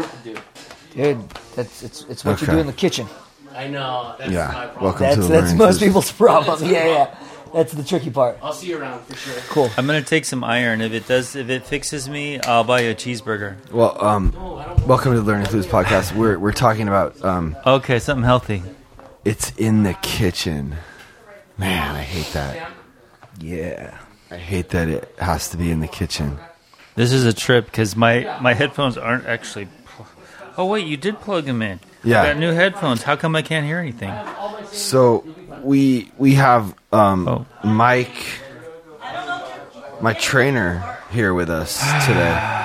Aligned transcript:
work 0.00 0.10
to 0.22 0.34
do. 0.34 0.40
Dude, 0.94 1.28
that's 1.54 1.82
it's 1.82 2.04
it's 2.08 2.24
what 2.24 2.40
you 2.40 2.46
Okay. 2.46 2.54
do 2.54 2.60
in 2.60 2.66
the 2.66 2.72
kitchen. 2.72 3.06
I 3.54 3.66
know. 3.68 4.14
That's 4.18 4.30
my 4.30 4.36
Yeah. 4.36 4.50
problem. 4.52 4.84
Welcome 4.84 5.02
That's 5.02 5.14
to 5.16 5.22
the 5.22 5.28
that's 5.28 5.42
learning 5.42 5.58
most 5.58 5.68
system. 5.74 5.88
people's 5.88 6.12
problem. 6.12 6.64
Yeah, 6.64 6.86
yeah. 6.86 7.14
That's 7.52 7.72
the 7.72 7.82
tricky 7.82 8.10
part. 8.10 8.38
I'll 8.42 8.52
see 8.52 8.68
you 8.68 8.78
around 8.78 9.04
for 9.06 9.16
sure. 9.16 9.34
Cool. 9.48 9.70
I'm 9.76 9.84
gonna 9.86 10.02
take 10.02 10.24
some 10.24 10.44
iron. 10.44 10.80
If 10.80 10.92
it 10.92 11.08
does, 11.08 11.34
if 11.34 11.48
it 11.50 11.66
fixes 11.66 12.08
me, 12.08 12.40
I'll 12.42 12.62
buy 12.64 12.80
you 12.82 12.90
a 12.90 12.94
cheeseburger. 12.94 13.56
Well, 13.72 13.96
um, 14.04 14.32
welcome 14.86 15.12
to 15.12 15.20
the 15.20 15.26
Learning 15.26 15.46
Foods 15.46 15.66
podcast. 15.66 16.14
We're 16.14 16.38
we're 16.38 16.52
talking 16.52 16.86
about 16.88 17.22
um, 17.24 17.56
Okay, 17.66 17.98
something 17.98 18.24
healthy. 18.24 18.62
it's 19.24 19.50
in 19.56 19.82
the 19.82 19.94
kitchen. 19.94 20.76
Man, 21.58 21.94
I 21.96 22.02
hate 22.02 22.32
that. 22.34 22.70
Yeah. 23.40 23.94
I 24.30 24.36
hate 24.36 24.70
that 24.70 24.88
it 24.88 25.12
has 25.18 25.48
to 25.50 25.56
be 25.56 25.70
in 25.72 25.80
the 25.80 25.88
kitchen. 25.88 26.38
This 26.94 27.12
is 27.12 27.24
a 27.26 27.32
trip 27.32 27.66
because 27.66 27.96
my 27.96 28.38
my 28.40 28.54
headphones 28.54 28.96
aren't 28.96 29.26
actually. 29.26 29.66
Pl- 30.60 30.66
Oh 30.66 30.70
wait, 30.70 30.86
you 30.86 30.96
did 30.96 31.18
plug 31.20 31.44
them 31.44 31.62
in. 31.62 31.80
Yeah. 32.04 32.22
I 32.22 32.26
got 32.28 32.38
new 32.38 32.52
headphones. 32.52 33.02
How 33.02 33.16
come 33.16 33.34
I 33.36 33.42
can't 33.42 33.66
hear 33.66 33.78
anything? 33.78 34.12
So 34.72 35.24
we 35.62 36.10
we 36.18 36.34
have 36.34 36.74
um, 36.92 37.28
Oh. 37.28 37.46
Mike, 37.64 38.24
my 40.00 40.12
trainer, 40.14 40.96
here 41.10 41.34
with 41.34 41.50
us 41.50 41.78
today. 42.06 42.56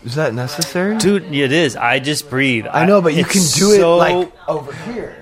Is 0.04 0.16
that 0.16 0.34
necessary? 0.34 0.98
Dude, 0.98 1.32
it 1.34 1.50
is. 1.52 1.76
I 1.76 1.98
just 1.98 2.28
breathe. 2.28 2.66
I 2.70 2.84
know, 2.84 3.00
but 3.00 3.14
you 3.14 3.24
can 3.24 3.40
it's 3.40 3.58
do 3.58 3.72
it 3.72 3.84
like 3.86 4.30
over 4.48 4.72
here. 4.92 5.16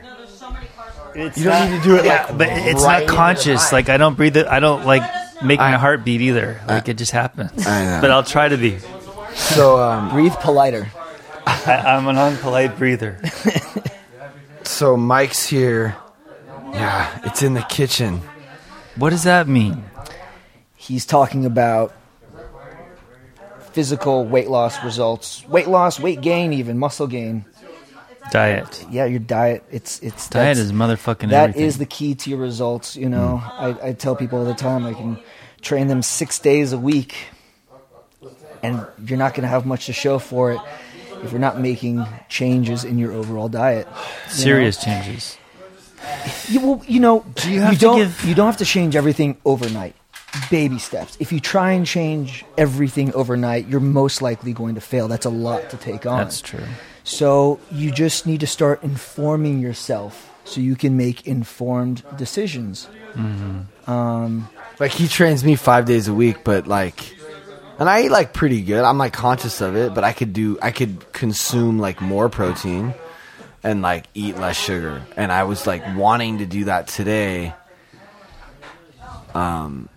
It's 1.15 1.37
You 1.39 1.45
don't 1.45 1.53
not- 1.61 1.71
need 1.71 1.83
to 1.83 1.85
do 1.85 1.97
it 1.97 2.05
yeah, 2.05 2.27
like 2.27 2.39
but 2.39 2.49
it's 2.49 2.83
not 2.83 3.07
conscious. 3.07 3.71
Like 3.73 3.89
I 3.89 3.97
don't 3.97 4.17
breathe 4.17 4.37
it. 4.37 4.47
I 4.49 4.59
don't 4.61 4.85
like 4.85 5.03
make 5.45 5.59
my 5.61 5.73
heart 5.73 6.05
beat 6.05 6.21
either. 6.23 6.61
Like 6.67 6.89
it 6.89 6.95
just 6.99 7.13
happens. 7.13 7.67
I 7.67 7.85
know. 7.85 7.99
But 8.01 8.11
I'll 8.11 8.25
try 8.25 8.49
to 8.49 8.57
be. 8.57 8.79
So 9.35 9.79
um, 9.81 10.11
Breathe 10.11 10.33
politer. 10.35 10.89
I, 11.47 11.83
I'm 11.97 12.07
an 12.09 12.17
unpolite 12.17 12.77
breather. 12.79 13.21
so 14.65 14.97
Mike's 14.97 15.47
here. 15.47 15.97
Yeah, 16.73 17.21
it's 17.25 17.43
in 17.43 17.55
the 17.55 17.63
kitchen. 17.63 18.21
What 18.97 19.11
does 19.11 19.25
that 19.25 19.47
mean? 19.49 19.85
He's 20.77 21.05
talking 21.07 21.45
about 21.47 21.95
physical 23.73 24.25
weight 24.25 24.49
loss 24.49 24.83
results, 24.85 25.47
weight 25.49 25.69
loss, 25.69 25.99
weight 26.01 26.21
gain, 26.21 26.53
even 26.53 26.79
muscle 26.79 27.07
gain. 27.07 27.45
Diet. 28.31 28.87
Yeah, 28.91 29.05
your 29.07 29.19
diet. 29.19 29.65
It's 29.71 29.99
it's 30.01 30.29
Diet 30.29 30.57
is 30.57 30.73
motherfucking 30.73 31.31
That 31.31 31.51
everything. 31.51 31.63
is 31.65 31.79
the 31.79 31.87
key 31.87 32.15
to 32.15 32.31
your 32.31 32.39
results. 32.39 32.97
You 32.97 33.09
know, 33.09 33.43
I, 33.45 33.89
I 33.89 33.93
tell 33.93 34.15
people 34.17 34.39
all 34.39 34.45
the 34.45 34.55
time 34.55 34.87
I 34.87 34.95
can 34.95 35.19
train 35.61 35.89
them 35.89 36.03
six 36.03 36.39
days 36.39 36.73
a 36.73 36.79
week, 36.79 37.15
and 38.63 38.87
you're 39.05 39.19
not 39.19 39.35
going 39.35 39.43
to 39.43 39.49
have 39.49 39.67
much 39.67 39.87
to 39.87 39.93
show 39.93 40.19
for 40.19 40.53
it 40.53 40.61
if 41.23 41.31
you're 41.31 41.41
not 41.41 41.61
making 41.61 42.05
changes 42.29 42.85
in 42.85 42.99
your 42.99 43.13
overall 43.13 43.49
diet. 43.49 43.87
you 43.87 43.93
know? 43.95 44.03
serious 44.29 44.77
changes. 44.83 45.39
You, 46.49 46.61
well, 46.61 46.83
you 46.87 47.01
know, 47.01 47.25
you 47.47 47.61
have 47.61 47.75
to 47.75 47.79
don't 47.79 47.97
give- 47.99 48.25
you 48.25 48.35
don't 48.35 48.47
have 48.47 48.57
to 48.59 48.65
change 48.65 48.97
everything 48.97 49.37
overnight. 49.45 49.95
Baby 50.51 50.79
steps. 50.79 51.17
If 51.21 51.31
you 51.31 51.41
try 51.41 51.73
and 51.73 51.87
change 51.87 52.45
everything 52.57 53.15
overnight, 53.15 53.69
you're 53.69 53.81
most 53.81 54.23
likely 54.23 54.53
going 54.55 54.75
to 54.77 54.81
fail. 54.81 55.07
That's 55.07 55.27
a 55.27 55.31
lot 55.31 55.69
to 55.71 55.77
take 55.77 56.07
on. 56.07 56.19
That's 56.19 56.41
true. 56.41 56.65
So 57.05 57.61
you 57.71 57.91
just 57.91 58.27
need 58.27 58.41
to 58.41 58.47
start 58.47 58.83
informing 58.83 59.61
yourself 59.61 60.31
so 60.45 60.61
you 60.61 60.75
can 60.75 60.97
make 60.97 61.27
informed 61.27 62.03
decisions. 62.17 62.89
Mm-hmm. 63.15 63.91
Um, 63.91 64.49
like 64.81 64.93
he 64.93 65.07
trains 65.07 65.45
me 65.45 65.55
five 65.55 65.85
days 65.85 66.09
a 66.09 66.15
week, 66.15 66.45
but 66.45 66.67
like, 66.67 67.15
and 67.79 67.89
I 67.89 68.03
eat 68.03 68.11
like 68.11 68.33
pretty 68.33 68.63
good. 68.63 68.85
I'm 68.85 68.99
like 68.99 69.13
conscious 69.13 69.61
of 69.61 69.77
it, 69.77 69.95
but 69.95 70.05
I 70.05 70.13
could 70.13 70.33
do, 70.33 70.59
I 70.63 70.71
could 70.71 71.13
consume 71.13 71.79
like 71.79 72.01
more 72.01 72.29
protein 72.29 72.95
and 73.63 73.83
like 73.83 74.05
eat 74.15 74.37
less 74.37 74.57
sugar. 74.57 75.03
And 75.17 75.31
I 75.33 75.45
was 75.45 75.67
like 75.67 75.83
wanting 75.97 76.39
to 76.39 76.47
do 76.47 76.65
that 76.65 76.89
today. 76.89 77.55
Um, 79.35 79.89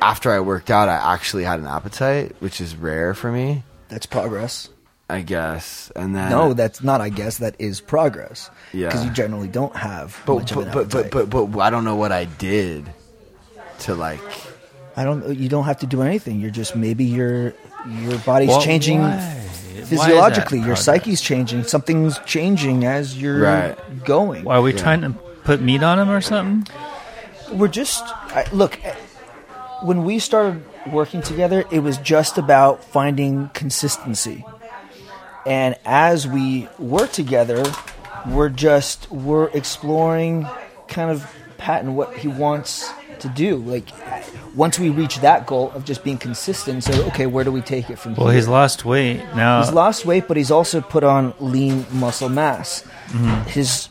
after 0.00 0.30
I 0.32 0.40
worked 0.40 0.70
out, 0.70 0.88
I 0.88 1.14
actually 1.14 1.44
had 1.44 1.60
an 1.60 1.66
appetite, 1.66 2.36
which 2.40 2.60
is 2.60 2.76
rare 2.76 3.14
for 3.14 3.30
me, 3.30 3.62
That's 3.88 4.06
progress. 4.06 4.68
I 5.08 5.20
guess. 5.20 5.92
And 5.94 6.16
then 6.16 6.30
No, 6.30 6.52
that's 6.52 6.82
not. 6.82 7.00
I 7.00 7.10
guess 7.10 7.38
that 7.38 7.54
is 7.60 7.80
progress. 7.80 8.50
Yeah. 8.72 8.88
because 8.88 9.04
you 9.04 9.10
generally 9.12 9.46
don't 9.48 9.74
have 9.76 10.20
but 10.26 10.34
much 10.38 10.50
of 10.50 10.72
but, 10.72 10.90
but, 10.90 11.10
but 11.10 11.30
but 11.30 11.46
but 11.46 11.60
I 11.60 11.70
don't 11.70 11.84
know 11.84 11.94
what 11.94 12.10
I 12.10 12.24
did 12.24 12.92
to 13.80 13.94
like. 13.94 14.20
I 14.96 15.04
don't. 15.04 15.36
You 15.38 15.48
don't 15.48 15.64
have 15.64 15.78
to 15.80 15.86
do 15.86 16.02
anything. 16.02 16.40
You're 16.40 16.50
just 16.50 16.74
maybe 16.74 17.04
your 17.04 17.52
your 18.00 18.18
body's 18.20 18.48
Well, 18.48 18.62
changing 18.62 19.00
why? 19.00 19.16
Why 19.16 19.82
physiologically. 19.84 20.60
Your 20.60 20.76
psyche's 20.76 21.20
changing. 21.20 21.64
Something's 21.64 22.18
changing 22.20 22.84
as 22.84 23.20
you're 23.20 23.40
Right. 23.40 24.04
going. 24.04 24.44
Why 24.44 24.56
are 24.56 24.62
we 24.62 24.72
trying 24.72 25.02
to 25.02 25.10
put 25.44 25.60
meat 25.60 25.82
on 25.82 25.98
him 25.98 26.10
or 26.10 26.20
something? 26.20 26.66
We're 27.52 27.68
just 27.68 28.02
I, 28.34 28.46
look. 28.52 28.78
When 29.82 30.04
we 30.04 30.18
started 30.18 30.64
working 30.90 31.20
together, 31.20 31.64
it 31.70 31.80
was 31.80 31.98
just 31.98 32.38
about 32.38 32.82
finding 32.82 33.50
consistency. 33.52 34.44
And 35.44 35.76
as 35.84 36.26
we 36.26 36.68
work 36.78 37.12
together, 37.12 37.62
we're 38.26 38.48
just 38.48 39.10
we're 39.12 39.48
exploring 39.48 40.48
kind 40.88 41.10
of 41.10 41.30
Pat 41.58 41.82
and 41.84 41.96
what 41.96 42.16
he 42.16 42.28
wants 42.28 42.90
to 43.20 43.28
do. 43.28 43.56
Like 43.56 43.88
once 44.54 44.78
we 44.78 44.90
reach 44.90 45.18
that 45.20 45.46
goal 45.46 45.70
of 45.72 45.84
just 45.84 46.02
being 46.04 46.18
consistent, 46.18 46.84
so 46.84 46.92
okay, 47.08 47.26
where 47.26 47.44
do 47.44 47.52
we 47.52 47.60
take 47.60 47.90
it 47.90 47.98
from 47.98 48.14
Well, 48.14 48.28
here? 48.28 48.36
he's 48.36 48.48
lost 48.48 48.84
weight 48.84 49.18
now. 49.34 49.62
He's 49.62 49.72
lost 49.72 50.04
weight, 50.06 50.28
but 50.28 50.36
he's 50.36 50.50
also 50.50 50.80
put 50.80 51.04
on 51.04 51.34
lean 51.40 51.86
muscle 51.92 52.28
mass. 52.28 52.82
Mm-hmm. 53.08 53.48
His 53.48 53.88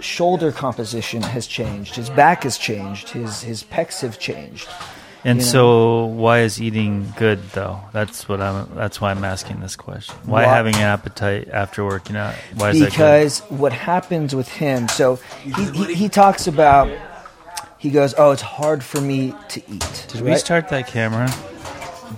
shoulder 0.00 0.52
composition 0.52 1.22
has 1.22 1.46
changed. 1.46 1.96
His 1.96 2.10
back 2.10 2.42
has 2.44 2.58
changed. 2.58 3.10
His 3.10 3.42
his 3.42 3.62
pecs 3.64 4.00
have 4.02 4.18
changed. 4.18 4.68
and 5.24 5.40
you 5.40 5.44
know. 5.46 5.50
so, 5.50 6.04
why 6.06 6.40
is 6.40 6.60
eating 6.60 7.12
good 7.16 7.42
though? 7.50 7.80
That's 7.92 8.28
what 8.28 8.40
I'm. 8.40 8.68
That's 8.74 9.00
why 9.00 9.10
I'm 9.10 9.24
asking 9.24 9.60
this 9.60 9.74
question. 9.74 10.14
Why 10.24 10.44
Why- 10.44 10.52
having 10.54 10.74
an 10.76 10.82
appetite 10.82 11.48
after 11.48 11.84
working 11.84 12.14
out? 12.16 12.34
Why 12.54 12.70
is 12.70 12.78
that 12.80 12.84
good? 12.86 12.90
because 12.92 13.40
what 13.48 13.72
happens 13.72 14.34
with 14.34 14.48
him 14.48 14.86
so 14.88 15.16
he, 15.42 15.50
he, 15.72 15.94
he 15.94 16.08
talks 16.08 16.46
about 16.46 16.88
he 17.78 17.90
goes 17.90 18.14
oh 18.18 18.30
it's 18.32 18.42
hard 18.42 18.82
for 18.82 19.00
me 19.00 19.34
to 19.48 19.60
eat 19.70 20.06
Did 20.08 20.22
we 20.22 20.36
start 20.36 20.68
that 20.70 20.86
camera? 20.86 21.28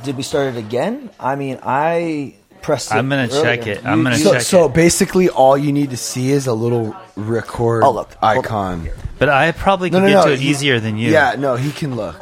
did 0.04 0.16
we 0.16 0.22
start 0.22 0.54
it 0.54 0.56
again 0.58 1.10
i 1.18 1.34
mean 1.34 1.58
i 1.62 2.34
pressed 2.62 2.90
it 2.90 2.96
I'm 2.96 3.08
gonna 3.08 3.22
earlier. 3.30 3.42
check 3.42 3.66
it. 3.66 3.86
I'm 3.86 4.02
gonna 4.02 4.16
So, 4.18 4.32
check 4.32 4.42
so 4.42 4.66
it. 4.66 4.74
basically, 4.74 5.28
all 5.30 5.56
you 5.56 5.72
need 5.72 5.90
to 5.90 5.96
see 5.96 6.30
is 6.32 6.48
a 6.48 6.52
little 6.52 6.94
record 7.14 7.84
Oh, 7.84 7.92
look. 7.92 8.10
Icon. 8.20 8.90
But 9.20 9.28
I 9.28 9.52
probably 9.52 9.90
No, 9.90 9.98
could 10.00 10.06
no, 10.06 10.08
get 10.08 10.14
no. 10.14 10.24
to 10.26 10.32
it 10.32 10.40
he- 10.40 10.50
easier 10.50 10.80
than 10.80 10.98
you. 10.98 11.10
Yeah, 11.12 11.36
no, 11.38 11.54
he 11.54 11.70
can 11.70 11.94
look. 11.94 12.16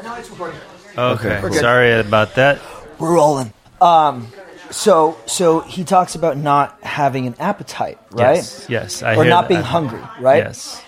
Okay. 0.96 1.38
cool. 1.40 1.52
Sorry 1.54 1.98
about 1.98 2.34
that. 2.36 2.60
we're 2.98 3.14
rolling 3.14 3.52
um 3.80 4.28
so 4.70 5.16
so 5.26 5.60
he 5.60 5.84
talks 5.84 6.14
about 6.14 6.36
not 6.36 6.78
having 6.82 7.26
an 7.26 7.34
appetite 7.38 7.98
right 8.12 8.36
Yes. 8.36 8.66
Yes. 8.68 9.02
I 9.02 9.12
or 9.16 9.22
hear 9.24 9.30
not 9.30 9.48
being 9.48 9.60
that. 9.60 9.66
hungry 9.66 10.00
right 10.20 10.44
Yes. 10.44 10.82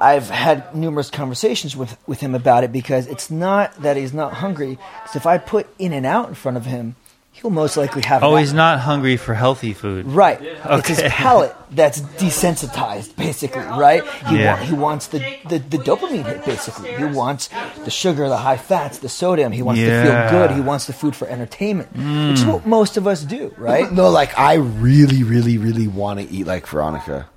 I've 0.00 0.30
had 0.30 0.74
numerous 0.74 1.10
conversations 1.10 1.76
with, 1.76 1.96
with 2.06 2.20
him 2.20 2.34
about 2.34 2.64
it 2.64 2.72
because 2.72 3.06
it's 3.06 3.30
not 3.30 3.74
that 3.82 3.96
he's 3.96 4.14
not 4.14 4.34
hungry. 4.34 4.78
Because 5.02 5.16
if 5.16 5.26
I 5.26 5.38
put 5.38 5.66
In 5.78 5.92
and 5.92 6.06
Out 6.06 6.28
in 6.28 6.34
front 6.34 6.56
of 6.56 6.64
him, 6.64 6.96
he'll 7.32 7.50
most 7.50 7.76
likely 7.76 8.02
have. 8.02 8.22
Oh, 8.22 8.36
he's 8.36 8.52
not 8.52 8.80
hungry 8.80 9.16
for 9.16 9.34
healthy 9.34 9.72
food. 9.72 10.06
Right. 10.06 10.38
It's 10.40 10.88
his 10.88 11.02
palate 11.08 11.54
that's 11.70 12.00
desensitized, 12.00 13.14
basically, 13.16 13.62
right? 13.62 14.02
He, 14.26 14.40
Yeah. 14.40 14.54
wa- 14.54 14.66
he 14.66 14.74
wants 14.74 15.08
the, 15.08 15.18
the, 15.48 15.58
the 15.58 15.78
dopamine 15.78 16.24
hit, 16.24 16.44
basically. 16.44 16.92
He 16.94 17.04
wants 17.04 17.48
the 17.84 17.90
sugar, 17.90 18.28
the 18.28 18.38
high 18.38 18.56
fats, 18.56 18.98
the 18.98 19.08
sodium. 19.08 19.52
He 19.52 19.62
wants 19.62 19.80
to 19.80 20.02
feel 20.02 20.30
good. 20.30 20.50
He 20.52 20.60
wants 20.60 20.86
the 20.86 20.92
food 20.92 21.14
for 21.14 21.28
entertainment, 21.28 21.92
which 21.92 22.38
is 22.38 22.44
mm. 22.44 22.54
what 22.54 22.66
most 22.66 22.96
of 22.96 23.06
us 23.06 23.22
do, 23.22 23.54
right? 23.56 23.90
No, 23.92 24.08
like 24.10 24.36
I 24.38 24.54
really, 24.54 25.22
really, 25.22 25.58
really 25.58 25.86
want 25.88 26.20
to 26.20 26.28
eat 26.28 26.46
like 26.46 26.66
Veronica. 26.66 27.28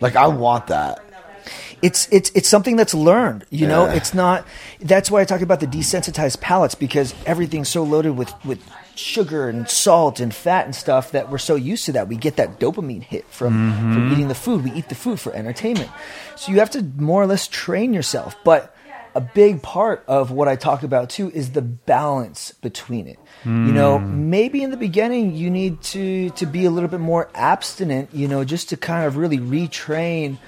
Like 0.00 0.14
I 0.14 0.26
want 0.28 0.66
that. 0.68 1.02
It's 1.82 2.08
it's 2.10 2.30
it's 2.34 2.48
something 2.48 2.76
that's 2.76 2.94
learned 2.94 3.44
you 3.50 3.66
know? 3.66 3.86
Yeah. 3.86 3.94
it's 3.94 4.14
not 4.14 4.46
that's 4.80 5.10
why 5.10 5.20
i 5.20 5.24
talk 5.24 5.40
about 5.40 5.60
the 5.60 5.66
desensitized 5.66 6.40
palates 6.40 6.74
because 6.74 7.14
everything's 7.26 7.68
so 7.68 7.82
loaded 7.82 8.16
with 8.16 8.32
with 8.44 8.62
sugar 8.98 9.48
and 9.48 9.68
salt 9.68 10.20
and 10.20 10.34
fat 10.34 10.64
and 10.64 10.74
stuff 10.74 11.12
that 11.12 11.30
we're 11.30 11.38
so 11.38 11.54
used 11.54 11.84
to 11.86 11.92
that 11.92 12.08
we 12.08 12.16
get 12.16 12.36
that 12.36 12.58
dopamine 12.58 13.02
hit 13.02 13.26
from 13.26 13.72
from 13.72 13.92
mm-hmm. 13.92 14.12
eating 14.12 14.28
the 14.28 14.34
food. 14.34 14.64
We 14.64 14.72
eat 14.72 14.88
the 14.88 14.94
food 14.94 15.20
for 15.20 15.32
entertainment. 15.32 15.90
So 16.36 16.52
you 16.52 16.58
have 16.58 16.70
to 16.70 16.82
more 16.82 17.22
or 17.22 17.26
less 17.26 17.46
train 17.48 17.92
yourself. 17.92 18.36
But 18.44 18.74
a 19.14 19.20
big 19.20 19.62
part 19.62 20.04
of 20.06 20.30
what 20.30 20.46
i 20.46 20.56
talk 20.56 20.82
about 20.82 21.08
too 21.08 21.30
is 21.30 21.52
the 21.52 21.62
balance 21.62 22.52
between 22.52 23.06
it. 23.06 23.18
You 23.44 23.50
know 23.50 23.98
mm. 23.98 24.08
maybe 24.08 24.62
in 24.62 24.70
the 24.70 24.76
beginning 24.76 25.34
you 25.34 25.50
need 25.50 25.80
to 25.82 26.30
to 26.30 26.46
be 26.46 26.64
a 26.64 26.70
little 26.70 26.88
bit 26.88 27.00
more 27.00 27.30
abstinent 27.34 28.10
you 28.12 28.28
know 28.28 28.44
just 28.44 28.70
to 28.70 28.76
kind 28.76 29.06
of 29.06 29.16
really 29.16 29.38
retrain 29.38 30.38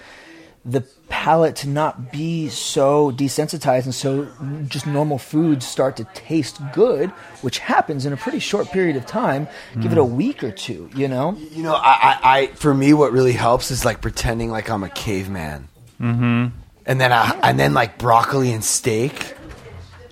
the 0.68 0.84
palate 1.08 1.56
to 1.56 1.68
not 1.68 2.12
be 2.12 2.48
so 2.48 3.10
desensitized 3.12 3.84
and 3.84 3.94
so 3.94 4.28
just 4.68 4.86
normal 4.86 5.18
foods 5.18 5.66
start 5.66 5.96
to 5.96 6.04
taste 6.14 6.60
good, 6.72 7.10
which 7.40 7.58
happens 7.58 8.04
in 8.04 8.12
a 8.12 8.16
pretty 8.16 8.38
short 8.38 8.68
period 8.68 8.96
of 8.96 9.06
time. 9.06 9.48
Give 9.80 9.92
it 9.92 9.98
a 9.98 10.04
week 10.04 10.44
or 10.44 10.50
two, 10.50 10.90
you 10.94 11.08
know? 11.08 11.36
You 11.52 11.62
know, 11.62 11.74
I, 11.74 12.18
I, 12.22 12.38
I 12.38 12.46
for 12.48 12.74
me, 12.74 12.92
what 12.92 13.12
really 13.12 13.32
helps 13.32 13.70
is 13.70 13.84
like 13.84 14.00
pretending 14.00 14.50
like 14.50 14.68
I'm 14.68 14.84
a 14.84 14.90
caveman. 14.90 15.68
Mm-hmm. 16.00 16.46
And 16.86 17.00
then 17.00 17.12
I, 17.12 17.38
and 17.42 17.58
then 17.58 17.74
like 17.74 17.98
broccoli 17.98 18.52
and 18.52 18.64
steak 18.64 19.34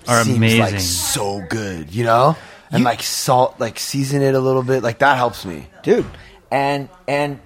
Are 0.07 0.23
seems 0.23 0.37
amazing. 0.37 0.59
like 0.59 0.79
so 0.79 1.45
good, 1.47 1.93
you 1.93 2.03
know. 2.03 2.35
And 2.71 2.83
like 2.83 3.01
salt, 3.01 3.59
like 3.59 3.79
season 3.79 4.21
it 4.21 4.33
a 4.35 4.39
little 4.39 4.63
bit, 4.63 4.83
like 4.83 4.99
that 4.99 5.17
helps 5.17 5.45
me. 5.45 5.67
dude 5.83 6.05
and 6.51 6.89
and 7.07 7.39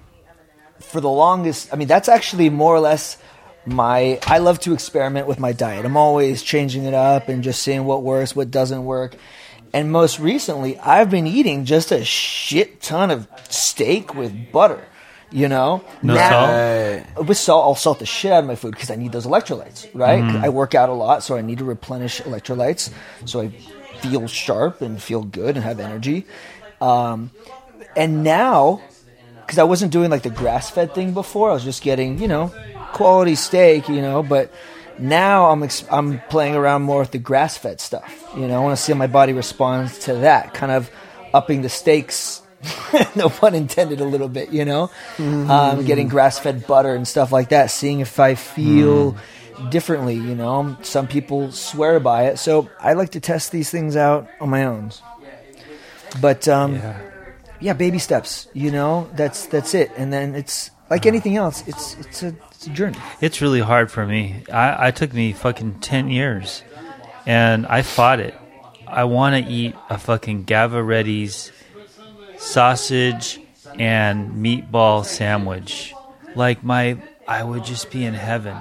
for 0.92 1.02
the 1.02 1.10
longest 1.10 1.72
i 1.74 1.76
mean 1.76 1.88
that's 1.88 2.10
actually 2.10 2.50
more 2.50 2.76
or 2.76 2.80
less 2.80 3.18
my 3.66 4.20
i 4.28 4.38
love 4.40 4.60
to 4.60 4.74
experiment 4.74 5.28
with 5.28 5.40
my 5.40 5.52
diet 5.54 5.86
i'm 5.86 5.98
always 5.98 6.42
changing 6.44 6.84
it 6.86 6.94
up 6.94 7.30
and 7.30 7.44
just 7.44 7.62
seeing 7.62 7.86
what 7.86 8.04
works 8.04 8.36
what 8.36 8.52
doesn't 8.52 8.84
work 8.86 9.16
and 9.74 9.92
most 9.92 10.20
recently 10.20 10.78
i've 10.80 11.10
been 11.10 11.28
eating 11.28 11.64
just 11.66 11.92
a 11.92 12.04
shit 12.04 12.82
ton 12.82 13.10
of 13.12 13.28
steak 13.50 14.14
with 14.16 14.52
butter 14.52 14.84
you 15.32 15.48
know 15.48 15.82
No 16.02 16.14
Now- 16.16 16.30
salt? 17.16 17.28
With 17.28 17.38
salt, 17.38 17.64
I'll 17.66 17.76
salt 17.76 18.00
the 18.00 18.06
shit 18.06 18.34
out 18.34 18.40
of 18.40 18.46
my 18.48 18.56
food 18.56 18.72
because 18.72 18.92
I 18.92 18.96
need 18.98 19.14
those 19.14 19.26
electrolytes, 19.26 19.88
right? 19.94 20.22
I 20.22 20.50
work 20.50 20.76
out 20.76 20.90
a 20.90 20.94
lot, 20.94 21.24
so 21.24 21.38
I 21.38 21.42
need 21.42 21.60
to 21.60 21.64
replenish 21.64 22.20
electrolytes 22.22 22.92
so 23.26 23.40
I 23.40 23.48
feel 24.02 24.28
sharp 24.28 24.82
and 24.82 25.02
feel 25.02 25.24
good 25.24 25.56
and 25.56 25.64
have 25.64 25.80
energy. 25.80 26.26
Um, 26.82 27.32
and 27.96 28.24
now, 28.26 28.82
because 29.42 29.58
I 29.58 29.64
wasn't 29.64 29.92
doing 29.92 30.10
like 30.10 30.24
the 30.24 30.30
grass 30.30 30.70
fed 30.70 30.94
thing 30.94 31.14
before, 31.14 31.50
I 31.52 31.54
was 31.54 31.64
just 31.64 31.82
getting, 31.84 32.20
you 32.20 32.28
know, 32.28 32.54
quality 32.94 33.36
steak, 33.36 33.88
you 33.90 34.02
know, 34.02 34.24
but 34.24 34.52
now 35.00 35.50
I'm 35.50 35.64
ex- 35.64 35.86
I'm 35.90 36.20
playing 36.30 36.56
around 36.56 36.84
more 36.84 37.00
with 37.00 37.12
the 37.12 37.18
grass 37.20 37.58
fed 37.58 37.80
stuff. 37.82 38.26
You 38.36 38.48
know, 38.48 38.56
I 38.60 38.64
want 38.64 38.78
to 38.78 38.82
see 38.84 38.92
how 38.92 38.98
my 38.98 39.08
body 39.08 39.34
responds 39.34 40.00
to 40.00 40.14
that, 40.16 40.54
kind 40.54 40.72
of 40.72 40.90
upping 41.34 41.62
the 41.62 41.70
stakes. 41.70 42.42
no 43.16 43.28
pun 43.28 43.56
intended, 43.56 44.02
a 44.02 44.06
little 44.06 44.28
bit, 44.28 44.52
you 44.52 44.66
know, 44.66 44.92
um, 45.18 45.84
getting 45.84 46.08
grass 46.08 46.38
fed 46.38 46.68
butter 46.68 46.94
and 46.94 47.08
stuff 47.08 47.32
like 47.32 47.50
that, 47.50 47.72
seeing 47.72 48.02
if 48.02 48.20
I 48.20 48.36
feel 48.36 49.18
differently, 49.70 50.14
you 50.14 50.36
know. 50.36 50.78
Some 50.84 51.08
people 51.08 51.52
swear 51.52 52.00
by 52.00 52.26
it, 52.26 52.38
so 52.38 52.70
I 52.80 52.94
like 52.94 53.12
to 53.12 53.20
test 53.20 53.52
these 53.52 53.72
things 53.72 53.96
out 53.96 54.28
on 54.40 54.50
my 54.50 54.66
own. 54.66 54.92
But 56.22 56.48
um, 56.48 56.76
Yeah. 56.76 57.00
Yeah, 57.62 57.74
baby 57.74 58.00
steps. 58.00 58.48
You 58.54 58.72
know, 58.72 59.10
that's 59.16 59.46
that's 59.46 59.74
it. 59.74 59.92
And 59.96 60.12
then 60.12 60.36
it's 60.36 60.72
like 60.90 61.06
anything 61.06 61.38
else. 61.38 61.64
It's 61.68 61.96
it's 61.96 62.24
a, 62.24 62.36
it's 62.52 62.68
a 62.68 62.70
journey. 62.72 62.98
It's 63.22 63.42
really 63.42 63.62
hard 63.62 63.92
for 63.92 64.06
me. 64.06 64.44
I, 64.52 64.88
I 64.88 64.92
took 64.92 65.14
me 65.14 65.34
fucking 65.34 65.80
ten 65.80 66.10
years, 66.10 66.64
and 67.26 67.66
I 67.68 67.82
fought 67.82 68.20
it. 68.20 68.36
I 68.88 69.06
want 69.06 69.46
to 69.46 69.50
eat 69.50 69.76
a 69.90 69.98
fucking 69.98 70.46
Gavaretti's 70.46 71.52
sausage 72.38 73.40
and 73.80 74.32
meatball 74.44 75.06
sandwich. 75.06 75.94
Like 76.36 76.64
my, 76.64 76.98
I 77.28 77.44
would 77.44 77.64
just 77.64 77.90
be 77.90 78.04
in 78.04 78.14
heaven. 78.14 78.58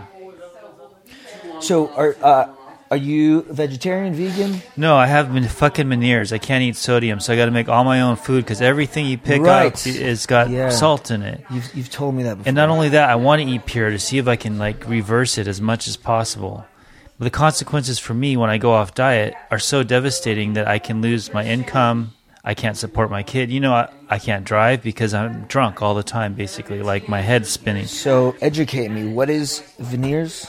So 1.60 1.88
are 1.94 2.16
uh, 2.22 2.48
are 2.90 2.96
you 2.96 3.42
vegetarian, 3.42 4.14
vegan? 4.14 4.62
No, 4.76 4.96
I 4.96 5.06
have 5.06 5.32
been 5.32 5.46
fucking 5.46 5.86
Meniere's. 5.86 6.32
I 6.32 6.38
can't 6.38 6.62
eat 6.62 6.76
sodium, 6.76 7.20
so 7.20 7.32
I 7.32 7.36
got 7.36 7.44
to 7.44 7.50
make 7.50 7.68
all 7.68 7.84
my 7.84 8.00
own 8.00 8.16
food 8.16 8.44
because 8.44 8.60
everything 8.60 9.06
you 9.06 9.16
pick 9.16 9.42
Right. 9.42 9.66
up 9.72 9.86
is 9.86 10.26
got 10.26 10.50
Yeah. 10.50 10.70
salt 10.70 11.10
in 11.10 11.22
it. 11.22 11.44
You've 11.50 11.70
you've 11.74 11.90
told 11.90 12.14
me 12.14 12.24
that 12.24 12.38
before. 12.38 12.48
And 12.48 12.56
not 12.56 12.68
only 12.68 12.88
that, 12.90 13.08
I 13.08 13.14
want 13.14 13.42
to 13.42 13.48
eat 13.48 13.64
pure 13.66 13.90
to 13.90 13.98
see 13.98 14.18
if 14.18 14.26
I 14.26 14.36
can 14.36 14.58
like 14.58 14.88
reverse 14.88 15.38
it 15.38 15.46
as 15.46 15.60
much 15.60 15.86
as 15.86 15.96
possible. 15.96 16.64
But 17.18 17.24
the 17.26 17.30
consequences 17.30 17.98
for 17.98 18.14
me 18.14 18.36
when 18.36 18.50
I 18.50 18.58
go 18.58 18.72
off 18.72 18.94
diet 18.94 19.34
are 19.50 19.58
so 19.58 19.82
devastating 19.82 20.54
that 20.54 20.66
I 20.66 20.78
can 20.78 21.00
lose 21.02 21.32
my 21.32 21.44
income. 21.44 22.12
I 22.42 22.54
can't 22.54 22.76
support 22.76 23.10
my 23.10 23.22
kid. 23.22 23.50
You 23.50 23.60
know, 23.60 23.74
I, 23.74 23.88
I 24.08 24.18
can't 24.18 24.46
drive 24.46 24.82
because 24.82 25.12
I'm 25.12 25.42
drunk 25.42 25.82
all 25.82 25.94
the 25.94 26.02
time, 26.02 26.32
basically. 26.32 26.82
Like 26.82 27.06
my 27.06 27.20
head's 27.20 27.50
spinning. 27.50 27.84
so 27.86 28.34
educate 28.40 28.88
me. 28.90 29.12
What 29.12 29.28
is 29.28 29.62
Meniere's? 29.78 30.48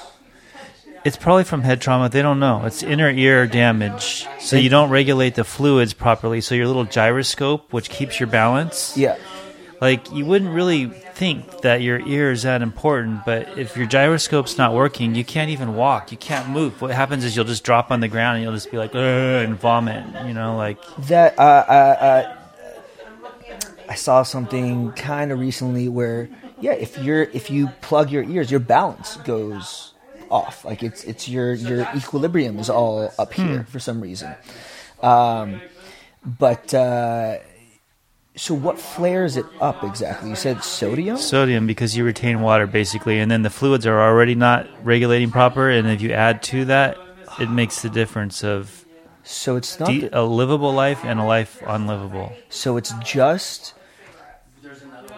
It's 1.04 1.18
probably 1.18 1.44
from 1.44 1.62
head 1.64 1.82
trauma. 1.82 2.10
They 2.10 2.22
don't 2.22 2.40
know. 2.40 2.64
It's 2.66 2.84
inner 2.84 3.10
ear 3.10 3.48
damage. 3.48 4.28
So 4.40 4.56
you 4.56 4.70
don't 4.70 4.92
regulate 4.92 5.34
the 5.36 5.44
fluids 5.44 5.94
properly. 5.94 6.42
So 6.42 6.54
your 6.54 6.68
little 6.68 6.86
gyroscope, 6.86 7.74
which 7.74 7.90
keeps 7.90 8.20
your 8.20 8.28
balance, 8.28 8.96
Yeah. 8.96 9.16
like 9.82 10.12
you 10.12 10.26
wouldn't 10.26 10.54
really 10.54 10.86
think 10.88 11.62
that 11.62 11.82
your 11.82 12.00
ear 12.08 12.32
is 12.32 12.42
that 12.44 12.62
important 12.64 13.24
but 13.26 13.48
if 13.58 13.78
your 13.78 13.86
gyroscope's 13.86 14.58
not 14.58 14.74
working 14.74 15.14
you 15.14 15.24
can't 15.24 15.52
even 15.52 15.76
walk 15.76 16.12
you 16.12 16.18
can't 16.18 16.50
move 16.50 16.82
what 16.82 16.90
happens 16.90 17.24
is 17.24 17.36
you'll 17.36 17.46
just 17.46 17.64
drop 17.64 17.92
on 17.92 18.00
the 18.00 18.08
ground 18.08 18.38
and 18.38 18.44
you'll 18.44 18.54
just 18.56 18.72
be 18.72 18.78
like 18.78 18.96
and 18.96 19.56
vomit 19.60 20.04
you 20.26 20.34
know 20.34 20.56
like 20.58 20.80
That 21.08 21.38
uh, 21.38 21.42
uh, 21.42 22.34
uh, 22.34 22.36
I 23.90 23.96
saw 23.96 24.24
something 24.24 24.94
kind 24.94 25.32
of 25.32 25.40
recently 25.40 25.88
where 25.90 26.30
yeah, 26.60 26.74
if 26.74 26.98
you're 26.98 27.24
if 27.24 27.50
you 27.52 27.68
plug 27.82 28.10
your 28.12 28.24
ears, 28.24 28.50
your 28.52 28.60
balance 28.60 29.18
goes 29.18 29.91
off. 30.32 30.64
Like 30.66 30.82
it's 30.84 31.04
it's 31.04 31.28
your 31.30 31.54
your 31.54 31.88
equilibrium 31.96 32.58
is 32.60 32.70
all 32.70 33.12
up 33.20 33.34
here 33.34 33.66
for 33.70 33.80
some 33.80 34.02
reason. 34.02 34.34
Um, 35.04 35.62
but 36.26 36.74
uh, 36.74 37.38
so 38.36 38.54
what 38.54 38.80
flares 38.80 39.38
it 39.38 39.46
up 39.60 39.84
exactly? 39.84 40.30
You 40.30 40.36
said 40.36 40.64
sodium. 40.64 41.18
sodium 41.18 41.68
because 41.68 41.98
you 41.98 42.04
retain 42.06 42.42
water 42.42 42.66
basically 42.68 43.20
and 43.20 43.30
then 43.30 43.42
the 43.42 43.50
fluids 43.50 43.86
are 43.86 44.00
already 44.00 44.36
not 44.36 44.68
regulating 44.84 45.32
proper 45.32 45.70
and 45.70 45.88
if 45.88 46.02
you 46.02 46.12
add 46.12 46.42
to 46.44 46.66
that 46.66 46.98
it 47.40 47.50
makes 47.50 47.82
the 47.82 47.90
difference 47.90 48.44
of 48.44 48.86
So 49.24 49.56
it's 49.56 49.80
not. 49.80 49.88
de- 49.90 50.02
the- 50.10 50.20
a 50.20 50.24
livable 50.24 50.74
life 50.74 51.04
and 51.04 51.20
a 51.20 51.24
life 51.26 51.62
unlivable 51.68 52.32
So 52.50 52.78
it's 52.78 52.94
just 53.04 53.74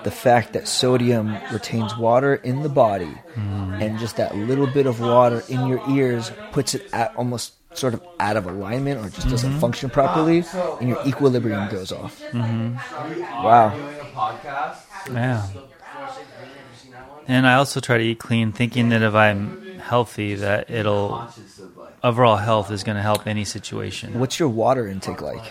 the 0.04 0.12
fact 0.12 0.54
that 0.54 0.68
sodium 0.68 1.38
retains 1.52 1.98
water 1.98 2.36
in 2.36 2.64
the 2.64 2.70
body, 2.70 3.14
mm. 3.36 3.82
and 3.82 4.00
just 4.00 4.18
that 4.18 4.36
little 4.36 4.68
bit 4.68 4.86
of 4.86 5.00
water 5.00 5.44
in 5.50 5.68
your 5.68 5.82
ears 5.90 6.32
puts 6.52 6.76
it 6.76 6.88
at 6.94 7.16
almost 7.16 7.54
sort 7.78 7.94
of 7.94 8.02
out 8.20 8.38
of 8.38 8.46
alignment 8.46 9.04
or 9.04 9.10
just 9.10 9.30
doesn't 9.30 9.52
mm-hmm. 9.52 9.60
function 9.60 9.90
properly, 9.90 10.44
and 10.80 10.90
your 10.90 11.02
equilibrium 11.06 11.70
goes 11.70 11.92
off. 11.92 12.22
Mm-hmm. 12.32 12.76
Wow. 13.44 13.76
yeah 15.12 15.48
and 17.28 17.48
i 17.48 17.56
also 17.56 17.80
try 17.80 17.98
to 17.98 18.04
eat 18.04 18.20
clean 18.20 18.52
thinking 18.52 18.90
that 18.90 19.02
if 19.02 19.14
i'm 19.14 19.80
healthy 19.80 20.36
that 20.36 20.70
it'll 20.70 21.28
overall 22.04 22.38
health 22.38 22.72
is 22.72 22.84
going 22.84 22.96
to 22.96 23.02
help 23.02 23.28
any 23.28 23.46
situation 23.46 24.20
What's 24.20 24.40
your 24.40 24.50
water 24.50 24.88
intake 24.88 25.22
like? 25.22 25.44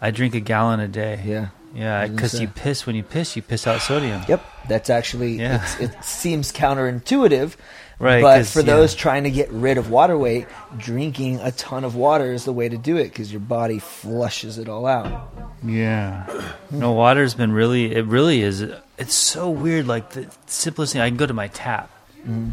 I 0.00 0.10
drink 0.10 0.34
a 0.34 0.40
gallon 0.40 0.80
a 0.80 0.88
day. 0.88 1.22
Yeah. 1.24 1.48
Yeah, 1.74 1.98
I 1.98 2.00
was 2.02 2.08
gonna 2.08 2.16
because 2.16 2.40
you 2.40 2.48
piss 2.48 2.84
when 2.84 2.96
you 2.96 3.04
piss, 3.04 3.36
you 3.36 3.42
piss 3.42 3.66
out 3.66 3.80
sodium. 3.80 4.22
Yep, 4.26 4.44
that's 4.68 4.90
actually 4.90 5.34
Yeah. 5.34 5.62
it's, 5.62 5.78
it 5.78 6.04
seems 6.04 6.50
counterintuitive, 6.50 7.54
Right, 8.00 8.22
But 8.22 8.46
for 8.46 8.60
yeah. 8.60 8.76
those 8.76 8.94
trying 8.94 9.24
to 9.24 9.30
get 9.30 9.50
rid 9.50 9.76
of 9.76 9.90
water 9.90 10.16
weight, 10.16 10.46
drinking 10.78 11.38
a 11.40 11.52
ton 11.52 11.84
of 11.84 11.94
water 11.94 12.32
is 12.32 12.46
the 12.46 12.52
way 12.52 12.66
to 12.66 12.78
do 12.78 12.96
it 12.96 13.04
because 13.10 13.30
your 13.30 13.42
body 13.42 13.78
flushes 13.78 14.56
it 14.56 14.70
all 14.70 14.86
out. 14.86 15.30
Yeah. 15.62 16.26
No, 16.70 16.92
water's 16.92 17.34
been 17.34 17.52
really, 17.52 17.94
it 17.94 18.06
really 18.06 18.40
is. 18.40 18.62
It's 18.96 19.14
so 19.14 19.50
weird. 19.50 19.86
Like 19.86 20.12
the 20.12 20.26
simplest 20.46 20.94
thing, 20.94 21.02
I 21.02 21.10
can 21.10 21.18
go 21.18 21.26
to 21.26 21.34
my 21.34 21.48
tap. 21.48 21.90
Mm-hmm. 22.22 22.52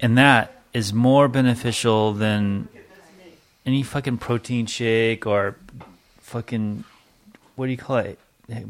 And 0.00 0.18
that 0.18 0.60
is 0.74 0.92
more 0.92 1.28
beneficial 1.28 2.12
than 2.12 2.68
any 3.64 3.84
fucking 3.84 4.18
protein 4.18 4.66
shake 4.66 5.26
or 5.28 5.54
fucking, 6.26 6.84
what 7.54 7.66
do 7.66 7.72
you 7.72 7.78
call 7.78 7.98
it? 7.98 8.18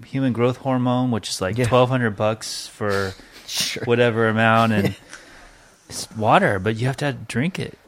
Human 0.07 0.33
growth 0.33 0.59
hormone, 0.59 1.11
which 1.11 1.29
is 1.31 1.41
like 1.41 1.57
Yeah. 1.59 1.65
1200 1.69 2.11
bucks 2.17 2.67
for 2.67 3.15
Sure. 3.47 3.83
whatever 3.85 4.29
amount. 4.29 4.73
And 4.73 4.97
it's 5.89 6.11
water, 6.13 6.59
but 6.59 6.77
you 6.77 6.87
have 6.87 6.97
to 6.99 7.13
drink 7.13 7.59
it. 7.59 7.79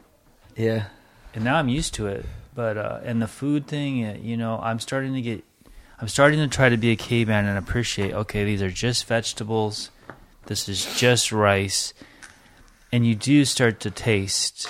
Yeah. 0.55 0.85
and 1.33 1.43
now 1.43 1.55
I'm 1.57 1.69
used 1.69 1.93
to 1.95 2.07
it. 2.07 2.25
But 2.55 2.77
uh, 2.77 2.99
and 3.03 3.21
the 3.21 3.27
food 3.27 3.67
thing, 3.67 4.03
uh, 4.05 4.17
you 4.21 4.35
know, 4.35 4.59
I'm 4.61 4.79
starting 4.79 5.13
to 5.13 5.21
get, 5.21 5.43
I'm 6.01 6.07
starting 6.09 6.39
to 6.39 6.47
try 6.47 6.67
to 6.69 6.75
be 6.77 6.91
a 6.91 6.95
caveman 6.97 7.45
and 7.45 7.57
appreciate. 7.57 8.13
Okay, 8.13 8.43
these 8.43 8.61
are 8.61 8.69
just 8.71 9.05
vegetables. 9.05 9.91
This 10.47 10.67
is 10.67 10.83
just 10.99 11.31
rice, 11.31 11.93
and 12.91 13.05
you 13.05 13.15
do 13.15 13.45
start 13.45 13.79
to 13.81 13.91
taste 13.91 14.67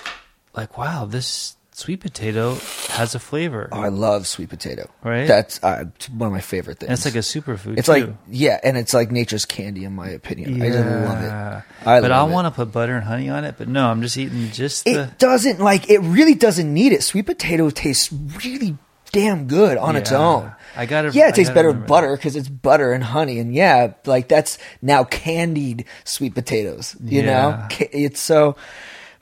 like, 0.56 0.78
wow, 0.78 1.06
this 1.06 1.56
sweet 1.80 2.02
potato 2.02 2.56
has 2.90 3.16
a 3.16 3.20
flavor. 3.20 3.70
Oh, 3.72 3.80
I 3.82 3.88
love 3.88 4.28
sweet 4.28 4.50
potato. 4.50 4.90
Right? 5.04 5.28
That's 5.28 5.64
uh, 5.64 5.86
one 6.16 6.28
of 6.28 6.34
my 6.34 6.42
favorite 6.42 6.80
things. 6.80 6.90
and 6.90 6.98
it's 6.98 7.06
like 7.06 7.16
a 7.16 7.20
superfood. 7.20 7.78
It's 7.78 7.86
too. 7.88 7.92
like 7.94 8.10
yeah, 8.30 8.60
and 8.64 8.78
it's 8.78 8.94
like 8.94 9.12
nature's 9.12 9.46
candy 9.46 9.86
in 9.86 9.94
my 9.94 10.10
opinion. 10.10 10.62
I 10.62 10.70
just 10.70 10.86
love 10.86 11.24
it. 11.24 11.64
I 11.88 12.02
but 12.02 12.12
I 12.12 12.24
want 12.24 12.46
to 12.48 12.52
put 12.52 12.72
butter 12.72 12.96
and 12.96 13.04
honey 13.06 13.30
on 13.30 13.44
it. 13.46 13.56
But 13.58 13.68
no, 13.70 13.88
I'm 13.90 14.02
just 14.02 14.18
eating 14.18 14.52
just 14.52 14.86
the. 14.86 15.04
It 15.04 15.18
doesn't 15.18 15.60
like 15.60 15.90
it 15.90 16.00
really 16.00 16.36
doesn't 16.36 16.72
need 16.72 16.92
it. 16.92 17.02
Sweet 17.04 17.26
potato 17.26 17.70
tastes 17.70 18.12
really 18.44 18.78
damn 19.12 19.48
good 19.48 19.78
on 19.78 19.96
its 19.96 20.12
own. 20.12 20.52
I 20.76 20.86
gotta- 20.86 21.10
Yeah, 21.12 21.30
it 21.30 21.36
tastes 21.36 21.52
better 21.52 21.72
with 21.72 21.88
butter 21.88 22.16
because 22.16 22.36
it's 22.36 22.48
butter 22.48 22.94
and 22.94 23.04
honey, 23.04 23.40
and 23.40 23.56
yeah, 23.56 23.94
like 24.06 24.28
that's 24.28 24.60
now 24.84 25.04
candied 25.04 25.86
sweet 26.04 26.36
potatoes. 26.36 26.96
You 27.04 27.24
know, 27.24 27.50
Yeah. 27.50 27.68
Ca- 27.72 27.90
it's 27.92 28.20
so 28.20 28.56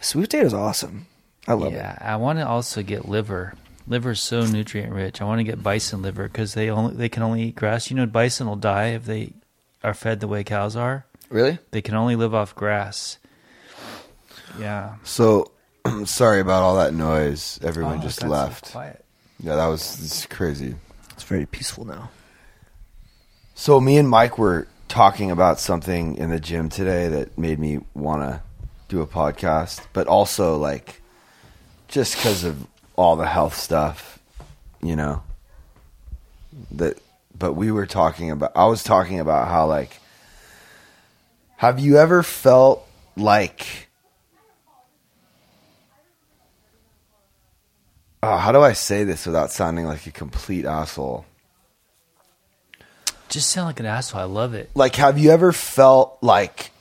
sweet 0.01 0.23
potatoes 0.23 0.53
awesome. 0.53 1.07
I 1.47 1.53
love 1.53 1.73
it. 1.73 1.77
Yeah, 1.77 1.97
I 2.01 2.15
want 2.17 2.39
to 2.39 2.47
also 2.47 2.83
get 2.83 3.07
liver. 3.07 3.53
Liver 3.87 4.11
is 4.11 4.19
so 4.19 4.45
nutrient 4.45 4.91
rich. 4.91 5.21
I 5.21 5.25
want 5.25 5.39
to 5.39 5.43
get 5.45 5.63
bison 5.63 6.01
liver 6.01 6.23
because 6.27 6.53
they 6.53 6.69
only 6.69 6.95
they 6.95 7.07
can 7.09 7.23
only 7.23 7.43
eat 7.43 7.55
grass. 7.55 7.89
You 7.89 7.95
know, 7.95 8.05
bison 8.05 8.47
will 8.47 8.55
die 8.57 8.87
if 8.87 9.05
they 9.05 9.31
are 9.83 9.93
fed 9.93 10.19
the 10.19 10.27
way 10.27 10.43
cows 10.43 10.75
are. 10.75 11.05
Really? 11.29 11.57
They 11.71 11.81
can 11.81 11.95
only 11.95 12.15
live 12.15 12.33
off 12.35 12.53
grass. 12.55 13.17
Yeah. 14.59 14.95
So, 15.03 15.51
sorry 16.05 16.39
about 16.41 16.63
all 16.63 16.75
that 16.77 16.93
noise. 16.93 17.59
Everyone 17.63 17.99
Oh, 17.99 18.01
just 18.01 18.19
that's 18.19 18.29
so 18.31 18.37
left. 18.37 18.71
quiet. 18.71 19.05
Yeah, 19.41 19.55
that 19.55 19.67
was 19.67 19.97
this 19.97 20.25
crazy. 20.25 20.75
It's 21.11 21.23
very 21.23 21.45
peaceful 21.45 21.85
now. 21.85 22.09
So 23.55 23.79
me 23.79 23.97
and 23.97 24.09
Mike 24.09 24.37
were 24.37 24.67
talking 24.87 25.31
about 25.31 25.59
something 25.59 26.15
in 26.17 26.29
the 26.29 26.39
gym 26.39 26.69
today 26.69 27.07
that 27.07 27.37
made 27.37 27.59
me 27.59 27.79
want 27.93 28.21
to 28.21 28.41
do 28.87 29.01
a 29.01 29.07
podcast, 29.07 29.81
but 29.93 30.07
also 30.07 30.57
like 30.57 31.01
just 31.87 32.15
because 32.15 32.43
of 32.43 32.67
all 32.95 33.15
the 33.15 33.27
health 33.27 33.55
stuff, 33.55 34.19
you 34.81 34.95
know. 34.95 35.23
That, 36.71 36.99
but 37.37 37.53
we 37.53 37.71
were 37.71 37.85
talking 37.85 38.31
about. 38.31 38.51
I 38.55 38.65
was 38.65 38.83
talking 38.83 39.19
about 39.19 39.47
how 39.47 39.67
like, 39.67 39.99
have 41.57 41.79
you 41.79 41.97
ever 41.97 42.23
felt 42.23 42.87
like? 43.15 43.89
Oh, 48.23 48.37
how 48.37 48.51
do 48.51 48.61
I 48.61 48.73
say 48.73 49.03
this 49.03 49.25
without 49.25 49.51
sounding 49.51 49.85
like 49.85 50.07
a 50.07 50.11
complete 50.11 50.65
asshole? 50.65 51.25
Just 53.29 53.49
sound 53.51 53.67
like 53.67 53.79
an 53.79 53.85
asshole. 53.85 54.21
I 54.21 54.23
love 54.23 54.53
it. 54.53 54.71
like 54.73 54.95
have 54.95 55.19
you 55.19 55.31
ever 55.31 55.51
felt 55.51 56.17
like 56.21 56.71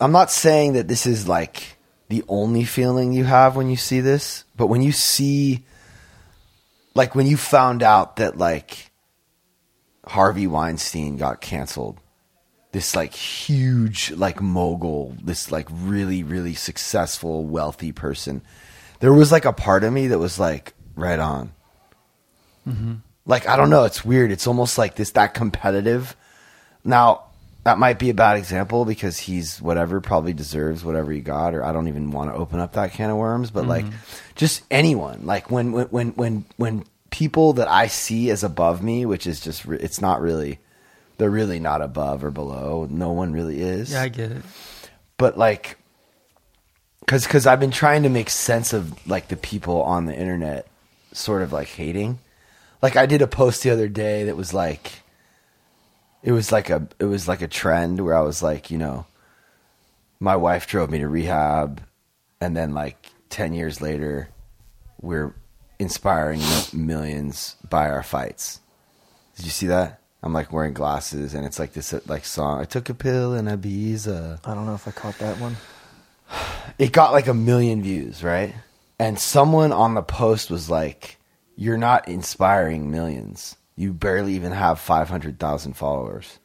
I'm 0.00 0.12
not 0.12 0.30
saying 0.30 0.74
that 0.74 0.88
this 0.88 1.06
is 1.06 1.28
like 1.28 1.73
the 2.14 2.24
only 2.28 2.62
feeling 2.62 3.12
you 3.12 3.24
have 3.24 3.56
when 3.56 3.68
you 3.68 3.76
see 3.76 4.00
this, 4.00 4.44
but 4.56 4.68
when 4.68 4.82
you 4.82 4.92
see 4.92 5.64
like 6.94 7.16
when 7.16 7.26
you 7.26 7.36
found 7.36 7.82
out 7.82 8.16
that 8.16 8.38
like 8.38 8.92
Harvey 10.06 10.46
Weinstein 10.46 11.16
got 11.16 11.40
canceled, 11.40 11.98
this 12.70 12.94
like 12.94 13.14
huge 13.14 14.12
like 14.12 14.40
mogul, 14.40 15.16
this 15.24 15.50
like 15.50 15.66
really 15.72 16.22
really 16.22 16.54
successful 16.54 17.44
wealthy 17.44 17.90
person, 17.90 18.42
there 19.00 19.12
was 19.12 19.32
like 19.32 19.44
a 19.44 19.52
part 19.52 19.82
of 19.82 19.92
me 19.92 20.06
that 20.06 20.20
was 20.20 20.38
like 20.38 20.72
right 20.94 21.18
on 21.18 21.52
mm-hmm. 22.68 22.94
like 23.26 23.48
I 23.48 23.56
don't 23.56 23.70
know, 23.70 23.84
it's 23.86 24.04
weird. 24.04 24.30
It's 24.30 24.46
almost 24.46 24.78
like 24.78 24.94
this 24.94 25.10
that 25.12 25.34
competitive. 25.34 26.14
Now, 26.84 27.24
that 27.64 27.78
might 27.78 27.98
be 27.98 28.10
a 28.10 28.14
bad 28.14 28.36
example 28.36 28.84
because 28.84 29.18
he's 29.18 29.60
whatever 29.60 30.00
probably 30.00 30.32
deserves 30.32 30.84
whatever 30.84 31.12
he 31.12 31.20
got 31.20 31.54
or 31.54 31.64
I 31.64 31.72
don't 31.72 31.88
even 31.88 32.10
want 32.10 32.30
to 32.30 32.36
open 32.36 32.60
up 32.60 32.74
that 32.74 32.92
can 32.92 33.10
of 33.10 33.16
worms, 33.16 33.50
but 33.50 33.66
like 33.66 33.84
mm-hmm. 33.84 33.96
just 34.34 34.62
anyone, 34.70 35.26
like 35.26 35.50
when 35.50 35.72
when 35.72 35.86
when 35.86 36.08
when 36.10 36.44
when 36.56 36.84
people 37.10 37.54
that 37.54 37.68
I 37.68 37.86
see 37.86 38.30
as 38.30 38.44
above 38.44 38.82
me, 38.82 39.06
which 39.06 39.26
is 39.26 39.40
just 39.40 39.66
it's 39.66 40.00
not 40.00 40.20
really 40.20 40.60
they're 41.16 41.30
really 41.30 41.60
not 41.60 41.80
above 41.80 42.24
or 42.24 42.30
below. 42.30 42.86
No 42.90 43.12
one 43.12 43.32
really 43.32 43.60
is 43.60 43.92
Yeah, 43.92 44.02
I 44.02 44.08
get 44.08 44.32
it. 44.32 44.42
but 45.16 45.38
like 45.38 45.78
because 47.00 47.24
because 47.24 47.46
i've 47.46 47.60
been 47.60 47.70
trying 47.70 48.02
to 48.02 48.08
make 48.08 48.30
sense 48.30 48.72
of 48.72 49.06
like 49.06 49.28
the 49.28 49.36
people 49.36 49.82
on 49.82 50.06
the 50.06 50.16
internet 50.16 50.66
sort 51.12 51.42
of 51.42 51.52
like 51.52 51.68
hating 51.68 52.18
like 52.82 52.96
i 52.96 53.06
did 53.06 53.22
a 53.22 53.26
post 53.26 53.62
the 53.62 53.70
other 53.70 53.88
day 53.88 54.24
that 54.24 54.36
was 54.36 54.54
like 54.54 55.02
it 56.24 56.32
was 56.32 56.50
like 56.50 56.70
a 56.70 56.88
it 56.98 57.04
was 57.04 57.28
like 57.28 57.42
a 57.42 57.48
trend 57.48 58.00
where 58.00 58.16
i 58.16 58.20
was 58.20 58.42
like 58.42 58.70
you 58.70 58.78
know 58.78 59.06
my 60.18 60.34
wife 60.34 60.66
drove 60.66 60.90
me 60.90 60.98
to 60.98 61.06
rehab 61.06 61.82
and 62.40 62.56
then 62.56 62.74
like 62.74 62.96
10 63.28 63.52
years 63.52 63.80
later 63.80 64.28
we're 65.00 65.34
inspiring 65.78 66.40
millions 66.72 67.56
by 67.68 67.88
our 67.88 68.02
fights 68.02 68.60
did 69.36 69.44
you 69.44 69.50
see 69.50 69.66
that 69.66 70.00
i'm 70.22 70.32
like 70.32 70.52
wearing 70.52 70.72
glasses 70.74 71.34
and 71.34 71.44
it's 71.44 71.58
like 71.58 71.74
this 71.74 71.92
uh, 71.92 72.00
like 72.06 72.24
song 72.24 72.60
i 72.60 72.64
took 72.64 72.88
a 72.88 72.94
pill 72.94 73.34
in 73.34 73.44
ibiza 73.46 74.40
I 74.44 74.54
don't 74.54 74.66
know 74.66 74.74
if 74.74 74.88
I 74.88 74.92
caught 74.92 75.18
that 75.18 75.38
one. 75.38 75.56
it 76.78 76.92
got 76.92 77.12
like 77.12 77.26
a 77.26 77.34
million 77.34 77.82
views, 77.82 78.22
right? 78.22 78.54
And 78.98 79.18
someone 79.18 79.72
on 79.72 79.94
the 79.94 80.02
post 80.02 80.50
was 80.50 80.70
like, 80.70 81.18
"You're 81.56 81.78
not 81.78 82.08
inspiring 82.08 82.90
millions. 82.90 83.56
You 83.76 83.92
barely 83.92 84.34
even 84.34 84.52
have 84.52 84.80
500,000 84.80 85.74
followers." 85.74 86.38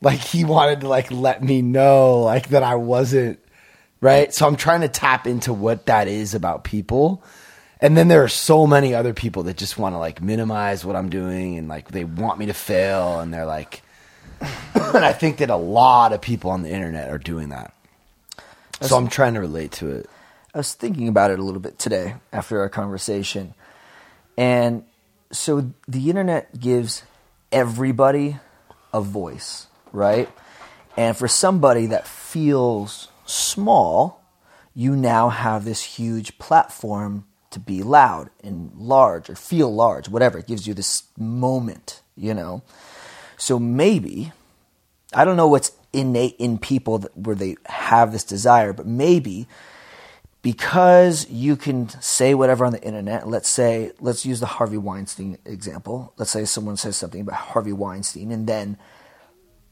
Like 0.00 0.20
he 0.20 0.44
wanted 0.44 0.80
to 0.82 0.88
like 0.88 1.10
let 1.10 1.42
me 1.42 1.62
know 1.62 2.20
like 2.20 2.48
that 2.48 2.62
I 2.62 2.74
wasn't 2.74 3.38
right? 4.04 4.34
So 4.34 4.46
I'm 4.46 4.56
trying 4.56 4.82
to 4.82 4.88
tap 4.88 5.26
into 5.26 5.54
what 5.54 5.86
that 5.86 6.08
is 6.08 6.34
about 6.34 6.62
people. 6.62 7.24
And 7.80 7.96
then 7.96 8.08
there 8.08 8.22
are 8.22 8.28
so 8.28 8.66
many 8.66 8.94
other 8.94 9.14
people 9.14 9.44
that 9.44 9.56
just 9.56 9.78
want 9.78 9.94
to 9.94 9.98
like 9.98 10.20
minimize 10.20 10.84
what 10.84 10.94
I'm 10.94 11.08
doing 11.08 11.56
and 11.56 11.68
like 11.68 11.88
they 11.88 12.04
want 12.04 12.38
me 12.38 12.46
to 12.46 12.52
fail 12.52 13.20
and 13.20 13.32
they're 13.32 13.46
like 13.46 13.82
and 14.40 15.04
I 15.04 15.14
think 15.14 15.38
that 15.38 15.48
a 15.48 15.56
lot 15.56 16.12
of 16.12 16.20
people 16.20 16.50
on 16.50 16.62
the 16.62 16.70
internet 16.70 17.10
are 17.10 17.18
doing 17.18 17.48
that. 17.48 17.74
So 18.82 18.98
I'm 18.98 19.08
trying 19.08 19.34
to 19.34 19.40
relate 19.40 19.72
to 19.72 19.90
it. 19.90 20.10
I 20.54 20.58
was 20.58 20.74
thinking 20.74 21.08
about 21.08 21.30
it 21.30 21.38
a 21.38 21.42
little 21.42 21.60
bit 21.60 21.78
today 21.78 22.16
after 22.30 22.60
our 22.60 22.68
conversation. 22.68 23.54
And 24.36 24.84
so 25.34 25.72
the 25.86 26.08
internet 26.10 26.58
gives 26.58 27.02
everybody 27.50 28.38
a 28.92 29.00
voice, 29.00 29.66
right? 29.92 30.28
And 30.96 31.16
for 31.16 31.28
somebody 31.28 31.86
that 31.86 32.06
feels 32.06 33.08
small, 33.26 34.22
you 34.74 34.96
now 34.96 35.28
have 35.28 35.64
this 35.64 35.82
huge 35.82 36.38
platform 36.38 37.26
to 37.50 37.60
be 37.60 37.82
loud 37.82 38.30
and 38.42 38.72
large 38.76 39.30
or 39.30 39.36
feel 39.36 39.72
large, 39.72 40.08
whatever. 40.08 40.38
It 40.38 40.46
gives 40.46 40.66
you 40.66 40.74
this 40.74 41.04
moment, 41.16 42.02
you 42.16 42.34
know? 42.34 42.62
So 43.36 43.58
maybe 43.58 44.32
I 45.14 45.24
don't 45.24 45.36
know 45.36 45.48
what's 45.48 45.72
innate 45.92 46.36
in 46.38 46.58
people 46.58 46.98
that, 46.98 47.16
where 47.16 47.36
they 47.36 47.56
have 47.66 48.12
this 48.12 48.24
desire, 48.24 48.72
but 48.72 48.86
maybe 48.86 49.46
because 50.44 51.26
you 51.30 51.56
can 51.56 51.88
say 52.02 52.34
whatever 52.34 52.66
on 52.66 52.72
the 52.72 52.82
internet. 52.82 53.26
Let's 53.26 53.48
say, 53.48 53.92
let's 53.98 54.26
use 54.26 54.40
the 54.40 54.46
Harvey 54.46 54.76
Weinstein 54.76 55.38
example. 55.46 56.12
Let's 56.18 56.32
say 56.32 56.44
someone 56.44 56.76
says 56.76 56.98
something 56.98 57.22
about 57.22 57.36
Harvey 57.36 57.72
Weinstein, 57.72 58.30
and 58.30 58.46
then 58.46 58.76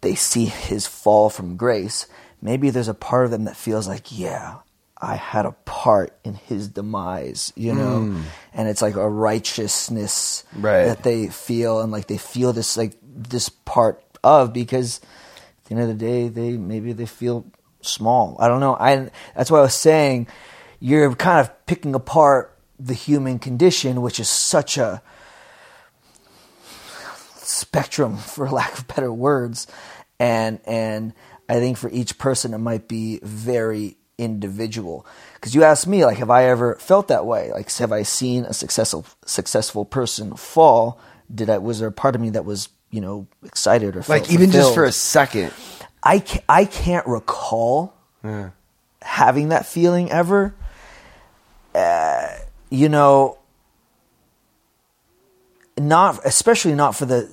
they 0.00 0.14
see 0.14 0.46
his 0.46 0.86
fall 0.86 1.28
from 1.28 1.58
grace. 1.58 2.06
Maybe 2.40 2.70
there's 2.70 2.88
a 2.88 2.94
part 2.94 3.26
of 3.26 3.30
them 3.30 3.44
that 3.44 3.54
feels 3.54 3.86
like, 3.86 4.18
yeah, 4.18 4.60
I 4.96 5.16
had 5.16 5.44
a 5.44 5.52
part 5.52 6.18
in 6.24 6.36
his 6.36 6.68
demise, 6.68 7.52
you 7.54 7.74
know, 7.74 8.00
hmm. 8.04 8.22
and 8.54 8.66
it's 8.66 8.80
like 8.80 8.96
a 8.96 9.08
righteousness 9.08 10.42
Right. 10.56 10.86
that 10.86 11.02
they 11.02 11.28
feel, 11.28 11.82
and 11.82 11.92
like 11.92 12.06
they 12.06 12.16
feel 12.16 12.54
this 12.54 12.78
like 12.78 12.94
this 13.02 13.50
part 13.50 14.02
of 14.24 14.54
because 14.54 15.02
at 15.02 15.64
the 15.66 15.74
end 15.74 15.82
of 15.82 15.88
the 15.98 16.02
day, 16.06 16.28
they 16.28 16.56
maybe 16.56 16.94
they 16.94 17.04
feel 17.04 17.44
small. 17.82 18.38
I 18.40 18.48
don't 18.48 18.60
know. 18.60 18.74
I 18.74 19.10
that's 19.36 19.50
why 19.50 19.58
I 19.58 19.62
was 19.62 19.74
saying 19.74 20.28
you're 20.82 21.14
kind 21.14 21.38
of 21.38 21.66
picking 21.66 21.94
apart 21.94 22.58
the 22.76 22.92
human 22.92 23.38
condition, 23.38 24.02
which 24.02 24.18
is 24.18 24.28
such 24.28 24.76
a 24.76 25.00
spectrum, 27.36 28.16
for 28.16 28.50
lack 28.50 28.76
of 28.78 28.88
better 28.88 29.12
words, 29.12 29.68
and 30.18 30.58
and 30.64 31.14
I 31.48 31.60
think 31.60 31.78
for 31.78 31.88
each 31.90 32.18
person 32.18 32.52
it 32.52 32.58
might 32.58 32.88
be 32.88 33.20
very 33.22 33.96
individual. 34.18 35.06
Because 35.34 35.54
you 35.54 35.62
asked 35.62 35.86
me, 35.86 36.04
like, 36.04 36.18
have 36.18 36.30
I 36.30 36.46
ever 36.46 36.74
felt 36.76 37.06
that 37.08 37.26
way? 37.26 37.52
Like, 37.52 37.72
have 37.76 37.92
I 37.92 38.02
seen 38.02 38.44
a 38.44 38.52
successful 38.52 39.06
successful 39.24 39.84
person 39.84 40.34
fall? 40.34 40.98
Did 41.32 41.48
I 41.48 41.58
was 41.58 41.78
there 41.78 41.88
a 41.88 41.92
part 41.92 42.16
of 42.16 42.20
me 42.20 42.30
that 42.30 42.44
was 42.44 42.68
you 42.90 43.00
know 43.00 43.28
excited 43.44 43.94
or 43.94 44.02
Like 44.08 44.32
even 44.32 44.50
just 44.50 44.74
for 44.74 44.84
a 44.84 44.90
second. 44.90 45.52
I 46.02 46.18
can't, 46.18 46.44
I 46.48 46.64
can't 46.64 47.06
recall 47.06 47.94
having 49.00 49.50
that 49.50 49.64
feeling 49.64 50.10
ever. 50.10 50.56
Uh, 51.74 52.28
you 52.70 52.88
know, 52.88 53.38
not 55.78 56.20
especially 56.24 56.74
not 56.74 56.94
for 56.94 57.06
the 57.06 57.28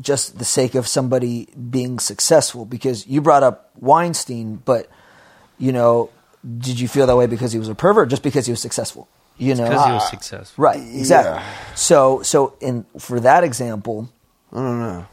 just 0.00 0.38
the 0.38 0.44
sake 0.44 0.74
of 0.74 0.86
somebody 0.86 1.46
being 1.70 1.98
successful. 1.98 2.64
Because 2.64 3.06
you 3.06 3.20
brought 3.20 3.42
up 3.42 3.70
Weinstein, 3.78 4.56
but 4.56 4.90
you 5.58 5.72
know, 5.72 6.10
did 6.58 6.80
you 6.80 6.88
feel 6.88 7.06
that 7.06 7.16
way 7.16 7.26
because 7.26 7.52
he 7.52 7.58
was 7.58 7.68
a 7.68 7.74
pervert, 7.74 8.04
or 8.04 8.06
just 8.06 8.22
because 8.22 8.46
he 8.46 8.52
was 8.52 8.60
successful? 8.60 9.08
You 9.38 9.54
know, 9.54 9.64
Because 9.64 9.86
he 9.86 9.92
was 9.92 10.10
successful. 10.10 10.62
Right, 10.62 10.80
exactly. 10.80 11.42
So, 11.74 12.22
so 12.22 12.56
in 12.60 12.84
for 12.98 13.18
that 13.20 13.44
example, 13.44 14.12
I 14.52 14.56
don't 14.56 14.80
know. 14.80 15.06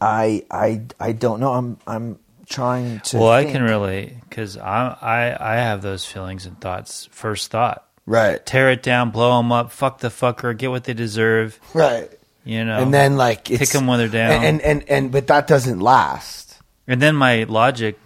I 0.00 0.44
I 0.50 0.82
I 0.98 1.12
don't 1.12 1.40
know. 1.40 1.52
I'm 1.52 1.78
I'm 1.86 2.18
trying 2.46 3.00
to. 3.00 3.18
Well, 3.18 3.30
I 3.30 3.44
can 3.44 3.62
relate 3.62 4.14
because 4.22 4.56
I, 4.56 4.96
I 5.00 5.54
I 5.54 5.56
have 5.56 5.82
those 5.82 6.04
feelings 6.04 6.46
and 6.46 6.58
thoughts. 6.60 7.08
First 7.12 7.50
thought 7.50 7.87
Right. 8.08 8.44
tear 8.46 8.70
it 8.70 8.82
down, 8.82 9.10
blow 9.10 9.36
them 9.36 9.52
up, 9.52 9.70
fuck 9.70 9.98
the 10.00 10.08
fucker, 10.08 10.56
get 10.56 10.70
what 10.70 10.84
they 10.84 10.94
deserve. 10.94 11.58
Right. 11.74 12.10
You 12.44 12.64
know, 12.64 12.78
And 12.82 12.94
then 12.94 13.16
like 13.18 13.50
it's, 13.50 13.74
'em 13.74 13.86
when 13.86 13.98
they're 13.98 14.08
down. 14.08 14.42
And, 14.44 14.60
and 14.62 14.88
and 14.88 15.12
but 15.12 15.26
that 15.26 15.46
doesn't 15.46 15.80
last. 15.80 16.56
And 16.86 17.02
then 17.02 17.14
my 17.16 17.42
logic 17.44 17.98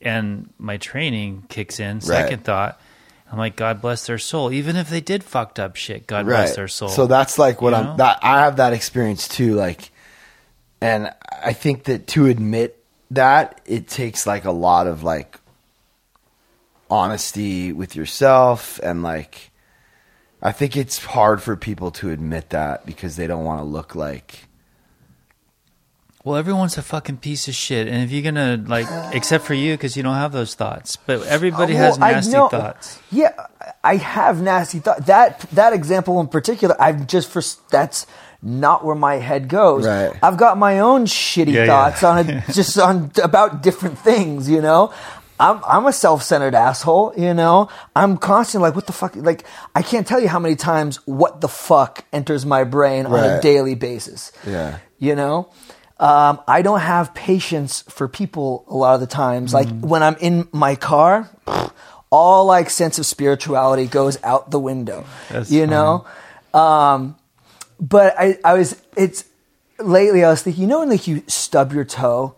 and 0.00 0.48
my 0.58 0.76
training 0.78 1.44
kicks 1.48 1.78
in. 1.80 2.00
Second 2.00 2.38
Right. 2.38 2.44
thought, 2.44 2.80
I'm 3.30 3.36
like, 3.38 3.56
God 3.56 3.82
bless 3.82 4.06
their 4.06 4.16
soul. 4.18 4.50
Even 4.52 4.76
if 4.76 4.88
they 4.88 5.02
did 5.02 5.22
fucked 5.22 5.58
up 5.60 5.76
shit, 5.76 6.06
God 6.06 6.24
bless 6.24 6.56
their 6.56 6.68
soul. 6.68 6.88
So 6.88 7.06
that's 7.06 7.38
like 7.38 7.60
what 7.60 7.70
You 7.70 7.76
I'm. 7.76 7.84
know? 7.84 7.96
That 7.96 8.18
I 8.22 8.40
have 8.44 8.56
that 8.56 8.72
experience 8.72 9.28
too. 9.28 9.54
Like, 9.54 9.90
and 10.80 11.12
I 11.42 11.52
think 11.52 11.84
that 11.84 12.06
to 12.08 12.26
admit 12.26 12.82
that 13.10 13.60
it 13.66 13.88
takes 13.88 14.26
like 14.26 14.46
a 14.46 14.50
lot 14.52 14.86
of 14.86 15.02
like 15.02 15.38
honesty 16.90 17.72
with 17.72 17.94
yourself 17.96 18.78
and 18.82 19.02
like. 19.02 19.50
I 20.40 20.52
think 20.52 20.76
it's 20.76 20.98
hard 21.04 21.42
for 21.42 21.56
people 21.56 21.90
to 21.90 22.10
admit 22.10 22.50
that 22.50 22.86
because 22.86 23.16
they 23.16 23.26
don't 23.26 23.42
want 23.44 23.58
to 23.60 23.64
look 23.64 23.96
like. 23.96 24.44
well, 26.24 26.36
everyone's 26.36 26.78
a 26.78 26.82
fucking 26.82 27.16
piece 27.18 27.48
of 27.48 27.54
shit. 27.54 27.88
And 27.88 28.04
if 28.04 28.12
you're 28.12 28.22
gonna 28.22 28.62
like, 28.66 28.86
except 29.14 29.44
for 29.44 29.54
you, 29.54 29.74
because 29.74 29.96
you 29.96 30.02
don't 30.04 30.14
have 30.14 30.30
those 30.30 30.54
thoughts, 30.54 30.94
but 30.94 31.26
everybody 31.26 31.74
uh, 31.74 31.78
Well, 31.80 31.86
has 31.86 31.98
I 31.98 32.12
nasty 32.12 32.32
know- 32.34 32.48
thoughts. 32.48 33.00
Yeah, 33.10 33.32
I 33.82 33.96
have 33.96 34.40
nasty 34.40 34.78
thoughts. 34.80 35.06
That 35.06 35.40
that 35.52 35.72
example 35.72 36.20
in 36.20 36.28
particular, 36.28 36.76
I've 36.80 37.06
just 37.08 37.28
for 37.30 37.42
that's 37.70 38.06
not 38.40 38.84
where 38.84 38.94
my 38.94 39.16
head 39.16 39.48
goes. 39.48 39.86
Right. 39.86 40.12
I've 40.22 40.36
got 40.36 40.56
my 40.58 40.78
own 40.78 41.06
shitty 41.06 41.52
Yeah, 41.52 41.64
yeah. 41.64 41.66
thoughts 41.66 42.04
on 42.04 42.30
a, 42.30 42.44
just 42.52 42.78
on 42.78 43.10
about 43.22 43.62
different 43.64 43.98
things. 43.98 44.48
You 44.50 44.60
know, 44.60 44.92
I'm 45.40 45.60
I'm 45.64 45.86
a 45.86 45.92
self 45.92 46.22
centered 46.22 46.54
asshole. 46.54 47.14
You 47.16 47.34
know, 47.34 47.68
I'm 47.94 48.16
constantly 48.16 48.68
like, 48.68 48.76
what 48.76 48.86
the 48.86 48.92
fuck? 48.92 49.16
Like, 49.16 49.44
I 49.74 49.82
can't 49.82 50.06
tell 50.06 50.20
you 50.20 50.28
how 50.28 50.38
many 50.38 50.56
times 50.56 50.96
what 51.06 51.40
the 51.40 51.48
fuck 51.48 52.04
enters 52.12 52.44
my 52.44 52.64
brain 52.64 53.06
on 53.06 53.18
a 53.18 53.40
daily 53.40 53.74
basis. 53.74 54.32
Yeah. 54.46 54.78
You 54.98 55.14
know. 55.14 55.50
Um, 56.00 56.40
I 56.46 56.62
don't 56.62 56.78
have 56.78 57.12
patience 57.12 57.82
for 57.88 58.06
people 58.06 58.64
a 58.68 58.76
lot 58.76 58.94
of 58.94 59.00
the 59.00 59.08
times. 59.08 59.52
Like 59.52 59.68
when 59.80 60.04
I'm 60.04 60.14
in 60.20 60.48
my 60.52 60.76
car, 60.76 61.28
all 62.10 62.44
like 62.46 62.70
sense 62.70 63.00
of 63.00 63.06
spirituality 63.06 63.86
goes 63.86 64.22
out 64.22 64.50
the 64.50 64.60
window. 64.60 65.04
That's 65.28 65.50
you 65.50 65.66
know? 65.66 66.06
Um, 66.54 67.16
but 67.80 68.14
I, 68.18 68.38
I 68.44 68.54
was 68.54 68.80
it's 68.96 69.24
lately 69.78 70.24
I 70.24 70.30
was 70.30 70.42
thinking, 70.42 70.62
you 70.62 70.68
know 70.68 70.80
when 70.80 70.90
like 70.90 71.08
you 71.08 71.24
stub 71.26 71.72
your 71.72 71.84
toe 71.84 72.36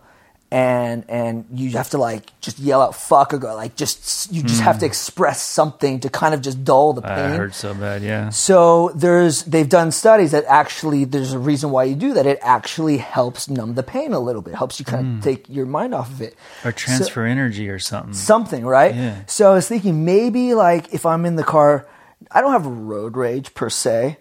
and 0.51 1.05
and 1.07 1.45
you 1.53 1.69
have 1.71 1.89
to 1.91 1.97
like 1.97 2.37
just 2.41 2.59
yell 2.59 2.81
out 2.81 2.93
fuck 2.93 3.33
or 3.33 3.37
go 3.37 3.55
like 3.55 3.77
just 3.77 4.29
you 4.33 4.43
just 4.43 4.61
have 4.61 4.75
to 4.75 4.85
hmm. 4.85 4.89
express 4.89 5.41
something 5.41 6.01
to 6.01 6.09
kind 6.09 6.33
of 6.33 6.41
just 6.41 6.65
dull 6.65 6.91
the 6.91 7.01
pain. 7.01 7.11
I 7.11 7.37
hurt 7.37 7.53
so 7.53 7.73
bad, 7.73 8.03
yeah. 8.03 8.29
So 8.29 8.89
there's 8.93 9.43
they've 9.43 9.67
done 9.69 9.91
studies 9.91 10.31
that 10.31 10.43
actually 10.45 11.05
there's 11.05 11.31
a 11.31 11.39
reason 11.39 11.71
why 11.71 11.85
you 11.85 11.95
do 11.95 12.13
that. 12.15 12.25
It 12.25 12.37
actually 12.41 12.97
helps 12.97 13.49
numb 13.49 13.75
the 13.75 13.83
pain 13.83 14.11
a 14.11 14.19
little 14.19 14.41
bit. 14.41 14.55
Helps 14.55 14.77
you 14.77 14.85
kind 14.85 15.07
of 15.07 15.13
hmm. 15.13 15.19
take 15.21 15.47
your 15.47 15.65
mind 15.65 15.95
off 15.95 16.09
of 16.09 16.21
it. 16.21 16.35
Or 16.65 16.73
transfer 16.73 17.25
energy 17.25 17.69
or 17.69 17.79
something. 17.79 18.13
Something, 18.13 18.65
right? 18.65 18.93
Yeah. 18.93 19.23
So 19.27 19.51
I 19.51 19.55
was 19.55 19.69
thinking 19.69 20.03
maybe 20.03 20.53
like 20.53 20.93
if 20.93 21.05
I'm 21.05 21.25
in 21.25 21.37
the 21.37 21.45
car, 21.45 21.87
I 22.29 22.41
don't 22.41 22.51
have 22.51 22.65
road 22.65 23.15
rage 23.15 23.53
per 23.53 23.69
se, 23.69 24.17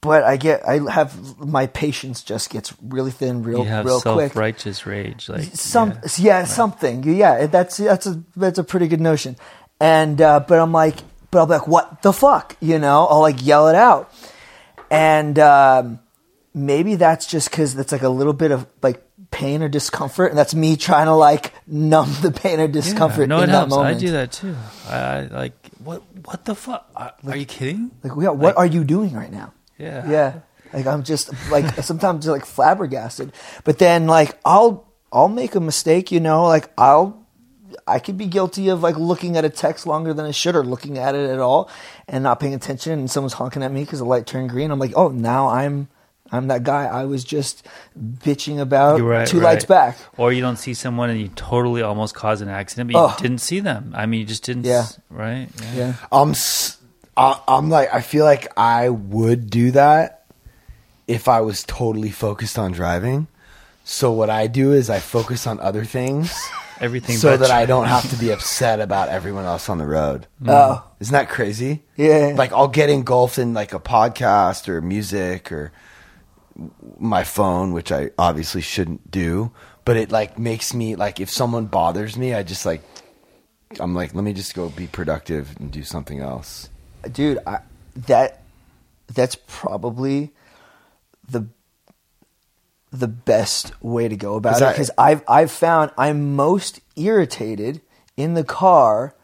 but 0.00 0.22
I 0.24 0.36
get 0.36 0.66
I 0.68 0.80
have 0.90 1.38
my 1.38 1.66
patience 1.66 2.22
just 2.22 2.50
gets 2.50 2.72
really 2.82 3.10
thin 3.10 3.42
real 3.42 3.64
real 3.84 4.00
quick. 4.00 4.34
righteous 4.34 4.86
rage, 4.86 5.28
like 5.28 5.44
Some 5.54 5.90
yeah. 6.18 6.40
yeah, 6.40 6.44
something. 6.44 7.02
Yeah, 7.04 7.46
that's 7.46 7.76
that's 7.78 8.06
a 8.06 8.22
that's 8.36 8.58
a 8.58 8.64
pretty 8.64 8.88
good 8.88 9.00
notion. 9.00 9.36
And 9.80 10.20
uh, 10.20 10.40
but 10.40 10.58
I'm 10.58 10.72
like, 10.72 10.96
but 11.30 11.40
I'll 11.40 11.46
be 11.46 11.52
like, 11.52 11.68
what 11.68 12.02
the 12.02 12.12
fuck? 12.12 12.56
You 12.60 12.78
know, 12.78 13.06
I'll 13.10 13.20
like 13.20 13.44
yell 13.44 13.68
it 13.68 13.74
out, 13.74 14.12
and 14.90 15.38
um, 15.38 15.98
maybe 16.54 16.94
that's 16.96 17.26
just 17.26 17.50
because 17.50 17.74
that's 17.74 17.92
like 17.92 18.02
a 18.02 18.08
little 18.08 18.32
bit 18.32 18.50
of 18.52 18.66
like 18.82 19.02
pain 19.30 19.62
or 19.62 19.68
discomfort, 19.68 20.30
and 20.30 20.38
that's 20.38 20.54
me 20.54 20.76
trying 20.76 21.06
to 21.06 21.12
like 21.14 21.52
numb 21.66 22.08
the 22.22 22.30
pain 22.30 22.60
or 22.60 22.68
discomfort 22.68 23.22
Yeah, 23.22 23.26
no, 23.26 23.36
in 23.38 23.42
it 23.44 23.46
that 23.48 23.52
helps. 23.52 23.70
moment. 23.70 23.96
I 23.96 24.00
do 24.00 24.10
that 24.12 24.32
too. 24.32 24.54
I, 24.88 24.96
I 24.96 25.20
like 25.26 25.70
what? 25.82 26.02
What 26.24 26.44
the 26.44 26.54
fuck? 26.54 26.88
Are, 26.94 27.12
are 27.26 27.36
you 27.36 27.46
kidding? 27.46 27.90
Like, 28.02 28.12
yeah, 28.22 28.30
what 28.30 28.56
are 28.56 28.66
you 28.66 28.84
doing 28.84 29.12
right 29.12 29.32
now? 29.32 29.52
Yeah. 29.78 30.08
Yeah. 30.10 30.34
Like 30.72 30.86
I'm 30.86 31.02
just 31.04 31.30
like 31.50 31.66
sometimes 31.84 32.24
just 32.24 32.32
like 32.32 32.44
flabbergasted. 32.46 33.32
But 33.64 33.78
then 33.78 34.06
like 34.06 34.38
I'll 34.44 34.86
I'll 35.12 35.28
make 35.28 35.54
a 35.54 35.60
mistake, 35.60 36.10
you 36.10 36.20
know, 36.20 36.44
like 36.46 36.70
I'll 36.78 37.22
I 37.86 37.98
could 37.98 38.16
be 38.16 38.26
guilty 38.26 38.68
of 38.68 38.82
like 38.82 38.96
looking 38.96 39.36
at 39.36 39.44
a 39.44 39.50
text 39.50 39.86
longer 39.86 40.14
than 40.14 40.24
I 40.26 40.30
should 40.30 40.56
or 40.56 40.64
looking 40.64 40.96
at 40.98 41.14
it 41.14 41.28
at 41.30 41.38
all 41.38 41.68
and 42.08 42.22
not 42.24 42.40
paying 42.40 42.54
attention 42.54 42.92
and 42.98 43.10
someone's 43.10 43.34
honking 43.34 43.62
at 43.62 43.72
me 43.72 43.82
because 43.84 43.98
the 43.98 44.04
light 44.04 44.26
turned 44.26 44.50
green. 44.50 44.70
I'm 44.70 44.78
like, 44.78 44.92
oh 44.96 45.08
now 45.08 45.48
I'm 45.48 45.88
I'm 46.32 46.48
that 46.48 46.62
guy 46.64 46.86
I 46.86 47.04
was 47.04 47.22
just 47.22 47.66
bitching 47.98 48.58
about 48.58 49.00
right, 49.00 49.26
two 49.28 49.38
right. 49.38 49.52
lights 49.54 49.64
back. 49.66 49.98
Or 50.16 50.32
you 50.32 50.40
don't 50.40 50.56
see 50.56 50.74
someone 50.74 51.10
and 51.10 51.20
you 51.20 51.28
totally 51.36 51.82
almost 51.82 52.14
cause 52.14 52.40
an 52.40 52.48
accident, 52.48 52.90
but 52.92 52.98
you 52.98 53.04
Oh. 53.04 53.16
didn't 53.20 53.38
see 53.38 53.60
them. 53.60 53.92
I 53.94 54.06
mean, 54.06 54.20
you 54.20 54.26
just 54.26 54.42
didn't. 54.44 54.64
Yeah. 54.64 54.80
s- 54.80 54.98
Right. 55.10 55.48
Yeah. 55.74 55.94
I'm 56.10 56.20
um, 56.22 56.30
s- 56.30 56.78
I, 57.16 57.40
I'm 57.46 57.70
like 57.70 57.92
I 57.92 58.00
feel 58.00 58.24
like 58.24 58.52
I 58.58 58.88
would 58.88 59.50
do 59.50 59.70
that 59.72 60.24
if 61.06 61.28
I 61.28 61.40
was 61.42 61.62
totally 61.64 62.10
focused 62.10 62.58
on 62.58 62.72
driving. 62.72 63.28
So 63.84 64.12
what 64.12 64.30
I 64.30 64.46
do 64.46 64.72
is 64.72 64.88
I 64.88 64.98
focus 64.98 65.46
on 65.46 65.60
other 65.60 65.84
things 65.84 66.34
Everything. 66.80 67.16
so 67.16 67.32
but 67.32 67.40
that. 67.40 67.50
I 67.50 67.66
don't 67.66 67.86
have 67.86 68.08
to 68.10 68.16
be 68.16 68.30
upset 68.32 68.80
about 68.80 69.08
everyone 69.08 69.44
else 69.44 69.68
on 69.68 69.78
the 69.78 69.86
road. 69.86 70.26
Mm. 70.42 70.48
Oh. 70.50 70.82
oh. 70.82 70.90
Isn't 71.00 71.12
that 71.12 71.28
crazy? 71.28 71.82
Yeah. 71.96 72.34
Like 72.36 72.52
I'll 72.52 72.68
get 72.68 72.90
engulfed 72.90 73.38
in 73.38 73.54
like 73.54 73.74
a 73.74 73.80
podcast 73.80 74.68
or 74.68 74.80
music 74.80 75.52
or 75.52 75.72
my 76.98 77.24
phone, 77.24 77.72
which 77.72 77.92
I 77.92 78.10
obviously 78.18 78.60
shouldn't 78.60 79.10
do, 79.10 79.52
but 79.84 79.96
it 79.96 80.10
like 80.10 80.38
makes 80.38 80.72
me 80.72 80.96
like 80.96 81.20
if 81.20 81.30
someone 81.30 81.66
bothers 81.66 82.16
me, 82.16 82.34
I 82.34 82.42
just 82.42 82.64
like 82.64 82.82
I'm 83.78 83.94
like 83.94 84.14
let 84.14 84.24
me 84.24 84.32
just 84.32 84.54
go 84.54 84.68
be 84.68 84.86
productive 84.86 85.54
and 85.58 85.70
do 85.70 85.82
something 85.82 86.20
else. 86.20 86.70
Dude 87.12 87.38
I, 87.46 87.60
that 88.06 88.42
that's 89.12 89.36
probably 89.46 90.32
the 91.28 91.46
the 92.90 93.08
best 93.08 93.72
way 93.82 94.08
to 94.08 94.16
go 94.16 94.36
about 94.36 94.62
it 94.62 94.68
because 94.70 94.90
I've 94.96 95.22
I've 95.28 95.50
found 95.50 95.90
I'm 95.98 96.36
most 96.36 96.80
irritated 96.96 97.80
in 98.16 98.34
the 98.34 98.44
car 98.44 99.14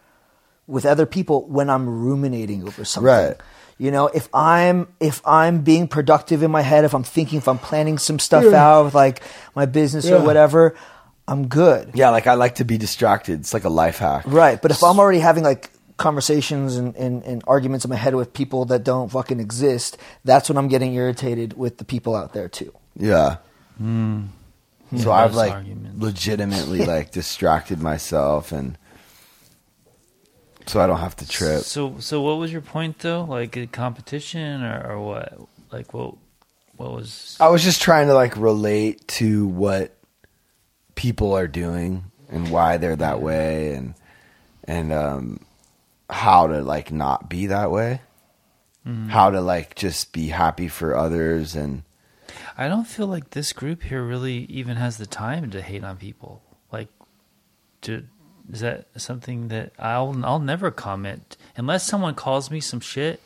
with 0.67 0.87
other 0.87 1.07
people 1.07 1.47
when 1.47 1.71
I'm 1.71 1.89
ruminating 1.89 2.67
over 2.67 2.85
something. 2.85 3.07
Right. 3.07 3.37
You 3.79 3.91
know, 3.91 4.09
if 4.09 4.29
I'm 4.35 4.89
if 5.01 5.27
I'm 5.27 5.63
being 5.63 5.89
productive 5.89 6.43
in 6.43 6.51
my 6.51 6.61
head, 6.61 6.85
if 6.85 6.95
I'm 6.95 7.03
thinking, 7.03 7.39
if 7.39 7.49
I'm 7.49 7.59
planning 7.59 7.97
some 7.97 8.19
stuff 8.19 8.53
out 8.53 8.87
with 8.87 8.95
like 8.95 9.23
my 9.55 9.67
business 9.67 10.11
or 10.11 10.21
whatever, 10.21 10.77
I'm 11.27 11.49
good. 11.49 11.93
Yeah, 11.95 12.11
like 12.11 12.27
I 12.27 12.35
like 12.35 12.57
to 12.57 12.65
be 12.65 12.77
distracted. 12.77 13.41
It's 13.41 13.55
like 13.55 13.65
a 13.65 13.71
life 13.71 13.99
hack. 13.99 14.25
Right. 14.27 14.61
But 14.61 14.71
if 14.71 14.83
I'm 14.83 14.99
already 14.99 15.21
having 15.21 15.45
like 15.45 15.70
conversations 16.01 16.77
and, 16.77 16.97
and, 16.97 17.23
and 17.25 17.45
arguments 17.47 17.85
in 17.85 17.91
my 17.91 17.97
head 17.97 18.15
with 18.15 18.33
people 18.33 18.65
that 18.65 18.83
don't 18.83 19.11
fucking 19.11 19.39
exist, 19.39 19.99
that's 20.25 20.49
when 20.49 20.57
I'm 20.57 20.67
getting 20.67 20.95
irritated 20.95 21.57
with 21.59 21.77
the 21.77 21.85
people 21.85 22.17
out 22.17 22.33
there 22.33 22.49
too. 22.49 22.73
Yeah. 22.97 23.37
Hmm. 23.77 24.25
So 24.97 25.13
I've 25.13 25.35
like 25.35 25.53
arguments. 25.53 26.03
legitimately 26.03 26.85
like 26.87 27.13
distracted 27.13 27.81
myself 27.81 28.51
and 28.51 28.77
so 30.67 30.81
I 30.81 30.87
don't 30.87 30.99
have 30.99 31.17
to 31.17 31.29
trip. 31.29 31.63
So, 31.63 31.97
so 31.99 32.23
what 32.23 32.39
was 32.39 32.51
your 32.51 32.63
point 32.63 32.99
though? 33.01 33.25
Like 33.25 33.57
a 33.57 33.67
competition 33.67 34.63
or, 34.63 34.93
or 34.93 35.01
what? 35.01 35.39
Like 35.71 35.93
what? 35.93 36.15
What 36.77 36.93
was? 36.93 37.37
I 37.39 37.49
was 37.49 37.63
just 37.63 37.83
trying 37.83 38.07
to 38.07 38.15
like 38.15 38.37
relate 38.37 39.07
to 39.09 39.47
what 39.47 39.95
people 40.95 41.35
are 41.35 41.47
doing 41.47 42.05
and 42.31 42.51
why 42.51 42.79
they're 42.79 42.97
that 42.97 43.21
way 43.21 43.75
and 43.75 43.95
and 44.65 44.93
um 44.93 45.41
how 46.13 46.47
to 46.47 46.63
like 46.63 46.93
not 46.93 47.29
be 47.29 47.47
that 47.47 47.71
way. 47.71 48.01
Mm-hmm. 48.87 49.09
How 49.09 49.31
to 49.31 49.41
like 49.41 49.75
just 49.75 50.13
be 50.13 50.29
happy 50.29 50.69
for 50.69 50.97
others 50.97 51.55
and 51.55 51.83
I 52.57 52.69
don't 52.69 52.87
feel 52.87 53.07
like 53.07 53.31
this 53.31 53.53
group 53.53 53.83
here 53.83 54.03
really 54.03 54.45
even 54.51 54.77
has 54.77 54.99
the 54.99 55.07
time 55.07 55.51
to 55.51 55.63
hate 55.63 55.83
on 55.83 55.97
people. 55.97 56.43
Like, 56.71 56.89
to 57.83 58.05
is 58.53 58.61
that 58.61 58.89
something 58.97 59.49
that 59.49 59.73
I'll 59.79 60.15
I'll 60.25 60.41
never 60.41 60.71
comment 60.71 61.37
unless 61.57 61.87
someone 61.87 62.15
calls 62.15 62.51
me 62.51 62.61
some 62.61 62.81
shit. 62.81 63.21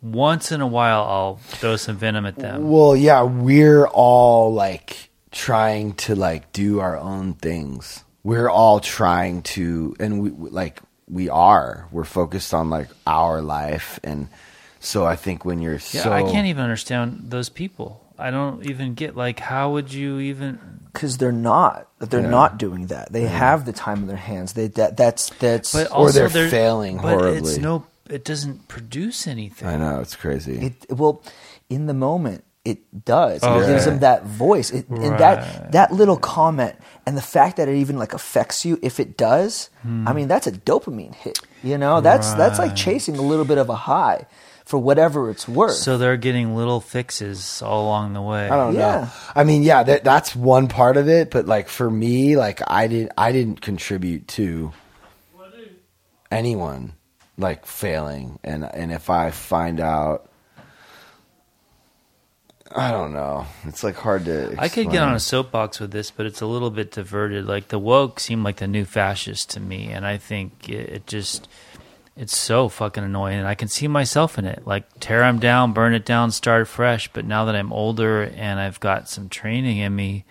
Once 0.00 0.52
in 0.52 0.60
a 0.60 0.66
while, 0.66 1.02
I'll 1.02 1.36
throw 1.36 1.76
some 1.76 1.96
venom 1.96 2.24
at 2.24 2.36
them. 2.36 2.70
Well, 2.70 2.96
yeah, 2.96 3.22
we're 3.24 3.86
all 3.86 4.52
like 4.54 5.10
trying 5.32 5.94
to 5.94 6.14
like 6.14 6.52
do 6.52 6.78
our 6.78 6.96
own 6.96 7.34
things. 7.34 8.04
We're 8.22 8.48
all 8.48 8.78
trying 8.78 9.42
to, 9.42 9.96
and 9.98 10.22
we 10.22 10.30
like 10.30 10.80
we 11.10 11.28
are. 11.28 11.88
We're 11.90 12.04
focused 12.04 12.52
on 12.54 12.70
like 12.70 12.88
our 13.06 13.40
life, 13.42 13.98
and 14.04 14.28
so 14.80 15.04
I 15.06 15.16
think 15.16 15.44
when 15.44 15.60
you're 15.60 15.74
Yeah, 15.74 16.02
so 16.02 16.12
I 16.12 16.22
can't 16.22 16.46
even 16.46 16.62
understand 16.62 17.24
those 17.30 17.48
people. 17.48 18.04
I 18.18 18.30
don't 18.32 18.68
even 18.68 18.94
get 18.94 19.16
like 19.16 19.38
how 19.38 19.72
would 19.72 19.92
you 19.92 20.18
even 20.18 20.58
Because 20.92 21.18
they're 21.18 21.30
not. 21.32 21.86
That 21.98 22.10
they're 22.10 22.20
Yeah. 22.22 22.30
not 22.30 22.58
doing 22.58 22.86
that. 22.88 23.12
They 23.12 23.26
have 23.26 23.64
the 23.64 23.72
time 23.72 23.98
in 23.98 24.06
their 24.08 24.16
hands. 24.16 24.54
They 24.54 24.66
that 24.68 24.96
that's 24.96 25.30
that's 25.38 25.72
But 25.72 25.90
Or 25.92 26.06
also 26.06 26.28
they're 26.28 26.48
failing 26.50 26.98
but 26.98 27.24
It's 27.36 27.58
no, 27.58 27.84
it 28.10 28.24
doesn't 28.24 28.66
produce 28.68 29.26
anything. 29.26 29.68
I 29.68 29.76
know 29.76 30.00
it's 30.00 30.16
crazy. 30.16 30.58
It 30.66 30.86
well, 30.90 31.22
in 31.68 31.86
the 31.86 31.94
moment, 31.94 32.42
it 32.68 33.04
does. 33.04 33.40
Oh, 33.42 33.60
it 33.60 33.66
gives 33.66 33.84
them 33.84 34.00
that 34.00 34.24
voice, 34.24 34.70
it, 34.70 34.88
and 34.88 35.18
that 35.18 35.72
that 35.72 35.92
little 35.92 36.16
comment, 36.16 36.76
and 37.06 37.16
the 37.16 37.22
fact 37.22 37.56
that 37.56 37.68
it 37.68 37.76
even 37.76 37.96
like 37.98 38.12
affects 38.14 38.64
you. 38.64 38.78
If 38.82 39.00
it 39.00 39.16
does, 39.16 39.70
I 39.84 40.12
mean, 40.12 40.28
that's 40.28 40.46
a 40.46 40.52
dopamine 40.52 41.14
hit. 41.14 41.38
You 41.62 41.78
know, 41.78 42.00
that's 42.00 42.32
that's 42.34 42.58
like 42.58 42.76
chasing 42.76 43.16
a 43.16 43.22
little 43.22 43.44
bit 43.44 43.58
of 43.58 43.68
a 43.68 43.74
high 43.76 44.26
for 44.64 44.78
whatever 44.78 45.30
it's 45.30 45.48
worth. 45.48 45.72
So 45.76 45.96
they're 45.96 46.18
getting 46.18 46.54
little 46.54 46.80
fixes 46.80 47.62
all 47.62 47.84
along 47.86 48.12
the 48.12 48.20
way. 48.20 48.50
I 48.50 48.56
don't 48.56 48.74
Yeah. 48.74 48.80
know. 48.80 49.08
I 49.34 49.44
mean, 49.44 49.62
yeah, 49.62 49.82
that, 49.82 50.04
that's 50.04 50.36
one 50.36 50.68
part 50.68 50.98
of 50.98 51.08
it, 51.08 51.30
but 51.30 51.46
like 51.46 51.68
for 51.70 51.90
me, 51.90 52.36
like 52.36 52.60
I 52.70 52.86
did, 52.86 53.08
I 53.16 53.32
didn't 53.32 53.62
contribute 53.62 54.28
to 54.36 54.72
anyone 56.30 56.92
like 57.36 57.66
failing, 57.66 58.38
and 58.44 58.64
and 58.64 58.92
if 58.92 59.08
I 59.10 59.30
find 59.30 59.80
out, 59.80 60.27
I 62.74 62.90
don't 62.90 63.12
know. 63.12 63.46
It's 63.64 63.82
like 63.82 63.96
hard 63.96 64.26
to. 64.26 64.54
I 64.58 64.68
could 64.68 64.90
get 64.90 65.02
on 65.02 65.14
a 65.14 65.20
soapbox 65.20 65.80
with 65.80 65.90
this, 65.90 66.10
but 66.10 66.26
it's 66.26 66.42
a 66.42 66.46
little 66.46 66.70
bit 66.70 66.90
diverted. 66.90 67.46
Like 67.46 67.68
the 67.68 67.78
woke 67.78 68.20
seem 68.20 68.44
like 68.44 68.56
the 68.56 68.66
new 68.66 68.84
fascists 68.84 69.46
to 69.54 69.60
me, 69.60 69.86
and 69.86 70.06
I 70.06 70.18
think 70.18 70.68
it, 70.68 70.88
it 70.90 71.06
just 71.06 71.48
it's 72.14 72.36
so 72.36 72.68
fucking 72.68 73.02
annoying. 73.02 73.38
And 73.38 73.48
I 73.48 73.54
can 73.54 73.68
see 73.68 73.88
myself 73.88 74.38
in 74.38 74.44
it. 74.44 74.66
Like 74.66 74.84
tear 75.00 75.20
them 75.20 75.38
down, 75.38 75.72
burn 75.72 75.94
it 75.94 76.04
down, 76.04 76.30
start 76.30 76.68
fresh. 76.68 77.10
But 77.12 77.24
now 77.24 77.46
that 77.46 77.56
I'm 77.56 77.72
older 77.72 78.24
and 78.24 78.60
I've 78.60 78.80
got 78.80 79.08
some 79.08 79.30
training 79.30 79.78
in 79.78 79.96
me, 79.96 80.26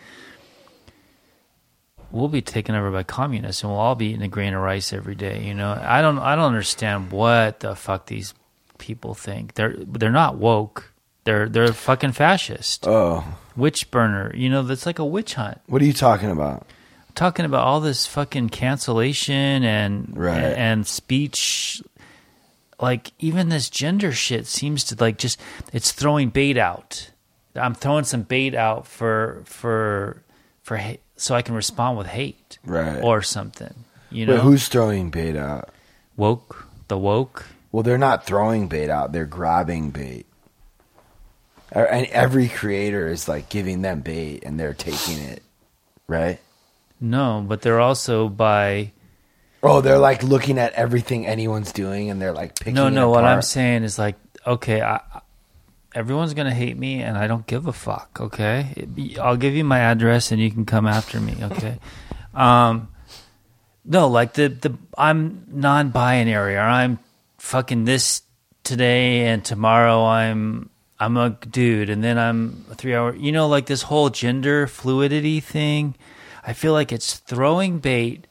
we'll 2.11 2.27
be 2.27 2.43
taken 2.43 2.75
over 2.75 2.91
by 2.91 3.01
communists, 3.03 3.63
and 3.63 3.71
we'll 3.71 3.79
all 3.79 3.95
be 3.95 4.07
eating 4.07 4.21
a 4.21 4.27
grain 4.27 4.53
of 4.53 4.61
rice 4.61 4.93
every 4.93 5.15
day. 5.15 5.43
You 5.43 5.55
know, 5.55 5.71
I 5.81 6.01
don't, 6.03 6.19
I 6.19 6.35
don't 6.35 6.45
understand 6.45 7.11
what 7.11 7.61
the 7.61 7.75
fuck 7.75 8.05
these 8.05 8.35
people 8.77 9.15
think. 9.15 9.55
They're 9.55 9.75
they're 9.75 10.11
not 10.11 10.37
woke. 10.37 10.93
They're 11.27 11.49
they're 11.49 11.73
fucking 11.73 12.13
fascist 12.13 12.87
Oh, 12.87 13.21
witch 13.57 13.91
burner. 13.91 14.31
You 14.33 14.49
know, 14.49 14.63
that's 14.63 14.85
like 14.85 14.97
a 14.97 15.05
witch 15.05 15.33
hunt. 15.33 15.59
what 15.67 15.81
are 15.81 15.85
you 15.85 15.91
talking 15.91 16.31
about? 16.31 16.65
Talking 17.15 17.43
about 17.43 17.65
all 17.65 17.81
this 17.81 18.05
fucking 18.05 18.47
cancellation 18.49 19.65
and 19.65 20.13
Right. 20.15 20.39
and 20.41 20.87
speech. 20.87 21.81
Like 22.79 23.11
even 23.19 23.49
this 23.49 23.69
gender 23.69 24.13
shit 24.13 24.47
seems 24.47 24.85
to 24.85 24.95
like 24.97 25.17
just 25.17 25.37
it's 25.73 25.91
throwing 25.91 26.29
bait 26.29 26.57
out. 26.57 27.11
I'm 27.55 27.73
throwing 27.75 28.05
some 28.05 28.21
bait 28.21 28.55
out 28.55 28.87
for 28.87 29.41
for 29.43 30.23
for 30.63 30.77
hate, 30.77 31.01
so 31.17 31.35
I 31.35 31.41
can 31.41 31.55
respond 31.55 31.97
with 31.97 32.07
hate 32.07 32.57
Right. 32.63 33.01
or 33.03 33.21
something. 33.21 33.73
You 34.11 34.27
Wait, 34.27 34.35
know, 34.35 34.41
who's 34.41 34.69
throwing 34.69 35.09
bait 35.09 35.35
out? 35.35 35.71
woke 36.15 36.67
the 36.87 36.97
woke. 36.97 37.47
Well, 37.73 37.83
they're 37.83 37.97
not 37.97 38.25
throwing 38.25 38.69
bait 38.69 38.89
out; 38.89 39.11
they're 39.11 39.25
grabbing 39.25 39.89
bait. 39.89 40.25
And 41.71 42.05
every 42.07 42.47
creator 42.47 43.07
is 43.07 43.27
like 43.27 43.49
giving 43.49 43.81
them 43.81 44.01
bait, 44.01 44.43
and 44.45 44.59
they're 44.59 44.73
taking 44.73 45.19
it, 45.19 45.43
right? 46.07 46.39
No, 46.99 47.43
but 47.45 47.61
they're 47.61 47.79
also 47.79 48.29
by 48.29 48.91
Oh, 49.63 49.81
they're 49.81 49.97
like 49.97 50.23
looking 50.23 50.59
at 50.59 50.73
everything 50.73 51.25
anyone's 51.25 51.71
doing, 51.71 52.09
and 52.09 52.21
they're 52.21 52.33
like 52.33 52.55
picking. 52.55 52.75
No, 52.75 52.89
no. 52.89 53.09
What 53.09 53.23
I'm 53.23 53.41
saying 53.41 53.83
is 53.83 53.97
like, 53.97 54.15
okay, 54.45 54.81
I, 54.81 55.01
everyone's 55.95 56.33
gonna 56.33 56.53
hate 56.53 56.77
me, 56.77 57.01
and 57.01 57.17
I 57.17 57.27
don't 57.27 57.45
give 57.47 57.67
a 57.67 57.73
fuck. 57.73 58.17
Okay, 58.19 58.87
I'll 59.19 59.35
give 59.37 59.55
you 59.55 59.63
my 59.63 59.79
address, 59.79 60.31
and 60.31 60.39
you 60.39 60.51
can 60.51 60.65
come 60.65 60.85
after 60.87 61.19
me. 61.19 61.35
Okay. 61.41 61.79
um, 62.33 62.89
no, 63.83 64.07
like 64.07 64.33
the 64.33 64.49
the 64.49 64.77
I'm 64.97 65.45
non-binary, 65.51 66.55
or 66.55 66.61
I'm 66.61 66.99
fucking 67.39 67.85
this 67.85 68.21
today, 68.63 69.25
and 69.25 69.43
tomorrow 69.43 70.05
I'm 70.05 70.69
I'm 70.99 71.17
a 71.17 71.29
dude, 71.29 71.89
and 71.89 72.03
then 72.03 72.17
I'm 72.17 72.65
a 72.71 72.75
three 72.75 72.95
hour. 72.95 73.15
You 73.15 73.31
know, 73.31 73.47
like 73.47 73.67
this 73.67 73.83
whole 73.83 74.09
gender 74.09 74.67
fluidity 74.67 75.39
thing. 75.39 75.95
I 76.43 76.53
feel 76.53 76.73
like 76.73 76.91
it's 76.91 77.15
throwing 77.15 77.79
bait 77.79 78.25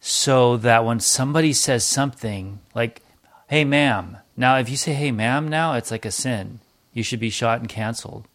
so 0.00 0.56
that 0.58 0.84
when 0.84 1.00
somebody 1.00 1.52
says 1.52 1.84
something 1.84 2.60
like, 2.74 3.02
hey, 3.48 3.64
ma'am, 3.64 4.18
now 4.36 4.56
if 4.56 4.70
you 4.70 4.76
say, 4.76 4.94
hey, 4.94 5.12
ma'am, 5.12 5.48
now 5.48 5.74
it's 5.74 5.90
like 5.90 6.04
a 6.04 6.10
sin. 6.10 6.60
You 6.92 7.02
should 7.02 7.20
be 7.20 7.30
shot 7.30 7.60
and 7.60 7.68
canceled. 7.68 8.26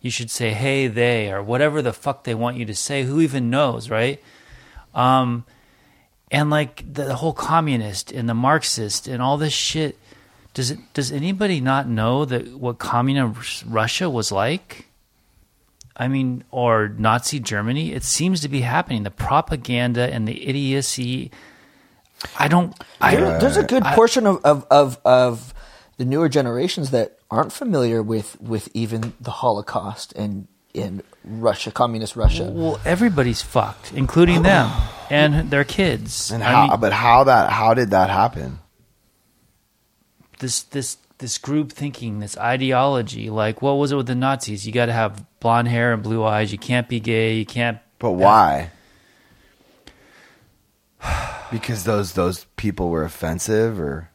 You 0.00 0.10
should 0.10 0.30
say, 0.30 0.52
hey, 0.52 0.88
they, 0.88 1.30
or 1.30 1.42
whatever 1.42 1.80
the 1.80 1.92
fuck 1.92 2.24
they 2.24 2.34
want 2.34 2.56
you 2.56 2.64
to 2.64 2.74
say. 2.74 3.04
Who 3.04 3.20
even 3.20 3.50
knows, 3.50 3.88
right? 3.88 4.20
Um, 4.94 5.44
and 6.30 6.50
like 6.50 6.82
the, 6.92 7.04
the 7.04 7.14
whole 7.16 7.32
communist 7.32 8.10
and 8.10 8.28
the 8.28 8.34
Marxist 8.34 9.06
and 9.06 9.22
all 9.22 9.36
this 9.36 9.52
shit. 9.52 9.98
Does 10.54 10.70
it? 10.70 10.78
Does 10.92 11.10
anybody 11.10 11.60
not 11.60 11.88
know 11.88 12.24
that 12.24 12.54
what 12.58 12.78
communist 12.78 13.64
Russia 13.66 14.10
was 14.10 14.30
like? 14.30 14.86
I 15.96 16.08
mean, 16.08 16.44
or 16.50 16.88
Nazi 16.88 17.38
Germany. 17.40 17.92
It 17.92 18.02
seems 18.02 18.40
to 18.40 18.48
be 18.48 18.62
happening. 18.62 19.02
The 19.02 19.10
propaganda 19.10 20.12
and 20.12 20.26
the 20.26 20.46
idiocy. 20.48 21.30
I 22.38 22.48
don't. 22.48 22.74
I 23.00 23.16
There- 23.16 23.38
there's 23.40 23.56
a 23.56 23.62
good 23.62 23.84
portion 23.84 24.26
of, 24.26 24.44
of, 24.44 24.66
of, 24.70 24.98
of 25.04 25.54
the 25.96 26.04
newer 26.04 26.28
generations 26.28 26.90
that 26.90 27.18
aren't 27.30 27.52
familiar 27.52 28.02
with, 28.02 28.40
with 28.40 28.68
even 28.74 29.12
the 29.20 29.30
Holocaust 29.30 30.12
and 30.14 30.48
in 30.74 31.02
Russia, 31.24 31.70
communist 31.70 32.16
Russia. 32.16 32.50
Well, 32.50 32.80
everybody's 32.84 33.42
fucked, 33.42 33.92
including 33.92 34.42
them 34.42 34.70
and 35.10 35.50
their 35.50 35.64
kids. 35.64 36.30
And 36.30 36.42
I 36.42 36.50
how? 36.52 36.66
mean, 36.68 36.80
but 36.80 36.92
how 36.92 37.24
that? 37.24 37.50
How 37.50 37.74
did 37.74 37.90
that 37.90 38.08
happen? 38.10 38.58
This 40.42 40.62
this 40.64 40.98
this 41.18 41.38
group 41.38 41.72
thinking, 41.72 42.18
this 42.18 42.36
ideology, 42.36 43.30
like 43.30 43.62
what 43.62 43.74
was 43.74 43.92
it 43.92 43.96
with 43.96 44.08
the 44.08 44.14
Nazis? 44.14 44.66
You 44.66 44.72
got 44.72 44.86
to 44.86 44.92
have 44.92 45.24
blonde 45.40 45.68
hair 45.68 45.94
and 45.94 46.02
blue 46.02 46.22
eyes. 46.22 46.52
You 46.52 46.58
can't 46.58 46.88
be 46.88 47.00
gay. 47.00 47.36
You 47.36 47.46
can't. 47.46 47.78
But 47.98 48.12
why? 48.12 48.70
because 51.50 51.84
those 51.84 52.12
those 52.12 52.44
people 52.56 52.90
were 52.90 53.04
offensive, 53.04 53.80
or 53.80 54.10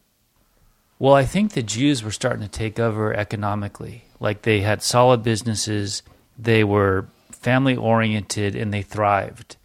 Well, 1.00 1.16
I 1.16 1.26
think 1.26 1.54
the 1.54 1.64
Jews 1.64 2.04
were 2.04 2.12
starting 2.12 2.44
to 2.44 2.50
take 2.50 2.80
over 2.80 3.14
economically. 3.14 4.04
Like 4.20 4.44
they 4.44 4.60
had 4.60 4.84
solid 4.84 5.24
businesses, 5.24 6.04
they 6.38 6.64
were 6.64 7.08
family 7.32 7.76
oriented, 7.76 8.56
and 8.56 8.74
they 8.74 8.82
thrived. 8.82 9.56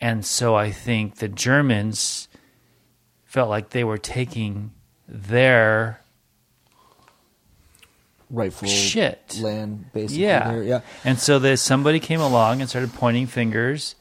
And 0.00 0.24
so 0.24 0.54
I 0.54 0.70
think 0.70 1.16
the 1.16 1.28
Germans 1.28 2.28
felt 3.24 3.48
like 3.48 3.70
they 3.70 3.84
were 3.84 3.98
taking 3.98 4.72
their 5.08 6.00
Rightful 8.30 8.68
shit. 8.68 9.38
land, 9.40 9.90
basically. 9.94 10.22
Yeah. 10.24 10.52
there, 10.52 10.62
yeah. 10.62 10.80
And 11.02 11.18
so 11.18 11.38
that 11.38 11.56
somebody 11.56 11.98
came 11.98 12.20
along 12.20 12.60
and 12.60 12.68
started 12.68 12.92
pointing 12.92 13.26
fingers 13.26 13.94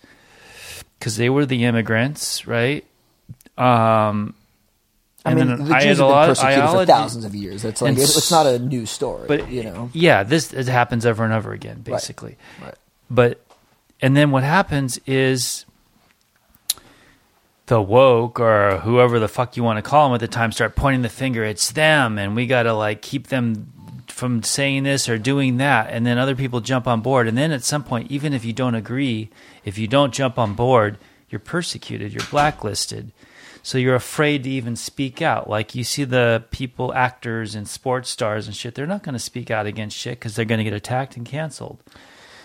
because 1.00 1.16
they 1.16 1.30
were 1.30 1.46
the 1.46 1.64
immigrants, 1.64 2.46
right? 2.46 2.86
Um, 3.58 4.36
I 5.24 5.32
and 5.32 5.40
mean, 5.40 5.66
the 5.66 5.74
I 5.76 5.80
Jews 5.80 5.98
had 5.98 5.98
have 5.98 6.00
a 6.00 6.08
been 6.08 6.28
persecuted 6.28 6.70
for 6.70 6.86
thousands 6.86 7.26
of 7.26 7.36
years. 7.36 7.64
It's 7.64 7.82
like 7.82 7.94
it's, 7.98 8.18
it's 8.18 8.32
not 8.32 8.46
a 8.48 8.60
new 8.60 8.86
story, 8.86 9.28
but 9.28 9.50
you 9.50 9.64
know. 9.64 9.90
yeah, 9.94 10.24
this 10.24 10.54
it 10.54 10.68
happens 10.68 11.06
over 11.06 11.24
and 11.24 11.34
over 11.34 11.54
again, 11.54 11.80
basically. 11.82 12.38
Right. 12.62 12.76
But 13.10 13.42
and 14.02 14.16
then 14.16 14.32
what 14.32 14.44
happens 14.44 15.00
is 15.06 15.66
the 17.68 17.82
woke 17.82 18.40
or 18.40 18.80
whoever 18.80 19.20
the 19.20 19.28
fuck 19.28 19.56
you 19.56 19.64
want 19.64 19.78
to 19.78 19.82
call 19.82 20.08
them 20.08 20.16
at 20.16 20.20
the 20.20 20.28
time 20.28 20.52
start 20.52 20.76
pointing 20.76 21.02
the 21.02 21.10
finger. 21.10 21.44
It's 21.44 21.72
them, 21.72 22.18
and 22.18 22.36
we 22.36 22.48
got 22.48 22.64
to 22.64 22.74
like 22.74 23.02
keep 23.02 23.28
them 23.28 23.72
from 24.08 24.42
saying 24.42 24.84
this 24.84 25.08
or 25.08 25.18
doing 25.18 25.58
that. 25.58 25.92
And 25.92 26.06
then 26.06 26.18
other 26.18 26.36
people 26.36 26.60
jump 26.62 26.88
on 26.88 27.02
board. 27.02 27.28
And 27.28 27.38
then 27.38 27.52
at 27.52 27.64
some 27.64 27.84
point, 27.84 28.10
even 28.10 28.34
if 28.34 28.44
you 28.44 28.54
don't 28.54 28.76
agree, 28.76 29.30
if 29.64 29.78
you 29.78 29.88
don't 29.88 30.14
jump 30.14 30.40
on 30.40 30.54
board, 30.54 30.98
you're 31.30 31.40
persecuted. 31.40 32.14
You're 32.14 32.26
blacklisted. 32.32 33.12
So 33.62 33.78
you're 33.78 33.96
afraid 33.96 34.44
to 34.44 34.50
even 34.50 34.76
speak 34.76 35.22
out. 35.22 35.50
Like 35.50 35.76
you 35.76 35.84
see 35.84 36.06
the 36.06 36.46
people, 36.52 36.94
actors 36.94 37.54
and 37.54 37.68
sports 37.68 38.10
stars 38.10 38.48
and 38.48 38.56
shit. 38.56 38.76
They're 38.76 38.88
not 38.88 39.04
going 39.04 39.14
to 39.14 39.20
speak 39.20 39.52
out 39.52 39.66
against 39.66 39.98
shit 39.98 40.20
because 40.20 40.36
they're 40.36 40.46
going 40.46 40.60
to 40.60 40.64
get 40.64 40.74
attacked 40.74 41.18
and 41.18 41.26
canceled. 41.26 41.84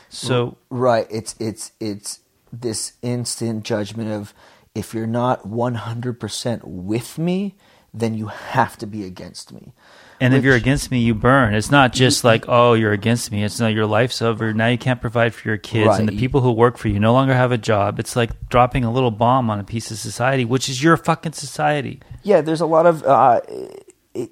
So 0.08 0.58
Right. 0.68 1.06
It's 1.08 1.36
it's 1.38 1.72
it's 1.78 2.18
this 2.52 2.94
instant 3.02 3.64
judgment 3.64 4.10
of 4.10 4.34
if 4.74 4.94
you're 4.94 5.06
not 5.06 5.42
100% 5.42 6.60
with 6.64 7.18
me, 7.18 7.54
then 7.94 8.14
you 8.14 8.28
have 8.28 8.76
to 8.78 8.86
be 8.86 9.04
against 9.04 9.52
me. 9.52 9.72
And 10.18 10.34
if 10.34 10.44
you're 10.44 10.54
against 10.54 10.90
me, 10.90 11.00
you 11.00 11.14
burn. 11.14 11.52
It's 11.52 11.70
not 11.70 11.92
just 11.92 12.22
like, 12.22 12.44
oh, 12.46 12.74
you're 12.74 12.92
against 12.92 13.32
me. 13.32 13.42
It's 13.42 13.58
not 13.58 13.72
your 13.72 13.86
life's 13.86 14.22
over. 14.22 14.54
Now 14.54 14.68
you 14.68 14.78
can't 14.78 15.00
provide 15.00 15.34
for 15.34 15.48
your 15.48 15.58
kids, 15.58 15.98
and 15.98 16.08
the 16.08 16.16
people 16.16 16.40
who 16.40 16.52
work 16.52 16.78
for 16.78 16.86
you 16.86 17.00
no 17.00 17.12
longer 17.12 17.34
have 17.34 17.50
a 17.50 17.58
job. 17.58 17.98
It's 17.98 18.14
like 18.14 18.48
dropping 18.48 18.84
a 18.84 18.92
little 18.92 19.10
bomb 19.10 19.50
on 19.50 19.58
a 19.58 19.64
piece 19.64 19.90
of 19.90 19.98
society, 19.98 20.44
which 20.44 20.68
is 20.68 20.80
your 20.80 20.96
fucking 20.96 21.32
society. 21.32 22.00
Yeah, 22.22 22.40
there's 22.40 22.60
a 22.60 22.66
lot 22.66 22.86
of 22.86 23.02
uh, 23.02 23.40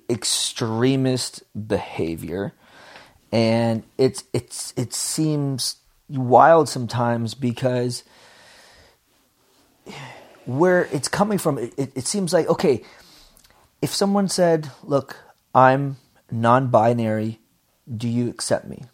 extremist 0.09 1.43
behavior, 1.67 2.53
and 3.33 3.83
it's 3.99 4.23
it's 4.33 4.73
it 4.77 4.95
seems 4.95 5.77
wild 6.09 6.69
sometimes 6.69 7.35
because 7.35 8.05
where 10.59 10.85
it's 10.93 11.09
coming 11.09 11.39
from, 11.39 11.59
it, 11.59 11.73
it, 11.77 11.93
it 11.95 12.07
seems 12.07 12.33
like 12.33 12.49
okay, 12.49 12.83
if 13.83 13.93
someone 13.95 14.29
said, 14.29 14.71
"Look, 14.83 15.17
I'm 15.55 15.97
non-binary. 16.31 17.41
Do 17.97 18.09
you 18.09 18.29
accept 18.29 18.67
me?" 18.69 18.85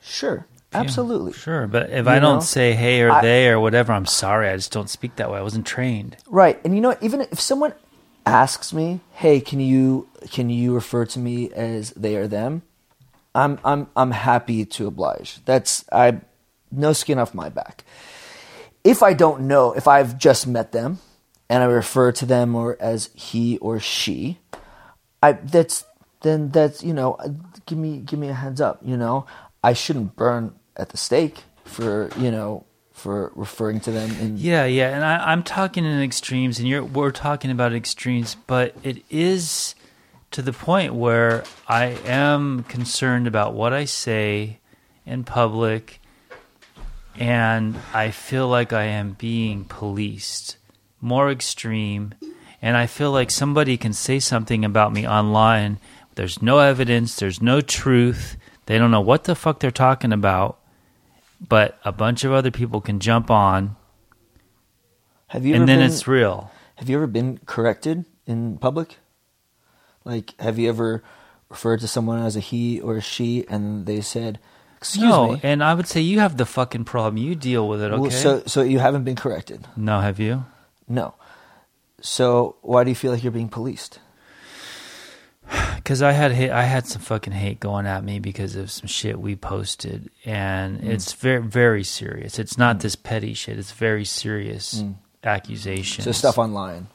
Sure, 0.00 0.46
absolutely. 0.72 1.32
Sure, 1.32 1.66
but 1.66 1.90
if 1.90 2.06
You 2.06 2.10
I 2.12 2.18
don't 2.18 2.36
know? 2.36 2.40
say 2.40 2.72
hey 2.74 3.02
or 3.02 3.10
I- 3.10 3.20
they 3.22 3.48
or 3.48 3.60
whatever, 3.60 3.92
I'm 3.92 4.06
sorry. 4.06 4.48
I 4.48 4.56
just 4.56 4.72
don't 4.72 4.88
speak 4.90 5.16
that 5.16 5.30
way. 5.30 5.38
I 5.38 5.42
wasn't 5.42 5.66
trained. 5.66 6.16
Right. 6.28 6.60
And 6.64 6.74
you 6.74 6.80
know 6.80 6.88
what? 6.90 7.02
Even 7.02 7.20
if 7.22 7.40
someone 7.40 7.72
asks 8.24 8.72
me, 8.72 9.00
"Hey, 9.12 9.40
can 9.40 9.60
you 9.60 10.08
can 10.30 10.50
you 10.50 10.74
refer 10.74 11.04
to 11.06 11.18
me 11.18 11.50
as 11.52 11.90
they 11.92 12.16
or 12.16 12.26
them?" 12.28 12.62
I'm 13.34 13.58
I'm 13.64 13.88
I'm 13.96 14.10
happy 14.12 14.64
to 14.64 14.86
oblige. 14.86 15.40
That's 15.44 15.84
I 15.92 16.20
no 16.72 16.92
skin 16.92 17.18
off 17.18 17.34
my 17.34 17.48
back. 17.48 17.84
If 18.84 19.02
I 19.02 19.12
don't 19.12 19.42
know, 19.42 19.72
if 19.72 19.88
I've 19.88 20.18
just 20.18 20.46
met 20.46 20.72
them 20.72 20.98
and 21.48 21.62
I 21.62 21.66
refer 21.66 22.12
to 22.12 22.26
them 22.26 22.54
or 22.54 22.76
as 22.80 23.10
he 23.14 23.58
or 23.58 23.80
she, 23.80 24.38
I 25.22 25.32
that's 25.32 25.84
then 26.22 26.50
that's 26.50 26.82
you 26.82 26.94
know 26.94 27.18
give 27.66 27.78
me 27.78 27.98
give 27.98 28.18
me 28.18 28.28
a 28.28 28.34
heads 28.34 28.60
up. 28.60 28.80
You 28.82 28.96
know 28.96 29.26
I 29.62 29.72
shouldn't 29.72 30.16
burn 30.16 30.54
at 30.76 30.90
the 30.90 30.96
stake 30.96 31.44
for 31.64 32.10
you 32.16 32.30
know 32.30 32.64
for 32.92 33.32
referring 33.34 33.80
to 33.80 33.92
them 33.92 34.10
in 34.20 34.36
Yeah, 34.36 34.64
yeah, 34.64 34.94
and 34.94 35.04
I, 35.04 35.32
I'm 35.32 35.42
talking 35.42 35.84
in 35.84 36.02
extremes, 36.02 36.58
and 36.58 36.68
you're 36.68 36.84
we're 36.84 37.12
talking 37.12 37.50
about 37.50 37.72
extremes, 37.72 38.36
but 38.46 38.74
it 38.82 39.02
is 39.08 39.74
to 40.32 40.42
the 40.42 40.52
point 40.52 40.94
where 40.94 41.44
I 41.66 41.96
am 42.04 42.64
concerned 42.64 43.26
about 43.26 43.54
what 43.54 43.72
I 43.72 43.84
say 43.84 44.58
in 45.06 45.24
public, 45.24 46.00
and 47.18 47.76
I 47.92 48.12
feel 48.12 48.46
like 48.46 48.72
I 48.72 48.84
am 48.84 49.12
being 49.18 49.64
policed, 49.64 50.56
more 51.00 51.30
extreme, 51.30 52.14
and 52.62 52.76
I 52.76 52.86
feel 52.86 53.10
like 53.10 53.30
somebody 53.32 53.76
can 53.76 53.92
say 53.92 54.20
something 54.20 54.64
about 54.64 54.92
me 54.92 55.06
online. 55.06 55.80
There's 56.14 56.40
no 56.40 56.60
evidence, 56.60 57.16
there's 57.16 57.42
no 57.42 57.60
truth. 57.60 58.36
They 58.66 58.78
don't 58.78 58.92
know 58.92 59.00
what 59.00 59.24
the 59.24 59.34
fuck 59.34 59.58
they're 59.58 59.70
talking 59.72 60.12
about, 60.12 60.60
but 61.46 61.78
a 61.84 61.90
bunch 61.90 62.22
of 62.22 62.32
other 62.32 62.52
people 62.52 62.80
can 62.80 63.00
jump 63.00 63.30
on 63.30 63.76
Have 65.28 65.44
you 65.44 65.54
ever 65.54 65.62
and 65.62 65.68
then 65.68 65.78
been, 65.80 65.90
it's 65.90 66.06
real. 66.06 66.52
Have 66.76 66.88
you 66.88 66.96
ever 66.96 67.06
been 67.08 67.38
corrected 67.46 68.04
in 68.26 68.58
public? 68.58 68.98
Like, 70.04 70.40
have 70.40 70.58
you 70.58 70.68
ever 70.68 71.02
referred 71.48 71.80
to 71.80 71.88
someone 71.88 72.20
as 72.20 72.36
a 72.36 72.40
he 72.40 72.80
or 72.80 72.96
a 72.96 73.00
she, 73.00 73.44
and 73.48 73.86
they 73.86 74.00
said, 74.00 74.38
"Excuse 74.78 75.04
no, 75.04 75.32
me"? 75.32 75.40
and 75.42 75.62
I 75.62 75.74
would 75.74 75.86
say 75.86 76.00
you 76.00 76.20
have 76.20 76.36
the 76.36 76.46
fucking 76.46 76.84
problem. 76.84 77.16
You 77.18 77.34
deal 77.34 77.68
with 77.68 77.82
it, 77.82 77.92
okay? 77.92 78.00
Well, 78.00 78.10
so, 78.10 78.42
so 78.46 78.62
you 78.62 78.78
haven't 78.78 79.04
been 79.04 79.16
corrected? 79.16 79.66
no, 79.76 80.00
have 80.00 80.18
you? 80.18 80.44
No. 80.88 81.14
So 82.00 82.56
why 82.62 82.84
do 82.84 82.90
you 82.90 82.94
feel 82.96 83.12
like 83.12 83.22
you're 83.22 83.32
being 83.32 83.48
policed? 83.50 83.98
Because 85.76 86.02
I 86.02 86.12
had 86.12 86.32
hate, 86.32 86.50
I 86.50 86.64
had 86.64 86.86
some 86.86 87.00
fucking 87.00 87.32
hate 87.32 87.60
going 87.60 87.86
at 87.86 88.04
me 88.04 88.18
because 88.18 88.56
of 88.56 88.70
some 88.70 88.86
shit 88.88 89.18
we 89.18 89.34
posted, 89.36 90.10
and 90.26 90.80
Mm. 90.80 90.90
it's 90.90 91.14
very 91.14 91.40
very 91.40 91.82
serious. 91.84 92.38
It's 92.38 92.58
not 92.58 92.80
this 92.80 92.94
petty 92.94 93.32
shit. 93.32 93.58
It's 93.58 93.72
very 93.72 94.04
serious 94.04 94.84
accusations. 95.24 96.04
Mm. 96.06 96.08
So 96.10 96.12
stuff 96.12 96.36
online. 96.38 96.88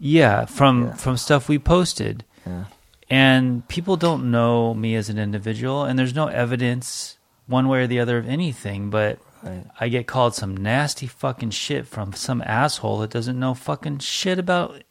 yeah, 0.00 0.44
from 0.46 0.86
Yeah. 0.86 0.94
from 0.94 1.16
stuff 1.16 1.48
we 1.48 1.58
posted, 1.60 2.24
Yeah. 2.44 2.64
And 3.08 3.66
people 3.68 3.96
don't 3.96 4.30
know 4.30 4.74
me 4.74 4.94
as 4.96 5.08
an 5.08 5.18
individual, 5.18 5.84
and 5.84 5.98
there's 5.98 6.14
no 6.14 6.26
evidence 6.28 7.18
one 7.46 7.68
way 7.68 7.82
or 7.82 7.86
the 7.86 8.00
other 8.00 8.18
of 8.18 8.28
anything. 8.28 8.90
But 8.90 9.18
Right. 9.42 9.64
I 9.78 9.88
get 9.88 10.06
called 10.08 10.34
some 10.34 10.56
nasty 10.56 11.06
fucking 11.06 11.50
shit 11.50 11.86
from 11.86 12.14
some 12.14 12.42
asshole 12.44 12.98
that 13.00 13.10
doesn't 13.10 13.38
know 13.38 13.54
fucking 13.54 13.98
shit 13.98 14.38
about 14.40 14.82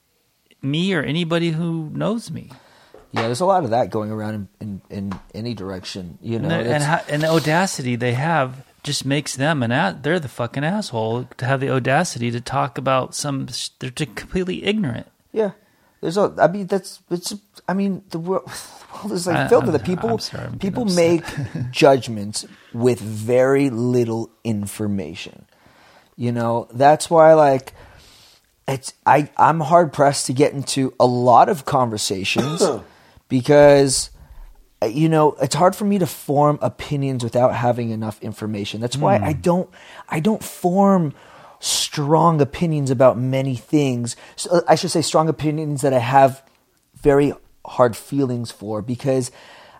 me 0.62 0.94
or 0.94 1.02
anybody 1.02 1.50
who 1.50 1.90
knows 1.94 2.32
me. 2.32 2.52
Yeah, 3.12 3.24
there's 3.24 3.42
a 3.42 3.46
lot 3.46 3.64
of 3.66 3.72
that 3.72 3.90
going 3.90 4.12
around 4.12 4.48
in, 4.62 4.82
in, 4.90 4.98
in 5.12 5.20
any 5.34 5.54
direction. 5.56 6.20
You 6.22 6.40
know, 6.40 6.50
and, 6.50 6.68
the, 6.68 6.74
and, 6.76 7.04
and 7.10 7.24
the 7.24 7.28
audacity 7.30 7.96
they 7.98 8.14
have 8.14 8.66
just 8.84 9.04
makes 9.06 9.36
them 9.36 9.64
an 9.64 9.72
a- 9.72 9.98
they're 10.00 10.20
the 10.20 10.30
fucking 10.30 10.64
asshole 10.64 11.28
to 11.38 11.46
have 11.46 11.60
the 11.60 11.72
audacity 11.72 12.30
to 12.32 12.40
talk 12.40 12.78
about 12.78 13.14
some 13.16 13.48
sh- 13.48 13.70
they're 13.80 13.90
completely 13.92 14.64
ignorant. 14.64 15.08
Yeah, 15.34 15.52
there's 16.02 16.18
a. 16.18 16.34
I 16.38 16.48
mean, 16.48 16.68
that's. 16.68 17.02
It's. 17.10 17.34
I 17.68 17.74
mean, 17.74 18.04
the 18.10 18.20
world, 18.20 18.46
the 18.50 18.98
world 18.98 19.12
is 19.14 19.28
like 19.28 19.36
I- 19.38 19.48
filled 19.48 19.66
with 19.66 19.76
I'm- 19.76 19.82
it. 19.82 19.86
People. 19.86 20.10
I'm 20.12 20.20
sorry, 20.20 20.46
I'm 20.46 20.60
people 20.60 20.86
make 20.86 21.24
judgments 21.72 22.46
with 22.74 23.00
very 23.00 23.70
little 23.70 24.30
information. 24.44 25.46
You 26.16 26.32
know, 26.32 26.68
that's 26.72 27.10
why 27.10 27.34
like 27.34 27.74
it's. 28.68 28.94
I 29.06 29.30
I'm 29.38 29.60
hard 29.62 29.94
pressed 29.94 30.28
to 30.28 30.34
get 30.34 30.54
into 30.54 30.94
a 31.00 31.06
lot 31.06 31.50
of 31.50 31.66
conversations 31.66 32.62
because. 33.30 34.10
uh, 34.82 34.86
You 34.88 35.10
know, 35.10 35.36
it's 35.42 35.56
hard 35.56 35.76
for 35.76 35.86
me 35.86 35.98
to 36.00 36.06
form 36.08 36.60
opinions 36.62 37.24
without 37.24 37.54
having 37.56 37.90
enough 37.92 38.22
information. 38.22 38.82
That's 38.82 38.98
why 38.98 39.18
I 39.18 39.34
don't. 39.34 39.70
I 40.10 40.20
don't 40.20 40.44
form 40.44 41.14
strong 41.60 42.42
opinions 42.42 42.92
about 42.92 43.18
many 43.18 43.56
things. 43.56 44.16
So, 44.36 44.50
uh, 44.52 44.62
I 44.68 44.76
should 44.76 44.92
say 44.92 45.02
strong 45.02 45.30
opinions 45.30 45.82
that 45.82 45.94
I 45.94 46.00
have 46.00 46.44
very 46.96 47.34
hard 47.66 47.96
feelings 47.96 48.52
for 48.52 48.82
because 48.82 49.32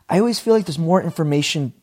I 0.10 0.20
always 0.20 0.40
feel 0.40 0.54
like 0.54 0.66
there's 0.66 0.80
more 0.80 1.02
information 1.02 1.74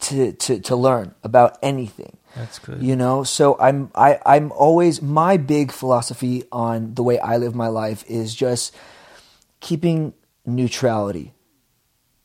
to, 0.00 0.32
to, 0.32 0.60
to 0.60 0.76
learn 0.76 1.14
about 1.22 1.58
anything. 1.62 2.16
That's 2.36 2.58
good. 2.58 2.82
You 2.82 2.96
know, 2.96 3.24
so 3.24 3.56
I'm 3.58 3.90
I, 3.94 4.18
I'm 4.24 4.52
always 4.52 5.02
my 5.02 5.36
big 5.36 5.72
philosophy 5.72 6.44
on 6.52 6.94
the 6.94 7.02
way 7.02 7.18
I 7.18 7.38
live 7.38 7.54
my 7.54 7.68
life 7.68 8.04
is 8.06 8.34
just 8.34 8.74
keeping 9.58 10.14
neutrality 10.46 11.34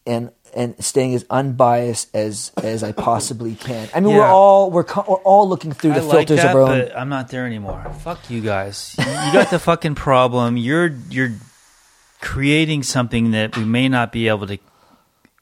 and 0.05 0.31
and 0.55 0.75
staying 0.83 1.13
as 1.15 1.25
unbiased 1.29 2.13
as 2.15 2.51
as 2.63 2.83
I 2.83 2.91
possibly 2.91 3.55
can. 3.67 3.89
I 3.93 3.99
mean, 3.99 4.15
we're 4.15 4.23
all 4.25 4.71
we're 4.71 4.83
co- 4.83 5.05
we're 5.07 5.15
all 5.17 5.47
looking 5.47 5.71
through 5.71 5.91
the 5.93 5.99
I 6.01 6.03
like 6.03 6.27
filters 6.27 6.37
that, 6.37 6.49
of 6.51 6.55
our 6.55 6.61
own. 6.61 6.79
but 6.79 6.97
I'm 6.97 7.09
not 7.09 7.29
there 7.29 7.45
anymore. 7.45 7.83
Fuck 8.01 8.29
you 8.29 8.41
guys. 8.41 8.95
You 8.99 9.05
you 9.05 9.33
got 9.33 9.49
the 9.49 9.59
fucking 9.59 9.95
problem. 9.95 10.57
You're 10.57 10.95
you're 11.09 11.33
creating 12.21 12.83
something 12.83 13.31
that 13.31 13.55
we 13.57 13.65
may 13.65 13.87
not 13.89 14.11
be 14.11 14.27
able 14.27 14.47
to 14.47 14.57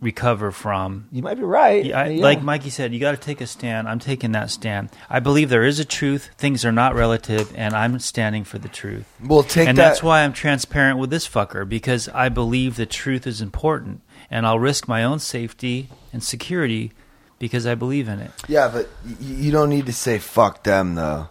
recover 0.01 0.51
from. 0.51 1.07
You 1.13 1.23
might 1.23 1.35
be 1.35 1.43
right. 1.43 1.93
I, 1.93 2.07
Yeah. 2.09 2.21
Like 2.23 2.43
Mikey 2.43 2.69
said, 2.69 2.93
you 2.93 2.99
got 2.99 3.11
to 3.11 3.17
take 3.17 3.39
a 3.39 3.47
stand. 3.47 3.87
I'm 3.87 3.99
taking 3.99 4.33
that 4.33 4.49
stand. 4.49 4.89
I 5.09 5.21
believe 5.21 5.47
there 5.49 5.63
is 5.63 5.79
a 5.79 5.85
truth. 5.85 6.29
Things 6.37 6.65
are 6.65 6.73
not 6.73 6.93
relative, 6.93 7.53
and 7.55 7.73
I'm 7.73 7.99
standing 7.99 8.43
for 8.43 8.57
the 8.57 8.67
truth. 8.67 9.05
Well, 9.25 9.43
take 9.43 9.69
and 9.69 9.77
that. 9.77 9.81
that's 9.89 10.03
why 10.03 10.23
I'm 10.23 10.33
transparent 10.33 10.99
with 10.99 11.09
this 11.09 11.25
fucker 11.27 11.67
because 11.67 12.09
I 12.09 12.27
believe 12.27 12.75
the 12.75 12.85
truth 12.85 13.25
is 13.25 13.39
important, 13.41 14.01
and 14.33 14.47
I'll 14.47 14.57
risk 14.57 14.87
my 14.87 15.03
own 15.03 15.19
safety 15.19 15.89
and 16.11 16.23
security 16.23 16.91
because 17.37 17.67
I 17.67 17.75
believe 17.75 18.07
in 18.09 18.19
it. 18.19 18.31
Yeah, 18.47 18.67
but 18.67 18.89
you 19.21 19.51
don't 19.51 19.69
need 19.69 19.85
to 19.85 19.93
say 19.93 20.17
fuck 20.17 20.63
them 20.63 20.95
though. 20.95 21.27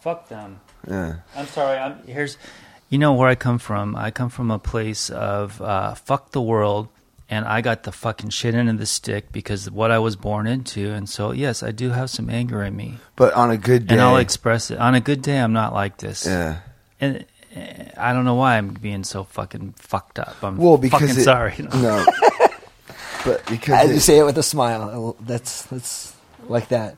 Fuck 0.00 0.28
them. 0.28 0.60
Yeah. 0.86 1.14
I'm 1.34 1.46
sorry. 1.46 1.78
I'm 1.78 2.06
here's, 2.06 2.36
you 2.90 2.98
know 2.98 3.14
where 3.14 3.28
I 3.30 3.34
come 3.34 3.58
from. 3.58 3.96
I 3.96 4.10
come 4.10 4.28
from 4.28 4.50
a 4.50 4.58
place 4.58 5.08
of 5.08 5.62
uh, 5.62 5.94
fuck 5.94 6.32
the 6.32 6.42
world, 6.42 6.88
and 7.30 7.46
I 7.46 7.62
got 7.62 7.84
the 7.84 7.92
fucking 7.92 8.28
shit 8.28 8.54
of 8.54 8.78
the 8.78 8.84
stick 8.84 9.32
because 9.32 9.68
of 9.68 9.72
what 9.74 9.90
I 9.90 9.98
was 9.98 10.14
born 10.16 10.46
into, 10.46 10.92
and 10.92 11.08
so 11.08 11.32
yes, 11.32 11.62
I 11.62 11.70
do 11.70 11.90
have 11.90 12.10
some 12.10 12.28
anger 12.28 12.62
in 12.62 12.76
me, 12.76 12.98
But 13.16 13.32
on 13.32 13.50
a 13.50 13.56
good 13.56 13.86
day. 13.86 13.94
and 13.94 14.02
I'll 14.02 14.18
express 14.18 14.70
it. 14.70 14.78
On 14.78 14.94
a 14.94 15.00
good 15.00 15.22
day, 15.22 15.38
I'm 15.38 15.54
not 15.54 15.72
like 15.72 15.96
this, 15.96 16.26
yeah. 16.26 16.58
and 17.00 17.24
I 17.96 18.12
don't 18.12 18.24
know 18.24 18.34
why 18.34 18.56
I'm 18.56 18.68
being 18.70 19.04
so 19.04 19.24
fucking 19.24 19.74
fucked 19.78 20.18
up. 20.18 20.36
I'm 20.42 20.56
Well, 20.56 20.78
because 20.78 21.00
fucking 21.00 21.20
it- 21.20 21.24
sorry. 21.24 21.54
No. 21.74 22.04
but 23.24 23.44
because 23.46 23.74
As 23.84 23.90
you 23.90 23.96
it- 23.96 24.00
say 24.00 24.18
it 24.18 24.24
with 24.24 24.38
a 24.38 24.42
smile. 24.42 25.16
That's 25.20 25.62
that's 25.66 26.14
like 26.48 26.68
that. 26.68 26.96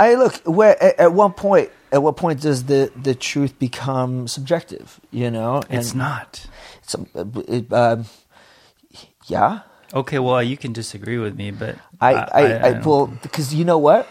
I 0.00 0.14
look 0.14 0.34
where 0.44 0.80
at, 0.82 0.98
at 0.98 1.12
one 1.12 1.32
point. 1.32 1.70
At 1.92 2.02
what 2.02 2.16
point 2.16 2.40
does 2.40 2.64
the, 2.64 2.90
the 2.96 3.14
truth 3.14 3.58
become 3.58 4.26
subjective? 4.26 4.98
You 5.10 5.30
know, 5.30 5.62
it's 5.68 5.94
not. 5.94 6.46
Some, 6.80 7.06
uh, 7.14 7.26
it, 7.46 7.70
um, 7.70 8.06
yeah, 9.26 9.60
Okay, 9.94 10.18
well, 10.18 10.42
you 10.42 10.56
can 10.56 10.72
disagree 10.72 11.18
with 11.18 11.36
me, 11.36 11.50
but 11.50 11.76
I, 12.00 12.14
I, 12.14 12.40
I, 12.68 12.72
don't- 12.72 12.86
well, 12.86 13.06
because 13.22 13.54
you 13.54 13.66
know 13.66 13.76
what, 13.76 14.08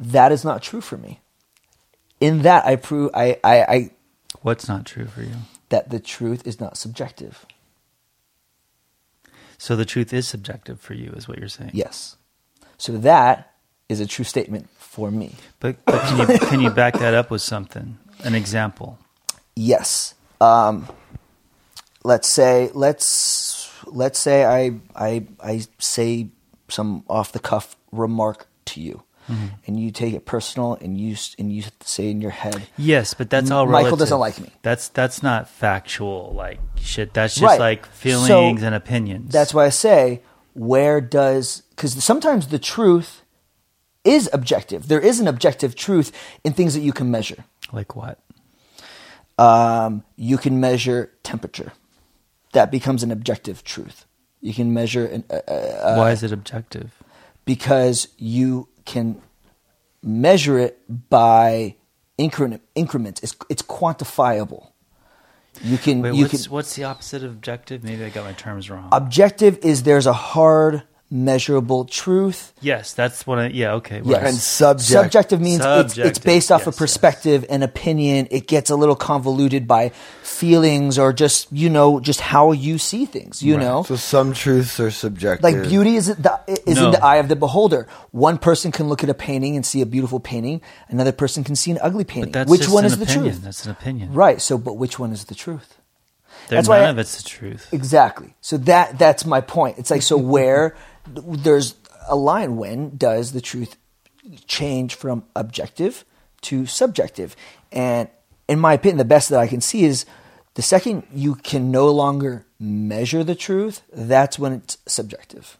that 0.00 0.32
is 0.32 0.44
not 0.44 0.62
true 0.62 0.80
for 0.80 0.96
me. 0.96 1.20
In 2.18 2.42
that, 2.42 2.64
I 2.66 2.74
prove 2.74 3.12
I, 3.14 3.38
I, 3.44 3.60
I 3.62 3.90
what's 4.46 4.68
not 4.68 4.86
true 4.86 5.06
for 5.06 5.22
you? 5.22 5.36
that 5.68 5.90
the 5.90 5.98
truth 5.98 6.46
is 6.46 6.60
not 6.60 6.76
subjective. 6.76 7.44
So 9.58 9.74
the 9.74 9.84
truth 9.84 10.12
is 10.12 10.28
subjective 10.28 10.80
for 10.80 10.94
you, 10.94 11.10
is 11.12 11.26
what 11.26 11.38
you're 11.38 11.48
saying. 11.48 11.70
Yes, 11.74 12.16
so 12.78 12.96
that 12.98 13.54
is 13.88 14.00
a 14.00 14.06
true 14.06 14.24
statement 14.24 14.68
for 14.78 15.10
me. 15.10 15.34
But, 15.60 15.84
but 15.84 16.02
can 16.02 16.18
you 16.18 16.38
can 16.38 16.60
you 16.60 16.70
back 16.70 16.94
that 16.94 17.14
up 17.14 17.30
with 17.30 17.42
something? 17.42 17.98
An 18.22 18.34
example. 18.34 18.98
Yes. 19.54 20.14
Um, 20.40 20.88
let's 22.04 22.32
say 22.32 22.70
let's 22.74 23.70
let's 23.86 24.18
say 24.18 24.44
I 24.44 24.78
I 24.94 25.26
I 25.40 25.62
say 25.78 26.28
some 26.68 27.04
off 27.08 27.32
the 27.32 27.38
cuff 27.38 27.76
remark 27.92 28.46
to 28.66 28.80
you, 28.80 29.02
Mm-hmm. 29.28 29.46
and 29.66 29.80
you 29.80 29.90
take 29.90 30.14
it 30.14 30.24
personal 30.24 30.74
and 30.80 30.96
you 30.96 31.16
and 31.38 31.52
you 31.52 31.64
say 31.80 32.10
in 32.10 32.20
your 32.20 32.30
head, 32.30 32.68
Yes, 32.78 33.12
but 33.14 33.28
that's 33.28 33.50
all. 33.50 33.66
Michael 33.66 33.84
relative. 33.86 33.98
doesn't 33.98 34.20
like 34.20 34.38
me. 34.40 34.50
That's 34.62 34.88
that's 34.88 35.22
not 35.22 35.48
factual 35.48 36.32
like 36.34 36.60
shit. 36.76 37.12
That's 37.12 37.34
just 37.34 37.42
Right. 37.44 37.58
like 37.58 37.86
feelings 37.86 38.28
So, 38.28 38.66
and 38.66 38.74
opinions. 38.74 39.32
That's 39.32 39.52
why 39.52 39.64
I 39.66 39.70
say, 39.70 40.22
where 40.54 41.00
does 41.00 41.62
because 41.70 42.02
sometimes 42.04 42.46
the 42.48 42.58
truth 42.60 43.22
is 44.04 44.30
objective. 44.32 44.86
There 44.86 45.00
is 45.00 45.18
an 45.18 45.26
objective 45.26 45.74
truth 45.74 46.12
in 46.44 46.52
things 46.52 46.74
that 46.74 46.80
you 46.80 46.92
can 46.92 47.10
measure. 47.10 47.44
like 47.72 47.96
what? 47.96 48.20
Um, 49.38 50.04
you 50.16 50.38
can 50.38 50.60
measure 50.60 51.10
temperature. 51.22 51.72
That 52.52 52.70
becomes 52.70 53.02
an 53.02 53.10
objective 53.10 53.64
truth. 53.64 54.06
You 54.40 54.54
can 54.54 54.72
measure 54.72 55.04
an, 55.04 55.24
uh, 55.28 55.34
uh, 55.50 55.96
why 55.96 56.12
is 56.12 56.22
it 56.22 56.32
objective? 56.32 56.92
because 57.44 58.08
you 58.18 58.68
can 58.86 59.20
measure 60.02 60.58
it 60.58 60.78
by 61.10 61.76
increment, 62.16 62.62
increments. 62.74 63.20
It's, 63.22 63.36
it's 63.50 63.62
quantifiable. 63.62 64.68
You 65.62 65.78
can 65.78 66.02
Wait, 66.02 66.14
you 66.14 66.24
what's 66.24 66.44
can 66.44 66.52
what's 66.52 66.76
the 66.76 66.84
opposite 66.84 67.24
of 67.24 67.30
objective? 67.30 67.82
Maybe 67.82 68.04
I 68.04 68.10
got 68.10 68.24
my 68.24 68.34
terms 68.34 68.68
wrong. 68.68 68.88
objective 68.92 69.58
is 69.64 69.84
there's 69.84 70.06
a 70.06 70.12
hard 70.12 70.82
measurable 71.08 71.84
truth 71.84 72.52
yes, 72.60 72.92
that's 72.92 73.26
what 73.28 73.38
I. 73.38 73.46
Yeah, 73.48 73.74
okay. 73.74 74.02
Yes. 74.04 74.06
right. 74.06 74.26
And 74.26 74.36
subject- 74.36 74.88
Subjective 74.88 75.40
means 75.40 75.62
it's, 75.64 75.96
it's 75.98 76.18
based 76.18 76.50
off 76.50 76.62
yes, 76.62 76.66
of 76.66 76.74
yes. 76.74 76.78
perspective 76.78 77.44
and 77.48 77.62
opinion. 77.62 78.26
It 78.32 78.48
gets 78.48 78.70
a 78.70 78.76
little 78.76 78.96
convoluted 78.96 79.68
by 79.68 79.90
feelings 80.22 80.98
or 80.98 81.12
just 81.12 81.46
you 81.52 81.70
know 81.70 82.00
just 82.00 82.20
how 82.20 82.50
you 82.52 82.78
see 82.78 83.04
things. 83.06 83.42
You 83.42 83.54
Right. 83.56 83.62
know, 83.62 83.82
So 83.84 83.94
some 83.96 84.32
truths 84.32 84.80
are 84.80 84.90
subjective. 84.90 85.44
like 85.44 85.68
beauty 85.68 85.94
is 85.96 86.06
the, 86.08 86.40
is 86.66 86.76
No. 86.78 86.86
in 86.86 86.90
the 86.92 87.04
eye 87.04 87.16
of 87.16 87.28
the 87.28 87.36
beholder. 87.36 87.86
One 88.10 88.36
person 88.38 88.72
can 88.72 88.88
look 88.88 89.04
at 89.04 89.08
a 89.10 89.14
painting 89.14 89.54
and 89.54 89.64
see 89.64 89.80
a 89.82 89.86
beautiful 89.86 90.18
painting. 90.18 90.60
Another 90.88 91.12
person 91.12 91.44
can 91.44 91.54
see 91.54 91.70
an 91.70 91.78
ugly 91.82 92.04
painting. 92.04 92.32
But 92.32 92.48
that's 92.48 92.50
which 92.50 92.68
one 92.68 92.84
an 92.84 92.90
is 92.90 92.98
the 92.98 93.06
truth? 93.06 93.42
That's 93.42 93.64
an 93.64 93.70
opinion. 93.70 94.12
Right. 94.12 94.40
So, 94.42 94.58
but 94.58 94.76
which 94.76 94.98
one 94.98 95.12
is 95.12 95.26
the 95.26 95.34
truth? 95.36 95.74
There, 96.48 96.58
That's 96.58 96.68
none 96.68 96.80
why 96.80 96.86
I- 96.86 96.90
of 96.90 96.98
it's 96.98 97.16
the 97.16 97.28
truth. 97.28 97.68
Exactly. 97.72 98.34
So 98.40 98.56
that 98.58 98.98
that's 98.98 99.24
my 99.24 99.40
point. 99.40 99.78
It's 99.78 99.90
like 99.90 100.02
so 100.02 100.16
where 100.34 100.76
there's 101.08 101.74
a 102.08 102.16
line 102.16 102.56
when 102.56 102.96
does 102.96 103.32
the 103.32 103.40
truth 103.40 103.76
change 104.46 104.94
from 104.94 105.24
objective 105.34 106.04
to 106.42 106.66
subjective? 106.66 107.36
And 107.72 108.08
in 108.48 108.58
my 108.58 108.74
opinion, 108.74 108.98
the 108.98 109.04
best 109.04 109.28
that 109.30 109.40
I 109.40 109.46
can 109.46 109.60
see 109.60 109.84
is 109.84 110.04
the 110.54 110.62
second 110.62 111.04
you 111.12 111.34
can 111.34 111.70
no 111.70 111.90
longer 111.90 112.46
measure 112.58 113.22
the 113.24 113.34
truth, 113.34 113.82
that's 113.92 114.38
when 114.38 114.52
it's 114.52 114.78
subjective. 114.86 115.58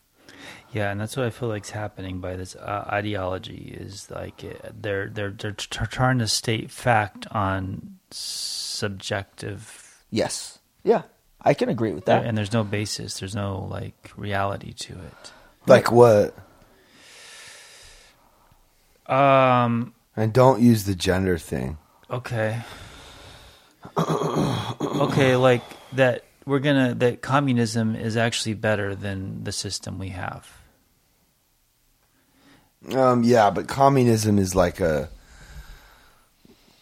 Yeah, 0.72 0.90
and 0.90 1.00
that's 1.00 1.16
what 1.16 1.26
I 1.26 1.30
feel 1.30 1.48
like's 1.48 1.70
happening 1.70 2.20
by 2.20 2.36
this 2.36 2.54
uh, 2.56 2.84
ideology 2.88 3.74
is 3.78 4.10
like 4.10 4.44
uh, 4.44 4.68
they're 4.78 5.08
they're 5.08 5.30
they're 5.30 5.52
trying 5.52 6.18
to 6.18 6.28
state 6.28 6.70
fact 6.70 7.26
on 7.30 7.96
subjective, 8.10 10.04
Yes. 10.10 10.58
Yeah. 10.84 11.02
I 11.42 11.54
can 11.54 11.68
agree 11.68 11.92
with 11.92 12.06
that. 12.06 12.24
and 12.24 12.36
there's 12.36 12.52
no 12.52 12.64
basis. 12.64 13.20
There's 13.20 13.34
no 13.34 13.68
like 13.70 14.10
reality 14.16 14.72
to 14.72 14.92
it. 14.94 15.32
Like 15.66 15.90
what? 15.90 16.34
Um. 19.06 19.94
And 20.16 20.32
don't 20.32 20.62
use 20.62 20.84
the 20.84 20.94
gender 20.94 21.38
thing. 21.38 21.78
Okay. 22.10 22.62
okay, 23.98 25.36
like 25.36 25.62
that. 25.92 26.24
We're 26.44 26.60
gonna 26.60 26.94
that 26.96 27.22
communism 27.22 27.96
is 27.96 28.16
actually 28.16 28.54
better 28.54 28.94
than 28.94 29.42
the 29.42 29.52
system 29.52 29.98
we 29.98 30.10
have. 30.10 30.48
Um, 32.94 33.24
yeah, 33.24 33.50
but 33.50 33.66
communism 33.66 34.38
is 34.38 34.54
like 34.54 34.80
a. 34.80 35.08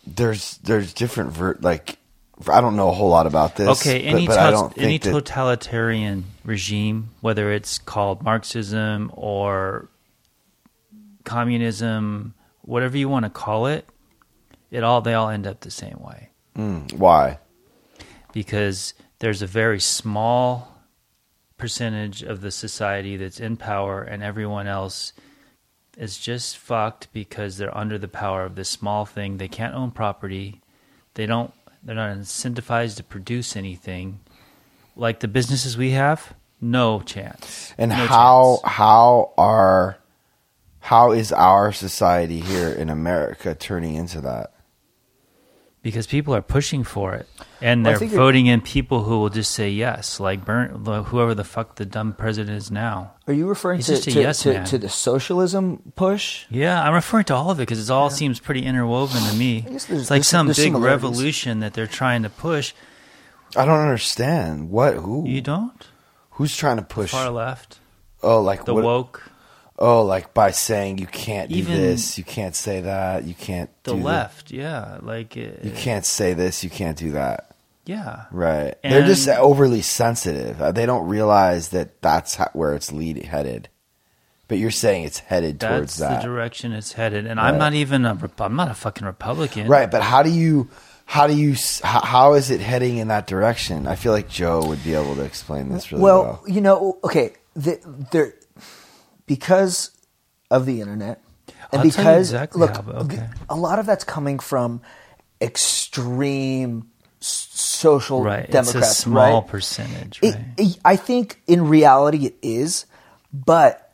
There's 0.07 0.59
there's 0.59 0.92
different 0.92 1.33
ver- 1.33 1.59
like 1.61 1.99
I 2.49 2.61
don't 2.61 2.77
know 2.77 2.88
a 2.88 2.92
whole 2.92 3.09
lot 3.11 3.27
about 3.27 3.57
this. 3.57 3.68
Okay, 3.81 4.03
any 4.03 4.27
but, 4.27 4.35
tot- 4.35 4.79
any 4.79 4.99
think 4.99 5.03
that, 5.05 5.12
totalitarian 5.12 6.25
regime, 6.44 7.11
whether 7.20 7.53
it's 7.53 7.79
called 7.79 8.23
Marxism 8.23 9.11
or 9.14 9.88
communism, 11.25 12.35
whatever 12.62 12.97
you 12.97 13.09
want 13.09 13.25
to 13.25 13.31
call 13.31 13.66
it, 13.66 13.87
it 14.70 14.83
all 14.85 15.01
they 15.01 15.14
all 15.14 15.29
end 15.29 15.47
up 15.47 15.61
the 15.61 15.70
same 15.70 15.99
way 16.01 16.31
Mm, 16.57 16.92
why? 16.94 17.38
because 18.33 18.94
there's 19.20 19.42
a 19.42 19.47
very 19.47 19.79
small 19.81 20.81
percentage 21.57 22.23
of 22.23 22.40
the 22.40 22.51
society 22.51 23.16
that's 23.16 23.38
in 23.38 23.57
power 23.57 24.03
and 24.03 24.23
everyone 24.25 24.66
else 24.66 25.12
is 25.97 26.18
just 26.18 26.59
fucked 26.59 27.07
because 27.12 27.57
they're 27.57 27.77
under 27.77 27.97
the 27.97 28.09
power 28.09 28.44
of 28.44 28.57
this 28.57 28.68
small 28.68 29.07
thing. 29.07 29.37
They 29.37 29.47
can't 29.47 29.75
own 29.75 29.92
property. 29.92 30.61
They 31.14 31.27
don't 31.27 31.55
they're 31.85 31.94
not 31.94 32.16
incentivized 32.16 32.97
to 32.97 33.03
produce 33.05 33.57
anything. 33.57 34.20
Like 34.97 35.20
the 35.20 35.29
businesses 35.29 35.77
we 35.77 35.90
have, 35.90 36.35
no 36.61 37.01
chance. 37.01 37.75
And 37.77 37.90
No 37.90 37.97
how 38.07 38.59
chance. 38.62 38.75
how 38.75 39.33
are 39.37 39.99
how 40.81 41.12
is 41.12 41.33
our 41.33 41.73
society 41.73 42.40
here 42.40 42.70
in 42.70 42.88
America 42.90 43.55
turning 43.55 43.94
into 43.97 44.20
that? 44.23 44.54
Because 45.85 46.09
people 46.09 46.35
are 46.35 46.42
pushing 46.42 46.83
for 46.83 47.14
it 47.14 47.29
and 47.62 47.87
they're 47.87 48.03
it- 48.03 48.11
voting 48.11 48.47
in 48.47 48.61
people 48.61 49.05
who 49.05 49.20
will 49.20 49.29
just 49.31 49.53
say 49.53 49.70
yes, 49.70 50.18
like 50.18 50.44
Burn, 50.44 50.85
whoever 51.05 51.35
the 51.35 51.44
fuck 51.44 51.77
the 51.77 51.85
dumb 51.85 52.14
president 52.14 52.57
is 52.57 52.73
now. 52.73 53.12
Are 53.29 53.33
you 53.33 53.47
referring 53.47 53.77
He's 53.79 53.87
to, 53.87 54.11
to, 54.11 54.20
yes 54.20 54.42
to, 54.42 54.64
to 54.64 54.79
the 54.79 54.88
socialism 54.88 55.92
push? 55.94 56.47
Yeah, 56.51 56.83
I'm 56.83 56.94
referring 56.94 57.27
to 57.27 57.35
all 57.35 57.51
of 57.51 57.59
it 57.61 57.62
because 57.62 57.88
it 57.88 57.92
all 57.92 58.11
seems 58.11 58.40
pretty 58.40 58.62
interwoven 58.64 59.23
to 59.23 59.35
me. 59.37 59.64
It's 59.68 60.11
like 60.11 60.25
some 60.25 60.49
big 60.57 60.75
revolution 60.75 61.61
that 61.61 61.75
they're 61.75 61.87
trying 61.87 62.25
to 62.25 62.31
push. 62.31 62.73
I 63.57 63.64
don't 63.64 63.79
understand. 63.79 64.70
What 64.70 64.94
who 64.94 65.29
You 65.29 65.40
don't? 65.40 65.87
who's 66.31 66.57
trying 66.57 66.79
to 66.79 66.83
push 66.83 67.12
the 67.12 67.16
Far 67.18 67.31
left, 67.31 67.79
Oh, 68.23 68.40
like 68.40 68.64
the 68.64 68.75
what, 68.75 68.83
woke, 68.83 69.23
Oh, 69.79 70.05
like 70.05 70.33
by 70.35 70.53
saying 70.53 70.99
you 70.99 71.07
can't 71.07 71.51
do 71.51 71.57
Even 71.57 71.77
this, 71.77 72.17
you 72.17 72.25
can't 72.25 72.55
say 72.55 72.81
that, 72.83 73.25
you 73.25 73.35
can't 73.35 73.71
the 73.83 73.93
do 73.95 73.99
that. 73.99 74.05
left. 74.05 74.51
Yeah, 74.53 74.99
like 75.03 75.37
uh, 75.37 75.65
You 75.67 75.73
can't 75.75 76.07
say 76.07 76.33
this, 76.33 76.63
you 76.63 76.71
can't 76.71 76.97
do 76.97 77.13
that. 77.13 77.51
Yeah, 77.87 78.25
Right. 78.31 78.77
They're 78.83 79.05
just 79.05 79.29
overly 79.29 79.83
sensitive. 79.83 80.63
Uh, 80.63 80.73
They 80.73 80.87
don't 80.87 81.07
realize 81.07 81.69
that 81.71 82.01
that's 82.01 82.37
how, 82.37 82.49
where 82.55 82.75
it's 82.75 82.93
lead 82.93 83.23
headed. 83.25 83.69
But 84.49 84.59
you're 84.59 84.71
saying 84.71 85.05
it's 85.05 85.19
headed 85.19 85.61
towards 85.61 85.97
that's 85.97 86.15
that. 86.15 86.23
the 86.23 86.29
direction 86.29 86.73
it's 86.73 86.93
headed. 86.93 87.27
And 87.27 87.41
I'm 87.41 87.59
not 87.59 87.75
even 87.75 88.05
a. 88.05 88.15
Rep- 88.15 88.41
I'm 88.41 88.57
not 88.57 88.71
a 88.71 88.75
fucking 88.75 89.07
Republican. 89.07 89.69
Right, 89.69 89.91
but 89.91 90.03
how 90.03 90.23
do 90.23 90.31
you 90.31 90.69
how 91.07 91.27
do 91.27 91.35
you 91.35 91.57
how, 91.83 92.01
how 92.01 92.35
is 92.35 92.51
it 92.51 92.61
heading 92.61 92.99
in 92.99 93.09
that 93.09 93.27
direction? 93.27 93.87
I 93.87 93.97
feel 93.97 94.13
like 94.13 94.29
Joe 94.29 94.67
would 94.67 94.85
be 94.85 94.95
able 94.95 95.15
to 95.17 95.23
explain 95.25 95.71
this 95.71 95.91
really 95.91 96.05
well. 96.05 96.23
well, 96.23 96.45
you 96.47 96.61
know, 96.61 96.99
okay, 97.05 97.33
the, 97.55 97.81
there 98.13 98.35
because 99.27 99.91
of 100.51 100.67
the 100.67 100.81
internet 100.81 101.21
and 101.73 101.81
I'll 101.81 101.83
because 101.83 102.31
exactly 102.31 102.61
look, 102.61 102.77
how, 102.77 102.93
okay. 102.93 103.29
a 103.49 103.57
lot 103.57 103.79
of 103.79 103.87
that's 103.87 104.05
coming 104.05 104.39
from 104.39 104.81
extreme 105.41 106.91
social 107.21 108.23
right. 108.23 108.51
Democrats, 108.51 108.75
it's 108.91 108.99
a 108.99 109.03
small 109.03 109.41
right? 109.41 109.49
percentage. 109.51 110.21
It- 110.23 110.37
it- 110.57 110.79
I 110.85 110.97
think 110.97 111.41
in 111.47 111.69
reality 111.69 112.27
it 112.27 112.37
is, 112.43 112.87
but 113.33 113.93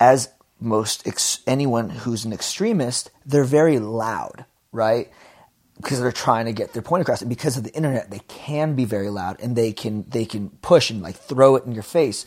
as 0.00 0.28
most 0.60 1.06
ex- 1.06 1.40
anyone 1.46 1.90
who's 1.90 2.24
an 2.24 2.32
extremist, 2.32 3.10
they're 3.26 3.44
very 3.44 3.78
loud, 3.78 4.44
right? 4.70 5.10
Because 5.76 6.00
they're 6.00 6.12
trying 6.12 6.46
to 6.46 6.52
get 6.52 6.72
their 6.72 6.82
point 6.82 7.02
across, 7.02 7.20
and 7.20 7.28
because 7.28 7.56
of 7.56 7.64
the 7.64 7.72
internet, 7.74 8.10
they 8.10 8.20
can 8.28 8.74
be 8.76 8.84
very 8.84 9.10
loud, 9.10 9.40
and 9.40 9.56
they 9.56 9.72
can 9.72 10.04
they 10.08 10.24
can 10.24 10.50
push 10.62 10.90
and 10.90 11.02
like 11.02 11.16
throw 11.16 11.56
it 11.56 11.64
in 11.64 11.72
your 11.72 11.82
face. 11.82 12.24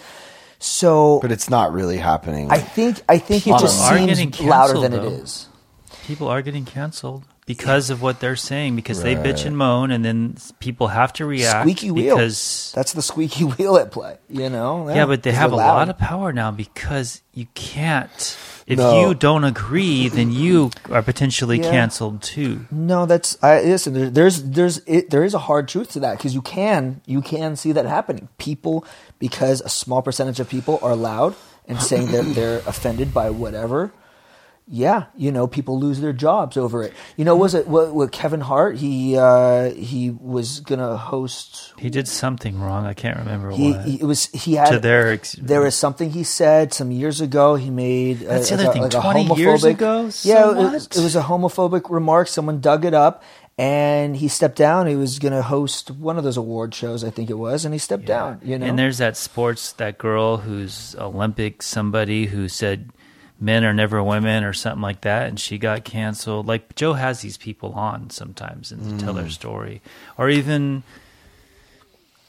So 0.65 1.19
but 1.21 1.31
it's 1.31 1.49
not 1.49 1.73
really 1.73 1.97
happening. 1.97 2.49
I 2.51 2.57
think 2.57 3.01
I 3.07 3.19
think 3.19 3.45
it 3.45 3.51
just 3.59 3.87
seems 3.87 4.41
louder 4.41 4.73
canceled, 4.73 4.83
than 4.83 4.93
it 4.93 5.01
though. 5.01 5.09
is. 5.09 5.47
People 6.05 6.27
are 6.27 6.41
getting 6.41 6.65
canceled 6.65 7.23
because 7.45 7.89
of 7.91 8.01
what 8.01 8.19
they're 8.19 8.35
saying 8.35 8.75
because 8.75 9.03
they 9.03 9.15
bitch 9.15 9.45
and 9.45 9.55
moan 9.57 9.91
and 9.91 10.03
then 10.03 10.35
people 10.59 10.87
have 10.87 11.13
to 11.13 11.25
react 11.25 11.61
Squeaky 11.61 11.91
wheel. 11.91 12.15
because 12.15 12.71
That's 12.75 12.93
the 12.93 13.01
squeaky 13.03 13.43
wheel 13.55 13.77
at 13.77 13.91
play. 13.91 14.17
You 14.29 14.49
know. 14.49 14.89
yeah, 14.89 15.05
but 15.05 15.21
they 15.23 15.31
have 15.31 15.51
a 15.51 15.55
lot 15.55 15.89
of 15.89 15.97
power 15.97 16.33
now 16.33 16.49
because 16.51 17.21
you 17.33 17.45
can't 17.53 18.37
if 18.65 18.79
No. 18.79 18.99
you 18.99 19.13
don't 19.13 19.43
agree 19.43 20.09
then 20.09 20.31
you 20.31 20.71
are 20.89 21.03
potentially 21.03 21.59
Yeah. 21.61 21.69
canceled 21.69 22.23
too. 22.23 22.65
No, 22.71 23.05
that's 23.05 23.37
I 23.43 23.61
listen. 23.61 23.93
There, 23.93 24.09
there's 24.09 24.41
there's 24.41 24.79
it, 24.87 25.11
there 25.11 25.23
is 25.23 25.35
a 25.35 25.39
hard 25.39 25.67
truth 25.67 25.91
to 25.91 25.99
that 25.99 26.17
because 26.17 26.33
you 26.33 26.41
can 26.41 27.01
you 27.05 27.21
can 27.21 27.55
see 27.55 27.71
that 27.73 27.85
happening. 27.85 28.27
People 28.39 28.83
because 29.19 29.61
a 29.61 29.69
small 29.69 30.01
percentage 30.01 30.39
of 30.39 30.49
people 30.49 30.79
are 30.81 30.95
loud 30.95 31.35
and 31.67 31.79
saying 31.81 32.07
that 32.11 32.23
they're 32.33 32.59
offended 32.65 33.13
by 33.13 33.29
whatever. 33.29 33.91
Yeah, 34.67 35.05
you 35.15 35.31
know, 35.31 35.45
people 35.45 35.79
lose 35.79 36.01
their 36.01 36.11
jobs 36.13 36.57
over 36.57 36.81
it. 36.81 36.91
You 37.17 37.25
know, 37.25 37.35
was 37.35 37.53
it 37.53 37.67
what, 37.67 37.93
what 37.93 38.11
Kevin 38.11 38.41
Hart? 38.41 38.77
He 38.77 39.15
uh, 39.17 39.69
he 39.71 40.09
was 40.09 40.59
gonna 40.61 40.97
host. 40.97 41.73
He 41.77 41.89
did 41.89 42.07
something 42.07 42.59
wrong. 42.59 42.85
I 42.85 42.93
can't 42.95 43.17
remember 43.19 43.51
He, 43.51 43.71
what. 43.73 43.85
he 43.85 43.95
it 44.01 44.03
was 44.05 44.25
he 44.27 44.53
had 44.55 44.71
to 44.71 44.79
their 44.79 45.11
ex- 45.13 45.33
there 45.33 45.61
was 45.61 45.75
something 45.75 46.09
he 46.11 46.23
said 46.23 46.73
some 46.73 46.91
years 46.91 47.21
ago. 47.21 47.55
He 47.55 47.69
made 47.69 48.19
That's 48.21 48.49
the 48.49 48.55
other 48.55 48.69
a- 48.69 48.73
thing, 48.73 48.81
like 48.81 48.91
20 48.91 49.35
years 49.35 49.63
ago? 49.63 50.09
So 50.09 50.29
yeah, 50.29 50.75
it, 50.75 50.97
it 50.97 51.01
was 51.03 51.15
a 51.15 51.21
homophobic 51.21 51.89
remark. 51.91 52.27
Someone 52.27 52.59
dug 52.59 52.85
it 52.85 52.93
up, 52.95 53.21
and 53.59 54.15
he 54.17 54.27
stepped 54.27 54.57
down. 54.57 54.87
He 54.87 54.95
was 54.95 55.19
gonna 55.19 55.43
host 55.43 55.91
one 55.91 56.17
of 56.17 56.23
those 56.23 56.37
award 56.37 56.73
shows, 56.73 57.03
I 57.03 57.11
think 57.11 57.29
it 57.29 57.37
was, 57.37 57.65
and 57.65 57.73
he 57.73 57.77
stepped 57.77 58.05
down. 58.05 58.39
You 58.43 58.57
know, 58.57 58.65
And 58.65 58.79
there's 58.79 58.97
that 58.97 59.15
sports 59.15 59.73
that 59.73 59.99
girl 59.99 60.37
who's 60.37 60.95
Olympic 60.97 61.61
somebody 61.61 62.25
who 62.25 62.49
said 62.49 62.89
men 63.39 63.63
are 63.63 63.73
never 63.73 64.01
women 64.03 64.43
or 64.43 64.53
something 64.53 64.81
like 64.81 65.01
that, 65.01 65.27
and 65.27 65.39
she 65.39 65.57
got 65.57 65.83
canceled. 65.83 66.47
Like 66.47 66.75
Joe 66.75 66.93
has 66.93 67.21
these 67.21 67.37
people 67.37 67.73
on 67.73 68.09
sometimes 68.09 68.71
and 68.71 68.99
tell 68.99 69.13
Mm. 69.13 69.17
their 69.17 69.29
story, 69.29 69.81
or 70.17 70.29
even. 70.29 70.83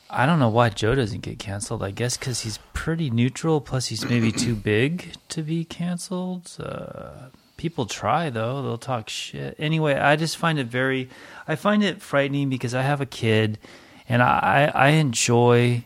I 0.09 0.25
don't 0.25 0.39
know 0.39 0.49
why 0.49 0.69
Joe 0.69 0.95
doesn't 0.95 1.23
get 1.23 1.39
canceled. 1.41 1.83
I 1.83 1.91
guess 1.91 2.17
because 2.17 2.43
he's 2.43 2.59
pretty 2.73 3.11
neutral. 3.11 3.61
Plus, 3.61 3.87
he's 3.89 4.05
maybe 4.09 4.31
too 4.31 4.55
big 4.73 5.15
to 5.31 5.43
be 5.43 5.65
canceled. 5.65 6.51
Uh, 6.61 7.29
people 7.57 7.87
try 7.87 8.31
though; 8.31 8.63
they'll 8.63 8.79
talk 8.79 9.09
shit. 9.09 9.57
Anyway, 9.59 9.95
I 9.97 10.15
just 10.17 10.37
find 10.37 10.59
it 10.61 10.69
very, 10.69 11.09
I 11.49 11.57
find 11.57 11.83
it 11.83 12.01
frightening 12.03 12.49
because 12.49 12.73
I 12.75 12.83
have 12.83 13.01
a 13.01 13.07
kid, 13.07 13.59
and 14.09 14.23
I 14.23 14.71
I 14.75 14.89
enjoy 14.91 15.85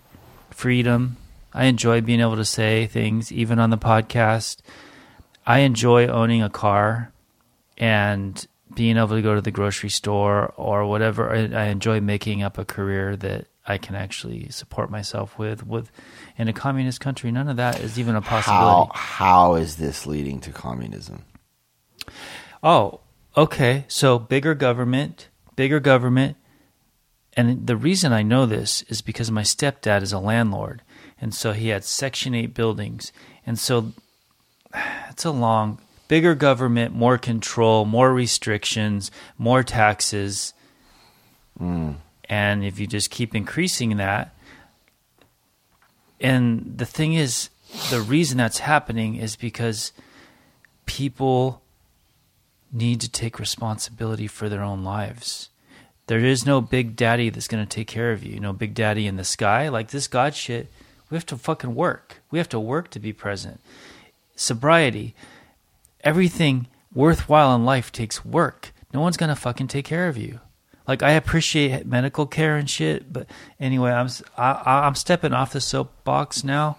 freedom. 0.51 1.17
I 1.55 1.65
enjoy 1.65 2.01
being 2.03 2.21
able 2.21 2.37
to 2.37 2.45
say 2.45 2.87
things, 2.87 3.33
even 3.33 3.59
on 3.59 3.71
the 3.71 3.79
podcast. 3.79 4.59
I 5.47 5.61
enjoy 5.61 6.07
owning 6.07 6.43
a 6.43 6.51
car 6.51 7.13
and 7.79 8.47
being 8.75 8.97
able 8.97 9.09
to 9.17 9.23
go 9.23 9.35
to 9.35 9.41
the 9.41 9.51
grocery 9.51 9.91
store 9.91 10.53
or 10.57 10.87
whatever. 10.87 11.33
I, 11.35 11.39
I 11.53 11.65
enjoy 11.67 12.01
making 12.01 12.43
up 12.43 12.59
a 12.59 12.65
career 12.65 13.17
that 13.17 13.47
I 13.67 13.79
can 13.79 13.95
actually 13.95 14.49
support 14.51 14.91
myself 14.91 15.39
with. 15.39 15.67
With 15.67 15.91
in 16.39 16.49
a 16.49 16.53
communist 16.53 17.01
country, 17.01 17.31
none 17.33 17.49
of 17.49 17.57
that 17.57 17.81
is 17.81 17.99
even 17.99 18.15
a 18.15 18.21
How 18.21 18.29
possibility. 18.41 18.91
how 18.95 19.55
is 19.55 19.77
this 19.77 20.07
leading 20.07 20.41
to 20.41 20.51
communism? 20.51 21.25
Oh, 22.63 23.01
okay. 23.37 23.85
So 23.89 24.19
bigger 24.19 24.55
government, 24.55 25.29
bigger 25.57 25.81
government. 25.81 26.37
And 27.37 27.67
the 27.67 27.77
reason 27.77 28.13
I 28.13 28.23
know 28.23 28.45
this 28.45 28.83
is 28.83 29.03
because 29.03 29.31
my 29.31 29.43
stepdad 29.43 30.03
is 30.03 30.13
a 30.13 30.19
landlord. 30.19 30.83
And 31.21 31.35
so 31.35 31.53
he 31.53 31.69
had 31.69 31.85
Section 31.85 32.35
8 32.35 32.55
buildings. 32.55 33.13
And 33.47 33.59
so 33.59 33.93
it's 35.11 35.25
a 35.25 35.31
long, 35.31 35.79
bigger 36.09 36.35
government, 36.35 36.95
more 36.95 37.19
control, 37.19 37.85
more 37.85 38.13
restrictions, 38.13 39.11
more 39.39 39.63
taxes. 39.63 40.53
And 41.59 42.65
if 42.65 42.79
you 42.79 42.87
just 42.87 43.11
keep 43.11 43.35
increasing 43.35 43.97
that, 43.99 44.35
and 46.21 46.79
the 46.79 46.87
thing 46.87 47.15
is, 47.15 47.51
the 47.91 48.01
reason 48.01 48.39
that's 48.39 48.59
happening 48.59 49.17
is 49.17 49.37
because 49.37 49.93
people 50.87 51.63
need 52.73 53.01
to 53.01 53.11
take 53.11 53.39
responsibility 53.39 54.27
for 54.27 54.49
their 54.49 54.63
own 54.63 54.85
lives. 54.85 55.49
There 56.07 56.19
is 56.19 56.45
no 56.45 56.61
big 56.61 56.97
daddy 56.97 57.31
that's 57.31 57.49
going 57.49 57.65
to 57.65 57.69
take 57.69 57.87
care 57.87 58.13
of 58.13 58.25
you. 58.25 58.41
No 58.41 58.53
big 58.53 58.75
daddy 58.75 59.07
in 59.07 59.17
the 59.17 59.25
sky. 59.25 59.69
Like 59.69 59.91
this 59.91 60.09
God 60.09 60.35
shit, 60.35 60.71
we 61.09 61.17
have 61.17 61.27
to 61.27 61.37
fucking 61.37 61.75
work. 61.75 62.23
We 62.31 62.39
have 62.39 62.49
to 62.51 62.61
work 62.61 62.91
to 62.91 62.99
be 62.99 63.13
present. 63.13 63.61
Sobriety, 64.41 65.15
everything 66.03 66.67
worthwhile 66.95 67.55
in 67.55 67.65
life 67.67 67.93
takes 67.93 68.25
work. 68.25 68.73
No 68.95 69.01
one's 69.03 69.19
going 69.19 69.29
to 69.29 69.37
fucking 69.37 69.69
take 69.69 69.85
care 69.85 70.09
of 70.09 70.17
you. 70.17 70.41
Like 70.89 71.03
I 71.03 71.11
appreciate 71.13 71.87
medical 71.87 72.27
care 72.27 72.57
and 72.57 72.69
shit, 72.69 73.13
but 73.13 73.27
anyway, 73.61 73.91
I'm 73.93 74.07
s- 74.07 74.23
I, 74.39 74.63
I'm 74.87 74.95
stepping 74.95 75.35
off 75.35 75.53
the 75.53 75.61
soapbox 75.61 76.43
now. 76.43 76.79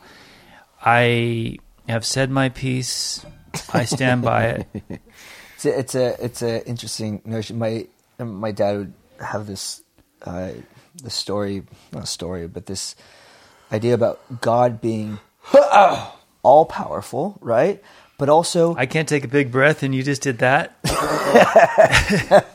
I 0.84 1.58
have 1.88 2.04
said 2.04 2.32
my 2.32 2.50
piece. 2.50 3.24
I 3.72 3.86
stand 3.86 4.22
by 4.24 4.44
it. 4.46 4.68
It's 5.64 5.66
a, 5.68 5.80
it's 5.80 5.96
a 5.96 6.26
it's 6.26 6.42
a 6.42 6.68
interesting 6.68 7.22
notion. 7.24 7.60
My 7.60 7.86
my 8.18 8.52
dad 8.52 8.78
would 8.78 8.94
have 9.20 9.46
this 9.46 9.84
uh, 10.24 10.54
this 11.04 11.14
story, 11.14 11.62
not 11.92 12.08
story, 12.08 12.48
but 12.48 12.66
this 12.66 12.96
idea 13.72 13.94
about 13.94 14.20
God 14.42 14.82
being 14.82 15.20
all 16.44 16.66
powerful, 16.66 17.38
right? 17.42 17.82
But 18.18 18.30
also 18.30 18.76
I 18.76 18.86
can't 18.86 19.10
take 19.10 19.24
a 19.24 19.28
big 19.28 19.52
breath, 19.52 19.84
and 19.84 19.94
you 19.96 20.04
just 20.04 20.22
did 20.22 20.40
that. 20.40 20.76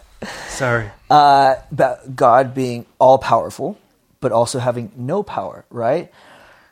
Sorry. 0.49 0.91
uh, 1.11 1.57
about 1.70 2.16
God 2.16 2.55
being 2.55 2.87
all 2.99 3.18
powerful, 3.18 3.78
but 4.20 4.32
also 4.32 4.59
having 4.59 4.93
no 4.97 5.22
power, 5.22 5.64
right? 5.70 6.11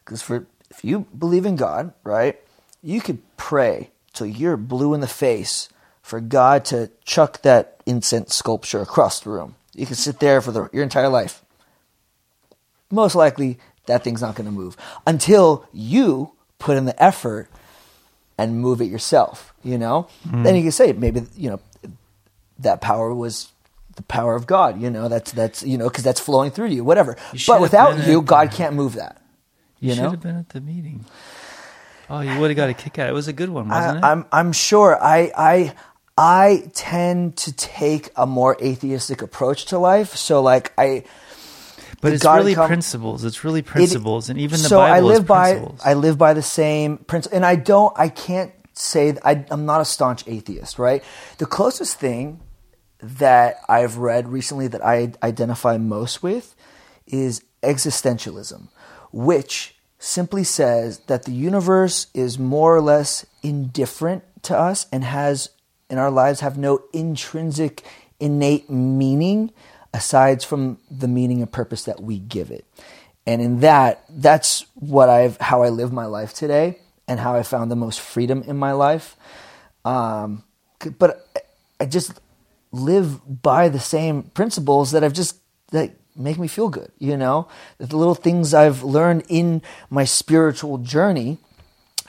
Because 0.04 0.22
for 0.22 0.46
if 0.70 0.84
you 0.84 1.00
believe 1.16 1.46
in 1.46 1.56
God, 1.56 1.92
right, 2.02 2.40
you 2.82 3.00
could 3.00 3.18
pray 3.36 3.90
till 4.12 4.26
you're 4.26 4.56
blue 4.56 4.94
in 4.94 5.00
the 5.00 5.06
face 5.06 5.68
for 6.02 6.20
God 6.20 6.64
to 6.66 6.90
chuck 7.04 7.42
that 7.42 7.80
incense 7.86 8.34
sculpture 8.34 8.80
across 8.80 9.20
the 9.20 9.30
room. 9.30 9.56
You 9.74 9.86
can 9.86 9.96
sit 9.96 10.20
there 10.20 10.40
for 10.40 10.52
the, 10.52 10.68
your 10.72 10.82
entire 10.82 11.08
life. 11.08 11.42
Most 12.90 13.14
likely, 13.14 13.58
that 13.86 14.04
thing's 14.04 14.22
not 14.22 14.34
going 14.34 14.46
to 14.46 14.52
move 14.52 14.76
until 15.06 15.66
you 15.72 16.32
put 16.64 16.78
in 16.78 16.86
the 16.86 17.02
effort 17.02 17.48
and 18.38 18.58
move 18.60 18.80
it 18.80 18.86
yourself. 18.86 19.54
You 19.62 19.78
know, 19.78 20.08
then 20.24 20.54
mm. 20.54 20.56
you 20.56 20.62
can 20.62 20.72
say 20.72 20.92
maybe 20.92 21.22
you 21.36 21.50
know 21.50 21.60
that 22.58 22.80
power 22.80 23.14
was 23.14 23.52
the 23.96 24.02
power 24.02 24.34
of 24.34 24.46
God. 24.46 24.80
You 24.80 24.90
know, 24.90 25.08
that's 25.08 25.30
that's 25.32 25.62
you 25.62 25.78
know 25.78 25.88
because 25.88 26.04
that's 26.04 26.20
flowing 26.20 26.50
through 26.50 26.68
you, 26.68 26.82
whatever. 26.82 27.16
You 27.32 27.38
But 27.46 27.60
without 27.60 28.06
you, 28.06 28.22
God 28.22 28.50
can't 28.50 28.74
move 28.74 28.94
that. 28.94 29.20
You, 29.78 29.90
You 29.90 29.94
should 29.94 30.02
know? 30.02 30.10
have 30.10 30.20
been 30.22 30.36
at 30.36 30.48
the 30.48 30.60
meeting. 30.60 31.04
Oh, 32.10 32.20
you 32.20 32.38
would 32.40 32.50
have 32.50 32.56
got 32.56 32.68
a 32.68 32.74
kick 32.74 32.98
out. 32.98 33.08
It 33.08 33.14
was 33.14 33.28
a 33.28 33.32
good 33.32 33.48
one, 33.48 33.70
I, 33.70 33.80
wasn't 33.80 33.98
it? 33.98 34.06
I'm 34.06 34.26
I'm 34.32 34.52
sure. 34.52 34.98
I 35.02 35.32
I 35.36 35.74
I 36.16 36.70
tend 36.74 37.36
to 37.38 37.52
take 37.52 38.10
a 38.16 38.26
more 38.26 38.56
atheistic 38.62 39.22
approach 39.22 39.66
to 39.66 39.78
life. 39.78 40.16
So 40.16 40.42
like 40.42 40.72
I. 40.78 41.04
but 42.04 42.12
it's 42.12 42.22
God 42.22 42.36
really 42.36 42.54
come- 42.54 42.68
principles. 42.68 43.24
It's 43.24 43.42
really 43.44 43.60
it- 43.60 43.66
principles, 43.66 44.28
and 44.28 44.38
even 44.38 44.60
the 44.60 44.68
so 44.68 44.78
Bible 44.78 44.94
I 44.94 45.00
live 45.00 45.22
is 45.22 45.28
by 45.28 45.52
principles. 45.52 45.80
I 45.84 45.94
live 45.94 46.18
by 46.18 46.34
the 46.34 46.42
same 46.42 46.98
principle, 46.98 47.36
and 47.36 47.44
I 47.46 47.56
don't. 47.56 47.92
I 47.98 48.08
can't 48.08 48.52
say 48.74 49.16
I, 49.24 49.44
I'm 49.50 49.66
not 49.66 49.80
a 49.80 49.84
staunch 49.84 50.26
atheist. 50.28 50.78
Right. 50.78 51.02
The 51.38 51.46
closest 51.46 51.98
thing 51.98 52.40
that 53.00 53.56
I've 53.68 53.96
read 53.98 54.28
recently 54.28 54.68
that 54.68 54.84
I 54.84 55.12
identify 55.22 55.76
most 55.76 56.22
with 56.22 56.54
is 57.06 57.42
existentialism, 57.62 58.68
which 59.12 59.76
simply 59.98 60.44
says 60.44 60.98
that 61.06 61.24
the 61.24 61.32
universe 61.32 62.08
is 62.14 62.38
more 62.38 62.76
or 62.76 62.80
less 62.82 63.24
indifferent 63.42 64.22
to 64.42 64.56
us 64.58 64.86
and 64.92 65.04
has 65.04 65.50
in 65.88 65.98
our 65.98 66.10
lives 66.10 66.40
have 66.40 66.58
no 66.58 66.82
intrinsic 66.92 67.82
innate 68.20 68.68
meaning 68.70 69.50
aside 69.94 70.42
from 70.42 70.76
the 70.90 71.08
meaning 71.08 71.40
and 71.40 71.50
purpose 71.50 71.84
that 71.84 72.02
we 72.02 72.18
give 72.18 72.50
it. 72.50 72.66
And 73.26 73.40
in 73.40 73.60
that, 73.60 74.04
that's 74.10 74.66
what 74.74 75.08
I've 75.08 75.38
how 75.38 75.62
I 75.62 75.70
live 75.70 75.92
my 75.92 76.04
life 76.04 76.34
today 76.34 76.80
and 77.08 77.18
how 77.18 77.34
I 77.34 77.42
found 77.42 77.70
the 77.70 77.76
most 77.76 78.00
freedom 78.00 78.42
in 78.42 78.58
my 78.58 78.72
life. 78.72 79.16
Um, 79.84 80.44
but 80.98 81.26
I 81.80 81.86
just 81.86 82.20
live 82.72 83.42
by 83.42 83.68
the 83.68 83.80
same 83.80 84.24
principles 84.24 84.90
that 84.90 85.04
I've 85.04 85.14
just 85.14 85.38
that 85.70 85.92
make 86.16 86.38
me 86.38 86.48
feel 86.48 86.68
good. 86.68 86.90
You 86.98 87.16
know, 87.16 87.48
the 87.78 87.96
little 87.96 88.14
things 88.14 88.52
I've 88.52 88.82
learned 88.82 89.24
in 89.28 89.62
my 89.88 90.04
spiritual 90.04 90.78
journey 90.78 91.38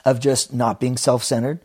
of 0.04 0.20
just 0.20 0.54
not 0.54 0.80
being 0.80 0.98
self-centered, 0.98 1.60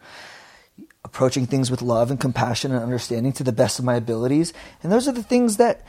approaching 1.05 1.47
things 1.47 1.71
with 1.71 1.83
love 1.83 2.11
and 2.11 2.21
compassion 2.21 2.73
and 2.73 2.83
understanding 2.83 3.33
to 3.33 3.45
the 3.45 3.53
best 3.53 3.79
of 3.79 3.85
my 3.85 3.97
abilities, 3.97 4.53
and 4.83 4.93
those 4.93 5.09
are 5.09 5.13
the 5.13 5.23
things 5.23 5.57
that 5.57 5.85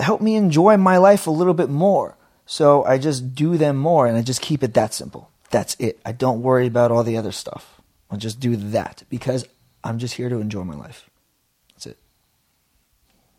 help 0.00 0.20
me 0.20 0.36
enjoy 0.36 0.76
my 0.76 0.96
life 0.96 1.26
a 1.26 1.30
little 1.30 1.54
bit 1.54 1.68
more. 1.70 2.16
So 2.46 2.84
I 2.84 2.98
just 2.98 3.34
do 3.34 3.56
them 3.56 3.76
more, 3.76 4.06
and 4.06 4.16
I 4.16 4.22
just 4.22 4.40
keep 4.40 4.62
it 4.62 4.74
that 4.74 4.92
simple. 4.92 5.30
That's 5.50 5.76
it. 5.78 6.00
I 6.04 6.12
don't 6.12 6.42
worry 6.42 6.66
about 6.66 6.90
all 6.90 7.04
the 7.04 7.16
other 7.16 7.32
stuff. 7.32 7.80
I 8.10 8.16
just 8.16 8.40
do 8.40 8.56
that 8.56 9.04
because 9.08 9.46
I'm 9.84 9.98
just 9.98 10.14
here 10.14 10.28
to 10.28 10.36
enjoy 10.40 10.64
my 10.64 10.74
life. 10.74 11.08
That's 11.74 11.86
it. 11.86 11.98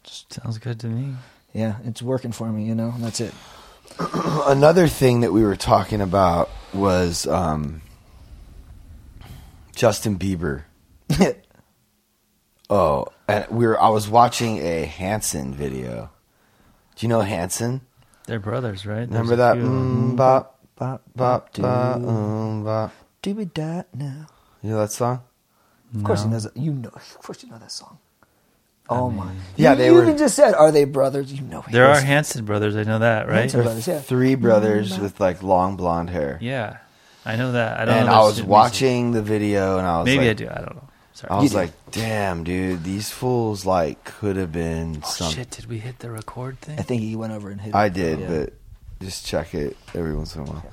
Just 0.04 0.34
Sounds 0.34 0.58
good 0.58 0.80
to 0.82 0.88
me. 0.88 1.16
Yeah, 1.54 1.76
it's 1.84 2.02
working 2.02 2.32
for 2.32 2.52
me, 2.52 2.66
you 2.66 2.74
know. 2.76 2.92
and 2.96 3.04
That's 3.04 3.20
it. 3.20 3.34
Another 4.00 4.88
thing 4.88 5.22
that 5.22 5.32
we 5.32 5.44
were 5.44 5.56
talking 5.56 6.02
about 6.02 6.50
was 6.74 7.28
um, 7.28 7.82
Justin 9.76 10.18
Bieber. 10.18 10.64
Oh, 12.70 13.08
and 13.28 13.46
we 13.52 13.68
were. 13.68 13.80
I 13.80 13.90
was 13.90 14.10
watching 14.10 14.58
a 14.58 14.86
Hanson 14.86 15.54
video. 15.54 16.10
Do 16.96 17.06
you 17.06 17.10
know 17.10 17.22
Hanson? 17.22 17.82
They're 18.26 18.40
brothers, 18.40 18.86
right? 18.86 19.08
Remember 19.08 19.34
a 19.34 19.38
that? 19.38 19.56
few. 19.56 19.64
Mm, 19.64 20.16
bop, 20.16 20.60
Bop, 20.76 21.02
bop, 21.16 21.54
do, 21.54 21.62
ba, 21.62 21.94
um, 21.96 22.64
bop. 22.64 22.92
do 23.22 23.36
we 23.36 23.46
die 23.46 23.84
now? 23.94 24.26
You 24.62 24.72
know 24.72 24.80
that 24.80 24.92
song? 24.92 25.22
Of 25.96 26.04
course 26.04 26.22
he 26.24 26.28
No. 26.28 26.34
knows. 26.34 26.46
it. 26.46 26.58
You 26.58 26.74
know. 26.74 26.90
Of 26.94 27.20
course 27.22 27.44
you 27.44 27.50
know 27.52 27.58
that 27.60 27.72
song. 27.72 28.00
Oh 28.90 29.10
my. 29.12 29.32
Yeah, 29.56 29.72
You- 29.72 29.78
they 29.78 29.86
you 29.88 29.94
were- 29.94 30.04
even 30.04 30.18
just 30.18 30.36
said, 30.36 30.54
"Are 30.56 30.72
they 30.72 30.84
brothers?" 30.86 31.32
You 31.32 31.42
know. 31.44 31.64
There 31.72 31.88
are 31.90 32.00
Hanson 32.02 32.44
brothers. 32.46 32.76
I 32.76 32.84
know 32.84 33.00
that, 33.00 33.28
right? 33.28 33.42
Hanson 33.42 33.62
brothers, 33.64 33.88
yeah. 33.88 34.00
Three 34.00 34.36
brothers 34.36 35.00
with 35.00 35.20
like 35.20 35.44
long 35.44 35.76
blonde 35.78 36.10
hair. 36.10 36.38
Yeah, 36.42 36.78
I 37.26 37.36
know 37.36 37.52
that. 37.54 37.80
I 37.80 37.86
don't. 37.86 37.96
and 37.98 38.06
know 38.08 38.12
I 38.12 38.16
their 38.18 38.24
was 38.26 38.36
music. 38.38 38.50
watching 38.50 39.12
the 39.12 39.22
video 39.22 39.78
and 39.78 39.88
I 39.88 39.98
was 40.00 40.06
Maybe 40.06 40.20
like, 40.28 40.30
I 40.30 40.34
do. 40.34 40.50
I 40.50 40.56
don't 40.56 40.76
know. 40.76 40.83
Sorry. 41.14 41.30
I 41.32 41.42
was 41.42 41.52
do. 41.52 41.58
like, 41.58 41.72
damn, 41.92 42.44
dude, 42.44 42.84
these 42.84 43.10
fools 43.12 43.66
like 43.66 44.04
could 44.04 44.36
have 44.36 44.52
been 44.52 45.02
oh 45.04 45.08
some. 45.08 45.32
shit! 45.32 45.52
Did 45.52 45.68
we 45.68 45.78
hit 45.78 46.00
the 46.00 46.10
record 46.10 46.60
thing? 46.60 46.80
I 46.80 46.82
think 46.82 47.02
he 47.04 47.16
went 47.16 47.34
over 47.34 47.50
and 47.52 47.62
hit. 47.62 47.70
It. 47.70 47.76
I 47.76 47.86
it. 47.86 47.94
did, 47.94 48.20
Yeah. 48.20 48.28
but 48.28 48.54
just 49.02 49.26
check 49.26 49.54
it 49.54 49.78
every 49.94 50.16
once 50.16 50.36
in 50.36 50.42
a 50.42 50.46
while. 50.46 50.66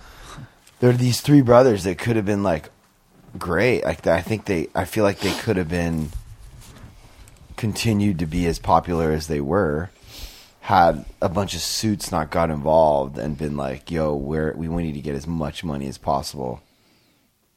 There 0.80 0.88
are 0.90 0.94
these 0.94 1.20
three 1.20 1.42
brothers 1.42 1.84
that 1.84 1.98
could 1.98 2.16
have 2.16 2.24
been 2.24 2.42
like 2.42 2.70
great. 3.38 3.84
Like 3.84 4.06
I 4.06 4.22
think 4.22 4.46
they, 4.46 4.68
I 4.74 4.86
feel 4.86 5.04
like 5.04 5.20
they 5.20 5.32
could 5.40 5.56
have 5.58 5.68
been 5.68 6.08
continued 7.56 8.18
to 8.20 8.26
be 8.26 8.46
as 8.46 8.58
popular 8.58 9.10
as 9.12 9.26
they 9.26 9.40
were. 9.40 9.90
Had 10.62 11.04
a 11.20 11.28
bunch 11.28 11.54
of 11.54 11.60
suits 11.60 12.12
not 12.12 12.30
got 12.30 12.48
involved 12.50 13.18
and 13.18 13.36
been 13.36 13.56
like, 13.56 13.90
"Yo, 13.90 14.14
where 14.14 14.54
we 14.56 14.68
we 14.68 14.82
need 14.84 14.92
to 14.94 15.00
get 15.00 15.14
as 15.14 15.26
much 15.26 15.64
money 15.64 15.86
as 15.88 15.98
possible 15.98 16.62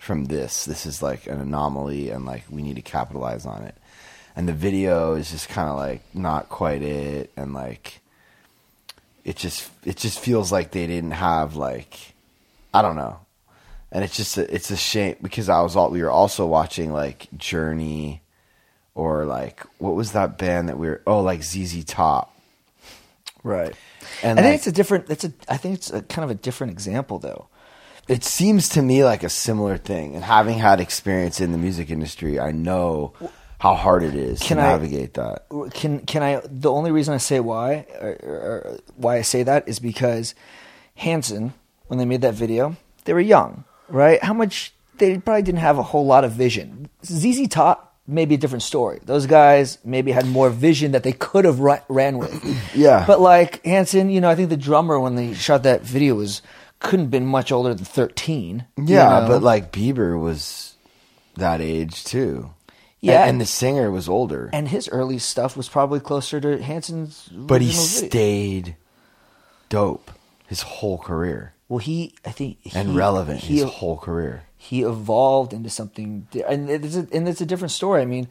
from 0.04 0.26
this. 0.26 0.66
This 0.66 0.86
is 0.86 1.02
like 1.02 1.28
an 1.28 1.40
anomaly, 1.40 2.10
and 2.10 2.26
like 2.26 2.44
we 2.50 2.62
need 2.62 2.76
to 2.76 2.82
capitalize 2.82 3.46
on 3.46 3.64
it." 3.64 3.76
And 4.36 4.48
the 4.48 4.54
video 4.54 5.14
is 5.14 5.32
just 5.32 5.50
kind 5.50 5.70
of 5.70 5.76
like 5.78 6.02
not 6.14 6.50
quite 6.50 6.82
it, 6.82 7.32
and 7.38 7.54
like 7.54 8.02
it 9.24 9.36
just 9.36 9.70
it 9.86 9.98
just 9.98 10.20
feels 10.20 10.52
like 10.52 10.72
they 10.72 10.88
didn't 10.88 11.12
have 11.12 11.56
like 11.56 12.14
I 12.74 12.82
don't 12.82 12.96
know, 12.96 13.20
and 13.92 14.04
it's 14.04 14.18
just 14.18 14.38
a, 14.38 14.54
it's 14.54 14.72
a 14.72 14.78
shame 14.78 15.16
because 15.22 15.50
I 15.50 15.62
was 15.62 15.76
all 15.76 15.90
we 15.90 16.04
were 16.04 16.12
also 16.12 16.46
watching 16.46 16.92
like 16.92 17.28
Journey 17.38 18.22
or 18.96 19.26
like 19.26 19.66
what 19.78 19.96
was 19.96 20.12
that 20.12 20.38
band 20.38 20.70
that 20.70 20.78
we 20.78 20.88
were 20.88 21.02
oh 21.08 21.22
like 21.22 21.44
ZZ 21.44 21.84
Top 21.86 22.34
Right. 23.44 23.76
and 24.24 24.40
I 24.40 24.44
think 24.44 24.56
it's 24.56 24.68
a 24.68 24.72
different. 24.72 25.10
It's 25.10 25.26
a. 25.26 25.34
I 25.50 25.58
think 25.58 25.76
it's 25.76 25.92
a 25.92 26.02
kind 26.02 26.24
of 26.24 26.32
a 26.32 26.40
different 26.40 26.72
example, 26.72 27.20
though. 27.20 27.48
It 28.08 28.24
seems 28.24 28.70
to 28.70 28.82
me 28.82 29.04
like 29.04 29.24
a 29.24 29.30
similar 29.30 29.78
thing 29.78 30.16
and 30.16 30.24
having 30.24 30.58
had 30.58 30.80
experience 30.82 31.40
in 31.40 31.52
the 31.52 31.58
music 31.58 31.90
industry 31.90 32.40
I 32.40 32.52
know 32.52 33.14
how 33.60 33.76
hard 33.76 34.04
it 34.04 34.14
is 34.16 34.42
Can 34.42 34.58
to 34.58 34.64
I- 34.64 34.68
navigate 34.68 35.14
that 35.14 35.46
Can 35.74 36.00
can 36.06 36.22
I? 36.24 36.42
The 36.46 36.72
only 36.72 36.92
reason 36.92 37.14
I 37.14 37.18
say 37.18 37.40
why, 37.40 37.86
or, 38.02 38.10
or 38.22 38.78
why 38.96 39.18
I 39.18 39.22
say 39.22 39.44
that 39.44 39.68
is 39.68 39.80
because 39.80 40.36
Hanson, 40.96 41.54
when 41.88 41.98
they 42.00 42.06
made 42.06 42.22
that 42.22 42.34
video, 42.34 42.76
they 43.06 43.14
were 43.14 43.20
young, 43.22 43.64
right? 43.90 44.22
How 44.24 44.34
much 44.34 44.74
they 44.98 45.18
probably 45.18 45.42
didn't 45.42 45.60
have 45.62 45.78
a 45.78 45.84
whole 45.84 46.06
lot 46.06 46.24
of 46.24 46.34
vision. 46.34 46.90
ZZ 47.06 47.48
Top 47.48 47.90
maybe 48.06 48.36
a 48.36 48.38
different 48.38 48.64
story. 48.64 49.00
Those 49.06 49.26
guys 49.26 49.78
maybe 49.86 50.12
had 50.12 50.28
more 50.28 50.50
vision 50.50 50.92
that 50.92 51.04
they 51.04 51.14
could 51.14 51.46
have 51.46 51.60
ran 51.62 52.18
with. 52.18 52.34
Yeah. 52.76 53.06
But 53.08 53.22
like 53.22 53.64
Hanson, 53.66 54.10
you 54.10 54.20
know, 54.20 54.30
I 54.30 54.36
think 54.36 54.50
the 54.50 54.58
drummer 54.58 55.00
when 55.00 55.16
they 55.16 55.34
shot 55.34 55.64
that 55.64 55.82
video 55.84 56.16
was 56.16 56.42
couldn't 56.84 57.06
have 57.06 57.12
been 57.12 57.26
much 57.26 57.52
older 57.52 57.74
than 57.74 57.86
thirteen. 57.86 58.66
you 58.78 58.84
yeah 58.96 59.22
know? 59.22 59.28
but 59.28 59.42
like 59.42 59.72
Bieber 59.72 60.20
was 60.20 60.76
that 61.36 61.60
age 61.62 62.04
too 62.04 62.52
Yeah. 63.02 63.22
and, 63.22 63.30
and 63.32 63.42
the 63.42 63.46
singer 63.48 63.90
was 63.90 64.08
older 64.08 64.50
and 64.54 64.68
his 64.68 64.88
early 64.90 65.18
stuff 65.18 65.58
was 65.58 65.68
probably 65.68 66.00
closer 66.00 66.40
to 66.40 66.62
Hanson's. 66.62 67.28
but 67.34 67.62
he 67.62 67.70
original 67.70 67.86
video. 67.88 68.10
stayed 68.10 68.76
dope 69.70 70.12
his 70.48 70.62
whole 70.62 71.00
career 71.00 71.54
Well, 71.68 71.80
he, 71.80 72.14
I 72.26 72.30
think, 72.32 72.58
he, 72.62 72.78
and 72.78 72.96
relevant 72.96 73.40
He 73.40 73.56
his 73.60 73.64
whole 73.82 73.98
career. 73.98 74.44
he 74.58 74.84
evolved 74.84 75.54
into 75.54 75.70
something, 75.70 76.28
and 76.48 76.70
it's 76.70 76.96
a, 76.96 77.08
and 77.12 77.28
it's 77.28 77.42
a 77.42 77.46
different 77.48 77.72
story. 77.72 78.02
I 78.02 78.06
mean, 78.06 78.28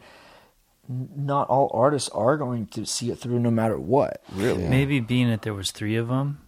not 0.87 1.49
all 1.49 1.69
artists 1.73 2.07
are 2.09 2.37
going 2.37 2.67
to 2.67 2.85
see 2.85 3.09
it 3.11 3.17
through, 3.19 3.39
no 3.39 3.51
matter 3.51 3.77
what. 3.77 4.21
Really, 4.33 4.63
Yeah. 4.63 4.69
Maybe 4.69 4.99
being 5.01 5.29
that 5.29 5.41
there 5.41 5.53
was 5.53 5.71
three 5.71 5.95
of 5.97 6.07
them, 6.07 6.39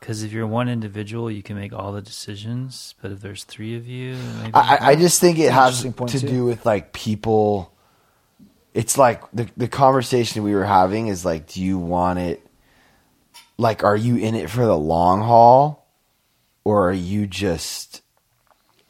because 0.00 0.22
if 0.22 0.32
you're 0.32 0.46
one 0.46 0.68
individual, 0.68 1.30
you 1.30 1.42
can 1.42 1.56
make 1.56 1.72
all 1.72 1.92
the 1.92 2.02
decisions. 2.02 2.94
But 3.00 3.12
if 3.12 3.20
there's 3.20 3.44
three 3.44 3.76
of 3.76 3.86
you, 3.86 4.16
maybe 4.40 4.54
I, 4.54 4.78
I 4.80 4.96
just 4.96 5.20
think 5.20 5.38
it 5.38 5.52
has 5.52 5.82
to 5.82 5.92
too. 5.92 6.18
do 6.18 6.44
with 6.44 6.64
like 6.66 6.92
people. 6.92 7.72
It's 8.74 8.98
like 8.98 9.22
the 9.32 9.48
the 9.56 9.68
conversation 9.68 10.42
we 10.42 10.54
were 10.54 10.64
having 10.64 11.08
is 11.08 11.24
like, 11.24 11.46
do 11.48 11.62
you 11.62 11.78
want 11.78 12.18
it? 12.18 12.46
Like, 13.58 13.84
are 13.84 13.96
you 13.96 14.16
in 14.16 14.34
it 14.34 14.50
for 14.50 14.66
the 14.66 14.76
long 14.76 15.22
haul, 15.22 15.86
or 16.62 16.90
are 16.90 16.92
you 16.92 17.26
just 17.26 18.02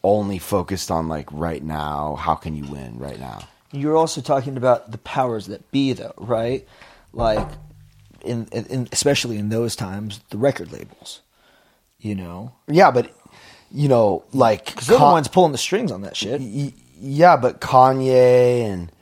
only 0.02 0.38
focused 0.38 0.90
on 0.90 1.09
like 1.09 1.30
right 1.30 1.62
now? 1.62 2.16
How 2.16 2.34
can 2.34 2.57
you 2.57 2.64
win 2.70 2.98
right 2.98 3.18
now? 3.18 3.40
you're 3.72 3.96
also 3.96 4.20
talking 4.20 4.57
about 4.57 4.90
the 4.90 4.98
powers 4.98 5.46
that 5.46 5.70
be, 5.70 5.92
though, 5.92 6.14
right? 6.16 6.66
Like, 7.12 7.48
in, 8.27 8.47
in, 8.66 8.89
especially 8.93 9.39
in 9.39 9.49
those 9.49 9.74
times, 9.77 10.20
the 10.31 10.39
record 10.39 10.72
labels. 10.72 11.20
You 11.99 12.14
know, 12.14 12.53
Yeah, 12.68 12.91
but 12.91 13.11
you 13.72 13.89
know, 13.89 14.24
like 14.33 14.66
because 14.66 14.87
they're 14.87 14.99
the 14.99 15.05
ones 15.05 15.29
pulling 15.29 15.53
the 15.53 15.59
strings 15.59 15.91
on 15.91 16.03
that 16.03 16.16
shit. 16.16 16.41
Y- 16.41 16.72
yeah, 17.01 17.37
but 17.37 17.61
Kanye 17.61 18.64
and 18.70 18.93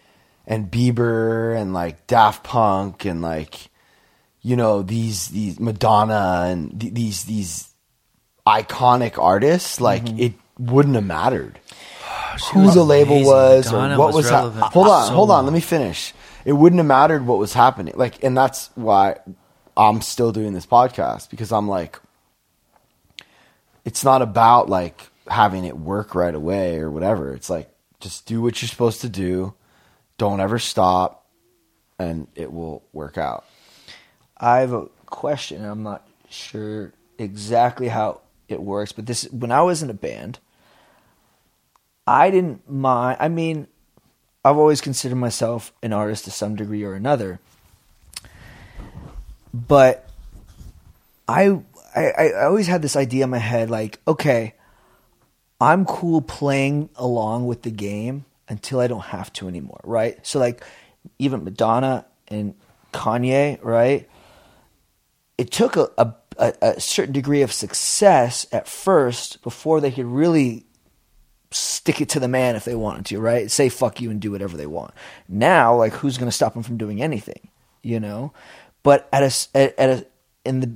and 0.46 0.70
Bieber 0.70 1.56
and 1.60 1.74
like 1.74 2.06
Daft 2.06 2.44
Punk 2.44 3.04
and 3.04 3.20
like 3.20 3.68
you 4.42 4.56
know 4.56 4.82
these 4.82 5.28
these 5.28 5.58
Madonna 5.60 6.44
and 6.48 6.80
th- 6.80 6.94
these 6.94 7.24
these 7.24 7.68
iconic 8.46 9.18
artists, 9.18 9.80
like 9.80 10.04
Mm-hmm. 10.04 10.18
it 10.20 10.32
wouldn't 10.58 10.94
have 10.94 11.04
mattered 11.04 11.58
who 12.52 12.70
the 12.70 12.84
label 12.84 13.24
was 13.24 13.66
Madonna 13.72 13.94
or 13.94 13.98
what 13.98 14.14
was 14.14 14.30
was, 14.30 14.54
hold 14.72 14.86
on 14.88 15.06
so 15.08 15.14
hold 15.14 15.30
on 15.30 15.36
long. 15.38 15.44
let 15.46 15.52
me 15.54 15.60
finish 15.60 16.14
it 16.44 16.52
wouldn't 16.52 16.78
have 16.78 16.86
mattered 16.86 17.26
what 17.26 17.38
was 17.38 17.52
happening 17.52 17.94
like 17.96 18.22
and 18.22 18.36
that's 18.36 18.70
why 18.74 19.16
i'm 19.76 20.00
still 20.00 20.32
doing 20.32 20.52
this 20.52 20.66
podcast 20.66 21.30
because 21.30 21.52
i'm 21.52 21.68
like 21.68 21.98
it's 23.84 24.04
not 24.04 24.22
about 24.22 24.68
like 24.68 25.08
having 25.28 25.64
it 25.64 25.76
work 25.76 26.14
right 26.14 26.34
away 26.34 26.78
or 26.78 26.90
whatever 26.90 27.32
it's 27.32 27.50
like 27.50 27.70
just 28.00 28.26
do 28.26 28.42
what 28.42 28.60
you're 28.60 28.68
supposed 28.68 29.00
to 29.00 29.08
do 29.08 29.54
don't 30.18 30.40
ever 30.40 30.58
stop 30.58 31.26
and 31.98 32.28
it 32.34 32.52
will 32.52 32.82
work 32.92 33.16
out 33.16 33.44
I 34.36 34.58
have 34.58 34.72
a 34.72 34.86
question. 35.06 35.64
I'm 35.64 35.82
not 35.82 36.06
sure 36.28 36.92
exactly 37.18 37.88
how 37.88 38.20
it 38.48 38.60
works, 38.60 38.92
but 38.92 39.06
this 39.06 39.24
when 39.32 39.52
I 39.52 39.62
was 39.62 39.82
in 39.82 39.90
a 39.90 39.94
band, 39.94 40.38
I 42.06 42.30
didn't 42.30 42.68
mind. 42.68 43.18
I 43.20 43.28
mean, 43.28 43.68
I've 44.44 44.58
always 44.58 44.80
considered 44.80 45.16
myself 45.16 45.72
an 45.82 45.92
artist 45.92 46.24
to 46.24 46.30
some 46.30 46.56
degree 46.56 46.84
or 46.84 46.94
another, 46.94 47.40
but 49.52 50.08
I 51.26 51.60
I, 51.94 52.06
I 52.10 52.44
always 52.44 52.66
had 52.66 52.82
this 52.82 52.96
idea 52.96 53.24
in 53.24 53.30
my 53.30 53.38
head, 53.38 53.70
like, 53.70 54.00
okay, 54.06 54.54
I'm 55.60 55.84
cool 55.84 56.20
playing 56.20 56.90
along 56.96 57.46
with 57.46 57.62
the 57.62 57.70
game 57.70 58.24
until 58.48 58.80
I 58.80 58.86
don't 58.86 59.04
have 59.04 59.32
to 59.34 59.48
anymore, 59.48 59.80
right? 59.84 60.24
So 60.26 60.38
like 60.38 60.62
even 61.18 61.44
Madonna 61.44 62.04
and 62.28 62.54
Kanye, 62.92 63.58
right? 63.62 64.08
It 65.38 65.50
took 65.50 65.76
a, 65.76 65.90
a, 65.96 66.14
a, 66.38 66.54
a 66.60 66.80
certain 66.80 67.12
degree 67.12 67.42
of 67.42 67.52
success 67.52 68.46
at 68.52 68.68
first 68.68 69.42
before 69.42 69.80
they 69.80 69.90
could 69.90 70.06
really 70.06 70.64
stick 71.54 72.00
it 72.00 72.08
to 72.10 72.20
the 72.20 72.28
man 72.28 72.56
if 72.56 72.64
they 72.64 72.74
wanted 72.74 73.06
to, 73.06 73.20
right? 73.20 73.50
Say 73.50 73.68
fuck 73.68 74.00
you 74.00 74.10
and 74.10 74.20
do 74.20 74.30
whatever 74.32 74.56
they 74.56 74.66
want. 74.66 74.92
Now, 75.28 75.76
like, 75.76 75.92
who's 75.94 76.18
going 76.18 76.28
to 76.28 76.34
stop 76.36 76.54
them 76.54 76.62
from 76.62 76.76
doing 76.76 77.00
anything, 77.02 77.48
you 77.82 78.00
know? 78.00 78.32
But 78.82 79.08
at 79.12 79.22
a, 79.22 79.26
s- 79.26 79.48
at, 79.54 79.78
at 79.78 79.90
a 79.90 80.06
in 80.44 80.60
the 80.60 80.72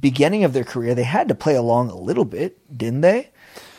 beginning 0.00 0.44
of 0.44 0.52
their 0.52 0.64
career, 0.64 0.94
they 0.94 1.04
had 1.04 1.28
to 1.28 1.34
play 1.34 1.54
along 1.56 1.90
a 1.90 1.96
little 1.96 2.24
bit, 2.26 2.58
didn't 2.76 3.00
they? 3.00 3.30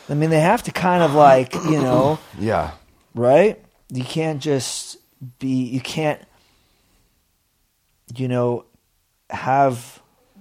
I 0.08 0.14
mean, 0.14 0.30
they 0.30 0.40
have 0.40 0.62
to 0.64 0.72
kind 0.72 1.02
of 1.02 1.14
like, 1.14 1.54
you 1.54 1.80
know, 1.82 2.18
yeah 2.38 2.72
right? 3.14 3.62
You 3.88 4.04
can't 4.04 4.40
just 4.42 4.98
be, 5.38 5.48
you 5.64 5.80
can't, 5.80 6.20
you 8.16 8.28
know, 8.28 8.64
have 9.30 9.99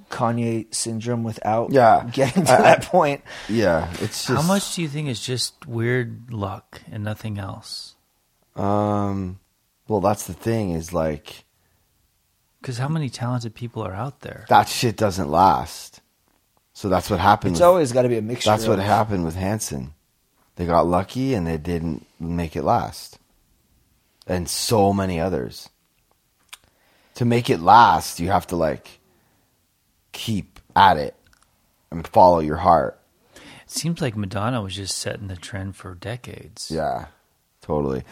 Kanye 0.10 0.74
syndrome 0.74 1.24
without 1.24 1.72
Yeah. 1.72 2.04
getting 2.12 2.46
to 2.46 2.52
I- 2.52 2.58
I- 2.58 2.62
that 2.62 2.84
point. 2.84 3.24
yeah 3.48 3.90
it's 4.02 4.26
just 4.26 4.30
How 4.30 4.42
much 4.42 4.76
do 4.76 4.82
you 4.82 4.88
think 4.90 5.08
is 5.10 5.20
just 5.22 5.66
weird 5.68 6.32
luck 6.34 6.82
and 6.92 7.04
nothing 7.04 7.38
else? 7.38 7.96
um 8.56 9.40
well 9.88 10.02
that's 10.02 10.26
the 10.28 10.34
thing 10.34 10.72
is 10.72 10.92
like 10.94 11.46
Because 12.62 12.78
how 12.78 12.88
many 12.90 13.10
talented 13.10 13.56
people 13.56 13.82
are 13.86 13.94
out 13.94 14.22
there? 14.22 14.46
that 14.50 14.68
shit 14.68 14.98
doesn't 14.98 15.30
last. 15.30 16.02
So 16.74 16.88
that's 16.90 17.10
what 17.10 17.20
happened. 17.20 17.54
It's 17.54 17.60
with- 17.60 17.68
always 17.68 17.92
got 17.92 18.04
to 18.04 18.10
be 18.10 18.18
a 18.18 18.22
mixture. 18.22 18.50
that's 18.50 18.66
what 18.68 18.80
happened 18.80 19.26
with 19.26 19.36
Hanson. 19.36 19.94
They 20.56 20.66
got 20.66 20.88
lucky 20.88 21.34
and 21.34 21.46
they 21.48 21.58
didn't 21.58 22.06
make 22.20 22.56
it 22.56 22.64
last. 22.64 23.18
And 24.28 24.48
so 24.50 24.94
many 24.94 25.20
others. 25.20 25.70
To 27.16 27.26
make 27.26 27.50
it 27.50 27.60
last, 27.60 28.20
you 28.20 28.30
have 28.30 28.48
to 28.48 28.56
like 28.56 28.99
keep 30.12 30.60
at 30.76 30.98
it 30.98 31.16
and 31.92 32.08
follow 32.08 32.40
your 32.40 32.58
heart. 32.58 33.00
It 33.36 33.42
seems 33.72 34.02
like 34.02 34.16
Madonna 34.18 34.62
was 34.62 34.76
just 34.76 34.98
setting 34.98 35.28
the 35.28 35.36
trend 35.36 35.76
for 35.76 35.94
decades. 35.96 36.72
Yeah. 36.72 37.06
totally. 37.62 38.04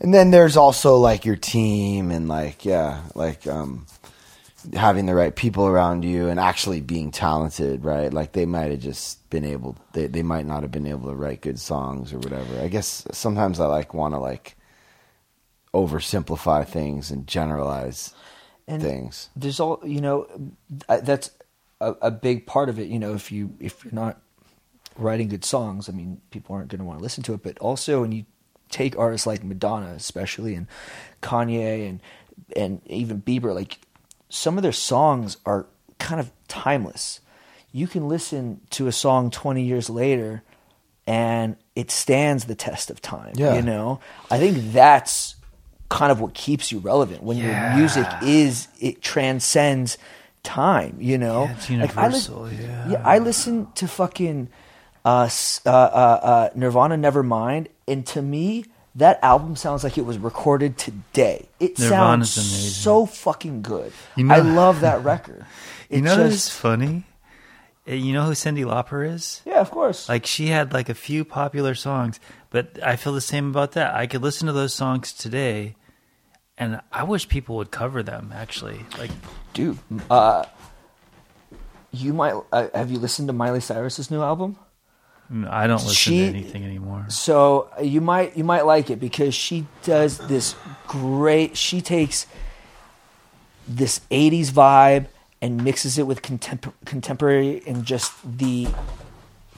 And 0.00 0.12
then 0.12 0.30
there's 0.30 0.56
also 0.56 0.96
like 0.96 1.24
your 1.24 1.36
team 1.36 2.10
and 2.10 2.28
like 2.28 2.64
yeah, 2.64 3.02
like 3.14 3.46
um 3.46 3.86
having 4.74 5.06
the 5.06 5.14
right 5.14 5.34
people 5.34 5.66
around 5.66 6.04
you 6.04 6.28
and 6.28 6.40
actually 6.40 6.80
being 6.80 7.12
talented, 7.12 7.84
right? 7.84 8.12
Like 8.12 8.32
they 8.32 8.46
might 8.46 8.70
have 8.72 8.80
just 8.80 9.28
been 9.30 9.44
able 9.44 9.76
they 9.92 10.06
they 10.06 10.22
might 10.22 10.44
not 10.46 10.62
have 10.62 10.72
been 10.72 10.86
able 10.86 11.08
to 11.08 11.14
write 11.14 11.40
good 11.40 11.58
songs 11.60 12.12
or 12.12 12.18
whatever. 12.18 12.60
I 12.60 12.68
guess 12.68 13.06
sometimes 13.12 13.58
I 13.60 13.66
like 13.66 13.94
want 13.94 14.12
to 14.14 14.18
like 14.18 14.56
oversimplify 15.74 16.66
things 16.66 17.10
and 17.10 17.26
generalize 17.26 18.14
And 18.68 18.82
things. 18.82 19.28
there's 19.36 19.60
all 19.60 19.80
you 19.84 20.00
know 20.00 20.26
that's 20.88 21.30
a, 21.80 21.92
a 22.02 22.10
big 22.10 22.46
part 22.46 22.68
of 22.68 22.78
it 22.78 22.88
you 22.88 22.98
know 22.98 23.14
if 23.14 23.30
you 23.30 23.54
if 23.60 23.84
you're 23.84 23.92
not 23.94 24.20
writing 24.96 25.28
good 25.28 25.44
songs 25.44 25.88
i 25.88 25.92
mean 25.92 26.20
people 26.30 26.54
aren't 26.54 26.68
going 26.68 26.78
to 26.78 26.84
want 26.84 26.98
to 26.98 27.02
listen 27.02 27.22
to 27.22 27.34
it 27.34 27.42
but 27.42 27.58
also 27.58 28.00
when 28.00 28.12
you 28.12 28.24
take 28.70 28.98
artists 28.98 29.26
like 29.26 29.44
madonna 29.44 29.92
especially 29.96 30.54
and 30.54 30.66
kanye 31.22 31.88
and 31.88 32.00
and 32.56 32.80
even 32.86 33.20
bieber 33.20 33.54
like 33.54 33.78
some 34.28 34.56
of 34.56 34.62
their 34.62 34.72
songs 34.72 35.36
are 35.44 35.66
kind 35.98 36.18
of 36.20 36.30
timeless 36.48 37.20
you 37.72 37.86
can 37.86 38.08
listen 38.08 38.60
to 38.70 38.86
a 38.86 38.92
song 38.92 39.30
20 39.30 39.62
years 39.62 39.90
later 39.90 40.42
and 41.06 41.56
it 41.74 41.90
stands 41.90 42.46
the 42.46 42.54
test 42.54 42.90
of 42.90 43.00
time 43.02 43.32
Yeah. 43.36 43.54
you 43.54 43.62
know 43.62 44.00
i 44.30 44.38
think 44.38 44.72
that's 44.72 45.34
kind 45.88 46.10
of 46.10 46.20
what 46.20 46.34
keeps 46.34 46.72
you 46.72 46.78
relevant 46.78 47.22
when 47.22 47.36
Yeah. 47.36 47.68
your 47.70 47.78
music 47.78 48.06
is 48.22 48.66
it 48.80 49.02
transcends 49.02 49.98
time 50.46 50.96
you 51.00 51.18
know 51.18 51.44
Yeah, 51.44 51.52
it's 51.56 51.70
Like, 51.70 51.96
I 51.96 52.02
universal, 52.06 52.50
yeah. 52.52 52.90
yeah 52.92 53.02
i 53.04 53.18
listen 53.18 53.66
to 53.80 53.84
fucking 53.88 54.48
uh, 55.04 55.28
uh, 55.66 55.70
uh, 55.70 55.72
uh, 56.32 56.48
nirvana 56.54 56.96
nevermind 56.96 57.66
and 57.88 58.06
to 58.14 58.22
me 58.22 58.64
that 58.94 59.18
album 59.22 59.56
sounds 59.56 59.84
like 59.84 59.98
it 59.98 60.06
was 60.06 60.16
recorded 60.18 60.78
today 60.78 61.38
it 61.60 61.78
Nirvana's 61.78 62.30
sounds 62.32 62.36
amazing. 62.38 62.70
so 62.86 63.06
fucking 63.06 63.62
good 63.62 63.92
You 64.16 64.24
know- 64.24 64.34
i 64.34 64.38
love 64.40 64.80
that 64.80 65.02
record 65.04 65.44
You 65.90 66.02
know 66.02 66.16
just- 66.16 66.50
funny? 66.52 67.04
Uh, 67.88 67.92
You 67.94 68.12
know 68.14 68.24
who 68.26 68.32
Cyndi 68.34 68.64
Lauper 68.66 69.00
is? 69.14 69.42
yeah 69.50 69.60
of 69.66 69.70
course 69.70 70.08
Like 70.08 70.26
she 70.26 70.46
had 70.56 70.72
like 70.72 70.88
a 70.90 70.94
few 71.08 71.24
popular 71.24 71.74
songs, 71.76 72.18
but 72.50 72.66
I 72.82 72.96
feel 72.96 73.12
the 73.14 73.20
same 73.32 73.46
about 73.54 73.72
that. 73.78 73.94
I 73.94 74.06
could 74.10 74.22
listen 74.22 74.46
to 74.50 74.52
those 74.60 74.74
songs 74.74 75.12
today, 75.12 75.76
and 76.58 76.80
I 76.92 77.02
wish 77.04 77.28
people 77.28 77.56
would 77.56 77.70
cover 77.70 78.02
them. 78.02 78.32
Actually, 78.34 78.80
like 78.98 79.10
dude 79.52 79.78
uh 80.10 80.44
you 81.92 82.12
might 82.12 82.34
uh, 82.52 82.68
have 82.74 82.90
you 82.90 82.98
listened 82.98 83.28
to 83.28 83.32
miley 83.32 83.60
cyrus's 83.60 84.10
new 84.10 84.20
album 84.22 84.56
mm, 85.32 85.48
I 85.50 85.66
don't 85.66 85.78
listen 85.78 85.94
She- 85.94 86.18
to 86.18 86.26
anything 86.26 86.64
anymore. 86.64 87.06
So 87.08 87.70
uh, 87.78 87.82
you 87.82 88.00
might 88.00 88.36
you 88.36 88.44
might 88.44 88.66
like 88.66 88.90
it 88.90 89.00
because 89.00 89.34
she 89.34 89.66
does 89.82 90.18
this 90.28 90.54
great. 90.86 91.56
She 91.56 91.80
takes 91.80 92.26
this 93.66 94.00
'80s 94.10 94.50
vibe 94.50 95.06
and 95.40 95.62
mixes 95.62 95.98
it 95.98 96.06
with 96.06 96.22
contempor- 96.22 96.72
contemporary 96.84 97.62
and 97.66 97.84
just 97.84 98.12
the 98.38 98.68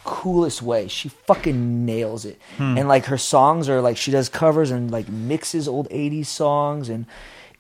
coolest 0.09 0.62
way. 0.62 0.88
She 0.88 1.09
fucking 1.11 1.84
nails 1.84 2.24
it. 2.24 2.40
And 2.59 2.88
like 2.88 3.04
her 3.06 3.18
songs 3.18 3.68
are 3.68 3.80
like 3.80 3.96
she 3.96 4.11
does 4.11 4.28
covers 4.28 4.70
and 4.70 4.90
like 4.90 5.09
mixes 5.09 5.68
old 5.68 5.88
'80s 5.90 6.26
songs 6.26 6.88
and. 6.88 7.06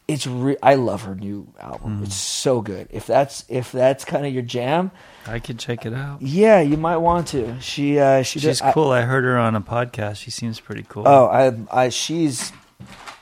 It's 0.08 0.26
re- 0.26 0.56
I 0.62 0.76
love 0.76 1.02
her 1.02 1.14
new 1.14 1.46
album. 1.60 2.02
It's 2.02 2.14
so 2.16 2.62
good. 2.62 2.88
If 2.90 3.06
that's 3.06 3.44
if 3.50 3.70
that's 3.72 4.06
kind 4.06 4.24
of 4.24 4.32
your 4.32 4.42
jam, 4.42 4.90
I 5.26 5.38
could 5.38 5.58
check 5.58 5.84
it 5.84 5.92
out. 5.92 6.22
yeah, 6.22 6.62
you 6.62 6.78
might 6.78 6.96
want 6.96 7.28
to. 7.28 7.60
She 7.60 7.98
uh 7.98 8.22
she 8.22 8.38
She's 8.38 8.58
does, 8.60 8.72
cool. 8.72 8.90
I, 8.90 9.02
heard 9.02 9.24
her 9.24 9.36
on 9.36 9.54
a 9.54 9.60
podcast. 9.60 10.16
She 10.16 10.30
seems 10.30 10.60
pretty 10.60 10.86
cool. 10.88 11.06
Oh, 11.06 11.26
I, 11.26 11.52
I, 11.70 11.88
she's, 11.90 12.54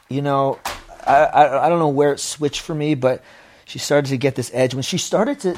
you 0.09 0.23
know, 0.23 0.61
I, 1.05 1.25
I, 1.25 1.67
I 1.67 1.69
don't 1.69 1.81
know 1.81 1.89
where 1.89 2.13
it 2.13 2.21
switched 2.21 2.61
for 2.61 2.73
me, 2.73 2.95
but 2.95 3.21
she 3.65 3.81
started 3.81 4.11
to 4.11 4.17
get 4.17 4.37
this 4.37 4.53
edge 4.55 4.73
when 4.73 4.85
she 4.85 4.97
started 4.99 5.41
to, 5.41 5.55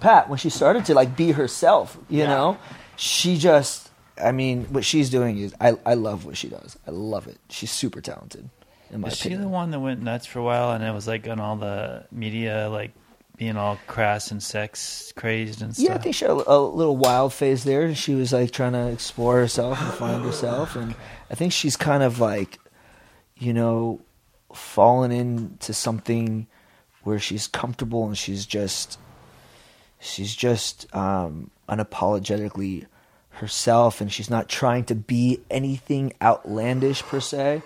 Pat, 0.00 0.28
when 0.28 0.38
she 0.38 0.50
started 0.50 0.84
to 0.86 0.94
like 0.94 1.16
be 1.16 1.30
herself. 1.30 1.96
You 2.10 2.24
know, 2.24 2.58
she 2.96 3.36
just, 3.38 3.90
I 4.22 4.32
mean, 4.32 4.64
what 4.66 4.84
she's 4.84 5.10
doing 5.10 5.38
is, 5.38 5.54
I, 5.60 5.76
I 5.84 5.94
love 5.94 6.24
what 6.24 6.36
she 6.36 6.48
does. 6.48 6.78
I 6.86 6.90
love 6.90 7.26
it. 7.26 7.38
She's 7.48 7.70
super 7.70 8.00
talented. 8.00 8.48
In 8.90 9.00
my 9.00 9.08
Is 9.08 9.16
she 9.16 9.28
opinion. 9.28 9.42
the 9.42 9.48
one 9.48 9.70
that 9.70 9.80
went 9.80 10.02
nuts 10.02 10.26
for 10.26 10.38
a 10.38 10.42
while 10.42 10.72
and 10.72 10.84
it 10.84 10.92
was 10.92 11.08
like 11.08 11.26
on 11.26 11.40
all 11.40 11.56
the 11.56 12.04
media, 12.12 12.68
like 12.70 12.92
being 13.38 13.56
all 13.56 13.78
crass 13.86 14.30
and 14.30 14.42
sex 14.42 15.12
crazed 15.16 15.62
and 15.62 15.74
stuff? 15.74 15.88
Yeah, 15.88 15.94
I 15.94 15.98
think 15.98 16.14
she 16.14 16.26
had 16.26 16.30
a, 16.32 16.50
a 16.52 16.60
little 16.60 16.96
wild 16.98 17.32
phase 17.32 17.64
there. 17.64 17.94
She 17.94 18.14
was 18.14 18.32
like 18.34 18.50
trying 18.50 18.72
to 18.72 18.88
explore 18.88 19.36
herself 19.36 19.80
and 19.80 19.92
find 19.94 20.22
herself, 20.26 20.76
and 20.76 20.94
I 21.30 21.34
think 21.34 21.52
she's 21.54 21.76
kind 21.76 22.02
of 22.02 22.20
like, 22.20 22.58
you 23.38 23.54
know, 23.54 24.00
fallen 24.52 25.10
into 25.10 25.72
something 25.72 26.46
where 27.04 27.18
she's 27.18 27.46
comfortable 27.48 28.06
and 28.06 28.16
she's 28.18 28.44
just, 28.44 28.98
she's 30.00 30.36
just 30.36 30.94
um, 30.94 31.50
unapologetically 31.72 32.86
herself, 33.30 34.00
and 34.00 34.12
she's 34.12 34.30
not 34.30 34.48
trying 34.48 34.84
to 34.84 34.94
be 34.94 35.40
anything 35.50 36.12
outlandish 36.20 37.02
per 37.02 37.20
se. 37.20 37.62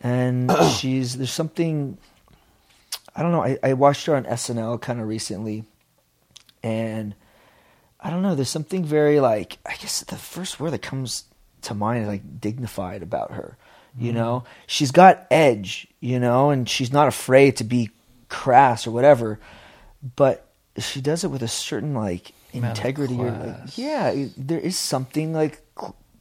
And 0.00 0.50
she's 0.76 1.16
there's 1.16 1.32
something 1.32 1.98
I 3.14 3.22
don't 3.22 3.32
know. 3.32 3.42
I, 3.42 3.58
I 3.62 3.72
watched 3.72 4.06
her 4.06 4.14
on 4.14 4.24
SNL 4.24 4.80
kind 4.80 5.00
of 5.00 5.08
recently, 5.08 5.64
and 6.62 7.14
I 8.00 8.10
don't 8.10 8.22
know. 8.22 8.34
There's 8.34 8.48
something 8.48 8.84
very 8.84 9.20
like 9.20 9.58
I 9.66 9.74
guess 9.76 10.02
the 10.04 10.16
first 10.16 10.60
word 10.60 10.70
that 10.70 10.82
comes 10.82 11.24
to 11.62 11.74
mind 11.74 12.02
is 12.02 12.08
like 12.08 12.40
dignified 12.40 13.02
about 13.02 13.32
her. 13.32 13.56
You 13.98 14.10
mm-hmm. 14.10 14.18
know, 14.18 14.44
she's 14.66 14.92
got 14.92 15.26
edge. 15.30 15.88
You 16.00 16.20
know, 16.20 16.50
and 16.50 16.68
she's 16.68 16.92
not 16.92 17.08
afraid 17.08 17.56
to 17.56 17.64
be 17.64 17.90
crass 18.28 18.86
or 18.86 18.90
whatever. 18.90 19.40
But 20.14 20.46
she 20.76 21.00
does 21.00 21.24
it 21.24 21.28
with 21.28 21.42
a 21.42 21.48
certain 21.48 21.94
like 21.94 22.32
integrity. 22.52 23.14
Or 23.16 23.30
like, 23.30 23.76
yeah, 23.78 24.26
there 24.36 24.58
is 24.58 24.78
something 24.78 25.32
like 25.32 25.60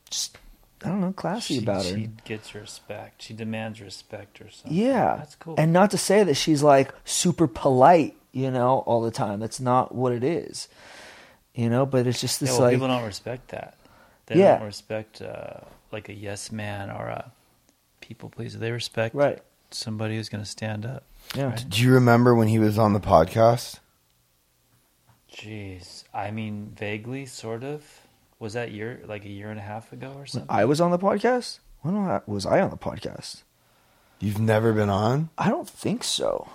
just 0.09 0.37
I 0.83 0.89
don't 0.89 1.01
know 1.01 1.11
classy 1.13 1.55
she, 1.55 1.63
about 1.63 1.85
her. 1.85 1.95
She 1.95 2.09
gets 2.25 2.53
respect. 2.53 3.21
She 3.23 3.33
demands 3.33 3.81
respect 3.81 4.39
or 4.41 4.49
something. 4.51 4.77
Yeah. 4.77 5.15
That's 5.17 5.35
cool. 5.35 5.55
And 5.57 5.73
not 5.73 5.91
to 5.91 5.97
say 5.97 6.23
that 6.23 6.35
she's 6.35 6.61
like 6.61 6.93
super 7.03 7.47
polite, 7.47 8.15
you 8.31 8.51
know, 8.51 8.79
all 8.85 9.01
the 9.01 9.11
time. 9.11 9.39
That's 9.39 9.59
not 9.59 9.93
what 9.95 10.11
it 10.13 10.23
is. 10.23 10.67
You 11.55 11.69
know, 11.69 11.85
but 11.87 12.05
it's 12.05 12.21
just 12.21 12.39
yeah, 12.41 12.45
this 12.47 12.53
well, 12.57 12.67
like 12.67 12.75
people 12.75 12.87
don't 12.87 13.03
respect 13.05 13.47
that. 13.49 13.75
They 14.27 14.35
Yeah. 14.39 14.57
don't 14.57 14.67
respect 14.67 15.21
uh, 15.21 15.61
like 15.91 16.09
a 16.09 16.13
yes 16.13 16.51
man 16.51 16.91
or 16.91 17.07
a 17.07 17.31
people 18.01 18.29
pleaser. 18.29 18.59
They 18.59 18.71
respect 18.71 19.15
Right. 19.15 19.39
somebody 19.71 20.15
who's 20.17 20.29
going 20.29 20.43
to 20.43 20.49
stand 20.49 20.85
up. 20.85 21.03
yeah. 21.35 21.57
Do 21.67 21.81
you 21.81 21.91
remember 21.91 22.35
when 22.35 22.47
he 22.49 22.59
was 22.59 22.77
on 22.77 22.93
the 22.93 22.99
podcast? 22.99 23.79
Jeez, 25.37 26.03
I 26.13 26.31
mean, 26.31 26.73
vaguely, 26.75 27.27
sort 27.27 27.63
of. 27.63 27.83
Was 28.39 28.53
that 28.53 28.71
year 28.71 29.01
like 29.05 29.23
a 29.23 29.29
year 29.29 29.51
and 29.51 29.59
a 29.59 29.63
half 29.63 29.93
ago 29.93 30.07
or 30.09 30.19
When 30.19 30.27
something? 30.27 30.49
I 30.49 30.65
was 30.65 30.81
on 30.81 30.89
the 30.91 30.97
podcast? 30.97 31.59
When 31.81 32.21
was 32.25 32.45
I 32.45 32.59
on 32.59 32.71
the 32.71 32.77
podcast? 32.77 33.43
You've 34.19 34.39
never 34.39 34.73
been 34.73 34.89
on? 34.89 35.29
I 35.37 35.49
don't 35.49 35.69
think 35.69 36.03
so. 36.03 36.49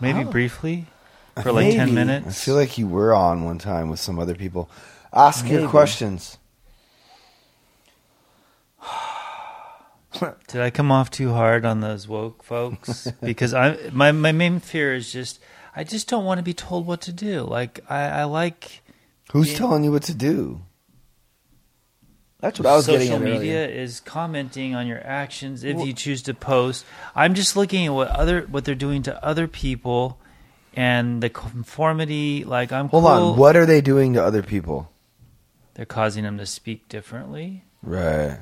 Maybe 0.00 0.24
briefly 0.24 0.86
for 1.42 1.52
like 1.52 1.74
ten 1.74 1.94
minutes. 1.94 2.26
I 2.26 2.30
feel 2.32 2.56
like 2.56 2.76
you 2.76 2.88
were 2.88 3.14
on 3.14 3.44
one 3.44 3.58
time 3.58 3.88
with 3.88 4.00
some 4.00 4.18
other 4.18 4.34
people. 4.34 4.68
Ask 5.12 5.46
your 5.48 5.60
Maybe. 5.60 5.70
questions. 5.70 6.38
Did 10.48 10.60
I 10.60 10.70
come 10.70 10.90
off 10.90 11.08
too 11.10 11.32
hard 11.32 11.64
on 11.64 11.80
those 11.80 12.08
woke 12.08 12.42
folks? 12.42 13.06
because 13.22 13.54
I 13.54 13.76
my 13.92 14.10
my 14.10 14.32
main 14.32 14.58
fear 14.58 14.92
is 14.94 15.12
just 15.12 15.38
I 15.74 15.84
just 15.84 16.08
don't 16.08 16.24
want 16.24 16.38
to 16.38 16.42
be 16.42 16.54
told 16.54 16.86
what 16.86 17.00
to 17.02 17.12
do. 17.12 17.42
Like 17.42 17.80
I, 17.88 18.02
I 18.04 18.24
like 18.24 18.82
Who's 19.32 19.52
Yeah. 19.52 19.58
telling 19.58 19.84
you 19.84 19.92
what 19.92 20.02
to 20.04 20.14
do? 20.14 20.60
That's 22.40 22.58
what 22.58 22.66
I 22.66 22.74
was 22.74 22.86
getting 22.86 23.08
at 23.08 23.12
Social 23.18 23.24
media 23.24 23.64
earlier. 23.64 23.74
is 23.82 24.00
commenting 24.00 24.74
on 24.74 24.86
your 24.88 25.00
actions 25.06 25.62
if 25.62 25.76
Well- 25.76 25.86
you 25.86 25.92
choose 25.92 26.22
to 26.22 26.34
post. 26.34 26.84
I'm 27.14 27.34
just 27.34 27.56
looking 27.56 27.86
at 27.86 27.92
what 27.92 28.08
other 28.08 28.42
what 28.50 28.64
they're 28.64 28.74
doing 28.74 29.02
to 29.04 29.24
other 29.24 29.46
people 29.46 30.18
and 30.74 31.22
the 31.22 31.30
conformity. 31.30 32.42
Like 32.44 32.72
I'm 32.72 32.88
Hold 32.88 33.04
cool. 33.04 33.12
on. 33.32 33.36
What 33.38 33.56
are 33.56 33.64
they 33.66 33.80
doing 33.80 34.12
to 34.14 34.22
other 34.24 34.42
people? 34.42 34.90
They're 35.74 35.86
causing 35.86 36.24
them 36.24 36.36
to 36.38 36.44
speak 36.46 36.88
differently. 36.88 37.64
Right. 37.82 38.38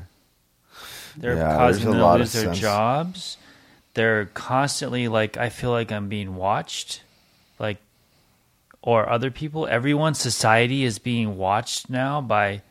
They're 1.16 1.36
Yeah, 1.36 1.56
causing 1.56 1.84
them 1.90 1.94
to 2.00 2.14
lose 2.14 2.32
their 2.32 2.44
sense. 2.44 2.58
jobs. 2.58 3.36
They're 3.94 4.26
constantly 4.26 5.08
like 5.08 5.36
I 5.36 5.50
feel 5.50 5.70
like 5.72 5.92
I'm 5.92 6.08
being 6.08 6.36
watched, 6.36 7.02
like 7.60 7.78
or 8.82 9.08
other 9.08 9.30
people. 9.30 9.66
Everyone, 9.68 10.14
society 10.14 10.82
is 10.82 10.98
being 10.98 11.36
watched 11.36 11.88
now 11.88 12.20
by. 12.20 12.62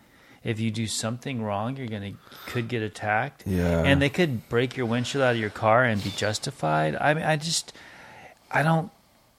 If 0.42 0.60
you 0.62 0.72
do 0.72 0.88
something 0.88 1.44
wrong, 1.44 1.76
you're 1.76 1.88
gonna 1.88 2.14
could 2.48 2.70
get 2.70 2.82
attacked. 2.82 3.44
Yeah. 3.46 3.84
and 3.84 4.02
they 4.02 4.10
could 4.10 4.48
break 4.48 4.78
your 4.78 4.86
windshield 4.86 5.22
out 5.22 5.36
of 5.36 5.40
your 5.40 5.50
car 5.50 5.84
and 5.84 6.02
be 6.02 6.12
justified. 6.12 6.96
I 6.96 7.14
mean, 7.14 7.26
I 7.26 7.36
just, 7.36 7.74
I 8.50 8.64
don't. 8.64 8.90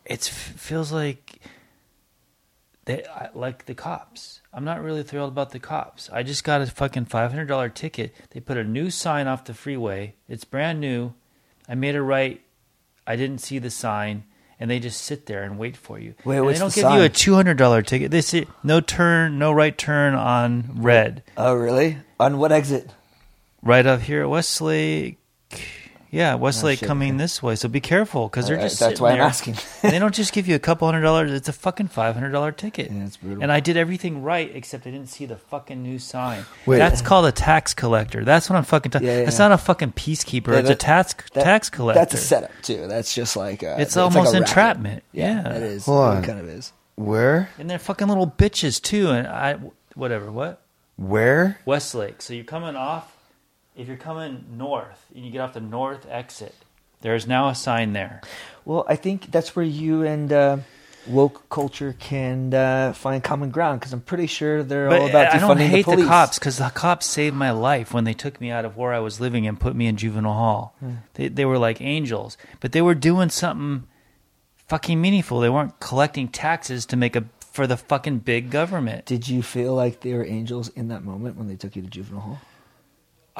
It 0.05 0.23
feels 0.25 0.93
like 0.93 1.41
they 2.85 3.05
like 3.35 3.65
the 3.65 3.75
cops. 3.75 4.41
I'm 4.53 4.65
not 4.65 4.83
really 4.83 5.03
thrilled 5.03 5.31
about 5.33 5.51
the 5.51 5.59
cops. 5.59 6.11
I 6.13 6.23
just 6.23 6.45
got 6.45 6.61
a 6.61 6.67
fucking 6.67 7.07
five 7.07 7.31
hundred 7.31 7.47
dollar 7.47 7.71
ticket. 7.71 8.15
They 8.31 8.41
put 8.41 8.59
a 8.59 8.65
new 8.65 8.91
sign 8.91 9.27
off 9.27 9.45
the 9.45 9.55
freeway. 9.55 10.15
It's 10.29 10.45
brand 10.45 10.81
new. 10.81 11.15
I 11.69 11.77
made 11.77 11.95
a 11.95 12.03
right. 12.03 12.43
I 13.07 13.17
didn't 13.17 13.39
see 13.39 13.59
the 13.59 13.71
sign, 13.71 14.25
and 14.61 14.71
they 14.71 14.79
just 14.79 15.03
sit 15.03 15.25
there 15.25 15.43
and 15.43 15.59
wait 15.59 15.77
for 15.77 15.99
you. 15.99 16.15
Wait, 16.25 16.41
what's 16.41 16.59
they 16.59 16.63
don't 16.63 16.75
the 16.75 16.83
give 16.83 16.93
you 16.93 17.03
a 17.03 17.09
two 17.09 17.35
hundred 17.35 17.57
dollar 17.57 17.81
ticket. 17.81 18.11
They 18.11 18.21
say 18.21 18.47
no 18.63 18.81
turn, 18.81 19.39
no 19.39 19.51
right 19.51 19.77
turn 19.77 20.15
on 20.15 20.83
red. 20.83 21.23
Oh, 21.37 21.55
really? 21.55 21.97
On 22.21 22.39
what 22.39 22.53
exit? 22.53 22.91
Right 23.63 23.87
up 23.87 24.03
here 24.03 24.23
at 24.23 24.31
Westlake. 24.31 25.19
Yeah, 26.13 26.35
Westlake 26.35 26.83
Oh, 26.83 26.87
coming 26.89 27.19
this 27.19 27.41
way. 27.41 27.55
So 27.55 27.69
be 27.69 27.81
careful 27.81 28.27
because 28.29 28.49
they're 28.49 28.57
All 28.57 28.63
right, 28.63 28.69
just 28.69 28.81
that's 28.81 28.91
sitting 28.99 29.03
why 29.05 29.11
I'm 29.13 29.19
there. 29.19 29.27
asking. 29.27 29.55
and 29.85 29.93
they 29.93 29.99
don't 30.01 30.13
just 30.15 30.33
give 30.33 30.49
you 30.49 30.57
a 30.57 30.59
couple 30.59 30.89
hundred 30.89 31.03
dollars. 31.03 31.31
It's 31.31 31.49
a 31.49 31.53
fucking 31.53 31.87
five 31.87 32.15
hundred 32.15 32.31
dollar 32.31 32.51
ticket. 32.51 32.91
Yeah, 32.91 33.05
it's 33.05 33.17
brutal. 33.17 33.43
And 33.45 33.53
I 33.53 33.61
did 33.61 33.77
everything 33.77 34.23
right 34.23 34.51
except 34.55 34.87
I 34.89 34.91
didn't 34.91 35.09
see 35.09 35.25
the 35.27 35.37
fucking 35.37 35.81
new 35.83 36.01
sign. 36.01 36.45
Wait. 36.67 36.79
That's 36.79 37.01
called 37.01 37.27
a 37.27 37.33
tax 37.33 37.75
collector. 37.75 38.25
That's 38.25 38.51
what 38.51 38.57
I'm 38.57 38.65
fucking 38.65 38.91
talking. 38.91 39.07
Yeah, 39.07 39.19
yeah, 39.19 39.25
That's 39.27 39.39
yeah. 39.39 39.49
not 39.49 39.53
a 39.55 39.59
fucking 39.59 39.93
peacekeeper. 39.93 40.49
Yeah, 40.49 40.59
it's 40.59 40.71
a 40.71 40.75
tax 40.75 41.15
That- 41.35 41.45
tax 41.45 41.71
collector. 41.71 42.01
That's 42.01 42.15
a 42.15 42.17
setup 42.17 42.51
too. 42.63 42.89
That's 42.89 43.15
just 43.15 43.37
like 43.37 43.63
uh, 43.63 43.77
It's 43.79 43.95
like 43.95 44.03
almost 44.03 44.35
a 44.35 44.39
racket. 44.41 44.49
entrapment. 44.49 45.03
Yeah. 45.13 45.49
it 45.55 45.63
is. 45.63 45.87
Hold 45.87 46.01
on. 46.05 46.25
It 46.25 46.27
kind 46.27 46.41
of 46.41 46.49
is. 46.49 46.73
Where? 46.97 47.51
And 47.59 47.71
they're 47.71 47.79
fucking 47.79 48.09
little 48.09 48.27
bitches 48.27 48.83
too. 48.83 49.11
And 49.11 49.29
I, 49.29 49.59
whatever. 49.95 50.33
What? 50.33 50.61
Where? 50.97 51.61
Westlake. 51.65 52.21
So 52.21 52.35
you're 52.35 52.45
coming 52.45 52.75
off. 52.77 53.17
If 53.81 53.89
you're 53.89 53.97
coming 53.97 54.45
north 54.59 55.07
and 55.15 55.25
you 55.25 55.31
get 55.31 55.41
off 55.41 55.55
the 55.55 55.61
north 55.61 56.07
exit, 56.11 56.55
there 57.01 57.15
is 57.15 57.27
now 57.27 57.49
a 57.49 57.55
sign 57.55 57.95
there. 57.95 58.21
Well, 58.67 58.85
I 58.87 58.97
think 58.97 59.31
that's 59.31 59.57
where 59.57 59.65
you 59.65 60.03
and 60.03 60.31
uh, 60.31 60.59
woke 61.07 61.49
culture 61.49 61.97
can 61.99 62.53
uh, 62.53 62.93
find 62.93 63.25
common 63.25 63.49
ground 63.49 63.81
because 63.81 63.95
I'm 63.95 64.03
pretty 64.03 64.27
sure 64.27 64.63
they're 64.63 64.91
all 64.91 65.09
about 65.09 65.29
defunding 65.29 65.33
the 65.33 65.39
police. 65.39 65.43
I 65.43 65.49
don't 65.49 65.59
hate 65.59 65.87
the 65.87 65.97
the, 65.97 66.05
cops 66.05 66.39
because 66.39 66.59
the 66.59 66.69
cops 66.69 67.07
saved 67.07 67.35
my 67.35 67.53
life 67.53 67.95
when 67.95 68.05
they 68.05 68.13
took 68.13 68.39
me 68.39 68.51
out 68.51 68.67
of 68.67 68.77
where 68.77 68.93
I 68.93 68.99
was 68.99 69.19
living 69.19 69.47
and 69.47 69.59
put 69.59 69.75
me 69.75 69.87
in 69.87 69.97
juvenile 69.97 70.35
hall. 70.35 70.75
Hmm. 70.81 70.97
They 71.15 71.29
they 71.29 71.47
were 71.47 71.57
like 71.57 71.81
angels, 71.81 72.37
but 72.61 72.73
they 72.73 72.83
were 72.83 72.95
doing 72.95 73.31
something 73.31 73.89
fucking 74.69 75.01
meaningful. 75.01 75.41
They 75.41 75.49
weren't 75.49 75.81
collecting 75.81 76.29
taxes 76.29 76.85
to 76.85 76.99
make 76.99 77.17
a 77.17 77.25
for 77.51 77.67
the 77.67 77.79
fucking 77.79 78.19
big 78.19 78.51
government. 78.51 79.07
Did 79.07 79.27
you 79.27 79.43
feel 79.43 79.75
like 79.75 80.01
they 80.01 80.13
were 80.13 80.27
angels 80.27 80.69
in 80.69 80.89
that 80.89 81.03
moment 81.03 81.37
when 81.37 81.49
they 81.49 81.57
took 81.57 81.77
you 81.77 81.81
to 81.81 81.89
juvenile 81.89 82.21
hall? 82.21 82.41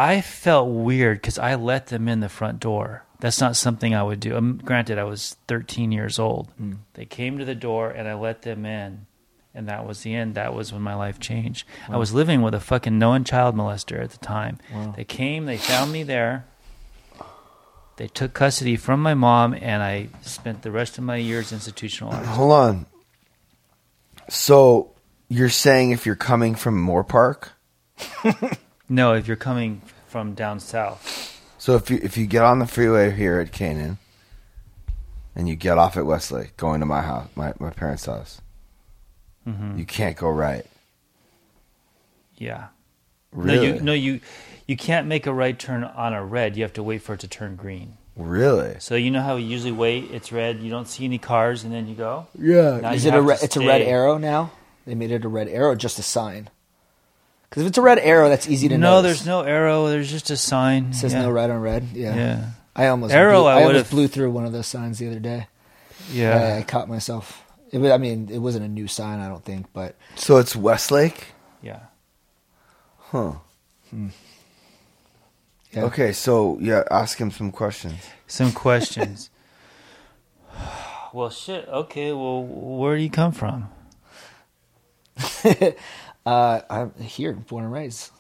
I 0.01 0.23
felt 0.23 0.71
weird 0.71 1.21
because 1.21 1.39
I 1.39 1.57
let 1.57 1.89
them 1.89 2.09
in 2.09 2.21
the 2.21 2.31
front 2.31 2.59
door. 2.59 3.05
That's 3.19 3.39
not 3.39 3.55
something 3.55 3.95
I 3.95 4.03
would 4.03 4.19
do. 4.19 4.35
Um, 4.35 4.59
granted, 4.65 4.99
I 4.99 5.05
was 5.05 5.37
13 5.47 5.93
years 5.93 6.19
old. 6.19 6.49
Hmm. 6.57 6.73
They 6.95 7.05
came 7.05 7.37
to 7.37 7.45
the 7.45 7.55
door 7.55 7.91
and 7.91 8.09
I 8.09 8.15
let 8.15 8.41
them 8.41 8.65
in. 8.65 9.05
And 9.55 9.69
that 9.69 9.87
was 9.87 10.01
the 10.01 10.15
end. 10.15 10.37
That 10.37 10.55
was 10.55 10.73
when 10.73 10.81
my 10.81 10.95
life 10.95 11.21
changed. 11.21 11.67
I 11.87 11.99
was 11.99 12.15
living 12.15 12.41
with 12.41 12.55
a 12.55 12.61
fucking 12.61 12.99
known 12.99 13.25
child 13.25 13.55
molester 13.55 14.03
at 14.03 14.09
the 14.11 14.19
time. 14.19 14.57
Wow. 14.73 14.95
They 14.97 15.05
came, 15.05 15.45
they 15.45 15.59
found 15.59 15.93
me 15.93 16.03
there. 16.03 16.47
They 17.97 18.09
took 18.09 18.33
custody 18.33 18.77
from 18.77 19.03
my 19.03 19.13
mom, 19.13 19.53
and 19.53 19.83
I 19.83 20.09
spent 20.23 20.63
the 20.63 20.71
rest 20.71 20.97
of 20.97 21.05
my 21.05 21.17
years 21.17 21.53
institutionalized. 21.53 22.27
Hold 22.29 22.53
on. 22.53 22.87
So 24.31 24.93
you're 25.29 25.51
saying 25.51 25.91
if 25.91 26.07
you're 26.07 26.15
coming 26.15 26.55
from 26.55 26.83
Moorpark, 26.87 27.49
No, 28.91 29.15
if 29.15 29.27
you're 29.27 29.37
coming 29.37 29.81
from 30.09 30.35
down 30.35 30.61
south. 30.61 31.41
so 31.59 31.77
if 31.77 31.89
you 31.91 31.99
if 32.03 32.19
you 32.19 32.27
get 32.27 32.43
on 32.43 32.59
the 32.59 32.67
freeway 32.67 33.11
here 33.13 33.39
at 33.41 33.53
Kanan, 33.53 33.97
and 35.37 35.49
you 35.49 35.55
get 35.57 35.79
off 35.79 35.97
at 35.97 36.05
Westlake, 36.05 36.57
going 36.57 36.81
to 36.81 36.87
my 36.87 37.01
house, 37.03 37.29
my 37.37 37.55
my 37.59 37.71
parents' 37.71 38.07
house, 38.07 38.41
hmm 39.45 39.79
you 39.79 39.85
can't 39.87 40.17
go 40.17 40.29
right. 40.29 40.67
Yeah. 42.37 42.69
Really? 43.33 43.69
No, 43.69 43.75
you, 43.75 43.81
no, 43.83 43.93
you, 43.93 44.21
you 44.67 44.77
can't 44.77 45.07
make 45.07 45.27
a 45.27 45.33
right 45.33 45.57
turn 45.57 45.85
on 45.85 46.13
a 46.15 46.25
red. 46.25 46.57
You 46.57 46.65
have 46.65 46.73
to 46.73 46.83
wait 46.83 47.03
for 47.03 47.15
it 47.15 47.21
to 47.21 47.29
turn 47.29 47.55
green. 47.55 47.97
Really? 48.17 48.77
So 48.81 48.97
you 48.97 49.11
know 49.13 49.23
how 49.23 49.37
we 49.37 49.43
usually 49.43 49.71
wait? 49.73 50.11
It's 50.11 50.33
red. 50.33 50.61
You 50.61 50.69
don't 50.71 50.89
see 50.89 51.05
any 51.05 51.19
cars, 51.19 51.63
and 51.63 51.73
then 51.73 51.87
you 51.87 51.95
go. 51.95 52.27
Yeah. 52.37 52.81
Now 52.81 52.93
Is 52.93 53.05
it 53.05 53.11
a 53.11 53.13
have 53.13 53.25
re- 53.25 53.37
to 53.37 53.45
it's 53.45 53.57
a 53.57 53.61
red 53.61 53.83
arrow 53.83 54.19
now? 54.19 54.51
They 54.85 54.97
made 54.97 55.13
it 55.13 55.25
a 55.25 55.29
red 55.29 55.47
arrow, 55.49 55.77
just 55.77 55.99
a 56.01 56.03
sign. 56.03 56.49
Because 57.51 57.65
if 57.65 57.69
it's 57.71 57.79
a 57.79 57.83
red 57.83 57.99
arrow, 57.99 58.29
that's 58.29 58.49
easy 58.49 58.69
to 58.69 58.79
know. 58.79 58.91
No, 58.91 59.03
notice. 59.03 59.19
there's 59.19 59.27
no 59.27 59.43
arrow. 59.43 59.89
There's 59.89 60.09
just 60.09 60.31
a 60.31 60.37
sign. 60.37 60.91
It 60.91 60.95
says 60.95 61.13
yeah. 61.13 61.23
no 61.23 61.31
red 61.31 61.51
on 61.51 61.61
red. 61.61 61.89
Yeah. 61.93 62.15
Yeah. 62.15 62.51
I 62.77 62.87
almost 62.87 63.13
Arrow, 63.13 63.41
Blew, 63.41 63.49
I 63.49 63.51
I, 63.51 63.55
almost 63.57 63.75
would've- 63.75 63.91
blew 63.91 64.09
through 64.09 64.31
one 64.31 64.47
of 64.47 64.53
those 64.53 64.69
signs 64.69 64.99
the 64.99 65.09
other 65.09 65.19
day. 65.19 65.49
Yeah. 66.13 66.37
I, 66.37 66.59
I 66.59 66.63
caught 66.63 66.89
myself. 66.89 67.45
It 67.73 67.79
was, 67.79 67.91
I 67.91 67.99
mean, 67.99 68.29
it 68.31 68.39
wasn't 68.39 68.65
a 68.65 68.69
new 68.69 68.87
sign, 68.87 69.19
I 69.19 69.29
don't 69.29 69.45
think, 69.45 69.67
but 69.73 69.97
So 70.15 70.39
it's 70.39 70.55
Westlake? 70.55 71.33
Yeah. 71.61 71.81
Huh. 72.99 73.35
Hmm. 73.91 74.09
yeah. 75.73 75.83
Okay, 75.85 76.13
so 76.13 76.59
yeah, 76.61 76.85
ask 76.91 77.19
him 77.19 77.33
some 77.33 77.51
questions. 77.51 77.99
Some 78.29 78.53
questions. 78.53 79.31
well, 81.13 81.31
shit. 81.31 81.67
Okay. 81.69 82.13
Well, 82.13 82.45
where 82.45 82.97
do 82.97 83.03
you 83.03 83.11
come 83.11 83.33
from? 83.33 83.69
Uh, 86.27 86.61
I'm 86.69 86.95
here, 87.01 87.33
born 87.33 87.65
and 87.65 87.73
raised. 87.73 88.11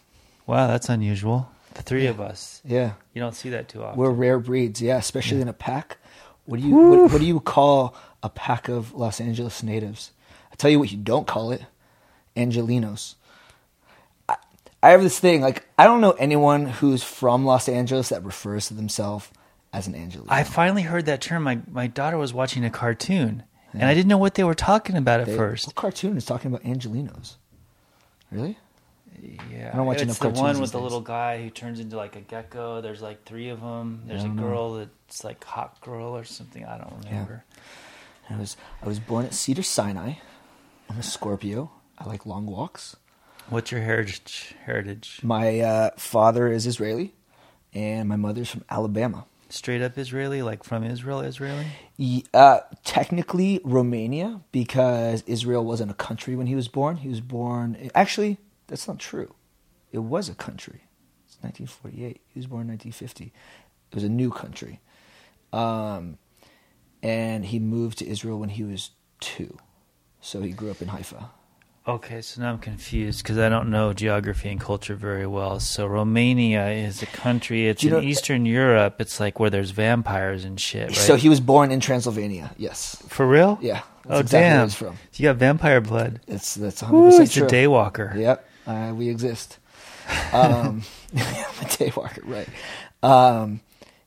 Wow, 0.47 0.67
that's 0.67 0.89
unusual. 0.89 1.51
The 1.75 1.83
three 1.83 2.07
of 2.07 2.21
us. 2.21 2.61
Yeah, 2.65 2.95
You 3.15 3.21
don't 3.21 3.35
see 3.35 3.51
that 3.51 3.69
too 3.69 3.85
often. 3.85 3.99
we're 3.99 4.11
rare 4.11 4.39
breeds. 4.39 4.83
Yeah, 4.83 4.97
especially 4.97 5.41
in 5.41 5.49
a 5.49 5.53
pack. 5.53 5.99
What 6.47 6.61
do 6.61 6.67
you 6.67 6.75
what, 6.75 7.13
what 7.13 7.21
do 7.21 7.25
you 7.27 7.39
call 7.39 7.95
a 8.23 8.29
pack 8.29 8.69
of 8.69 8.93
Los 8.95 9.21
Angeles 9.21 9.63
natives? 9.63 10.11
I 10.53 10.57
tell 10.57 10.71
you 10.71 10.79
what, 10.81 10.91
you 10.91 10.97
don't 10.99 11.27
call 11.29 11.53
it 11.53 11.63
Angelenos. 12.37 13.15
I, 14.29 14.37
I 14.83 14.91
have 14.91 15.03
this 15.03 15.21
thing 15.21 15.43
like 15.43 15.67
I 15.79 15.85
don't 15.85 16.01
know 16.01 16.13
anyone 16.13 16.67
who's 16.67 17.05
from 17.05 17.45
Los 17.45 17.69
Angeles 17.69 18.09
that 18.09 18.25
refers 18.25 18.67
to 18.69 18.75
themselves 18.75 19.29
as 19.73 19.87
an 19.87 19.95
Angeleno. 19.95 20.27
I 20.29 20.43
finally 20.43 20.83
heard 20.83 21.07
that 21.07 21.21
term. 21.21 21.45
My 21.45 21.61
my 21.71 21.87
daughter 21.87 22.17
was 22.19 22.35
watching 22.35 22.65
a 22.65 22.71
cartoon, 22.71 23.45
and 23.73 23.85
I 23.85 23.95
didn't 23.95 24.09
know 24.09 24.19
what 24.19 24.35
they 24.35 24.43
were 24.45 24.55
talking 24.55 24.97
about 24.97 25.21
at 25.21 25.27
They- 25.27 25.37
first. 25.37 25.67
What 25.69 25.77
cartoon 25.77 26.17
is 26.17 26.25
talking 26.25 26.51
about 26.53 26.65
Angelenos? 26.65 27.37
Really? 28.31 28.59
Yeah, 29.51 29.71
I 29.73 29.77
don't 29.77 29.87
watch 29.87 29.97
it's 29.97 30.05
enough 30.05 30.19
the 30.19 30.25
cartoons 30.27 30.41
one 30.41 30.61
with 30.61 30.73
the 30.73 30.79
days. 30.79 30.83
little 30.83 31.01
guy 31.01 31.43
who 31.43 31.51
turns 31.51 31.81
into 31.81 31.97
like 31.97 32.17
a 32.17 32.21
gecko. 32.21 32.81
There's 32.81 33.03
like 33.03 33.25
three 33.25 33.49
of 33.49 33.61
them. 33.61 34.03
There's 34.07 34.25
a 34.25 34.29
know. 34.29 34.43
girl 34.43 34.75
that's 34.75 35.25
like 35.25 35.43
hot 35.45 35.81
girl 35.81 36.17
or 36.17 36.25
something. 36.25 36.65
I 36.65 36.79
don't 36.79 37.05
remember. 37.05 37.45
I 38.31 38.37
was 38.37 38.57
I 38.83 38.87
was 38.87 39.01
born 39.01 39.27
at 39.27 39.35
Cedar 39.35 39.63
Sinai. 39.63 40.15
I'm 40.89 40.99
a 40.99 41.03
Scorpio. 41.03 41.71
I 41.99 42.09
like 42.09 42.25
long 42.25 42.47
walks. 42.47 42.97
What's 43.49 43.73
your 43.73 43.81
heritage? 43.81 44.55
Heritage? 44.65 45.21
My 45.23 45.61
uh, 45.61 45.91
father 45.97 46.49
is 46.49 46.67
Israeli, 46.67 47.15
and 47.75 48.09
my 48.09 48.17
mother's 48.17 48.49
from 48.49 48.65
Alabama. 48.71 49.27
Straight 49.51 49.83
up 49.83 49.99
Israeli, 49.99 50.43
like 50.43 50.63
from 50.63 50.85
Israel, 50.85 51.21
Israeli. 51.21 51.67
Uh, 52.33 52.61
technically 52.85 53.61
Romania, 53.65 54.43
because 54.53 55.25
Israel 55.27 55.65
wasn't 55.65 55.91
a 55.91 55.95
country 55.95 56.37
when 56.37 56.47
he 56.47 56.55
was 56.55 56.69
born. 56.69 56.99
He 56.99 57.09
was 57.09 57.21
born. 57.21 57.91
Actually, 57.95 58.39
that's 58.69 58.87
not 58.87 59.01
true. 59.01 59.35
It 59.91 59.99
was 59.99 60.29
a 60.29 60.35
country. 60.35 60.85
It's 61.27 61.37
1948. 61.43 62.21
He 62.29 62.39
was 62.39 62.47
born 62.47 62.63
in 62.63 62.69
1950. 62.69 63.33
It 63.91 63.95
was 63.95 64.05
a 64.05 64.09
new 64.09 64.31
country, 64.31 64.81
um, 65.53 66.19
and 67.03 67.45
he 67.45 67.59
moved 67.59 67.99
to 67.99 68.07
Israel 68.07 68.39
when 68.39 68.51
he 68.51 68.63
was 68.63 68.91
two. 69.19 69.59
So 70.21 70.43
he 70.43 70.53
grew 70.53 70.71
up 70.71 70.81
in 70.81 70.89
Haifa. 70.89 71.31
Okay, 71.97 72.21
so 72.21 72.41
now 72.41 72.51
I'm 72.53 72.59
confused 72.59 73.23
because 73.23 73.39
I 73.39 73.49
don't 73.49 73.71
know 73.71 73.93
geography 73.93 74.49
and 74.51 74.61
culture 74.61 74.95
very 74.95 75.27
well. 75.27 75.61
So 75.61 75.87
Romania 75.87 76.69
is 76.71 77.03
a 77.03 77.07
country. 77.07 77.69
It's 77.69 77.83
you 77.83 77.91
in 77.91 78.03
know- 78.03 78.09
Eastern 78.09 78.47
Europe. 78.47 79.01
It's 79.01 79.19
like 79.21 79.41
where 79.41 79.51
there's 79.51 79.71
vampires 79.71 80.45
and 80.45 80.59
shit, 80.61 80.89
right? 80.89 80.97
So 80.97 81.17
he 81.17 81.29
was 81.29 81.41
born 81.41 81.71
in 81.71 81.81
Transylvania. 81.81 82.53
Yes. 82.57 83.03
for 83.09 83.27
real? 83.27 83.59
Yeah. 83.61 83.83
That's 84.05 84.17
Oh 84.17 84.21
exactly 84.21 84.41
damn! 84.49 84.67
he's 84.67 84.75
from. 84.75 84.97
You 85.17 85.23
got 85.25 85.37
vampire 85.37 85.81
blood. 85.81 86.21
It's 86.27 86.55
that's 86.55 86.83
100 86.83 86.99
Ooh, 86.99 87.11
percent 87.11 87.29
he's 87.29 87.35
true. 87.37 87.47
a 87.47 87.51
daywalker. 87.51 88.17
Yep, 88.17 88.49
uh, 88.67 88.93
we 88.97 89.09
exist. 89.09 89.59
Um, 90.33 90.83
I'm 91.15 91.21
a 91.61 91.69
daywalker, 91.69 92.21
right? 92.25 92.49
Um, 93.03 93.61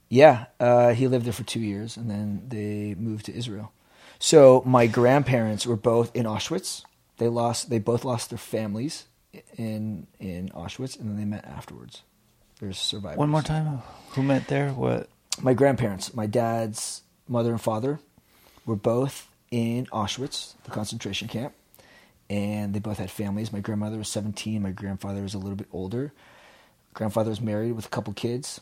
yeah, 0.09 0.45
uh, 0.59 0.93
he 0.93 1.07
lived 1.07 1.25
there 1.25 1.33
for 1.33 1.43
two 1.43 1.59
years, 1.59 1.95
and 1.95 2.09
then 2.09 2.43
they 2.47 2.95
moved 2.97 3.25
to 3.27 3.35
Israel. 3.35 3.71
So 4.19 4.63
my 4.65 4.87
grandparents 4.87 5.65
were 5.67 5.75
both 5.77 6.13
in 6.15 6.25
Auschwitz. 6.25 6.83
They 7.17 7.27
lost. 7.27 7.69
They 7.69 7.79
both 7.79 8.03
lost 8.05 8.29
their 8.29 8.37
families 8.39 9.05
in 9.57 10.07
in 10.19 10.49
Auschwitz, 10.49 10.99
and 10.99 11.09
then 11.09 11.17
they 11.17 11.25
met 11.25 11.45
afterwards. 11.45 12.03
There's 12.59 12.77
survivors. 12.77 13.17
One 13.17 13.29
more 13.29 13.41
time. 13.41 13.81
Who 14.11 14.23
met 14.23 14.47
there? 14.47 14.69
What? 14.71 15.09
My 15.41 15.53
grandparents, 15.53 16.13
my 16.13 16.27
dad's 16.27 17.01
mother 17.27 17.51
and 17.51 17.61
father, 17.61 17.99
were 18.65 18.75
both 18.75 19.27
in 19.51 19.85
Auschwitz, 19.87 20.53
the 20.63 20.71
concentration 20.71 21.27
camp, 21.27 21.53
and 22.29 22.73
they 22.73 22.79
both 22.79 22.97
had 22.99 23.09
families. 23.11 23.51
My 23.51 23.59
grandmother 23.59 23.97
was 23.97 24.07
17. 24.09 24.61
My 24.61 24.71
grandfather 24.71 25.21
was 25.21 25.33
a 25.33 25.39
little 25.39 25.55
bit 25.55 25.67
older. 25.71 26.13
Grandfather 26.93 27.29
was 27.31 27.41
married 27.41 27.71
with 27.73 27.85
a 27.87 27.89
couple 27.89 28.13
kids. 28.13 28.61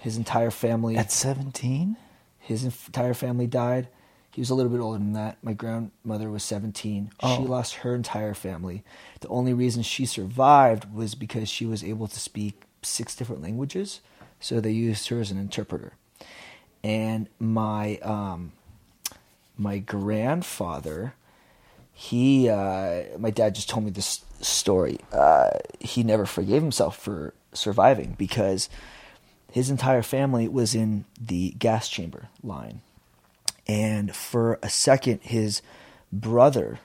His 0.00 0.16
entire 0.16 0.50
family, 0.50 0.96
At 0.96 1.10
17? 1.12 1.96
his 2.38 2.64
entire 2.64 3.14
family 3.14 3.46
died. 3.46 3.88
He 4.32 4.40
was 4.40 4.50
a 4.50 4.54
little 4.54 4.72
bit 4.72 4.80
older 4.80 4.98
than 4.98 5.12
that. 5.12 5.36
My 5.42 5.52
grandmother 5.52 6.30
was 6.30 6.42
17. 6.42 7.10
She 7.20 7.26
Oh. 7.26 7.42
lost 7.42 7.74
her 7.76 7.94
entire 7.94 8.32
family. 8.34 8.82
The 9.20 9.28
only 9.28 9.52
reason 9.52 9.82
she 9.82 10.06
survived 10.06 10.92
was 10.92 11.14
because 11.14 11.48
she 11.50 11.66
was 11.66 11.84
able 11.84 12.08
to 12.08 12.18
speak 12.18 12.62
six 12.82 13.14
different 13.14 13.42
languages. 13.42 14.00
So 14.40 14.60
they 14.60 14.70
used 14.72 15.08
her 15.08 15.20
as 15.20 15.30
an 15.30 15.38
interpreter. 15.38 15.92
And 16.82 17.28
my 17.38 17.98
um, 17.98 18.52
my 19.58 19.78
grandfather, 19.78 21.14
he 21.92 22.48
uh, 22.48 23.02
my 23.18 23.30
dad 23.30 23.54
just 23.54 23.68
told 23.68 23.84
me 23.84 23.90
this 23.90 24.24
story. 24.40 24.98
Uh, 25.12 25.50
he 25.78 26.02
never 26.02 26.26
forgave 26.26 26.62
himself 26.62 26.96
for 26.96 27.34
surviving 27.52 28.14
because 28.18 28.68
his 29.52 29.68
entire 29.70 30.02
family 30.02 30.48
was 30.48 30.74
in 30.74 31.04
the 31.20 31.50
gas 31.58 31.88
chamber 31.88 32.28
line, 32.42 32.80
and 33.66 34.14
for 34.14 34.58
a 34.62 34.68
second, 34.68 35.20
his 35.22 35.62
brother 36.12 36.80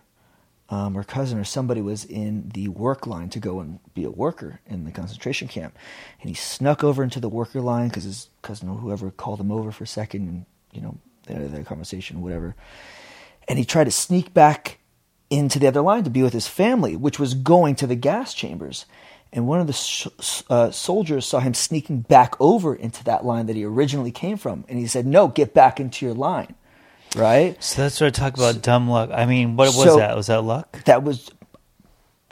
um, 0.70 0.98
or 0.98 1.04
cousin 1.04 1.40
or 1.40 1.44
somebody 1.44 1.82
was 1.82 2.04
in 2.04 2.50
the 2.54 2.68
work 2.68 3.08
line 3.08 3.30
to 3.30 3.40
go 3.40 3.60
and 3.60 3.80
be 3.94 4.04
a 4.04 4.10
worker 4.10 4.60
in 4.68 4.84
the 4.84 4.92
concentration 4.92 5.48
camp, 5.48 5.78
and 6.22 6.30
he 6.30 6.36
snuck 6.36 6.84
over 6.84 7.04
into 7.04 7.20
the 7.20 7.30
worker 7.30 7.62
line 7.62 7.88
because 7.88 8.04
his 8.04 8.30
cousin 8.42 8.70
or 8.70 8.78
whoever 8.78 9.10
called 9.12 9.40
him 9.40 9.52
over 9.52 9.72
for 9.72 9.86
a 9.86 9.88
second, 9.88 10.28
and 10.28 10.46
you 10.74 10.82
know 10.82 10.98
they 11.26 11.34
had 11.34 11.52
their 11.52 11.64
conversation, 11.64 12.22
whatever, 12.22 12.56
and 13.48 13.58
he 13.58 13.66
tried 13.66 13.86
to 13.86 13.92
sneak 13.92 14.34
back 14.34 14.80
into 15.30 15.60
the 15.60 15.68
other 15.68 15.82
line 15.82 16.04
to 16.04 16.10
be 16.10 16.24
with 16.24 16.34
his 16.34 16.48
family, 16.48 16.96
which 16.96 17.20
was 17.20 17.34
going 17.34 17.76
to 17.76 17.88
the 17.88 17.96
gas 17.96 18.34
chambers. 18.34 18.86
And 19.34 19.46
one 19.46 19.60
of 19.60 19.68
the 19.68 19.74
sh- 19.74 20.08
uh, 20.50 20.72
soldiers 20.72 21.26
saw 21.26 21.40
him 21.40 21.54
sneaking 21.54 22.02
back 22.02 22.40
over 22.40 22.74
into 22.74 23.04
that 23.04 23.26
line 23.26 23.48
that 23.48 23.58
he 23.58 23.66
originally 23.66 24.12
came 24.12 24.38
from, 24.38 24.66
and 24.68 24.80
he 24.80 24.88
said, 24.88 25.06
"No, 25.06 25.28
get 25.28 25.54
back 25.54 25.80
into 25.80 26.06
your 26.06 26.16
line." 26.16 26.56
Right? 27.18 27.62
So 27.64 27.82
that's 27.84 28.00
what 28.00 28.08
I 28.08 28.10
talk 28.12 28.36
about 28.36 28.62
dumb 28.62 28.90
luck. 28.90 29.10
I 29.14 29.26
mean, 29.26 29.56
what 29.56 29.68
was 29.68 29.84
So- 29.84 29.98
that? 29.98 30.16
Was 30.16 30.28
that 30.28 30.42
luck? 30.44 30.84
that 30.86 31.04
was 31.04 31.30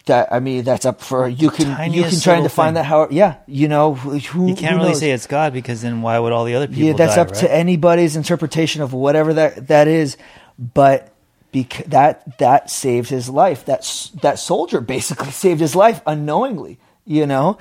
that 0.06 0.32
I 0.32 0.40
mean 0.40 0.64
that's 0.64 0.86
up 0.86 1.02
for 1.02 1.28
you 1.28 1.50
can 1.50 1.92
you 1.92 2.04
can 2.04 2.20
try 2.20 2.36
and 2.36 2.44
define 2.44 2.68
thing. 2.68 2.74
that 2.76 2.84
how 2.86 3.08
yeah 3.10 3.38
you 3.48 3.68
know 3.68 3.96
who, 3.96 4.48
You 4.48 4.54
can't 4.56 4.76
really 4.78 4.90
knows? 4.90 5.00
say 5.00 5.10
it's 5.10 5.26
God 5.26 5.52
because 5.52 5.82
then 5.82 6.04
why 6.04 6.20
would 6.20 6.32
all 6.32 6.46
the 6.46 6.54
other 6.54 6.68
people 6.68 6.84
yeah 6.84 6.94
that's 6.94 7.16
die, 7.16 7.22
up 7.24 7.32
to 7.32 7.52
anybody's 7.52 8.16
interpretation 8.16 8.84
of 8.84 8.94
whatever 8.94 9.34
that 9.34 9.68
that 9.70 9.88
is 9.88 10.16
but 10.60 11.12
bec- 11.52 11.86
that 11.88 12.38
that 12.38 12.70
saved 12.70 13.10
his 13.10 13.30
life 13.30 13.66
that 13.66 14.12
that 14.22 14.38
soldier 14.38 14.80
basically 14.80 15.32
saved 15.32 15.60
his 15.60 15.76
life 15.76 16.02
unknowingly 16.06 16.78
you 17.04 17.26
know 17.26 17.58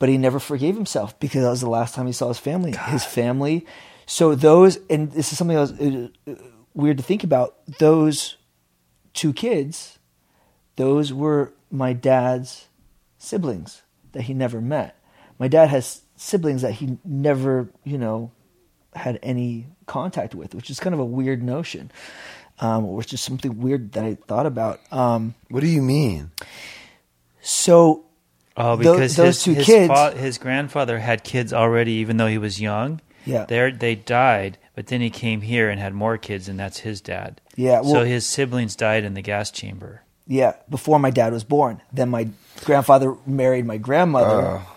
but 0.00 0.08
he 0.08 0.18
never 0.18 0.40
forgave 0.40 0.74
himself 0.74 1.16
because 1.20 1.44
that 1.44 1.50
was 1.50 1.60
the 1.60 1.70
last 1.70 1.94
time 1.94 2.06
he 2.08 2.12
saw 2.12 2.26
his 2.26 2.38
family 2.40 2.74
his 2.86 3.04
family 3.04 3.64
so 4.06 4.34
those 4.34 4.76
and 4.90 5.12
this 5.12 5.30
is 5.30 5.38
something 5.38 5.56
uh, 5.56 6.34
weird 6.76 6.98
to 6.98 7.02
think 7.02 7.24
about 7.24 7.56
those 7.78 8.36
two 9.14 9.32
kids 9.32 9.98
those 10.76 11.10
were 11.12 11.52
my 11.70 11.92
dad's 11.94 12.66
siblings 13.16 13.80
that 14.12 14.22
he 14.24 14.34
never 14.34 14.60
met. 14.60 14.94
My 15.38 15.48
dad 15.48 15.70
has 15.70 16.02
siblings 16.16 16.60
that 16.62 16.72
he 16.72 16.98
never, 17.02 17.70
you 17.82 17.96
know, 17.96 18.30
had 18.94 19.18
any 19.22 19.66
contact 19.86 20.34
with, 20.34 20.54
which 20.54 20.68
is 20.68 20.78
kind 20.78 20.92
of 20.92 21.00
a 21.00 21.04
weird 21.04 21.42
notion, 21.42 21.90
um, 22.60 22.92
which 22.92 23.14
is 23.14 23.22
something 23.22 23.58
weird 23.58 23.92
that 23.92 24.04
I 24.04 24.16
thought 24.28 24.44
about. 24.44 24.80
Um, 24.92 25.34
What 25.48 25.60
do 25.60 25.66
you 25.66 25.80
mean? 25.80 26.30
so, 27.40 28.04
Oh, 28.58 28.76
Tho- 28.76 28.94
because 28.94 29.16
those 29.16 29.26
his, 29.36 29.42
two 29.44 29.52
his, 29.54 29.66
kids- 29.66 29.92
fa- 29.92 30.14
his 30.16 30.38
grandfather 30.38 30.98
had 30.98 31.24
kids 31.24 31.52
already, 31.52 31.92
even 31.92 32.16
though 32.16 32.26
he 32.26 32.38
was 32.38 32.60
young. 32.60 33.00
Yeah. 33.26 33.44
They 33.46 33.70
they 33.70 33.94
died, 33.94 34.56
but 34.76 34.86
then 34.86 35.00
he 35.00 35.10
came 35.10 35.40
here 35.40 35.68
and 35.68 35.80
had 35.80 35.92
more 35.94 36.16
kids, 36.18 36.48
and 36.48 36.60
that's 36.60 36.78
his 36.78 37.00
dad. 37.00 37.40
Yeah, 37.56 37.80
well- 37.80 37.90
so 37.92 38.04
his 38.04 38.24
siblings 38.24 38.76
died 38.76 39.02
in 39.02 39.14
the 39.14 39.22
gas 39.22 39.50
chamber. 39.50 40.02
yeah, 40.28 40.52
before 40.70 40.98
my 41.00 41.10
dad 41.10 41.32
was 41.32 41.42
born, 41.44 41.80
then 41.92 42.08
my 42.10 42.28
grandfather 42.64 43.14
married 43.26 43.64
my 43.66 43.78
grandmother, 43.78 44.58
ah. 44.60 44.76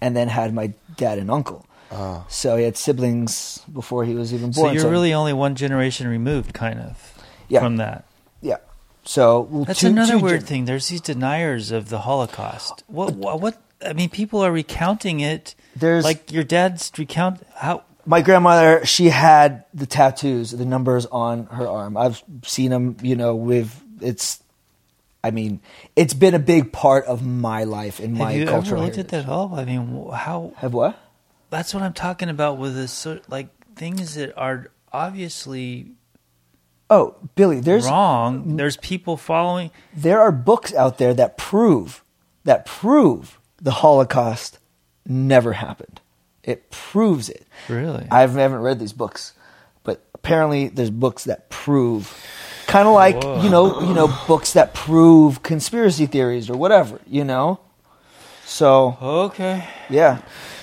and 0.00 0.14
then 0.16 0.28
had 0.28 0.54
my 0.54 0.72
dad 0.96 1.18
and 1.18 1.30
uncle. 1.30 1.66
Ah. 1.92 2.24
So 2.28 2.56
he 2.56 2.64
had 2.64 2.76
siblings 2.76 3.58
before 3.72 4.04
he 4.04 4.14
was 4.14 4.32
even 4.32 4.52
born. 4.52 4.68
So 4.76 4.82
you're 4.82 4.90
really 4.90 5.12
only 5.12 5.32
one 5.32 5.54
generation 5.56 6.06
removed, 6.06 6.52
kind 6.54 6.78
of, 6.78 7.18
Yeah. 7.48 7.60
from 7.60 7.78
that. 7.78 8.04
yeah. 8.40 8.58
So 9.04 9.40
well, 9.50 9.64
That's 9.64 9.80
two- 9.80 9.88
another 9.88 10.12
two 10.18 10.24
weird 10.24 10.40
gen- 10.40 10.46
thing. 10.46 10.64
There's 10.66 10.88
these 10.88 11.00
deniers 11.00 11.70
of 11.72 11.88
the 11.88 12.00
Holocaust. 12.00 12.84
What? 12.86 13.14
What? 13.14 13.40
what 13.40 13.56
I 13.84 13.92
mean, 13.94 14.10
people 14.10 14.40
are 14.44 14.52
recounting 14.52 15.20
it. 15.20 15.54
There's- 15.74 16.04
like 16.04 16.30
your 16.30 16.44
dad's 16.44 16.92
recount 16.98 17.40
how. 17.56 17.82
My 18.06 18.22
grandmother 18.22 18.84
she 18.84 19.08
had 19.08 19.64
the 19.74 19.86
tattoos 19.86 20.50
the 20.50 20.64
numbers 20.64 21.06
on 21.06 21.46
her 21.46 21.66
arm 21.68 21.96
i've 21.96 22.22
seen 22.44 22.70
them 22.70 22.96
you 23.02 23.16
know 23.16 23.34
with 23.34 23.82
it's 24.00 24.42
i 25.22 25.30
mean 25.30 25.60
it's 25.96 26.14
been 26.14 26.34
a 26.34 26.38
big 26.38 26.72
part 26.72 27.04
of 27.06 27.24
my 27.24 27.64
life 27.64 28.00
and 28.00 28.14
my 28.14 28.32
Have 28.32 28.36
you 28.36 28.42
ever 28.42 28.50
cultural 28.52 28.82
looked 28.82 28.98
at 28.98 29.10
heritage. 29.10 29.26
that 29.26 29.32
all? 29.32 29.54
I 29.54 29.64
mean, 29.64 30.10
how? 30.12 30.52
have 30.56 30.72
what 30.72 30.98
That's 31.50 31.74
what 31.74 31.82
I'm 31.82 31.92
talking 31.92 32.28
about 32.28 32.58
with 32.58 32.74
this, 32.74 32.92
sort 32.92 33.28
like 33.28 33.48
things 33.76 34.14
that 34.14 34.32
are 34.36 34.70
obviously 34.92 35.92
oh 36.88 37.16
billy 37.34 37.60
there's 37.60 37.86
wrong. 37.86 38.56
There's 38.56 38.76
people 38.76 39.16
following. 39.16 39.70
there 39.94 40.20
are 40.20 40.32
books 40.32 40.72
out 40.74 40.98
there 40.98 41.14
that 41.14 41.36
prove 41.36 42.02
that 42.44 42.64
prove 42.66 43.38
the 43.60 43.72
holocaust 43.72 44.58
never 45.06 45.52
happened 45.54 45.99
it 46.50 46.70
proves 46.70 47.28
it 47.28 47.46
Really? 47.68 48.06
i 48.10 48.20
haven't 48.20 48.60
read 48.62 48.78
these 48.78 48.92
books 48.92 49.32
but 49.84 50.02
apparently 50.14 50.68
there's 50.68 50.90
books 50.90 51.24
that 51.24 51.48
prove 51.50 52.12
kind 52.66 52.86
of 52.86 52.94
like 52.94 53.22
Whoa. 53.22 53.42
you 53.42 53.50
know 53.50 53.80
you 53.80 53.94
know 53.94 54.08
books 54.26 54.52
that 54.52 54.74
prove 54.74 55.42
conspiracy 55.42 56.06
theories 56.06 56.50
or 56.50 56.56
whatever 56.56 57.00
you 57.06 57.24
know 57.24 57.58
so 58.44 58.96
okay. 59.00 59.64
yeah 59.88 60.20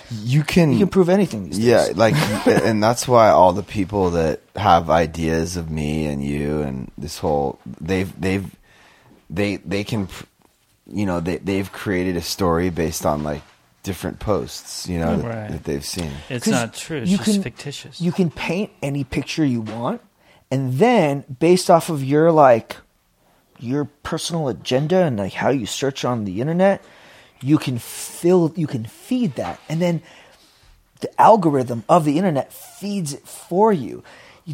You 0.10 0.44
can, 0.44 0.72
you 0.72 0.80
can 0.80 0.88
prove 0.88 1.10
anything 1.10 1.50
these 1.50 1.60
yeah, 1.60 1.88
days. 1.88 1.98
like, 1.98 2.16
and 2.48 2.82
that's 2.82 3.08
why 3.10 3.28
all 3.30 3.52
the 3.52 3.64
people 3.64 4.12
that 4.12 4.40
have 4.56 4.90
ideas 4.90 5.58
of 5.58 5.70
me 5.70 6.06
and 6.08 6.24
you 6.24 6.62
and 6.64 6.92
this 6.98 7.18
whole 7.20 7.60
they've 7.82 8.08
they've 8.20 8.48
they 9.30 9.58
they 9.68 9.84
can, 9.84 10.08
you 10.88 11.06
know, 11.06 11.20
they 11.20 11.38
they've 11.44 11.70
created 11.72 12.16
a 12.16 12.22
story 12.22 12.70
based 12.72 13.06
on 13.06 13.24
like 13.24 13.44
different 13.88 14.20
posts, 14.20 14.88
you 14.92 15.00
know, 15.00 15.16
that, 15.18 15.28
Right. 15.28 15.52
that 15.52 15.64
they've 15.64 15.86
seen. 15.96 16.12
It's 16.30 16.46
not 16.48 16.74
true. 16.76 17.00
It's 17.02 17.10
you 17.12 17.18
just 17.18 17.32
can- 17.32 17.44
fictitious. 17.44 18.02
you 18.02 18.12
can 18.12 18.30
paint 18.30 18.70
any 18.84 19.04
picture 19.04 19.46
you 19.46 19.62
want 19.62 20.02
and 20.52 20.74
then 20.84 21.24
based 21.40 21.70
off 21.70 21.90
of 21.90 22.04
your 22.04 22.32
like 22.32 22.78
your 23.60 23.86
personal 24.04 24.48
agenda 24.50 25.00
and 25.08 25.18
like 25.18 25.34
how 25.34 25.50
you 25.50 25.66
search 25.66 26.06
on 26.06 26.26
the 26.26 26.42
internet 26.42 26.78
you 27.42 27.58
can 27.58 27.78
fill 27.80 28.54
you 28.56 28.68
can 28.68 28.86
feed 28.86 29.32
that 29.36 29.60
and 29.70 29.82
then 29.82 30.02
the 31.00 31.10
algorithm 31.22 31.84
of 31.90 32.06
the 32.06 32.18
internet 32.20 32.54
feeds 32.54 33.14
it 33.14 33.28
for 33.28 33.74
you 33.74 34.04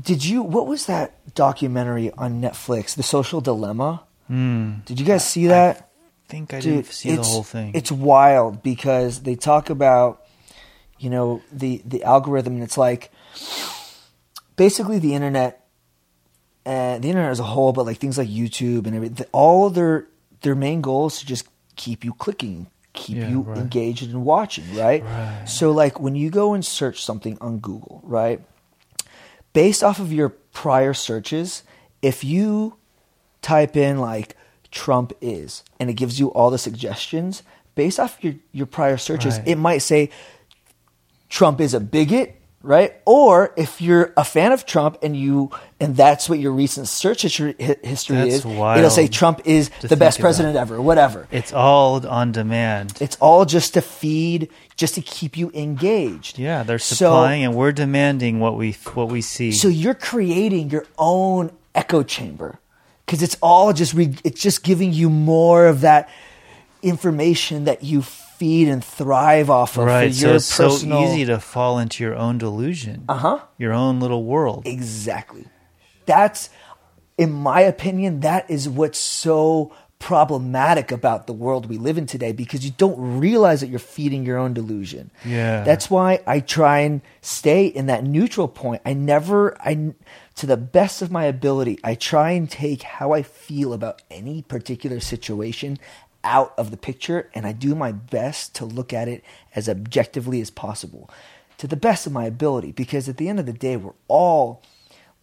did 0.10 0.24
you 0.24 0.42
what 0.42 0.68
was 0.68 0.86
that 0.86 1.10
documentary 1.36 2.12
on 2.18 2.42
netflix 2.42 2.96
the 2.96 3.04
social 3.04 3.42
dilemma 3.42 4.04
hmm. 4.28 4.74
did 4.86 5.00
you 5.00 5.06
guys 5.06 5.24
see 5.28 5.48
that 5.48 5.76
I 5.78 5.84
think 6.34 6.54
I 6.54 6.60
didn't 6.60 6.88
see 6.88 7.16
the 7.16 7.22
whole 7.22 7.44
thing. 7.44 7.72
It's 7.76 7.92
wild 7.92 8.64
because 8.64 9.22
they 9.22 9.36
talk 9.36 9.70
about, 9.70 10.26
you 10.98 11.10
know, 11.10 11.42
the 11.52 11.82
the 11.86 12.04
algorithm, 12.04 12.56
and 12.56 12.64
it's 12.64 12.78
like 12.78 13.12
basically 14.56 15.00
the 15.00 15.14
internet, 15.14 15.68
and 16.66 17.04
the 17.04 17.10
internet 17.10 17.32
as 17.32 17.40
a 17.40 17.44
whole, 17.44 17.72
but 17.74 17.86
like 17.86 18.00
things 18.00 18.18
like 18.18 18.30
YouTube 18.30 18.88
and 18.88 18.96
everything. 18.96 19.28
All 19.32 19.68
of 19.68 19.76
their 19.76 20.08
their 20.42 20.56
main 20.56 20.82
goal 20.82 21.08
is 21.08 21.20
to 21.20 21.26
just 21.26 21.48
keep 21.76 22.04
you 22.04 22.14
clicking, 22.14 22.68
keep 22.94 23.18
Yeah, 23.18 23.30
you 23.30 23.42
right. 23.42 23.58
engaged 23.58 24.04
and 24.04 24.26
watching, 24.26 24.66
right? 24.76 25.04
Right. 25.04 25.46
So 25.46 25.72
like 25.72 26.00
when 26.00 26.16
you 26.16 26.30
go 26.30 26.54
and 26.54 26.66
search 26.66 27.04
something 27.04 27.38
on 27.42 27.60
Google, 27.60 28.02
right? 28.04 28.42
Based 29.54 29.84
off 29.84 30.00
of 30.00 30.12
your 30.12 30.30
prior 30.30 30.94
searches, 30.96 31.62
if 32.02 32.24
you 32.24 32.78
type 33.42 33.78
in 33.78 34.00
like 34.00 34.36
Trump 34.74 35.14
is 35.22 35.64
and 35.80 35.90
it 35.90 35.94
gives 35.94 36.20
you 36.20 36.28
all 36.34 36.50
the 36.50 36.58
suggestions 36.58 37.44
based 37.76 38.00
off 38.00 38.18
your, 38.22 38.34
your 38.52 38.66
prior 38.66 38.98
searches, 38.98 39.38
Right. 39.38 39.48
it 39.50 39.56
might 39.58 39.78
say 39.84 40.10
Trump 41.30 41.62
is 41.62 41.74
a 41.74 41.80
bigot, 41.80 42.36
right? 42.62 42.96
Or 43.06 43.54
if 43.58 43.82
you're 43.82 44.14
a 44.18 44.24
fan 44.24 44.52
of 44.52 44.66
Trump 44.66 44.98
and 45.04 45.16
you 45.16 45.52
and 45.80 45.96
that's 45.96 46.28
what 46.30 46.40
your 46.40 46.52
recent 46.52 46.88
search 46.88 47.22
history, 47.24 47.56
history 47.84 48.30
is, 48.30 48.46
wild 48.46 48.80
it'll 48.80 48.90
say 48.90 49.08
Trump 49.08 49.42
is 49.46 49.70
the 49.82 49.96
best 49.98 50.20
president 50.20 50.56
ever, 50.56 50.82
whatever. 50.82 51.28
it's 51.32 51.52
all 51.54 52.06
on 52.08 52.32
demand. 52.32 52.94
It's 53.00 53.16
all 53.18 53.46
just 53.46 53.74
to 53.76 53.82
feed, 53.82 54.50
just 54.76 54.96
to 54.96 55.02
keep 55.02 55.38
you 55.38 55.52
engaged. 55.54 56.40
yeah, 56.40 56.64
they're 56.64 56.80
So- 56.80 56.96
supplying 56.96 57.44
and 57.44 57.54
we're 57.56 57.72
demanding 57.74 58.40
what 58.40 58.56
we 58.58 58.74
what 58.94 59.10
we 59.10 59.22
see. 59.22 59.52
So 59.52 59.68
you're 59.68 59.94
creating 59.96 60.70
your 60.72 60.86
own 60.98 61.52
echo 61.76 62.04
chamber 62.04 62.60
because 63.06 63.22
it's 63.22 63.38
all 63.42 63.74
just 63.74 63.94
re- 63.94 64.16
it's 64.24 64.42
just 64.42 64.64
giving 64.64 64.94
you 64.94 65.10
more 65.10 65.68
of 65.68 65.82
that 65.82 66.10
information 66.82 67.66
that 67.66 67.84
you 67.84 68.02
feed 68.02 68.68
and 68.68 68.84
thrive 68.84 69.50
off 69.50 69.78
of 69.78 69.86
right. 69.86 70.10
for 70.12 70.16
So 70.16 70.36
it's 70.36 70.46
so 70.46 70.70
easy 71.04 71.26
to 71.26 71.40
fall 71.40 71.80
into 71.80 72.04
your 72.04 72.16
own 72.16 72.38
delusion. 72.38 73.06
uh 73.08 73.16
huh. 73.16 73.40
Your 73.58 73.74
own 73.74 74.00
little 74.00 74.24
world. 74.26 74.64
Exactly. 74.66 75.46
that's, 76.06 76.50
in 77.18 77.32
my 77.32 77.62
opinion, 77.62 78.22
that 78.22 78.50
is 78.50 78.68
what's 78.68 79.00
so 79.00 79.72
problematic 80.00 80.92
about 80.92 81.28
the 81.28 81.34
world 81.34 81.70
we 81.70 81.78
live 81.78 81.98
in 81.98 82.06
today 82.06 82.34
because 82.34 82.66
you 82.66 82.72
don't 82.72 83.20
realize 83.20 83.62
that 83.62 83.68
you're 83.68 83.80
feeding 83.80 84.26
your 84.26 84.38
own 84.38 84.54
delusion. 84.54 85.10
Yeah. 85.24 85.64
That's 85.64 85.90
why 85.90 86.22
I 86.28 86.42
try 86.42 86.80
and 86.80 87.02
stay 87.22 87.68
in 87.68 87.86
that 87.86 88.04
neutral 88.04 88.50
point. 88.50 88.82
I 88.86 88.94
never, 88.94 89.56
I, 89.62 89.94
to 90.36 90.46
the 90.46 90.58
best 90.58 91.02
of 91.02 91.12
my 91.12 91.26
ability, 91.26 91.80
I 91.84 91.96
try 91.96 92.32
and 92.32 92.50
take 92.50 92.84
how 92.84 93.12
I 93.12 93.22
feel 93.22 93.74
about 93.74 94.02
any 94.10 94.42
particular 94.42 95.00
situation 95.00 95.78
out 96.24 96.54
of 96.58 96.72
the 96.72 96.78
picture 96.78 97.30
and 97.34 97.46
I 97.46 97.52
do 97.52 97.76
my 97.76 97.92
best 97.92 98.56
to 98.56 98.66
look 98.66 98.94
at 98.94 99.08
it 99.08 99.24
as 99.56 99.68
objectively 99.68 100.40
as 100.40 100.50
possible 100.50 101.10
to 101.58 101.68
the 101.68 101.76
best 101.76 102.08
of 102.08 102.14
my 102.14 102.26
ability 102.26 102.72
because 102.72 103.10
at 103.10 103.18
the 103.18 103.28
end 103.28 103.40
of 103.40 103.46
the 103.46 103.54
day, 103.54 103.76
we're 103.78 103.94
all 104.08 104.62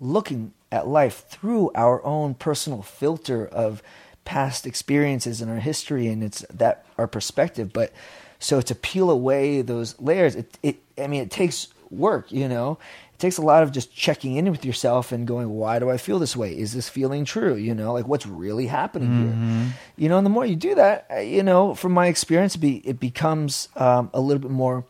looking 0.00 0.52
at 0.72 0.86
life 0.86 1.26
through 1.28 1.70
our 1.74 2.04
own 2.04 2.34
personal 2.34 2.82
filter 2.82 3.46
of 3.46 3.82
past 4.24 4.66
experiences 4.66 5.40
in 5.40 5.48
our 5.48 5.58
history 5.58 6.06
and 6.06 6.22
it's 6.22 6.44
that 6.52 6.84
our 6.98 7.06
perspective 7.06 7.72
but 7.72 7.92
so 8.38 8.60
to 8.60 8.74
peel 8.74 9.10
away 9.10 9.60
those 9.62 9.98
layers 9.98 10.36
it, 10.36 10.58
it 10.62 10.76
i 10.98 11.06
mean 11.06 11.22
it 11.22 11.30
takes 11.30 11.68
work 11.90 12.30
you 12.30 12.48
know 12.48 12.78
takes 13.20 13.38
a 13.38 13.42
lot 13.42 13.62
of 13.62 13.70
just 13.70 13.94
checking 13.94 14.36
in 14.36 14.50
with 14.50 14.64
yourself 14.64 15.12
and 15.12 15.26
going 15.26 15.48
why 15.50 15.78
do 15.78 15.88
i 15.90 15.96
feel 15.96 16.18
this 16.18 16.36
way 16.36 16.52
is 16.58 16.72
this 16.72 16.88
feeling 16.88 17.24
true 17.24 17.54
you 17.54 17.74
know 17.74 17.92
like 17.92 18.06
what's 18.08 18.26
really 18.26 18.66
happening 18.66 19.10
Mm-hmm. 19.10 19.62
here 19.64 19.72
you 19.96 20.08
know 20.08 20.16
and 20.18 20.24
the 20.26 20.30
more 20.30 20.44
you 20.46 20.56
do 20.56 20.74
that 20.74 21.06
uh, 21.14 21.18
you 21.18 21.42
know 21.42 21.74
from 21.74 21.92
my 21.92 22.06
experience 22.08 22.54
it, 22.54 22.58
be, 22.58 22.76
it 22.78 22.98
becomes 22.98 23.68
um, 23.76 24.10
a 24.14 24.20
little 24.20 24.40
bit 24.40 24.50
more 24.50 24.84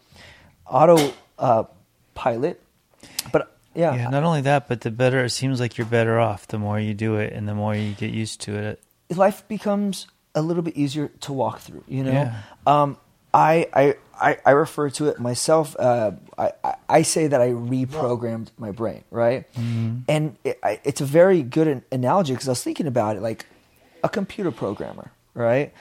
auto 0.67 1.13
uh, 1.39 1.65
pilot 2.15 2.63
but 3.33 3.57
yeah, 3.75 3.95
Yeah, 3.95 4.09
not 4.11 4.25
only 4.25 4.41
that, 4.43 4.67
but 4.67 4.81
the 4.81 4.91
better 4.91 5.25
it 5.25 5.31
seems 5.31 5.61
like 5.61 5.79
you're 5.79 5.87
better 5.87 6.19
off 6.19 6.49
the 6.49 6.59
more 6.59 6.81
you 6.81 6.93
do 6.93 7.17
it 7.17 7.33
and 7.33 7.49
the 7.49 7.55
more 7.55 7.73
you 7.75 7.93
get 7.95 8.11
used 8.11 8.41
to 8.43 8.55
it. 8.57 8.83
life 9.15 9.47
becomes 9.47 10.09
a 10.35 10.43
little 10.43 10.65
bit 10.65 10.77
easier 10.77 11.07
to 11.21 11.33
walk 11.33 11.61
through. 11.61 11.85
You 11.87 12.03
know, 12.03 12.13
Yeah. 12.13 12.35
um, 12.67 12.97
I, 13.33 13.69
I 13.73 13.95
I 14.21 14.39
I 14.45 14.51
refer 14.53 14.91
to 14.91 15.09
it 15.09 15.19
myself. 15.19 15.75
Uh, 15.79 16.13
I 16.39 16.53
I- 16.65 16.75
I 16.89 17.03
say 17.03 17.29
that 17.29 17.41
I 17.41 17.51
reprogrammed 17.51 18.49
my 18.59 18.71
brain, 18.73 19.05
right? 19.11 19.47
And 20.09 20.37
it, 20.45 20.59
I, 20.63 20.81
it's 20.85 21.01
a 21.01 21.05
very 21.05 21.43
good 21.43 21.69
an- 21.69 21.85
analogy 21.93 22.33
because 22.33 22.49
I 22.49 22.53
was 22.53 22.63
thinking 22.65 22.87
about 22.89 23.17
it, 23.17 23.23
like 23.23 23.47
a 24.03 24.09
computer 24.09 24.51
programmer, 24.51 25.13
right? 25.35 25.73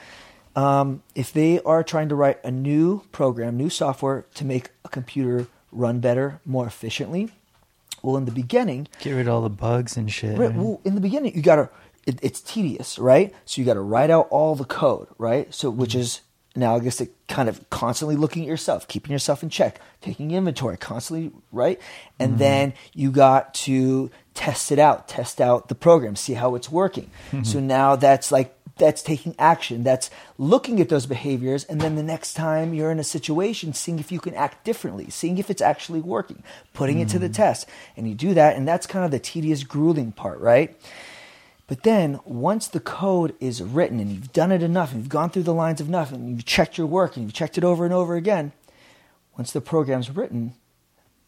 Um, 0.56 1.02
if 1.14 1.32
they 1.32 1.60
are 1.62 1.82
trying 1.82 2.08
to 2.10 2.14
write 2.14 2.38
a 2.44 2.50
new 2.50 3.02
program, 3.12 3.56
new 3.56 3.70
software 3.70 4.24
to 4.34 4.44
make 4.44 4.70
a 4.84 4.88
computer 4.88 5.46
run 5.72 6.00
better, 6.00 6.40
more 6.44 6.66
efficiently, 6.66 7.30
well, 8.02 8.16
in 8.16 8.24
the 8.24 8.32
beginning, 8.32 8.88
Get 9.00 9.12
rid 9.12 9.26
of 9.28 9.34
all 9.34 9.42
the 9.42 9.50
bugs 9.50 9.96
and 9.96 10.10
shit. 10.10 10.38
Right. 10.38 10.54
Well, 10.54 10.80
in 10.84 10.94
the 10.94 11.00
beginning, 11.00 11.34
you 11.36 11.42
gotta. 11.42 11.70
It, 12.06 12.18
it's 12.22 12.40
tedious, 12.40 12.98
right? 12.98 13.32
So 13.44 13.60
you 13.60 13.66
got 13.66 13.74
to 13.74 13.80
write 13.82 14.10
out 14.10 14.26
all 14.30 14.54
the 14.56 14.64
code, 14.64 15.08
right? 15.18 15.52
So 15.52 15.68
which 15.70 15.94
is 15.94 16.20
analogous 16.54 16.96
to 16.96 17.08
kind 17.28 17.48
of 17.48 17.68
constantly 17.70 18.16
looking 18.16 18.42
at 18.42 18.48
yourself, 18.48 18.88
keeping 18.88 19.12
yourself 19.12 19.42
in 19.42 19.50
check, 19.50 19.80
taking 20.00 20.32
inventory, 20.32 20.76
constantly, 20.76 21.30
right? 21.52 21.80
And 22.18 22.32
mm-hmm. 22.32 22.38
then 22.38 22.74
you 22.92 23.10
got 23.10 23.54
to 23.54 24.10
test 24.34 24.72
it 24.72 24.78
out, 24.78 25.08
test 25.08 25.40
out 25.40 25.68
the 25.68 25.74
program, 25.74 26.16
see 26.16 26.34
how 26.34 26.54
it's 26.54 26.70
working. 26.70 27.10
Mm-hmm. 27.30 27.44
So 27.44 27.60
now 27.60 27.96
that's 27.96 28.32
like 28.32 28.56
that's 28.80 29.02
taking 29.02 29.36
action. 29.38 29.84
That's 29.84 30.10
looking 30.38 30.80
at 30.80 30.88
those 30.88 31.06
behaviors, 31.06 31.64
and 31.64 31.80
then 31.80 31.94
the 31.94 32.02
next 32.02 32.34
time 32.34 32.74
you're 32.74 32.90
in 32.90 32.98
a 32.98 33.04
situation, 33.04 33.72
seeing 33.74 34.00
if 34.00 34.10
you 34.10 34.18
can 34.18 34.34
act 34.34 34.64
differently, 34.64 35.10
seeing 35.10 35.38
if 35.38 35.50
it's 35.50 35.62
actually 35.62 36.00
working, 36.00 36.42
putting 36.72 36.98
it 36.98 37.08
to 37.10 37.18
the 37.18 37.26
mm-hmm. 37.26 37.34
test. 37.34 37.68
And 37.96 38.08
you 38.08 38.14
do 38.14 38.34
that, 38.34 38.56
and 38.56 38.66
that's 38.66 38.86
kind 38.86 39.04
of 39.04 39.12
the 39.12 39.20
tedious, 39.20 39.62
grueling 39.62 40.10
part, 40.10 40.40
right? 40.40 40.76
But 41.70 41.84
then 41.84 42.18
once 42.24 42.66
the 42.66 42.80
code 42.80 43.32
is 43.38 43.62
written 43.62 44.00
and 44.00 44.10
you've 44.10 44.32
done 44.32 44.50
it 44.50 44.60
enough, 44.60 44.90
and 44.90 45.00
you've 45.00 45.08
gone 45.08 45.30
through 45.30 45.44
the 45.44 45.54
lines 45.54 45.80
of 45.80 45.86
enough, 45.86 46.10
and 46.10 46.28
you've 46.28 46.44
checked 46.44 46.76
your 46.76 46.88
work, 46.88 47.14
and 47.14 47.24
you've 47.24 47.32
checked 47.32 47.56
it 47.56 47.62
over 47.62 47.84
and 47.84 47.94
over 47.94 48.16
again, 48.16 48.50
once 49.38 49.52
the 49.52 49.60
program's 49.60 50.10
written, 50.10 50.54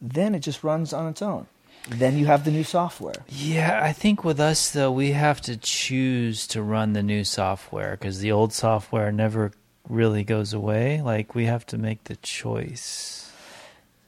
then 0.01 0.35
it 0.35 0.41
just 0.41 0.65
runs 0.65 0.93
on 0.93 1.07
its 1.07 1.23
own. 1.23 1.47
Then 1.89 2.19
you 2.19 2.27
have 2.27 2.45
the 2.45 2.51
new 2.51 2.65
software. 2.65 3.25
Yeah, 3.29 3.85
I 3.85 3.93
think 3.93 4.25
with 4.25 4.41
us 4.41 4.73
though, 4.73 4.91
we 4.91 5.13
have 5.13 5.41
to 5.43 5.57
choose 5.57 6.49
to 6.49 6.61
run 6.61 6.93
the 6.93 7.05
new 7.05 7.23
software 7.23 7.93
because 7.93 8.19
the 8.19 8.33
old 8.33 8.53
software 8.53 9.13
never 9.13 9.53
really 9.89 10.25
goes 10.25 10.53
away. 10.53 11.03
Like 11.03 11.37
we 11.37 11.45
have 11.45 11.65
to 11.67 11.79
make 11.79 12.03
the 12.03 12.17
choice. 12.17 13.31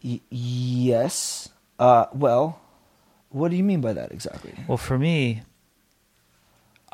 Y- 0.03 0.21
yes. 0.31 1.49
Uh, 1.79 2.07
well, 2.13 2.61
what 3.29 3.53
do 3.53 3.57
you 3.57 3.63
mean 3.63 3.81
by 3.81 3.93
that 3.93 4.11
exactly? 4.11 4.53
Well, 4.67 4.79
for 4.79 4.99
me, 4.99 5.43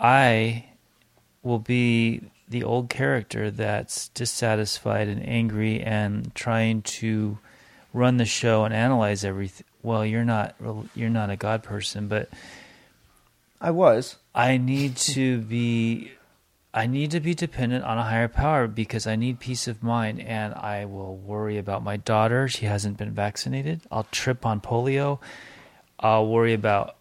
I 0.01 0.64
will 1.42 1.59
be 1.59 2.22
the 2.48 2.64
old 2.64 2.88
character 2.88 3.51
that's 3.51 4.09
dissatisfied 4.09 5.09
and 5.09 5.26
angry 5.26 5.80
and 5.80 6.34
trying 6.34 6.82
to 6.82 7.38
run 7.92 8.16
the 8.16 8.24
show 8.24 8.64
and 8.64 8.74
analyze 8.74 9.24
everything. 9.24 9.66
Well, 9.82 10.05
you're 10.05 10.24
not 10.24 10.57
you're 10.94 11.09
not 11.11 11.30
a 11.30 11.36
god 11.36 11.62
person, 11.62 12.09
but 12.09 12.28
I 13.61 13.70
was. 13.70 14.16
I 14.34 14.57
need 14.57 14.96
to 14.96 15.38
be 15.38 16.12
I 16.72 16.86
need 16.86 17.11
to 17.12 17.20
be 17.20 17.34
dependent 17.34 17.84
on 17.84 17.98
a 17.98 18.03
higher 18.03 18.28
power 18.28 18.66
because 18.68 19.07
I 19.07 19.16
need 19.16 19.40
peace 19.40 19.66
of 19.68 19.82
mind 19.82 20.20
and 20.20 20.55
I 20.55 20.84
will 20.84 21.16
worry 21.16 21.59
about 21.59 21.82
my 21.82 21.96
daughter. 21.96 22.48
She 22.48 22.66
hasn't 22.66 22.96
been 22.96 23.12
vaccinated. 23.12 23.82
I'll 23.90 24.07
trip 24.11 24.46
on 24.46 24.61
polio. 24.61 25.18
I'll 25.98 26.28
worry 26.28 26.55
about 26.55 26.96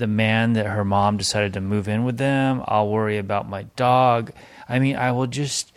the 0.00 0.08
man 0.08 0.54
that 0.54 0.66
her 0.66 0.84
mom 0.84 1.16
decided 1.16 1.52
to 1.52 1.60
move 1.60 1.86
in 1.86 2.04
with 2.04 2.16
them. 2.16 2.64
I'll 2.66 2.88
worry 2.88 3.18
about 3.18 3.48
my 3.48 3.62
dog. 3.76 4.32
I 4.68 4.80
mean, 4.80 4.96
I 4.96 5.12
will 5.12 5.28
just 5.28 5.72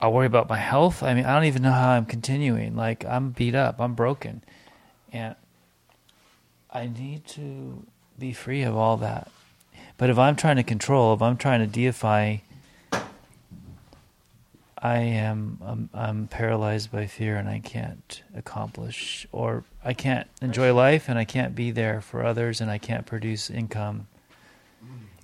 I'll 0.00 0.12
worry 0.12 0.26
about 0.26 0.48
my 0.48 0.56
health. 0.56 1.02
I 1.02 1.14
mean, 1.14 1.26
I 1.26 1.34
don't 1.34 1.44
even 1.44 1.62
know 1.62 1.72
how 1.72 1.90
I'm 1.90 2.06
continuing. 2.06 2.74
Like 2.74 3.04
I'm 3.04 3.30
beat 3.30 3.54
up. 3.54 3.80
I'm 3.80 3.94
broken. 3.94 4.42
And 5.12 5.36
I 6.72 6.86
need 6.86 7.26
to 7.28 7.84
be 8.18 8.32
free 8.32 8.62
of 8.62 8.76
all 8.76 8.96
that. 8.96 9.30
But 9.98 10.08
if 10.08 10.18
I'm 10.18 10.36
trying 10.36 10.56
to 10.56 10.62
control, 10.62 11.12
if 11.14 11.20
I'm 11.20 11.36
trying 11.36 11.60
to 11.60 11.66
deify, 11.66 12.38
I 14.82 14.98
am 14.98 15.58
I'm, 15.62 15.90
I'm 15.92 16.26
paralyzed 16.28 16.90
by 16.90 17.06
fear 17.06 17.36
and 17.36 17.48
I 17.48 17.58
can't 17.60 18.22
accomplish 18.34 19.26
or 19.30 19.64
I 19.84 19.92
can't 19.92 20.26
enjoy 20.40 20.72
life 20.74 21.08
and 21.08 21.18
I 21.18 21.24
can't 21.24 21.54
be 21.54 21.70
there 21.70 22.00
for 22.00 22.24
others 22.24 22.60
and 22.60 22.70
I 22.70 22.78
can't 22.78 23.04
produce 23.06 23.50
income. 23.50 24.06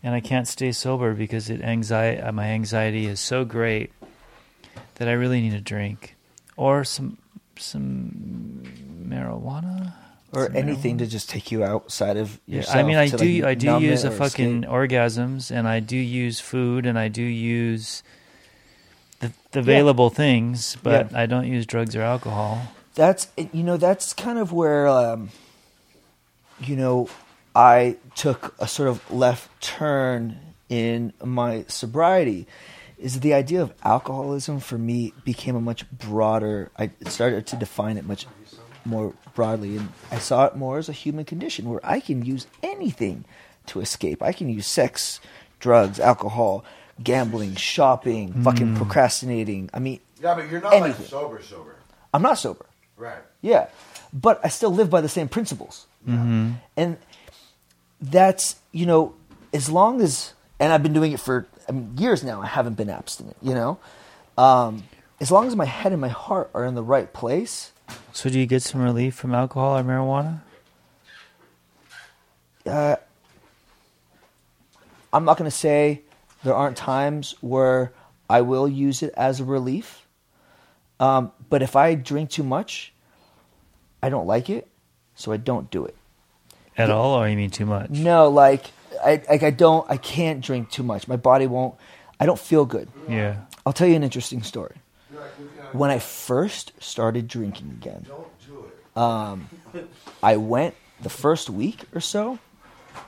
And 0.02 0.14
I 0.14 0.20
can't 0.20 0.46
stay 0.46 0.72
sober 0.72 1.14
because 1.14 1.48
it 1.50 1.62
anxiety 1.62 2.20
uh, 2.22 2.30
my 2.32 2.46
anxiety 2.48 3.06
is 3.06 3.18
so 3.18 3.44
great 3.44 3.90
that 4.96 5.08
I 5.08 5.12
really 5.12 5.40
need 5.40 5.54
a 5.54 5.60
drink 5.60 6.16
or 6.56 6.84
some 6.84 7.16
some 7.58 8.62
marijuana 9.08 9.94
Or 10.32 10.44
Some 10.46 10.56
anything 10.56 10.96
marijuana. 10.96 10.98
to 10.98 11.06
just 11.06 11.30
take 11.30 11.50
you 11.50 11.64
outside 11.64 12.18
of 12.18 12.38
Yeah. 12.46 12.64
I 12.68 12.82
mean, 12.82 12.96
I 12.96 13.08
do, 13.08 13.42
like, 13.42 13.44
I 13.44 13.54
do 13.54 13.78
use 13.80 14.04
a 14.04 14.10
fucking 14.10 14.64
escape. 14.64 14.70
orgasms, 14.70 15.50
and 15.50 15.66
I 15.66 15.80
do 15.80 15.96
use 15.96 16.40
food, 16.40 16.84
and 16.86 16.98
I 16.98 17.08
do 17.08 17.22
use 17.22 18.02
the, 19.26 19.32
the 19.52 19.60
available 19.60 20.10
things, 20.10 20.76
but 20.82 21.10
Yeah. 21.12 21.18
I 21.22 21.26
don't 21.26 21.46
use 21.46 21.66
drugs 21.66 21.94
or 21.96 22.02
alcohol. 22.02 22.60
that's 22.94 23.28
you 23.52 23.62
know 23.62 23.76
that's 23.76 24.12
kind 24.12 24.38
of 24.38 24.52
where 24.52 24.88
um, 24.88 25.30
you 26.60 26.76
know 26.76 27.08
I 27.54 27.96
took 28.14 28.54
a 28.58 28.66
sort 28.68 28.88
of 28.88 29.08
left 29.10 29.48
turn 29.62 30.38
in 30.68 31.12
my 31.22 31.64
sobriety 31.68 32.46
is 32.98 33.20
the 33.20 33.34
idea 33.34 33.60
of 33.62 33.72
alcoholism 33.84 34.58
for 34.60 34.78
me 34.78 35.12
became 35.24 35.54
a 35.54 35.60
much 35.60 35.88
broader 35.90 36.70
I 36.78 36.90
started 37.06 37.46
to 37.48 37.56
define 37.56 37.98
it 37.98 38.06
much 38.06 38.26
more 38.84 39.12
broadly 39.34 39.76
and 39.76 39.88
I 40.10 40.18
saw 40.18 40.46
it 40.46 40.56
more 40.56 40.78
as 40.78 40.88
a 40.88 40.92
human 40.92 41.24
condition 41.24 41.68
where 41.68 41.80
I 41.84 42.00
can 42.00 42.24
use 42.24 42.46
anything 42.62 43.24
to 43.66 43.80
escape. 43.80 44.22
I 44.22 44.32
can 44.32 44.48
use 44.48 44.66
sex, 44.66 45.20
drugs, 45.60 45.98
alcohol, 46.00 46.64
gambling, 47.02 47.54
shopping, 47.56 48.32
fucking 48.42 48.76
procrastinating. 48.76 49.70
I 49.74 49.78
mean, 49.78 50.00
Yeah, 50.22 50.34
but 50.34 50.50
you're 50.50 50.60
not 50.60 50.72
Anything. 50.74 51.02
like 51.02 51.08
sober, 51.10 51.42
sober. 51.42 51.76
I'm 52.14 52.22
not 52.22 52.38
sober. 52.38 52.66
Right. 52.96 53.18
Yeah, 53.42 53.68
but 54.12 54.40
I 54.42 54.48
still 54.48 54.70
live 54.70 54.88
by 54.90 55.00
the 55.02 55.08
same 55.08 55.28
principles, 55.28 55.86
and 56.06 56.96
that's 58.00 58.56
you 58.72 58.86
know 58.86 59.14
as 59.52 59.68
long 59.70 60.00
as 60.00 60.32
and 60.58 60.72
I've 60.72 60.82
been 60.82 60.92
doing 60.94 61.12
it 61.12 61.20
for 61.20 61.46
I 61.68 61.72
mean, 61.72 61.92
years 61.98 62.22
now. 62.24 62.40
I 62.40 62.46
haven't 62.46 62.74
been 62.74 62.88
abstinent. 62.90 63.36
You 63.42 63.54
know, 63.54 63.78
um, 64.38 64.84
as 65.20 65.30
long 65.30 65.46
as 65.46 65.54
my 65.56 65.64
head 65.66 65.92
and 65.92 66.00
my 66.00 66.08
heart 66.08 66.50
are 66.54 66.64
in 66.64 66.74
the 66.74 66.82
right 66.82 67.12
place. 67.12 67.72
So, 68.12 68.30
do 68.30 68.40
you 68.40 68.46
get 68.46 68.62
some 68.62 68.80
relief 68.80 69.14
from 69.14 69.34
alcohol 69.34 69.76
or 69.78 69.82
marijuana? 69.84 70.40
Uh, 72.64 72.96
I'm 75.12 75.24
not 75.24 75.36
going 75.38 75.48
to 75.50 75.56
say 75.56 76.00
there 76.46 76.54
aren't 76.54 76.76
times 76.76 77.34
where 77.40 77.92
I 78.30 78.42
will 78.42 78.68
use 78.68 79.02
it 79.02 79.12
as 79.16 79.40
a 79.40 79.44
relief, 79.44 80.06
um, 81.00 81.32
but 81.50 81.60
if 81.60 81.74
I 81.74 81.96
drink 81.96 82.30
too 82.30 82.44
much, 82.44 82.92
I 84.00 84.10
don't 84.10 84.28
like 84.28 84.48
it, 84.48 84.68
so 85.16 85.32
I 85.32 85.38
don't 85.38 85.68
do 85.72 85.84
it. 85.84 85.96
At 86.78 86.88
all, 86.88 87.14
or 87.14 87.28
you 87.28 87.36
mean 87.36 87.50
too 87.50 87.66
much? 87.66 87.90
No, 87.90 88.28
like 88.28 88.66
I 89.04 89.20
like 89.28 89.42
I 89.42 89.50
don't 89.50 89.90
I 89.90 89.96
can't 89.96 90.40
drink 90.40 90.70
too 90.70 90.84
much. 90.84 91.08
My 91.08 91.16
body 91.16 91.48
won't. 91.48 91.74
I 92.20 92.26
don't 92.26 92.38
feel 92.38 92.64
good. 92.64 92.88
Yeah. 93.08 93.40
I'll 93.66 93.72
tell 93.72 93.88
you 93.88 93.96
an 93.96 94.04
interesting 94.04 94.44
story. 94.44 94.76
When 95.72 95.90
I 95.90 95.98
first 95.98 96.72
started 96.78 97.26
drinking 97.26 97.70
again, 97.70 98.06
um, 98.94 99.48
I 100.22 100.36
went 100.36 100.76
the 101.00 101.10
first 101.10 101.50
week 101.50 101.82
or 101.92 102.00
so. 102.00 102.38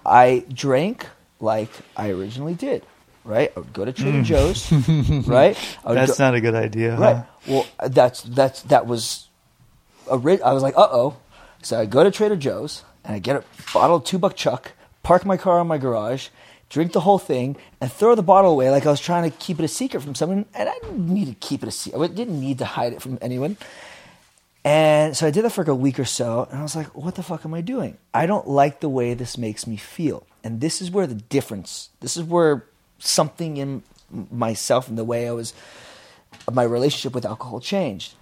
I 0.05 0.45
drank 0.53 1.07
like 1.39 1.71
I 1.97 2.11
originally 2.11 2.55
did. 2.55 2.85
Right, 3.29 3.53
I 3.55 3.61
would 3.61 3.75
go 3.75 3.85
to 3.85 3.93
Trader 3.93 4.23
Joe's. 4.23 4.73
Right, 5.29 5.55
That's 5.85 6.17
go- 6.17 6.25
not 6.25 6.35
a 6.35 6.41
good 6.41 6.55
idea. 6.55 6.97
huh? 6.97 7.03
Right. 7.03 7.25
Well, 7.47 7.67
that's 7.89 8.23
that's 8.23 8.63
that 8.63 8.87
was 8.87 9.29
a 10.11 10.17
ri- 10.17 10.41
I 10.41 10.53
was 10.55 10.63
like, 10.63 10.75
uh 10.79 10.89
oh. 10.91 11.17
So 11.63 11.79
I 11.79 11.85
go 11.85 12.03
to 12.03 12.11
Trader 12.11 12.37
Joe's 12.37 12.85
and 13.05 13.15
I 13.15 13.19
get 13.19 13.37
a 13.37 13.45
bottle 13.75 13.97
of 13.97 14.05
two 14.05 14.19
buck 14.19 14.35
chuck, 14.35 14.73
park 15.03 15.27
my 15.27 15.37
car 15.37 15.61
in 15.61 15.67
my 15.67 15.77
garage, 15.77 16.29
drink 16.71 16.93
the 16.93 17.01
whole 17.01 17.19
thing, 17.19 17.57
and 17.83 17.93
throw 17.93 18.15
the 18.15 18.23
bottle 18.23 18.51
away 18.53 18.71
like 18.71 18.87
I 18.87 18.91
was 18.91 19.01
trying 19.01 19.31
to 19.31 19.37
keep 19.37 19.59
it 19.59 19.65
a 19.65 19.69
secret 19.69 20.01
from 20.03 20.15
someone. 20.15 20.47
And 20.55 20.67
I 20.69 20.73
didn't 20.81 21.07
need 21.13 21.27
to 21.27 21.35
keep 21.35 21.63
it 21.63 21.69
a 21.69 21.73
secret. 21.73 22.01
I 22.01 22.07
didn't 22.15 22.41
need 22.41 22.59
to 22.59 22.65
hide 22.65 22.95
it 22.95 23.03
from 23.03 23.19
anyone. 23.21 23.59
And 24.65 25.15
so 25.17 25.27
I 25.27 25.31
did 25.31 25.45
that 25.45 25.51
for 25.51 25.63
like 25.63 25.69
a 25.69 25.75
week 25.75 25.99
or 25.99 26.05
so, 26.05 26.47
and 26.51 26.61
I 26.61 26.63
was 26.63 26.75
like, 26.77 26.95
what 26.97 27.15
the 27.15 27.23
fuck 27.23 27.45
am 27.45 27.55
I 27.55 27.61
doing? 27.61 27.97
I 28.13 28.27
don't 28.27 28.49
like 28.49 28.81
the 28.81 28.89
way 28.89 29.15
this 29.15 29.37
makes 29.39 29.67
me 29.67 29.77
feel. 29.77 30.27
And 30.45 30.61
this 30.61 30.81
is 30.83 30.91
where 30.91 31.07
the 31.07 31.15
difference, 31.15 31.91
this 32.01 32.17
is 32.17 32.25
where 32.25 32.65
something 32.99 33.57
in 33.57 33.83
myself 34.31 34.89
and 34.89 34.99
the 34.99 35.05
way 35.05 35.29
I 35.29 35.33
was, 35.33 35.55
my 36.51 36.63
relationship 36.63 37.15
with 37.15 37.25
alcohol 37.25 37.61
changed. 37.61 38.15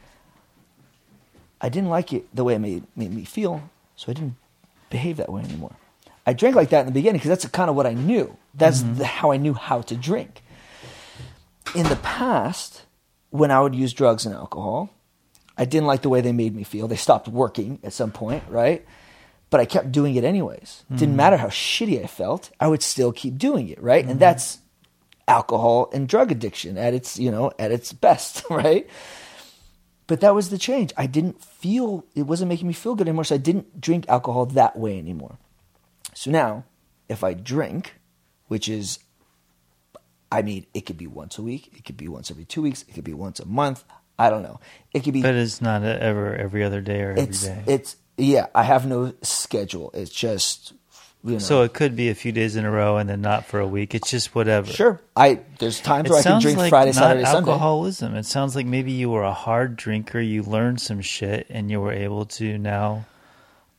I 1.60 1.68
didn't 1.68 1.90
like 1.90 2.12
it 2.12 2.26
the 2.34 2.44
way 2.44 2.54
it 2.54 2.58
made, 2.58 2.84
made 2.94 3.12
me 3.12 3.24
feel, 3.24 3.70
so 3.96 4.10
I 4.10 4.14
didn't 4.14 4.36
behave 4.90 5.16
that 5.16 5.32
way 5.32 5.42
anymore. 5.42 5.76
I 6.26 6.32
drank 6.32 6.56
like 6.56 6.70
that 6.70 6.80
in 6.80 6.86
the 6.86 6.92
beginning 6.92 7.18
because 7.18 7.28
that's 7.28 7.46
kind 7.46 7.70
of 7.70 7.76
what 7.76 7.86
I 7.86 7.94
knew. 7.94 8.36
That's 8.54 8.82
mm-hmm. 8.82 8.98
the, 8.98 9.04
how 9.06 9.30
I 9.30 9.36
knew 9.36 9.54
how 9.54 9.80
to 9.82 9.94
drink. 9.94 10.42
In 11.74 11.88
the 11.88 11.96
past, 11.96 12.82
when 13.30 13.50
I 13.50 13.60
would 13.60 13.74
use 13.74 13.92
drugs 13.92 14.26
and 14.26 14.34
alcohol, 14.34 14.90
I 15.56 15.64
didn't 15.64 15.86
like 15.86 16.02
the 16.02 16.08
way 16.08 16.20
they 16.20 16.32
made 16.32 16.54
me 16.54 16.64
feel. 16.64 16.88
They 16.88 16.96
stopped 16.96 17.28
working 17.28 17.78
at 17.82 17.92
some 17.92 18.10
point, 18.10 18.44
right? 18.48 18.84
But 19.48 19.60
I 19.60 19.64
kept 19.64 19.92
doing 19.92 20.16
it 20.16 20.24
anyways. 20.24 20.84
Didn't 20.90 21.08
mm-hmm. 21.08 21.16
matter 21.16 21.36
how 21.36 21.46
shitty 21.46 22.02
I 22.02 22.06
felt, 22.06 22.50
I 22.58 22.66
would 22.66 22.82
still 22.82 23.12
keep 23.12 23.38
doing 23.38 23.68
it, 23.68 23.80
right? 23.80 24.02
And 24.02 24.14
mm-hmm. 24.14 24.18
that's 24.18 24.58
alcohol 25.28 25.90
and 25.92 26.08
drug 26.08 26.30
addiction 26.30 26.78
at 26.78 26.94
its, 26.94 27.18
you 27.18 27.30
know, 27.30 27.50
at 27.58 27.72
its 27.72 27.92
best, 27.92 28.44
right? 28.50 28.88
But 30.06 30.20
that 30.20 30.34
was 30.34 30.50
the 30.50 30.58
change. 30.58 30.92
I 30.96 31.06
didn't 31.06 31.42
feel 31.42 32.06
it 32.14 32.22
wasn't 32.22 32.48
making 32.48 32.68
me 32.68 32.74
feel 32.74 32.94
good 32.94 33.08
anymore, 33.08 33.24
so 33.24 33.34
I 33.34 33.38
didn't 33.38 33.80
drink 33.80 34.08
alcohol 34.08 34.46
that 34.46 34.78
way 34.78 34.98
anymore. 34.98 35.38
So 36.14 36.30
now, 36.30 36.64
if 37.08 37.24
I 37.24 37.34
drink, 37.34 37.94
which 38.46 38.68
is 38.68 39.00
I 40.30 40.42
mean, 40.42 40.66
it 40.74 40.82
could 40.86 40.98
be 40.98 41.06
once 41.06 41.38
a 41.38 41.42
week, 41.42 41.70
it 41.76 41.84
could 41.84 41.96
be 41.96 42.08
once 42.08 42.30
every 42.30 42.44
two 42.44 42.62
weeks, 42.62 42.84
it 42.88 42.94
could 42.94 43.04
be 43.04 43.14
once 43.14 43.40
a 43.40 43.46
month. 43.46 43.84
I 44.18 44.30
don't 44.30 44.42
know. 44.42 44.60
It 44.92 45.04
could 45.04 45.12
be 45.12 45.22
But 45.22 45.34
it's 45.34 45.60
not 45.60 45.82
ever 45.84 46.34
every 46.34 46.64
other 46.64 46.80
day 46.80 47.02
or 47.02 47.10
every 47.10 47.24
day. 47.26 47.30
it's 47.30 47.46
it's 47.66 47.96
yeah. 48.16 48.46
I 48.54 48.62
have 48.62 48.86
no 48.86 49.12
schedule. 49.22 49.90
It's 49.92 50.10
just 50.10 50.72
you 51.26 51.32
know. 51.34 51.38
so 51.38 51.62
it 51.62 51.72
could 51.74 51.96
be 51.96 52.08
a 52.08 52.14
few 52.14 52.32
days 52.32 52.56
in 52.56 52.64
a 52.64 52.70
row 52.70 52.96
and 52.96 53.08
then 53.10 53.20
not 53.20 53.44
for 53.46 53.60
a 53.60 53.66
week. 53.66 53.94
It's 53.94 54.10
just 54.10 54.34
whatever. 54.34 54.70
sure, 54.70 55.00
I 55.14 55.40
there's 55.58 55.80
times 55.80 56.06
It 56.08 56.12
where 56.12 56.20
I 56.20 56.22
can 56.22 56.40
drink 56.40 56.58
like 56.58 56.70
Friday, 56.70 56.92
Saturday, 56.92 57.24
Sunday. 57.24 57.50
alcoholism. 57.50 58.14
It 58.14 58.24
sounds 58.26 58.54
like 58.56 58.66
maybe 58.66 58.92
you 58.92 59.10
were 59.10 59.22
a 59.24 59.32
hard 59.32 59.76
drinker. 59.76 60.20
You 60.20 60.42
learned 60.42 60.80
some 60.80 61.00
shit, 61.00 61.46
and 61.50 61.70
you 61.70 61.80
were 61.80 61.92
able 61.92 62.24
to 62.26 62.58
now. 62.58 63.06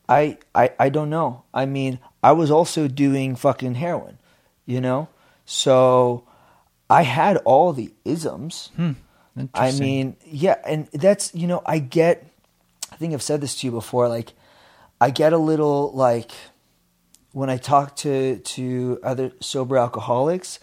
I, 0.09 0.37
I 0.55 0.71
I 0.79 0.89
don't 0.89 1.09
know. 1.09 1.43
I 1.53 1.65
mean, 1.65 1.99
I 2.23 2.31
was 2.31 2.49
also 2.51 2.87
doing 2.87 3.35
fucking 3.35 3.75
heroin, 3.75 4.17
you 4.65 4.79
know. 4.79 5.09
So 5.45 6.23
I 6.89 7.03
had 7.03 7.37
all 7.37 7.73
the 7.73 7.91
isms. 8.05 8.69
Hmm. 8.75 8.91
I 9.35 9.41
Interesting. 9.41 9.85
mean, 9.85 10.15
yeah, 10.25 10.55
and 10.65 10.87
that's 10.93 11.33
you 11.35 11.45
know, 11.47 11.61
I 11.65 11.79
get. 11.79 12.25
I 12.91 12.95
think 12.95 13.13
I've 13.13 13.21
said 13.21 13.41
this 13.41 13.55
to 13.59 13.67
you 13.67 13.71
before. 13.71 14.07
Like, 14.07 14.33
I 15.01 15.09
get 15.11 15.33
a 15.33 15.37
little 15.37 15.91
like 15.91 16.31
when 17.31 17.49
I 17.49 17.57
talk 17.57 17.95
to 17.97 18.37
to 18.37 18.99
other 19.03 19.31
sober 19.39 19.77
alcoholics. 19.77 20.59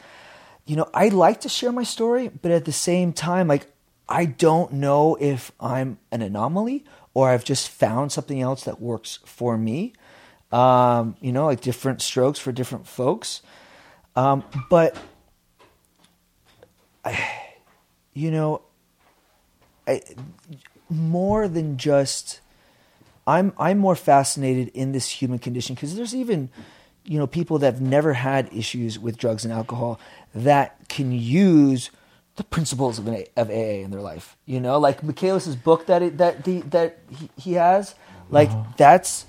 You 0.66 0.76
know, 0.76 0.88
I 0.94 1.08
like 1.08 1.42
to 1.42 1.48
share 1.48 1.72
my 1.72 1.82
story, 1.82 2.28
but 2.28 2.50
at 2.50 2.64
the 2.64 2.72
same 2.72 3.12
time, 3.12 3.48
like, 3.48 3.66
I 4.08 4.24
don't 4.24 4.72
know 4.72 5.16
if 5.20 5.52
I'm 5.60 5.98
an 6.10 6.22
anomaly 6.22 6.84
or 7.12 7.28
I've 7.28 7.44
just 7.44 7.68
found 7.68 8.12
something 8.12 8.40
else 8.40 8.64
that 8.64 8.80
works 8.80 9.18
for 9.24 9.56
me. 9.56 9.92
Um, 10.52 11.16
you 11.20 11.32
know, 11.32 11.46
like 11.46 11.60
different 11.60 12.00
strokes 12.00 12.38
for 12.38 12.52
different 12.52 12.86
folks. 12.86 13.42
Um, 14.16 14.44
but 14.70 14.96
I, 17.04 17.18
you 18.14 18.30
know, 18.30 18.62
I, 19.86 20.00
more 20.88 21.48
than 21.48 21.76
just 21.76 22.40
I'm 23.26 23.52
I'm 23.58 23.78
more 23.78 23.96
fascinated 23.96 24.68
in 24.68 24.92
this 24.92 25.08
human 25.08 25.38
condition 25.38 25.74
because 25.74 25.96
there's 25.96 26.14
even 26.14 26.50
you 27.04 27.18
know 27.18 27.26
people 27.26 27.58
that 27.58 27.74
have 27.74 27.80
never 27.80 28.12
had 28.14 28.52
issues 28.52 28.98
with 28.98 29.16
drugs 29.16 29.44
and 29.44 29.52
alcohol 29.52 29.98
that 30.34 30.88
can 30.88 31.12
use 31.12 31.90
the 32.36 32.44
principles 32.44 32.98
of, 32.98 33.06
an, 33.06 33.24
of 33.36 33.48
AA 33.48 33.82
in 33.82 33.90
their 33.90 34.00
life. 34.00 34.36
You 34.46 34.60
know, 34.60 34.78
like 34.78 35.02
Michaelis's 35.02 35.56
book 35.56 35.86
that 35.86 36.02
it, 36.02 36.18
that 36.18 36.44
the 36.44 36.60
that 36.62 36.98
he, 37.10 37.30
he 37.36 37.52
has, 37.54 37.94
like 38.30 38.50
uh-huh. 38.50 38.64
that's 38.76 39.26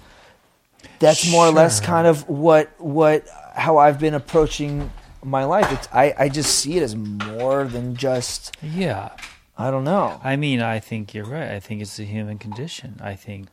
that's 0.99 1.29
more 1.31 1.47
or 1.47 1.51
less 1.51 1.79
kind 1.79 2.07
of 2.07 2.27
what 2.27 2.69
what 2.79 3.27
how 3.53 3.77
I've 3.77 3.99
been 3.99 4.13
approaching 4.13 4.91
my 5.23 5.45
life. 5.45 5.71
It's 5.71 5.87
I 5.93 6.13
I 6.17 6.29
just 6.29 6.59
see 6.59 6.77
it 6.77 6.83
as 6.83 6.95
more 6.95 7.65
than 7.65 7.95
just 7.95 8.57
Yeah. 8.61 9.11
I 9.57 9.71
don't 9.71 9.85
know. 9.85 10.19
I 10.21 10.35
mean, 10.35 10.61
I 10.61 10.79
think 10.79 11.13
you're 11.13 11.25
right. 11.25 11.51
I 11.51 11.61
think 11.61 11.81
it's 11.81 11.95
the 11.95 12.03
human 12.03 12.37
condition. 12.37 12.99
I 13.01 13.15
think. 13.15 13.47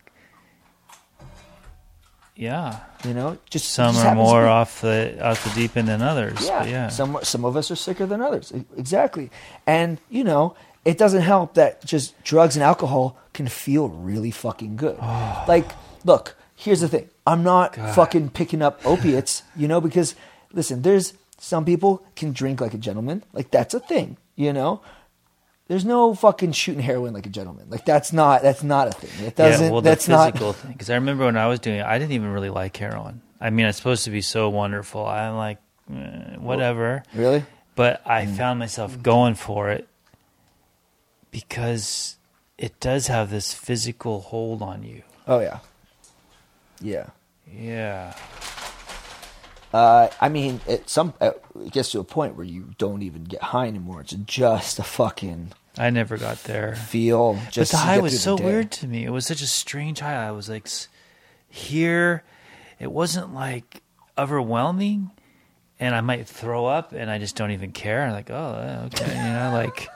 Yeah. 2.36 2.80
You 3.04 3.14
know, 3.14 3.38
just 3.50 3.70
Some 3.70 3.94
just 3.94 4.06
are 4.06 4.14
more 4.14 4.46
off 4.46 4.80
the 4.80 5.18
off 5.24 5.44
the 5.44 5.50
deep 5.60 5.76
end 5.76 5.88
than 5.88 6.02
others. 6.02 6.44
Yeah, 6.44 6.64
yeah. 6.64 6.88
Some 6.88 7.18
some 7.22 7.44
of 7.44 7.56
us 7.56 7.70
are 7.70 7.76
sicker 7.76 8.06
than 8.06 8.20
others. 8.20 8.52
Exactly. 8.76 9.30
And 9.66 9.98
you 10.08 10.24
know, 10.24 10.56
it 10.84 10.98
doesn't 10.98 11.22
help 11.22 11.54
that 11.54 11.84
just 11.84 12.20
drugs 12.24 12.56
and 12.56 12.62
alcohol 12.62 13.18
can 13.32 13.48
feel 13.48 13.88
really 13.88 14.30
fucking 14.30 14.76
good. 14.76 14.98
Oh. 15.02 15.44
like, 15.48 15.70
look, 16.04 16.36
here's 16.56 16.80
the 16.80 16.88
thing. 16.88 17.08
I'm 17.26 17.42
not 17.42 17.76
fucking 17.76 18.30
picking 18.30 18.62
up 18.62 18.84
opiates, 18.84 19.42
you 19.56 19.68
know, 19.68 19.80
because 19.80 20.14
listen, 20.52 20.82
there's 20.82 21.14
some 21.38 21.64
people 21.64 22.02
can 22.16 22.32
drink 22.32 22.60
like 22.60 22.74
a 22.74 22.78
gentleman. 22.78 23.24
Like 23.32 23.50
that's 23.50 23.74
a 23.74 23.80
thing, 23.80 24.16
you 24.36 24.52
know. 24.52 24.80
There's 25.68 25.84
no 25.84 26.14
fucking 26.14 26.52
shooting 26.52 26.82
heroin 26.82 27.14
like 27.14 27.24
a 27.24 27.30
gentleman. 27.30 27.70
Like 27.70 27.84
that's 27.84 28.12
not 28.12 28.42
that's 28.42 28.62
not 28.62 28.88
a 28.88 28.92
thing. 28.92 29.26
It 29.26 29.36
doesn't. 29.36 29.66
yeah, 29.66 29.70
well, 29.72 29.80
that's 29.80 30.06
the 30.06 30.12
not. 30.12 30.32
physical 30.32 30.52
thing. 30.52 30.72
Because 30.72 30.90
I 30.90 30.94
remember 30.96 31.24
when 31.24 31.36
I 31.36 31.46
was 31.46 31.60
doing 31.60 31.78
it, 31.78 31.84
I 31.86 31.98
didn't 31.98 32.12
even 32.12 32.32
really 32.32 32.50
like 32.50 32.76
heroin. 32.76 33.22
I 33.40 33.50
mean, 33.50 33.66
it's 33.66 33.78
supposed 33.78 34.04
to 34.04 34.10
be 34.10 34.20
so 34.20 34.48
wonderful. 34.50 35.06
I'm 35.06 35.36
like, 35.36 35.58
eh, 35.92 36.36
whatever. 36.36 37.02
Really? 37.14 37.44
But 37.74 38.02
I 38.06 38.26
Mm. 38.26 38.36
found 38.36 38.58
myself 38.58 39.02
going 39.02 39.34
for 39.34 39.70
it 39.70 39.88
because 41.30 42.16
it 42.58 42.78
does 42.80 43.06
have 43.06 43.30
this 43.30 43.54
physical 43.54 44.20
hold 44.20 44.62
on 44.62 44.82
you. 44.82 45.02
Oh 45.26 45.40
yeah. 45.40 45.60
Yeah. 46.80 47.06
Yeah. 47.50 48.14
Uh, 49.72 50.08
I 50.20 50.28
mean, 50.28 50.60
it 50.66 50.88
some 50.90 51.14
uh, 51.20 51.30
it 51.64 51.72
gets 51.72 51.90
to 51.92 52.00
a 52.00 52.04
point 52.04 52.36
where 52.36 52.44
you 52.44 52.74
don't 52.78 53.02
even 53.02 53.24
get 53.24 53.42
high 53.42 53.66
anymore. 53.66 54.00
It's 54.02 54.12
just 54.12 54.78
a 54.78 54.82
fucking 54.82 55.52
I 55.78 55.88
never 55.90 56.18
got 56.18 56.42
there. 56.44 56.74
feel. 56.76 57.34
But 57.34 57.50
Just 57.52 57.72
the 57.72 57.78
high 57.78 57.98
was 58.00 58.20
so 58.22 58.36
weird 58.36 58.70
to 58.72 58.86
me. 58.86 59.04
It 59.04 59.10
was 59.10 59.24
such 59.26 59.40
a 59.40 59.46
strange 59.46 60.00
high. 60.00 60.26
I 60.26 60.30
was 60.32 60.48
like, 60.50 60.68
here, 61.48 62.22
it 62.78 62.92
wasn't 62.92 63.34
like 63.34 63.80
overwhelming, 64.18 65.10
and 65.80 65.94
I 65.94 66.00
might 66.02 66.26
throw 66.28 66.66
up, 66.66 66.92
and 66.92 67.10
I 67.10 67.18
just 67.18 67.36
don't 67.36 67.50
even 67.52 67.72
care. 67.72 68.02
I'm 68.04 68.12
like, 68.12 68.30
oh, 68.30 68.34
uh, 68.34 68.88
okay, 68.92 69.08
you 69.08 69.22
know, 69.32 69.50
like 69.54 69.88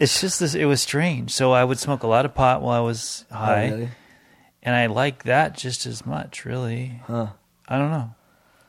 it's 0.00 0.20
just 0.20 0.40
this. 0.40 0.54
It 0.56 0.64
was 0.64 0.82
strange. 0.82 1.30
So 1.32 1.52
I 1.52 1.62
would 1.64 1.78
smoke 1.78 2.02
a 2.02 2.08
lot 2.08 2.24
of 2.24 2.34
pot 2.34 2.62
while 2.62 2.76
I 2.76 2.84
was 2.84 3.24
Oh, 3.30 3.36
high, 3.36 3.68
really? 3.68 3.88
and 4.64 4.74
I 4.74 4.86
like 4.86 5.22
that 5.24 5.56
just 5.56 5.86
as 5.86 6.04
much. 6.04 6.44
Really, 6.44 7.00
Huh. 7.06 7.28
I 7.68 7.78
don't 7.78 7.90
know. 7.92 8.14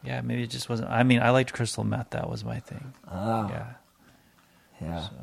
Yeah, 0.04 0.22
maybe 0.22 0.44
it 0.44 0.50
just 0.50 0.70
wasn't. 0.70 0.90
I 0.90 1.04
mean, 1.04 1.22
I 1.22 1.30
liked 1.32 1.52
crystal 1.54 1.84
meth. 1.84 2.12
That 2.12 2.30
was 2.30 2.44
my 2.46 2.60
thing. 2.60 2.94
Ah, 3.08 3.50
Yeah. 3.50 3.66
yeah. 4.82 5.02
So. 5.08 5.14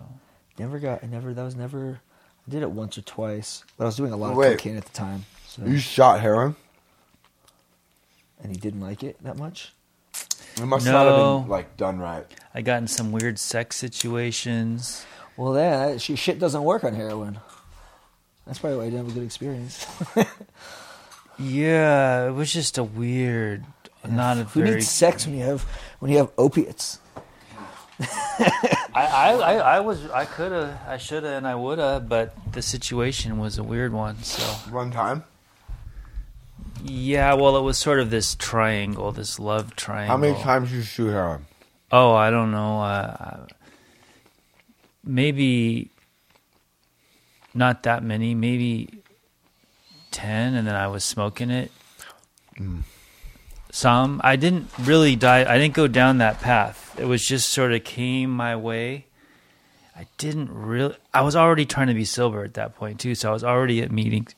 Never 0.59 0.79
got. 0.79 1.03
I 1.03 1.07
never. 1.07 1.33
That 1.35 1.43
was 1.45 1.57
never. 1.57 2.01
I 2.47 2.51
did 2.51 2.63
it 2.63 2.71
once 2.71 2.97
or 2.99 3.03
twice, 3.03 3.65
but 3.77 3.85
I 3.85 3.87
was 3.87 3.97
doing 3.97 4.13
a 4.13 4.17
lot 4.17 4.33
of 4.33 4.37
cocaine 4.39 4.77
at 4.77 4.85
the 4.85 4.93
time. 4.93 5.25
So, 5.49 5.65
You 5.65 5.79
shot 5.79 6.21
heroin? 6.21 6.57
and 8.43 8.53
he 8.55 8.59
didn't 8.61 8.81
like 8.83 9.03
it 9.03 9.17
that 9.25 9.37
much. 9.39 9.73
It 10.57 10.67
must 10.67 10.87
not 10.87 11.07
have 11.07 11.17
been 11.43 11.49
like 11.51 11.77
done 11.77 11.99
right. 11.99 12.27
I 12.55 12.61
got 12.63 12.79
in 12.79 12.87
some 12.87 13.11
weird 13.13 13.39
sex 13.39 13.77
situations. 13.77 15.05
Well, 15.37 15.55
yeah, 15.57 15.89
that 15.89 16.01
shit 16.01 16.39
doesn't 16.39 16.63
work 16.63 16.85
on 16.85 16.95
heroin. 16.95 17.41
That's 18.47 18.59
probably 18.59 18.79
why 18.79 18.85
I 18.85 18.91
didn't 18.91 19.07
have 19.07 19.17
a 19.17 19.19
good 19.19 19.25
experience. 19.27 19.87
Yeah, 21.39 22.29
it 22.29 22.31
was 22.31 22.51
just 22.51 22.79
a 22.79 22.83
weird, 22.83 23.65
not 24.11 24.39
a 24.39 24.45
Who 24.45 24.61
very. 24.63 24.75
needs 24.77 24.89
sex 24.89 25.27
when 25.27 25.37
you 25.37 25.45
have 25.45 25.63
when 25.99 26.11
you 26.11 26.19
have 26.19 26.31
opiates? 26.39 26.99
I, 27.99 28.85
I, 28.95 29.33
I, 29.33 29.55
I 29.77 29.81
was, 29.81 30.05
I 30.11 30.27
could 30.27 30.53
have, 30.53 30.79
I 30.87 30.99
should 30.99 31.23
have, 31.23 31.33
and 31.33 31.47
I 31.47 31.55
would 31.55 31.79
have, 31.79 32.09
but 32.11 32.35
the 32.53 32.61
situation 32.61 33.39
was 33.39 33.57
a 33.57 33.63
weird 33.63 33.93
one. 33.95 34.23
So 34.23 34.43
One 34.71 34.91
time. 34.91 35.25
yeah, 36.85 37.33
well, 37.35 37.57
it 37.57 37.63
was 37.63 37.79
sort 37.79 38.01
of 38.01 38.11
this 38.11 38.35
triangle, 38.35 39.13
this 39.13 39.39
love 39.39 39.75
triangle. 39.77 40.09
How 40.15 40.17
many 40.19 40.39
times 40.43 40.71
you 40.73 40.83
shoot 40.83 41.09
heroin? 41.09 41.47
Oh, 41.91 42.13
I 42.15 42.31
don't 42.31 42.51
know. 42.51 42.83
Uh, 42.83 43.47
maybe 45.03 45.91
not 47.55 47.85
that 47.85 48.03
many. 48.03 48.35
Maybe 48.35 49.03
ten, 50.11 50.55
and 50.55 50.67
then 50.67 50.75
I 50.75 50.89
was 50.89 51.03
smoking 51.05 51.49
it. 51.51 51.71
Some. 53.71 54.21
I 54.25 54.37
didn't 54.37 54.71
really 54.79 55.17
die. 55.17 55.51
I 55.51 55.59
didn't 55.59 55.75
go 55.75 55.87
down 55.87 56.19
that 56.19 56.41
path. 56.41 56.97
It 56.99 57.05
was 57.05 57.25
just 57.25 57.51
sort 57.51 57.73
of 57.73 57.85
came 57.85 58.31
my 58.31 58.57
way. 58.57 59.07
I 59.97 60.07
didn't 60.19 60.51
really. 60.53 60.97
I 61.15 61.23
was 61.23 61.37
already 61.37 61.65
trying 61.65 61.87
to 61.89 61.95
be 61.95 62.05
sober 62.05 62.45
at 62.45 62.55
that 62.55 62.77
point 62.77 63.01
too, 63.01 63.15
so 63.15 63.31
I 63.31 63.33
was 63.33 63.45
already 63.45 63.83
at 63.83 63.91
meetings. 63.91 64.35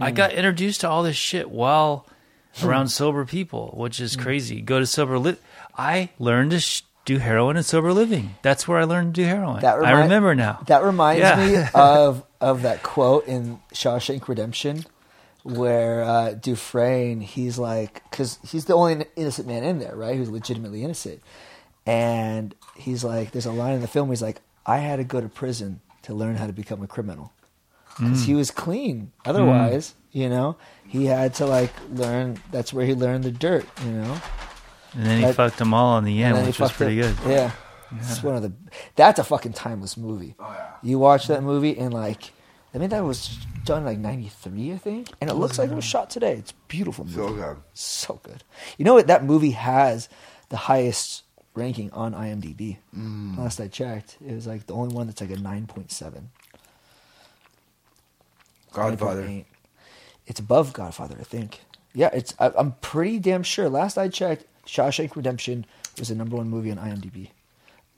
I 0.00 0.10
mm. 0.10 0.14
got 0.14 0.32
introduced 0.32 0.80
to 0.82 0.88
all 0.88 1.02
this 1.02 1.16
shit 1.16 1.50
while 1.50 2.06
hmm. 2.54 2.66
around 2.66 2.88
sober 2.88 3.26
people, 3.26 3.74
which 3.76 4.00
is 4.00 4.14
hmm. 4.14 4.22
crazy. 4.22 4.60
Go 4.62 4.78
to 4.78 4.86
sober 4.86 5.18
li 5.18 5.36
I 5.76 6.10
learned 6.18 6.52
to 6.52 6.60
sh- 6.60 6.82
do 7.04 7.18
heroin 7.18 7.56
and 7.56 7.66
sober 7.66 7.92
living. 7.92 8.36
That's 8.42 8.66
where 8.66 8.78
I 8.78 8.84
learned 8.84 9.14
to 9.14 9.22
do 9.22 9.26
heroin. 9.26 9.60
That 9.60 9.76
I 9.76 9.92
remi- 9.92 10.02
remember 10.04 10.34
now. 10.34 10.62
That 10.66 10.82
reminds 10.82 11.20
Yeah. 11.20 11.36
me 11.36 11.68
of 11.74 12.24
of 12.40 12.62
that 12.62 12.82
quote 12.82 13.26
in 13.26 13.60
Shawshank 13.74 14.28
Redemption, 14.28 14.84
where 15.44 16.02
uh, 16.04 16.32
Dufresne 16.34 17.20
he's 17.20 17.58
like, 17.58 18.02
because 18.10 18.38
he's 18.48 18.64
the 18.66 18.74
only 18.74 19.04
innocent 19.16 19.48
man 19.48 19.64
in 19.64 19.78
there, 19.78 19.96
right? 19.96 20.16
Who's 20.16 20.30
legitimately 20.30 20.84
innocent, 20.84 21.22
and 21.86 22.54
he's 22.76 23.04
like, 23.04 23.32
there's 23.32 23.46
a 23.46 23.52
line 23.52 23.74
in 23.74 23.80
the 23.80 23.88
film 23.88 24.08
where 24.08 24.12
he's 24.14 24.22
like, 24.22 24.40
I 24.66 24.78
had 24.78 24.96
to 24.96 25.04
go 25.04 25.20
to 25.20 25.28
prison 25.28 25.80
to 26.02 26.14
learn 26.14 26.36
how 26.36 26.46
to 26.46 26.52
become 26.52 26.82
a 26.82 26.86
criminal, 26.86 27.32
because 27.98 28.24
he 28.24 28.34
was 28.34 28.50
clean. 28.50 29.12
Otherwise, 29.24 29.94
you 30.12 30.28
know, 30.28 30.56
he 30.86 31.06
had 31.06 31.34
to 31.34 31.46
like 31.46 31.72
learn. 31.90 32.38
That's 32.50 32.72
where 32.72 32.86
he 32.86 32.94
learned 32.94 33.24
the 33.24 33.32
dirt, 33.32 33.66
you 33.84 33.90
know. 33.92 34.20
and 34.94 35.06
then 35.06 35.18
he 35.20 35.24
that- 35.26 35.34
fucked 35.34 35.58
them 35.58 35.74
all 35.74 35.98
in 35.98 36.04
the 36.04 36.22
end, 36.22 36.30
And 36.30 36.36
then 36.38 36.44
he 36.44 36.48
which 36.50 36.60
was 36.60 36.72
pretty 36.72 37.02
up- 37.02 37.16
good. 37.24 37.30
Yeah. 37.30 37.50
It's 37.98 38.22
one 38.22 38.34
of 38.36 38.42
the. 38.42 38.52
That's 38.96 39.18
a 39.18 39.24
fucking 39.24 39.52
timeless 39.52 39.98
movie. 39.98 40.34
Oh 40.40 40.46
yeah. 40.50 40.70
You 40.82 40.98
watch 40.98 41.26
that 41.26 41.42
movie 41.42 41.76
and 41.78 41.92
like, 41.92 42.32
I 42.74 42.78
mean 42.78 42.90
that 42.90 43.04
was 43.04 43.38
done 43.64 43.84
like 43.84 43.98
'93, 43.98 44.72
I 44.72 44.78
think, 44.78 45.08
and 45.20 45.28
it 45.30 45.34
looks 45.34 45.58
like 45.58 45.70
it 45.70 45.74
was 45.74 45.84
shot 45.84 46.10
today. 46.10 46.34
It's 46.34 46.52
a 46.52 46.54
beautiful 46.68 47.04
movie. 47.04 47.16
So 47.16 47.34
good. 47.34 47.56
So 47.74 48.20
good. 48.22 48.44
You 48.78 48.84
know 48.84 48.94
what? 48.94 49.06
That 49.06 49.24
movie 49.24 49.50
has 49.50 50.08
the 50.48 50.56
highest 50.56 51.24
ranking 51.54 51.90
on 51.92 52.14
IMDb. 52.14 52.78
Mm. 52.96 53.38
Last 53.38 53.60
I 53.60 53.68
checked, 53.68 54.16
it 54.26 54.32
was 54.32 54.46
like 54.46 54.66
the 54.66 54.74
only 54.74 54.94
one 54.94 55.06
that's 55.06 55.20
like 55.20 55.30
a 55.30 55.34
9.7. 55.34 56.24
Godfather. 58.72 59.22
9.8. 59.22 59.44
It's 60.26 60.40
above 60.40 60.72
Godfather, 60.72 61.16
I 61.20 61.24
think. 61.24 61.60
Yeah, 61.94 62.10
it's. 62.12 62.34
I, 62.38 62.52
I'm 62.56 62.72
pretty 62.80 63.18
damn 63.18 63.42
sure. 63.42 63.68
Last 63.68 63.98
I 63.98 64.08
checked, 64.08 64.46
Shawshank 64.66 65.14
Redemption 65.14 65.66
was 65.98 66.08
the 66.08 66.14
number 66.14 66.36
one 66.36 66.48
movie 66.48 66.70
on 66.70 66.78
IMDb, 66.78 67.30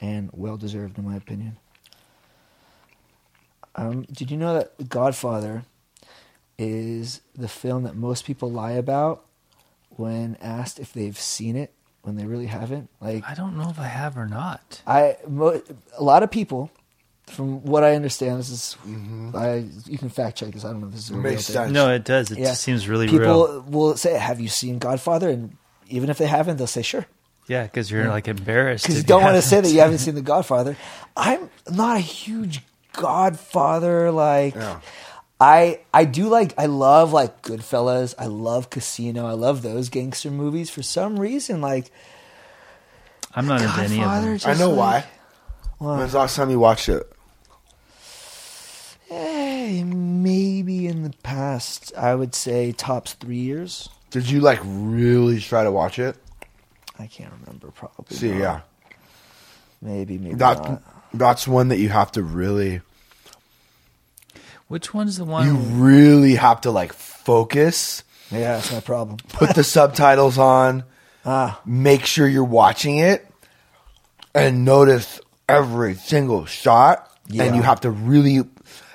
and 0.01 0.31
well 0.33 0.57
deserved 0.57 0.99
in 0.99 1.05
my 1.05 1.17
opinion. 1.17 1.59
Um, 3.77 4.03
did 4.13 4.31
you 4.31 4.37
know 4.37 4.55
that 4.55 4.89
Godfather 4.89 5.65
is 6.59 7.21
the 7.35 7.49
film 7.49 7.83
that 7.85 7.97
most 7.97 8.25
people 8.25 8.51
lie 8.51 8.73
about 8.73 9.25
when 9.91 10.37
asked 10.41 10.79
if 10.79 10.93
they've 10.93 11.19
seen 11.19 11.57
it 11.57 11.73
when 12.03 12.17
they 12.17 12.25
really 12.25 12.47
haven't? 12.47 12.89
Like 13.01 13.25
I 13.29 13.35
don't 13.35 13.57
know 13.57 13.69
if 13.71 13.79
I 13.79 13.87
have 13.87 14.17
or 14.17 14.27
not. 14.27 14.83
I, 14.87 15.17
mo- 15.27 15.61
a 15.97 16.03
lot 16.03 16.23
of 16.23 16.31
people, 16.31 16.71
from 17.27 17.63
what 17.65 17.83
I 17.83 17.95
understand, 17.97 18.39
this 18.39 18.51
is, 18.51 18.77
I 19.35 19.65
you 19.87 19.99
can 19.99 20.09
fact 20.09 20.39
check 20.39 20.53
this. 20.53 20.65
I 20.65 20.71
don't 20.71 20.81
know 20.83 20.87
if 20.89 20.93
this 20.93 21.05
is 21.05 21.11
a 21.11 21.15
real 21.15 21.23
Makes 21.23 21.47
thing. 21.47 21.55
sense. 21.55 21.73
No, 21.73 21.91
it 21.93 22.05
does. 22.05 22.31
It 22.31 22.39
Yeah. 22.39 22.53
seems 22.55 22.89
really 22.89 23.07
real. 23.09 23.19
people 23.19 23.47
real. 23.49 23.63
will 23.63 23.97
say, 23.97 24.17
"Have 24.19 24.41
you 24.41 24.49
seen 24.49 24.79
Godfather?" 24.79 25.29
And 25.31 25.57
even 25.89 26.11
if 26.11 26.19
they 26.19 26.27
haven't, 26.27 26.59
they'll 26.59 26.67
say, 26.67 26.83
"Sure," 26.83 27.07
Yeah, 27.49 27.65
because 27.65 27.91
you're 27.91 28.09
like 28.09 28.29
embarrassed 28.29 28.85
because 28.85 28.99
you 28.99 29.05
don't 29.05 29.23
want 29.23 29.37
to 29.37 29.43
say 29.43 29.61
that 29.61 29.69
you 29.71 29.81
haven't 29.81 29.99
seen 30.05 30.15
The 30.15 30.23
Godfather. 30.23 30.77
I'm 31.17 31.51
not 31.71 31.97
a 31.97 32.01
huge 32.01 32.63
Godfather 32.95 34.11
like. 34.11 34.55
Yeah. 34.55 34.81
I 35.41 35.81
I 35.93 36.05
do 36.05 36.29
like 36.29 36.55
I 36.57 36.67
love 36.67 37.13
like 37.13 37.43
Goodfellas. 37.43 38.15
I 38.19 38.27
love 38.27 38.71
Casino. 38.71 39.27
I 39.27 39.33
love 39.33 39.63
those 39.63 39.89
gangster 39.89 40.31
movies. 40.31 40.71
For 40.71 40.83
some 40.83 41.19
reason, 41.19 41.61
like 41.61 41.91
I'm 43.35 43.47
not 43.47 43.61
into 43.61 43.75
any 43.81 44.03
of 44.03 44.23
them. 44.23 44.39
I 44.51 44.55
know 44.55 44.71
like, 44.71 45.05
why. 45.79 45.97
When's 45.97 46.13
the 46.13 46.19
last 46.19 46.37
time 46.37 46.51
you 46.51 46.59
watched 46.61 46.89
it? 46.89 47.05
eh, 49.11 49.83
maybe 49.85 50.87
in 50.87 51.03
the 51.03 51.13
past, 51.23 51.93
I 51.97 52.15
would 52.15 52.35
say 52.35 52.73
tops 52.73 53.15
three 53.15 53.39
years. 53.39 53.89
Did 54.11 54.29
you 54.29 54.41
like 54.41 54.61
really 54.65 55.41
try 55.41 55.65
to 55.65 55.73
watch 55.73 55.99
it? 55.99 56.17
I 56.99 57.07
can't 57.07 57.33
remember. 57.41 57.71
Probably. 57.71 58.17
See, 58.17 58.31
not. 58.31 58.39
yeah. 58.39 58.61
Maybe 59.83 60.19
maybe 60.19 60.37
That 60.37 60.59
not. 60.59 60.83
That's 61.15 61.47
one 61.49 61.69
that 61.69 61.79
you 61.79 61.89
have 61.89 62.13
to 62.13 62.23
really 62.23 62.81
Which 64.69 64.93
one's 64.95 65.17
the 65.19 65.25
one? 65.25 65.47
you 65.47 65.55
really 65.55 66.35
have 66.35 66.61
to 66.63 66.71
like 66.71 66.93
focus, 66.93 68.03
Yeah, 68.31 68.57
that's 68.57 68.73
my 68.73 68.81
problem. 68.81 69.19
put 69.29 69.55
the 69.55 69.65
subtitles 69.65 70.39
on, 70.39 70.85
Ah, 71.25 71.61
make 71.65 72.05
sure 72.05 72.29
you're 72.29 72.45
watching 72.45 72.99
it 72.99 73.27
and 74.35 74.65
notice 74.65 75.21
every 75.49 75.95
single 75.95 76.45
shot 76.47 77.11
Yeah. 77.29 77.45
and 77.45 77.57
you 77.57 77.63
have 77.63 77.81
to 77.83 77.91
really 77.91 78.43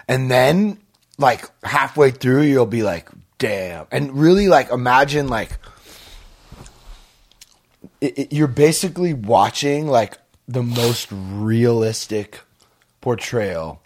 and 0.08 0.30
then 0.30 0.80
like 1.18 1.50
halfway 1.64 2.12
through 2.12 2.42
you'll 2.44 2.66
be 2.66 2.84
like 2.84 3.10
damn 3.38 3.86
and 3.92 4.14
really 4.20 4.48
like 4.48 4.70
imagine 4.72 5.28
like 5.28 5.58
it, 8.02 8.18
it- 8.20 8.34
you're 8.34 8.48
basically 8.48 9.14
watching 9.14 9.88
like 9.88 10.18
the 10.50 10.64
most 10.64 11.08
realistic 11.12 12.42
portrayal 13.02 13.82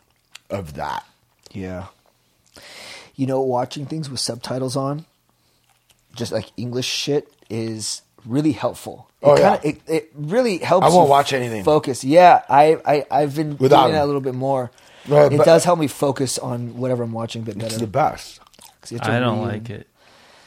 of 0.49 0.73
that 0.75 1.05
yeah. 1.53 1.85
You 3.15 3.27
know, 3.27 3.41
watching 3.41 3.85
things 3.85 4.09
with 4.09 4.19
subtitles 4.19 4.75
on, 4.75 5.05
just 6.15 6.31
like 6.31 6.45
English 6.57 6.87
shit, 6.87 7.31
is 7.49 8.01
really 8.25 8.53
helpful. 8.53 9.07
It 9.21 9.25
Oh, 9.27 9.37
yeah. 9.37 9.57
kinda, 9.57 9.67
it, 9.77 9.81
it 9.87 10.11
really 10.15 10.57
helps. 10.57 10.85
I 10.87 10.89
won't 10.89 11.05
you 11.07 11.11
watch 11.11 11.31
anything. 11.33 11.63
Focus. 11.63 12.03
Yeah, 12.03 12.41
I, 12.49 12.77
I 12.85 13.05
I've 13.11 13.35
been 13.35 13.57
Without 13.57 13.83
doing 13.83 13.93
that 13.93 14.03
a 14.03 14.05
little 14.07 14.21
bit 14.21 14.33
more. 14.33 14.71
Right, 15.07 15.31
it 15.31 15.37
but- 15.37 15.45
does 15.45 15.63
help 15.63 15.77
me 15.79 15.87
focus 15.87 16.39
on 16.39 16.77
whatever 16.77 17.03
I'm 17.03 17.11
watching 17.11 17.43
a 17.43 17.45
bit 17.45 17.61
it's 17.61 17.77
the 17.77 17.85
best. 17.87 18.39
you 18.89 18.97
I 19.01 19.19
don't 19.19 19.39
read 19.45 19.47
like 19.53 19.69
it. 19.69 19.87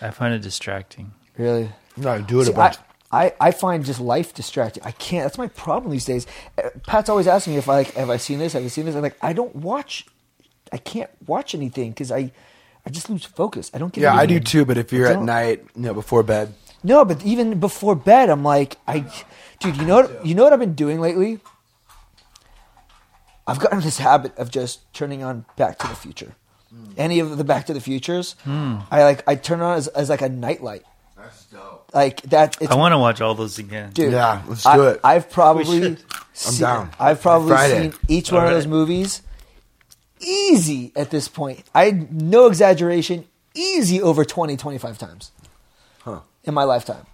I 0.02 0.10
find 0.10 0.34
it 0.34 0.42
distracting. 0.42 1.12
Really. 1.38 1.70
no 1.96 2.20
do 2.20 2.40
it 2.40 2.46
See, 2.46 2.52
a 2.52 2.54
bunch 2.54 2.76
I, 3.12 3.34
I, 3.40 3.50
find 3.52 3.84
just 3.84 4.00
life 4.00 4.34
distracting. 4.34 4.82
I 4.82 4.90
can't. 4.90 5.24
That's 5.24 5.38
my 5.38 5.46
problem 5.48 5.92
these 5.92 6.04
days. 6.04 6.26
Uh, 6.58 6.70
Pat's 6.86 7.08
always 7.08 7.26
asking 7.26 7.52
me 7.52 7.58
if 7.58 7.68
I 7.68 7.74
like, 7.74 7.94
have 7.94 8.10
I 8.10 8.16
seen 8.16 8.38
this? 8.40 8.52
Have 8.54 8.64
I 8.64 8.68
seen 8.68 8.84
this? 8.84 8.94
I'm 8.96 9.02
like, 9.02 9.16
I 9.22 9.32
don't 9.32 9.54
watch. 9.54 10.06
I 10.72 10.78
can't 10.78 11.10
watch 11.26 11.54
anything 11.54 11.90
because 11.90 12.10
I, 12.10 12.32
I 12.84 12.90
just 12.90 13.08
lose 13.08 13.24
focus. 13.24 13.70
I 13.72 13.78
don't 13.78 13.92
get. 13.92 14.02
yeah 14.02 14.14
i 14.14 14.26
do 14.26 14.40
too 14.40 14.64
but 14.64 14.76
if 14.76 14.92
you're 14.92 15.06
at 15.06 15.22
night 15.22 15.64
you 15.76 15.82
know 15.82 15.94
before 15.94 16.22
bed 16.24 16.52
No, 16.82 17.04
but 17.04 17.24
even 17.24 17.58
before 17.58 17.96
bed, 17.96 18.30
I'm 18.30 18.44
like, 18.44 18.76
I, 18.86 19.04
dude, 19.60 19.76
you 19.76 19.84
know 19.86 19.96
what? 20.02 20.26
You 20.26 20.34
know 20.36 20.44
what 20.44 20.52
I've 20.52 20.60
been 20.60 20.74
doing 20.74 21.00
lately? 21.00 21.40
I've 23.46 23.58
gotten 23.58 23.80
this 23.80 23.98
habit 23.98 24.36
of 24.38 24.50
just 24.50 24.92
turning 24.92 25.22
on 25.22 25.46
Back 25.56 25.78
to 25.78 25.88
the 25.88 25.94
Future. 25.94 26.34
Any 26.96 27.20
of 27.20 27.38
the 27.38 27.44
Back 27.44 27.66
to 27.66 27.74
the 27.74 27.80
Futures, 27.80 28.36
I 28.90 29.02
like. 29.02 29.22
I 29.26 29.34
turn 29.36 29.60
on 29.62 29.78
as, 29.78 29.88
as 29.88 30.10
like 30.10 30.20
a 30.22 30.28
nightlight. 30.28 30.84
That's 31.96 32.20
dope 32.22 32.22
Like 32.22 32.22
that. 32.30 32.56
It's, 32.62 32.70
I 32.72 32.74
want 32.76 32.92
to 32.92 32.98
watch 32.98 33.20
all 33.20 33.34
those 33.34 33.58
again. 33.58 33.90
dude. 33.92 34.12
Yeah, 34.12 34.42
let's 34.48 34.64
I, 34.66 34.76
do 34.76 34.82
it. 34.84 35.00
I've 35.02 35.30
probably. 35.30 35.80
should. 35.80 36.04
seen- 36.32 36.60
down. 36.60 36.90
I've 37.00 37.20
probably 37.22 37.48
Friday. 37.50 37.90
seen 37.90 38.00
each 38.08 38.30
one 38.30 38.42
All 38.42 38.48
of 38.48 38.54
those 38.54 38.66
right. 38.66 38.70
movies 38.70 39.22
easy 40.20 40.92
at 40.96 41.10
this 41.10 41.28
point. 41.28 41.62
I 41.74 41.90
no 42.10 42.46
exaggeration, 42.46 43.26
easy 43.54 44.00
over 44.02 44.24
20, 44.24 44.56
25 44.56 44.98
times 44.98 45.30
Huh. 46.00 46.20
in 46.44 46.54
my 46.54 46.64
lifetime. 46.64 47.06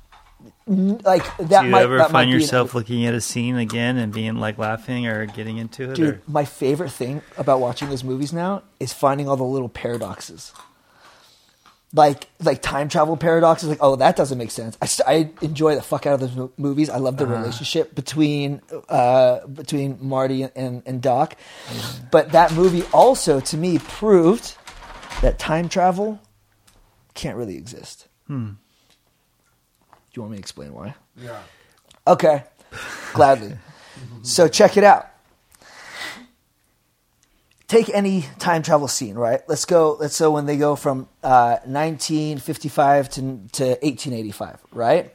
Like 0.67 1.25
that 1.39 1.61
Do 1.61 1.67
you 1.67 1.71
might 1.73 1.83
ever 1.83 1.99
that 1.99 2.11
find 2.11 2.29
be 2.29 2.35
an- 2.35 2.41
yourself 2.41 2.75
looking 2.75 3.05
at 3.07 3.15
a 3.15 3.21
scene 3.21 3.57
again 3.57 3.97
and 3.97 4.13
being 4.13 4.37
like 4.37 4.59
laughing 4.59 5.07
or 5.07 5.27
getting 5.27 5.59
into 5.59 5.91
it? 5.91 5.95
Dude, 5.97 6.15
or? 6.17 6.23
my 6.27 6.45
favorite 6.45 6.91
thing 6.91 7.23
about 7.37 7.61
watching 7.61 7.89
those 7.91 8.03
movies 8.05 8.33
now 8.33 8.63
is 8.81 8.93
finding 8.93 9.29
all 9.29 9.37
the 9.37 9.45
little 9.45 9.69
paradoxes. 9.69 10.53
Like 11.95 12.29
like 12.43 12.63
time 12.63 12.89
travel 12.89 13.19
paradoxes. 13.19 13.69
Like, 13.69 13.79
oh, 13.83 13.97
that 13.97 14.17
doesn't 14.17 14.39
make 14.39 14.51
sense. 14.51 14.79
I, 14.81 14.87
st- 14.87 15.07
I 15.07 15.31
enjoy 15.45 15.75
the 15.75 15.83
fuck 15.83 16.07
out 16.07 16.15
of 16.15 16.21
those 16.21 16.35
mo- 16.35 16.51
movies. 16.57 16.89
I 16.89 16.97
love 16.97 17.19
the 17.19 17.25
Uh-huh. 17.25 17.35
relationship 17.35 17.95
between 17.95 18.63
uh, 18.89 19.47
between 19.47 19.99
Marty 20.01 20.45
and, 20.45 20.83
and 20.87 21.03
Doc. 21.03 21.37
But 22.11 22.33
that 22.33 22.53
movie 22.55 22.85
also, 22.95 23.41
to 23.41 23.57
me, 23.59 23.79
proved 23.79 24.57
that 25.21 25.39
time 25.39 25.69
travel 25.69 26.19
can't 27.13 27.37
really 27.37 27.59
exist. 27.59 28.09
Hmm. 28.27 28.53
Do 28.53 28.55
you 30.15 30.23
want 30.23 30.31
me 30.33 30.37
to 30.39 30.41
explain 30.41 30.73
why? 30.73 30.95
Yeah. 31.17 31.41
Okay, 32.07 32.45
gladly. 33.13 33.53
so 34.23 34.49
check 34.49 34.79
it 34.79 34.85
out. 34.85 35.09
Take 37.73 37.89
any 37.89 38.27
time 38.39 38.63
travel 38.63 38.87
scene, 38.87 39.15
right? 39.15 39.41
Let's 39.49 39.65
go. 39.65 39.97
Let's 39.99 40.21
go 40.21 40.31
when 40.31 40.45
they 40.45 40.59
go 40.59 40.77
from 40.77 41.09
uh, 41.23 41.57
1955 41.65 43.09
to 43.09 43.21
to 43.21 43.65
1885, 43.81 44.61
right? 44.73 45.15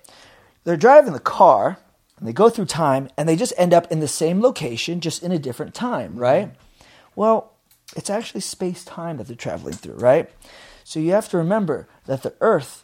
They're 0.63 0.75
driving 0.75 1.13
the 1.13 1.19
car 1.19 1.77
and 2.17 2.27
they 2.27 2.33
go 2.33 2.49
through 2.49 2.65
time 2.65 3.09
and 3.15 3.29
they 3.29 3.35
just 3.35 3.53
end 3.57 3.75
up 3.75 3.91
in 3.91 3.99
the 3.99 4.07
same 4.07 4.41
location, 4.41 5.01
just 5.01 5.21
in 5.21 5.31
a 5.31 5.37
different 5.37 5.75
time, 5.75 6.15
right? 6.17 6.49
Well, 7.15 7.53
it's 7.95 8.09
actually 8.09 8.41
space 8.41 8.83
time 8.83 9.17
that 9.17 9.27
they're 9.27 9.35
traveling 9.35 9.75
through, 9.75 9.97
right? 9.97 10.27
So 10.83 10.99
you 10.99 11.11
have 11.11 11.29
to 11.29 11.37
remember 11.37 11.87
that 12.07 12.23
the 12.23 12.33
Earth 12.41 12.83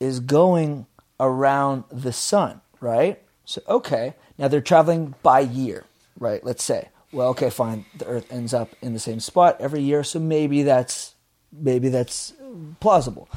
is 0.00 0.18
going 0.18 0.86
around 1.20 1.84
the 1.88 2.12
sun, 2.12 2.62
right? 2.80 3.22
So, 3.44 3.62
okay, 3.68 4.14
now 4.38 4.48
they're 4.48 4.60
traveling 4.60 5.14
by 5.22 5.38
year, 5.38 5.84
right? 6.18 6.42
Let's 6.42 6.64
say, 6.64 6.88
well, 7.14 7.28
okay, 7.28 7.48
fine, 7.48 7.86
the 7.96 8.06
Earth 8.06 8.30
ends 8.30 8.52
up 8.52 8.70
in 8.82 8.92
the 8.92 8.98
same 8.98 9.20
spot 9.20 9.56
every 9.60 9.80
year, 9.80 10.02
so 10.02 10.18
maybe 10.18 10.62
that's 10.62 11.14
maybe 11.52 11.88
that's 11.88 12.34
plausible. 12.80 13.28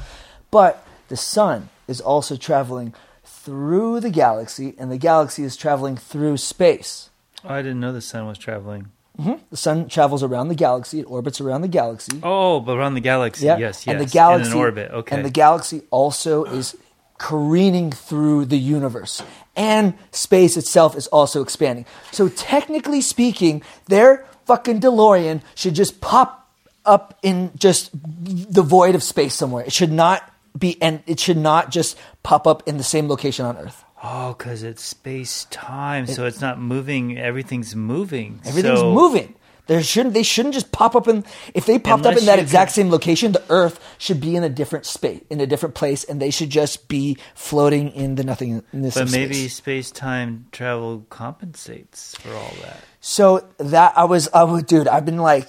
But 0.50 0.86
the 1.08 1.16
sun 1.16 1.70
is 1.86 2.00
also 2.00 2.36
traveling 2.36 2.94
through 3.24 4.00
the 4.00 4.10
galaxy, 4.10 4.74
and 4.78 4.90
the 4.90 4.98
galaxy 4.98 5.44
is 5.44 5.56
traveling 5.56 5.96
through 5.96 6.36
space. 6.36 7.10
Oh, 7.44 7.54
I 7.54 7.62
didn't 7.62 7.80
know 7.80 7.92
the 7.92 8.00
sun 8.00 8.26
was 8.26 8.38
traveling. 8.38 8.90
Mm-hmm. 9.18 9.44
The 9.50 9.56
sun 9.56 9.88
travels 9.88 10.22
around 10.22 10.48
the 10.48 10.54
galaxy; 10.54 11.00
it 11.00 11.04
orbits 11.04 11.40
around 11.40 11.62
the 11.62 11.68
galaxy. 11.68 12.20
Oh, 12.22 12.60
but 12.60 12.76
around 12.76 12.94
the 12.94 13.00
galaxy. 13.00 13.46
Yeah. 13.46 13.58
Yes, 13.58 13.86
yes. 13.86 13.92
And 13.92 14.00
the 14.00 14.10
galaxy 14.10 14.50
in 14.50 14.56
an 14.56 14.58
orbit. 14.58 14.90
Okay. 14.90 15.16
And 15.16 15.24
the 15.24 15.30
galaxy 15.30 15.82
also 15.90 16.44
is 16.44 16.76
careening 17.18 17.90
through 17.92 18.44
the 18.46 18.58
universe. 18.58 19.22
And 19.56 19.94
space 20.12 20.56
itself 20.56 20.96
is 20.96 21.06
also 21.08 21.42
expanding. 21.42 21.84
So 22.12 22.28
technically 22.28 23.00
speaking, 23.00 23.62
their 23.86 24.24
fucking 24.46 24.80
DeLorean 24.80 25.42
should 25.54 25.74
just 25.74 26.00
pop 26.00 26.48
up 26.86 27.18
in 27.22 27.50
just 27.56 27.90
the 27.92 28.62
void 28.62 28.94
of 28.94 29.02
space 29.02 29.34
somewhere. 29.34 29.64
It 29.64 29.72
should 29.72 29.92
not 29.92 30.22
be 30.58 30.80
and 30.80 31.02
it 31.06 31.20
should 31.20 31.36
not 31.36 31.70
just 31.70 31.98
pop 32.22 32.46
up 32.46 32.66
in 32.66 32.78
the 32.78 32.84
same 32.84 33.08
location 33.08 33.44
on 33.44 33.56
Earth. 33.58 33.84
oh, 34.02 34.32
because 34.38 34.62
it's 34.62 34.82
space 34.82 35.44
time, 35.50 36.06
so 36.06 36.24
it's 36.24 36.40
not 36.40 36.58
moving. 36.60 37.18
Everything's 37.18 37.74
moving. 37.76 38.40
Everything's 38.44 38.78
So- 38.80 38.92
moving. 38.94 39.34
There 39.68 39.82
shouldn't 39.82 40.14
they 40.14 40.22
shouldn't 40.24 40.54
just 40.54 40.72
pop 40.72 40.96
up 40.96 41.06
in 41.06 41.24
if 41.54 41.66
they 41.66 41.78
popped 41.78 42.04
up 42.06 42.16
in 42.16 42.24
that 42.24 42.38
exact 42.40 42.72
same 42.72 42.90
location, 42.90 43.32
the 43.32 43.42
Earth 43.50 43.78
should 43.98 44.20
be 44.20 44.34
in 44.34 44.42
a 44.42 44.48
different 44.48 44.84
space, 44.86 45.22
in 45.30 45.40
a 45.40 45.46
different 45.46 45.74
place, 45.76 46.02
and 46.04 46.20
they 46.20 46.30
should 46.30 46.50
just 46.50 46.88
be 46.88 47.16
floating 47.34 47.92
in 47.92 48.16
the 48.16 48.24
nothingness. 48.24 48.94
But 48.94 49.10
maybe 49.12 49.34
space. 49.34 49.54
space 49.54 49.90
time 49.90 50.46
travel 50.52 51.04
compensates 51.10 52.14
for 52.16 52.32
all 52.34 52.52
that. 52.62 52.80
So 53.00 53.46
that 53.58 53.92
I 53.96 54.04
was, 54.04 54.28
I 54.34 54.42
was, 54.42 54.64
dude. 54.64 54.88
I've 54.88 55.04
been 55.04 55.18
like, 55.18 55.48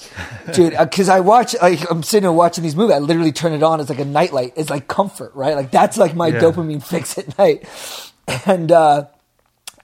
dude, 0.53 0.75
because 0.77 1.09
I 1.09 1.21
watch, 1.21 1.55
like, 1.59 1.89
I'm 1.89 2.03
sitting 2.03 2.21
there 2.23 2.31
watching 2.31 2.63
these 2.63 2.75
movies. 2.75 2.95
I 2.95 2.99
literally 2.99 3.31
turn 3.31 3.53
it 3.53 3.63
on. 3.63 3.79
It's 3.79 3.89
like 3.89 3.99
a 3.99 4.05
nightlight. 4.05 4.53
It's 4.55 4.69
like 4.69 4.87
comfort, 4.87 5.33
right? 5.33 5.55
Like 5.55 5.71
that's 5.71 5.97
like 5.97 6.13
my 6.15 6.27
Yeah. 6.27 6.41
dopamine 6.41 6.83
fix 6.83 7.17
at 7.17 7.37
night. 7.37 7.65
And 8.45 8.71
uh, 8.71 9.05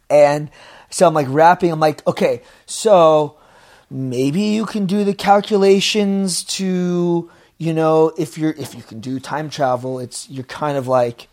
and 0.07 0.51
so 0.91 1.07
I'm 1.07 1.15
like 1.15 1.25
rapping. 1.29 1.71
I'm 1.71 1.79
like, 1.79 2.05
okay, 2.05 2.43
so 2.67 3.37
maybe 3.89 4.41
you 4.41 4.65
can 4.65 4.85
do 4.85 5.03
the 5.03 5.13
calculations 5.13 6.43
to, 6.43 7.29
you 7.57 7.73
know, 7.73 8.11
if 8.17 8.37
you're 8.37 8.51
if 8.51 8.75
you 8.75 8.83
can 8.83 8.99
do 8.99 9.19
time 9.19 9.49
travel, 9.49 9.99
it's 9.99 10.29
you're 10.29 10.43
kind 10.45 10.77
of 10.77 10.87
like. 10.87 11.27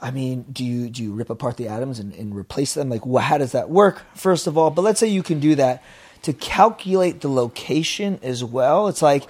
I 0.00 0.12
mean, 0.12 0.44
do 0.52 0.64
you 0.64 0.88
do 0.88 1.02
you 1.02 1.12
rip 1.12 1.28
apart 1.28 1.56
the 1.56 1.66
atoms 1.66 1.98
and, 1.98 2.14
and 2.14 2.32
replace 2.32 2.74
them? 2.74 2.88
Like, 2.88 3.02
wh- 3.02 3.20
how 3.20 3.36
does 3.38 3.50
that 3.50 3.68
work? 3.68 4.02
First 4.14 4.46
of 4.46 4.56
all, 4.56 4.70
but 4.70 4.82
let's 4.82 5.00
say 5.00 5.08
you 5.08 5.24
can 5.24 5.40
do 5.40 5.56
that 5.56 5.82
to 6.22 6.32
calculate 6.32 7.20
the 7.20 7.28
location 7.28 8.20
as 8.22 8.44
well. 8.44 8.86
It's 8.86 9.02
like 9.02 9.24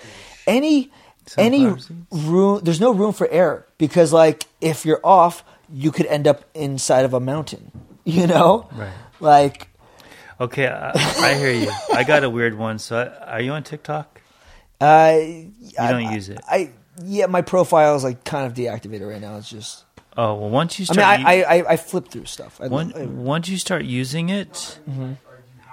any 0.46 0.90
any 1.38 1.60
Sunflower 1.60 2.30
room. 2.30 2.60
There's 2.62 2.80
no 2.80 2.92
room 2.92 3.14
for 3.14 3.26
error 3.30 3.66
because, 3.78 4.12
like, 4.12 4.44
if 4.60 4.84
you're 4.84 5.00
off, 5.02 5.42
you 5.72 5.90
could 5.90 6.04
end 6.04 6.26
up 6.28 6.44
inside 6.52 7.06
of 7.06 7.14
a 7.14 7.20
mountain. 7.20 7.70
You 8.04 8.26
know, 8.26 8.68
Right. 8.72 8.92
Like, 9.20 9.67
Okay, 10.40 10.66
I, 10.68 10.90
I 10.94 11.34
hear 11.34 11.52
you. 11.52 11.70
I 11.92 12.04
got 12.04 12.22
a 12.24 12.30
weird 12.30 12.54
one. 12.56 12.78
So, 12.78 12.96
I, 13.26 13.32
are 13.38 13.40
you 13.40 13.52
on 13.52 13.62
TikTok? 13.64 14.20
uh, 14.80 15.16
You 15.20 15.42
don't 15.76 16.12
use 16.12 16.28
it. 16.28 16.38
I 16.48 16.70
yeah, 17.04 17.26
my 17.26 17.42
profile 17.42 17.94
is 17.96 18.04
like 18.04 18.24
kind 18.24 18.46
of 18.46 18.54
deactivated 18.54 19.08
right 19.10 19.20
now. 19.20 19.36
It's 19.36 19.50
just. 19.50 19.84
Oh 20.16 20.34
well, 20.34 20.50
once 20.50 20.78
you 20.80 20.84
start, 20.84 20.98
I 20.98 21.02
start, 21.02 21.18
mean, 21.18 21.26
I, 21.26 21.42
I, 21.42 21.58
I, 21.62 21.72
I 21.72 21.76
flip 21.76 22.08
through 22.08 22.24
stuff. 22.26 22.60
I, 22.60 22.66
One, 22.68 22.92
I- 22.96 23.04
once 23.06 23.48
you 23.48 23.56
start 23.56 23.84
using 23.84 24.30
it, 24.30 24.78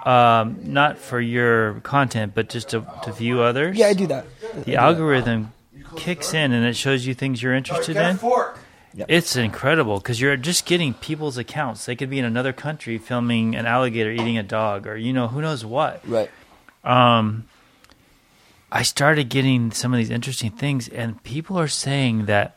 um, 0.04 0.58
not 0.62 0.98
for 0.98 1.20
your 1.20 1.80
content, 1.80 2.32
but 2.34 2.48
just 2.48 2.68
to, 2.70 2.84
to 3.04 3.12
view 3.12 3.40
others. 3.40 3.76
yeah, 3.76 3.86
I 3.88 3.92
do 3.94 4.06
that. 4.06 4.26
The 4.64 4.76
algorithm 4.76 5.52
kicks 5.96 6.32
in 6.32 6.52
and 6.52 6.64
it 6.64 6.76
shows 6.76 7.04
you 7.06 7.14
things 7.14 7.42
you're 7.42 7.54
interested 7.54 7.96
in. 7.96 8.18
It's 9.08 9.36
incredible 9.36 9.98
because 9.98 10.20
you're 10.20 10.36
just 10.36 10.64
getting 10.66 10.94
people's 10.94 11.36
accounts. 11.38 11.84
They 11.84 11.96
could 11.96 12.10
be 12.10 12.18
in 12.18 12.24
another 12.24 12.52
country 12.52 12.98
filming 12.98 13.54
an 13.54 13.66
alligator 13.66 14.10
eating 14.10 14.38
a 14.38 14.42
dog, 14.42 14.86
or 14.86 14.96
you 14.96 15.12
know 15.12 15.28
who 15.28 15.40
knows 15.40 15.64
what. 15.64 16.06
Right. 16.08 16.30
Um, 16.82 17.44
I 18.72 18.82
started 18.82 19.28
getting 19.28 19.70
some 19.70 19.92
of 19.92 19.98
these 19.98 20.10
interesting 20.10 20.50
things, 20.50 20.88
and 20.88 21.22
people 21.22 21.58
are 21.58 21.68
saying 21.68 22.26
that 22.26 22.56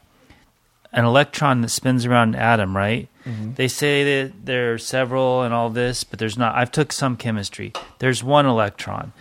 an 0.92 1.06
electron 1.06 1.62
that 1.62 1.70
spins 1.70 2.06
around 2.06 2.36
an 2.36 2.42
atom, 2.42 2.76
right? 2.76 3.08
They 3.56 3.68
say 3.68 4.24
that 4.24 4.46
there 4.46 4.74
are 4.74 4.78
several 4.80 5.44
and 5.44 5.54
all 5.54 5.70
this, 5.70 6.04
but 6.04 6.18
there's 6.18 6.36
not. 6.36 6.56
I've 6.56 6.72
took 6.72 6.92
some 6.92 7.16
chemistry. 7.16 7.74
There's 8.00 8.24
one 8.24 8.48
electron, 8.48 9.14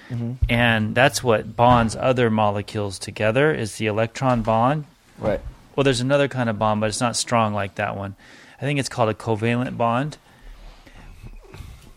and 0.49 0.95
that's 0.95 1.23
what 1.23 1.57
bonds 1.57 1.95
other 1.95 2.31
molecules 2.31 2.99
together. 2.99 3.53
Is 3.53 3.77
the 3.77 3.87
electron 3.87 4.41
bond? 4.41 4.85
Right. 5.19 5.41
Well, 5.79 5.85
there's 5.85 6.01
another 6.01 6.27
kind 6.27 6.51
of 6.51 6.59
bond, 6.59 6.81
but 6.81 6.89
it's 6.89 7.01
not 7.01 7.15
strong 7.15 7.55
like 7.55 7.77
that 7.77 7.97
one. 7.97 8.17
I 8.61 8.63
think 8.63 8.81
it's 8.81 8.89
called 8.89 9.11
a 9.11 9.15
covalent 9.15 9.77
bond. 9.77 10.19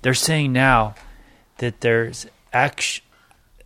They're 0.03 0.13
saying 0.13 0.53
now 0.53 0.93
that 1.57 1.81
there's 1.81 2.27
act. 2.53 3.01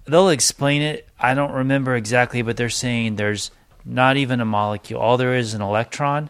They'll 0.05 0.29
explain 0.29 0.81
it. 0.81 1.05
I 1.19 1.33
don't 1.33 1.51
remember 1.51 1.97
exactly, 1.97 2.41
but 2.43 2.55
they're 2.55 2.69
saying 2.69 3.17
there's 3.17 3.51
not 3.83 4.15
even 4.15 4.39
a 4.39 4.45
molecule. 4.45 5.01
All 5.01 5.17
there 5.17 5.35
is 5.35 5.53
an 5.53 5.61
electron, 5.61 6.29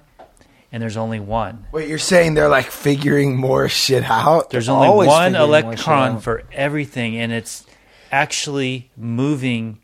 and 0.71 0.81
there's 0.81 0.97
only 0.97 1.19
one. 1.19 1.67
Wait, 1.71 1.87
you're 1.87 1.99
saying 1.99 2.33
they're 2.33 2.49
like 2.49 2.71
figuring 2.71 3.35
more 3.35 3.69
shit 3.69 4.03
out? 4.03 4.49
There's 4.49 4.65
They're 4.65 4.73
only 4.73 5.05
one 5.05 5.33
figuring 5.33 5.47
more 5.51 5.73
shit 5.73 5.87
electron 5.87 6.21
for 6.21 6.41
everything, 6.51 7.17
and 7.17 7.31
it's 7.31 7.67
actually 8.11 8.89
moving 8.97 9.77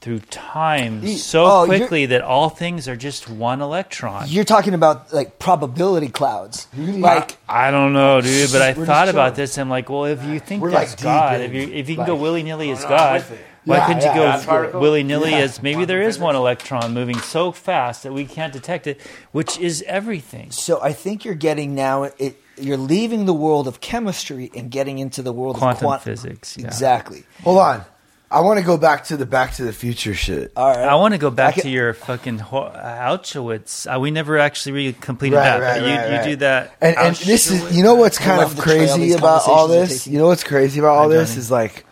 through 0.00 0.20
time 0.20 1.02
Ye- 1.02 1.16
so 1.16 1.44
oh, 1.46 1.64
quickly 1.66 2.06
that 2.06 2.22
all 2.22 2.48
things 2.48 2.86
are 2.88 2.96
just 2.96 3.28
one 3.28 3.60
electron. 3.60 4.24
You're 4.28 4.44
talking 4.44 4.74
about 4.74 5.12
like 5.12 5.38
probability 5.38 6.08
clouds. 6.08 6.68
Like, 6.76 7.36
I 7.48 7.70
don't 7.70 7.92
know, 7.92 8.20
dude, 8.20 8.52
but 8.52 8.62
I 8.62 8.72
thought 8.74 9.08
about 9.08 9.30
chilling. 9.30 9.34
this. 9.36 9.58
I'm 9.58 9.68
like, 9.70 9.88
well, 9.88 10.04
if 10.04 10.22
you 10.24 10.38
think 10.38 10.62
We're, 10.62 10.70
that's 10.70 10.92
like, 10.92 11.02
God, 11.02 11.40
if 11.40 11.52
you 11.52 11.62
if 11.62 11.88
you 11.88 11.96
can 11.96 12.02
like- 12.02 12.06
go 12.06 12.16
willy 12.16 12.42
nilly 12.42 12.70
as 12.70 12.82
God, 12.84 13.22
why 13.64 13.78
Yeah, 13.78 13.86
couldn't 13.86 14.02
yeah, 14.02 14.14
you 14.14 14.20
that's 14.20 14.46
go 14.46 14.78
willy 14.78 15.02
nilly 15.02 15.34
as 15.34 15.60
maybe 15.60 15.84
there 15.86 16.02
is 16.02 16.18
one 16.20 16.36
electron 16.36 16.94
moving 16.94 17.18
so 17.18 17.50
fast 17.50 18.04
that 18.04 18.12
we 18.12 18.24
can't 18.26 18.52
detect 18.52 18.86
it, 18.86 19.00
which 19.32 19.58
is 19.58 19.82
everything. 19.88 20.50
so 20.52 20.80
I 20.80 20.92
think 20.92 21.24
you're 21.24 21.34
getting 21.34 21.74
now. 21.74 22.04
It 22.04 22.40
you're 22.58 22.76
leaving 22.78 23.26
the 23.26 23.34
world 23.34 23.66
of 23.68 23.80
chemistry 23.80 24.50
and 24.56 24.70
getting 24.70 24.98
into 24.98 25.20
the 25.22 25.32
world 25.32 25.56
Quantum 25.56 25.76
of 25.76 25.80
quantum 25.88 26.04
physics. 26.04 26.56
Yeah. 26.56 26.66
Exactly. 26.66 27.24
Hold 27.42 27.58
on. 27.58 27.84
I 28.28 28.40
want 28.40 28.58
to 28.58 28.64
go 28.66 28.76
back 28.76 29.04
to 29.04 29.16
the 29.16 29.24
Back 29.26 29.54
to 29.54 29.64
the 29.64 29.72
Future 29.72 30.12
shit. 30.12 30.52
All 30.56 30.68
right. 30.68 30.78
I 30.80 30.96
want 30.96 31.14
to 31.14 31.18
go 31.18 31.30
back 31.30 31.54
can- 31.54 31.62
to 31.62 31.68
your 31.70 31.94
fucking 31.94 32.38
Ho- 32.38 32.72
Auschwitz. 32.74 33.86
Uh, 33.86 34.00
we 34.00 34.10
never 34.10 34.38
actually 34.38 34.72
really 34.72 34.92
completed 34.94 35.36
Right, 35.36 35.44
that, 35.44 35.60
right, 35.60 35.80
but 35.80 35.88
you, 35.88 35.94
right, 36.16 36.24
you 36.26 36.30
do 36.32 36.36
that. 36.36 36.76
And, 36.80 36.96
and 36.96 37.16
this 37.16 37.50
is, 37.50 37.76
you 37.76 37.84
know 37.84 37.94
what's 37.94 38.18
kind 38.18 38.42
of 38.42 38.58
crazy 38.58 39.12
about 39.12 39.46
all 39.46 39.68
this? 39.68 40.08
You 40.08 40.18
know 40.18 40.26
what's 40.26 40.42
crazy 40.42 40.80
about 40.80 40.96
all 40.96 41.08
this 41.08 41.36
is 41.36 41.50
like, 41.52 41.84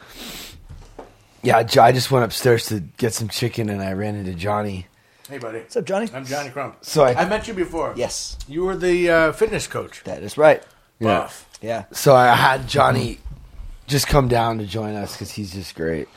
yeah, 1.43 1.59
I 1.59 1.93
just 1.93 2.11
went 2.11 2.24
upstairs 2.24 2.66
to 2.66 2.81
get 2.81 3.12
some 3.15 3.28
chicken 3.28 3.69
and 3.69 3.81
I 3.81 3.93
ran 3.93 4.16
into 4.16 4.35
Johnny. 4.35 4.86
Hey, 5.28 5.39
buddy. 5.39 5.59
What's 5.61 5.77
up, 5.77 5.85
Johnny? 5.85 6.09
I'm 6.12 6.24
Johnny 6.27 6.51
Crump. 6.51 6.78
So 6.85 7.05
I, 7.05 7.15
I 7.15 7.28
met 7.28 7.47
you 7.47 7.55
before. 7.55 7.94
Yes, 7.97 8.36
You 8.48 8.65
were 8.65 8.77
the 8.77 9.09
uh, 9.09 9.32
fitness 9.32 9.66
coach. 9.69 10.02
that 10.05 10.23
is 10.23 10.36
right. 10.36 10.62
yeah. 10.98 11.06
Buff. 11.20 11.48
Yeah. 11.62 11.85
So 11.93 12.15
I 12.15 12.35
had 12.35 12.69
Johnny 12.69 13.20
just 13.86 14.06
come 14.09 14.28
down 14.28 14.59
to 14.59 14.66
join 14.66 14.94
us 14.97 15.12
because 15.12 15.31
he's 15.31 15.52
just 15.55 15.74
great. 15.77 16.09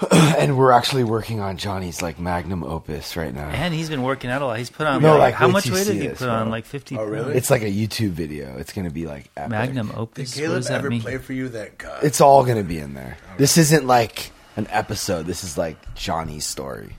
and 0.12 0.56
we're 0.56 0.72
actually 0.72 1.04
working 1.04 1.40
on 1.40 1.56
Johnny's 1.56 2.00
like 2.00 2.18
magnum 2.18 2.64
opus 2.64 3.16
right 3.16 3.34
now. 3.34 3.48
And 3.48 3.74
he's 3.74 3.90
been 3.90 4.02
working 4.02 4.30
out 4.30 4.40
a 4.40 4.46
lot. 4.46 4.58
He's 4.58 4.70
put 4.70 4.86
on 4.86 5.02
No, 5.02 5.12
like, 5.12 5.20
like, 5.20 5.34
how 5.34 5.48
much 5.48 5.70
weight 5.70 5.86
did 5.86 5.96
he 5.96 6.02
you 6.02 6.08
this, 6.10 6.18
put 6.18 6.28
on? 6.28 6.44
bro. 6.44 6.50
Like 6.50 6.64
fifty. 6.64 6.96
Oh, 6.96 7.04
really? 7.04 7.34
It's 7.34 7.50
like 7.50 7.62
a 7.62 7.70
YouTube 7.70 8.10
video. 8.10 8.56
It's 8.56 8.72
gonna 8.72 8.90
be 8.90 9.06
like 9.06 9.30
epic. 9.36 9.50
Magnum 9.50 9.88
Did 9.88 9.96
opus. 9.98 10.34
What 10.36 10.40
Caleb 10.42 10.56
does 10.58 10.68
that 10.68 10.78
ever 10.78 10.90
mean? 10.90 11.02
play 11.02 11.18
for 11.18 11.32
you 11.32 11.48
that 11.50 11.76
God? 11.78 12.02
It's 12.02 12.20
all 12.20 12.44
gonna 12.44 12.62
be 12.62 12.78
in 12.78 12.94
there. 12.94 13.18
This 13.36 13.58
isn't 13.58 13.86
like 13.86 14.30
an 14.56 14.66
episode. 14.70 15.26
This 15.26 15.44
is 15.44 15.58
like 15.58 15.94
Johnny's 15.94 16.46
story. 16.46 16.96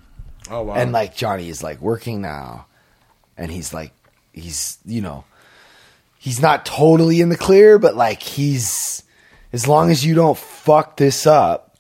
Oh 0.49 0.63
wow. 0.63 0.73
and 0.75 0.91
like 0.91 1.15
Johnny 1.15 1.49
is 1.49 1.63
like 1.63 1.79
working 1.81 2.21
now, 2.21 2.65
and 3.37 3.51
he's 3.51 3.73
like 3.73 3.93
he's 4.33 4.77
you 4.85 5.01
know 5.01 5.23
he's 6.19 6.41
not 6.41 6.65
totally 6.65 7.21
in 7.21 7.29
the 7.29 7.37
clear, 7.37 7.79
but 7.79 7.95
like 7.95 8.21
he's 8.21 9.03
as 9.53 9.67
long 9.67 9.89
as 9.91 10.05
you 10.05 10.13
don't 10.13 10.37
fuck 10.37 10.97
this 10.97 11.25
up, 11.25 11.70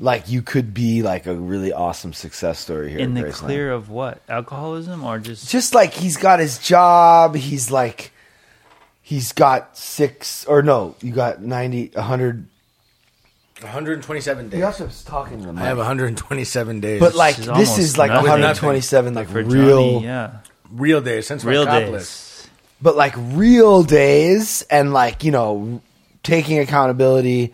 like 0.00 0.28
you 0.30 0.40
could 0.42 0.72
be 0.74 1.02
like 1.02 1.26
a 1.26 1.34
really 1.34 1.72
awesome 1.72 2.12
success 2.14 2.58
story 2.58 2.88
here 2.90 2.98
In 3.00 3.16
at 3.16 3.22
the 3.22 3.28
Graceland. 3.30 3.34
clear 3.34 3.70
of 3.72 3.90
what? 3.90 4.22
Alcoholism 4.28 5.04
or 5.04 5.18
just 5.18 5.48
just 5.50 5.74
like 5.74 5.92
he's 5.92 6.16
got 6.16 6.40
his 6.40 6.58
job 6.58 7.36
he's 7.36 7.70
like 7.70 8.10
he's 9.02 9.32
got 9.32 9.76
six 9.76 10.44
or 10.46 10.62
no 10.62 10.94
you 11.02 11.12
got 11.12 11.42
90 11.42 11.90
100 11.94 12.46
127 13.60 14.48
days. 14.48 14.58
you 14.58 14.64
have 14.64 14.76
to 14.78 15.04
talking 15.04 15.42
to 15.42 15.52
the 15.52 15.60
I 15.60 15.64
have 15.64 15.76
127 15.76 16.80
days. 16.80 16.98
but 17.00 17.14
like 17.14 17.36
This 17.36 17.46
this 17.46 17.78
is 17.78 17.78
is, 17.90 17.98
almost 17.98 17.98
like 17.98 18.08
nothing. 18.10 18.28
127 18.30 19.14
like 19.14 19.28
for 19.28 19.42
real 19.42 19.92
Johnny, 20.00 20.04
yeah, 20.04 20.38
real 20.72 21.00
days 21.02 21.26
since 21.26 21.44
real 21.44 21.66
my 21.66 21.80
days. 21.80 22.48
but 22.80 22.96
like 22.96 23.12
real 23.18 23.82
days 23.82 24.62
and 24.70 24.94
like 24.94 25.24
you 25.24 25.30
know 25.30 25.82
taking 26.22 26.58
accountability 26.58 27.52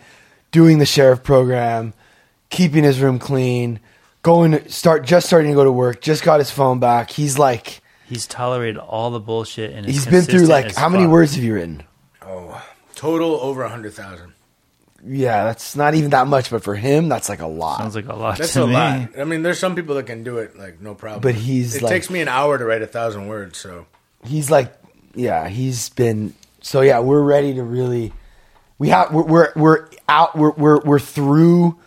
doing 0.53 0.79
the 0.79 0.87
sheriff 0.87 1.25
program 1.25 1.93
keeping 2.51 2.85
his 2.85 3.01
room 3.01 3.19
clean 3.19 3.81
going 4.23 4.53
to 4.53 4.69
start 4.71 5.05
just 5.05 5.27
starting 5.27 5.51
to 5.51 5.55
go 5.55 5.65
to 5.65 5.73
work 5.73 6.01
just 6.01 6.23
got 6.23 6.39
his 6.39 6.51
phone 6.51 6.79
back 6.81 7.11
he's 7.11 7.39
like 7.39 7.81
He's 8.09 8.27
tolerated 8.27 8.77
all 8.79 9.11
the 9.11 9.19
bullshit 9.21 9.73
and 9.73 9.85
is 9.87 9.95
he's 9.95 10.07
been 10.07 10.23
through 10.23 10.47
like 10.47 10.75
how 10.77 10.89
many 10.89 11.05
fuck. 11.05 11.13
words 11.13 11.35
have 11.35 11.43
you 11.45 11.55
written 11.55 11.83
Oh, 12.23 12.65
total 12.95 13.41
over 13.41 13.63
a 13.63 13.67
100,000. 13.67 14.33
yeah 15.05 15.45
that's 15.45 15.77
not 15.77 15.95
even 15.95 16.11
that 16.11 16.27
much 16.27 16.51
but 16.51 16.63
for 16.65 16.75
him 16.75 17.09
that's 17.09 17.29
like 17.29 17.41
a 17.41 17.47
lot 17.47 17.79
Sounds 17.79 17.95
like 17.97 18.09
a 18.09 18.15
lot 18.17 18.39
That's 18.39 18.53
to 18.55 18.63
a 18.65 18.67
me. 18.67 18.73
lot. 18.75 19.09
I 19.19 19.25
mean, 19.25 19.43
there's 19.43 19.59
some 19.59 19.75
people 19.77 19.95
that 19.97 20.07
can 20.07 20.23
do 20.25 20.39
it 20.39 20.57
like 20.59 20.81
no 20.81 20.95
problem. 20.95 21.21
But 21.21 21.35
he's, 21.35 21.77
It 21.77 21.83
like- 21.83 21.91
takes 21.91 22.11
me 22.11 22.21
an 22.21 22.29
hour 22.29 22.59
to 22.59 22.65
write 22.65 22.83
a 22.83 22.87
thousand 22.87 23.27
words. 23.29 23.59
So 23.59 23.87
he's 24.25 24.51
like 24.51 24.73
yeah 25.15 25.49
he's 25.49 25.89
been 25.91 26.35
so 26.61 26.81
yeah 26.83 26.99
we're 27.01 27.23
ready 27.23 27.55
to 27.55 27.63
really 27.63 28.13
we 28.79 28.89
have 28.91 29.13
we're 29.13 29.23
we're, 29.25 29.53
we're 29.57 29.89
out 30.09 30.37
we're, 30.37 30.51
we're 30.53 30.81
we're 30.81 30.99
through 30.99 31.79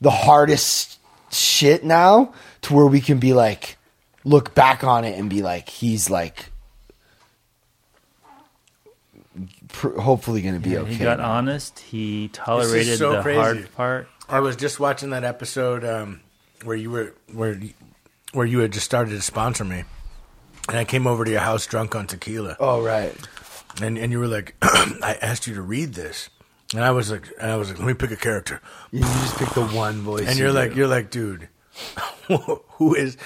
the 0.00 0.10
hardest 0.10 0.98
shit 1.30 1.84
now 1.84 2.32
to 2.62 2.74
where 2.74 2.86
we 2.86 3.00
can 3.00 3.18
be 3.18 3.32
like 3.34 3.76
look 4.24 4.54
back 4.54 4.82
on 4.84 5.04
it 5.04 5.18
and 5.18 5.28
be 5.30 5.42
like 5.42 5.68
he's 5.68 6.08
like 6.10 6.50
pr- 9.68 9.98
hopefully 10.00 10.42
gonna 10.42 10.60
be 10.60 10.70
Yeah, 10.70 10.80
okay 10.80 10.94
He 10.94 10.98
got 11.04 11.18
now. 11.18 11.30
honest. 11.32 11.78
He 11.78 12.28
tolerated 12.32 12.98
so 12.98 13.12
the 13.12 13.22
crazy. 13.22 13.38
hard 13.40 13.74
part. 13.74 14.08
I 14.28 14.40
was 14.40 14.56
just 14.56 14.78
watching 14.78 15.10
that 15.10 15.24
episode 15.24 15.84
um, 15.84 16.20
where 16.64 16.76
you 16.76 16.90
were 16.90 17.14
where 17.32 17.58
where 18.32 18.46
you 18.46 18.58
had 18.58 18.72
just 18.72 18.84
started 18.84 19.10
to 19.12 19.22
sponsor 19.22 19.64
me, 19.64 19.84
and 20.68 20.76
I 20.76 20.84
came 20.84 21.06
over 21.06 21.24
to 21.24 21.30
your 21.30 21.40
house 21.40 21.66
drunk 21.66 21.94
on 21.96 22.06
tequila, 22.06 22.56
oh 22.60 22.82
right 22.82 23.14
and 23.80 23.96
and 23.96 24.12
you 24.12 24.18
were 24.18 24.26
like, 24.26 24.54
I 24.62 25.16
asked 25.22 25.46
you 25.46 25.54
to 25.54 25.62
read 25.62 25.94
this, 25.94 26.28
and 26.74 26.84
I 26.84 26.90
was 26.90 27.10
like, 27.10 27.28
and 27.40 27.50
I 27.50 27.56
was 27.56 27.70
like, 27.70 27.78
let 27.78 27.86
me 27.88 27.94
pick 27.94 28.10
a 28.10 28.16
character, 28.16 28.60
you 28.92 29.00
just 29.00 29.36
pick 29.38 29.48
the 29.50 29.66
one 29.66 30.00
voice 30.02 30.26
and 30.28 30.36
you 30.38 30.44
you're 30.44 30.52
like, 30.52 30.70
do. 30.72 30.76
you're 30.76 30.88
like, 30.88 31.10
dude, 31.10 31.48
who 32.28 32.94
is 32.94 33.16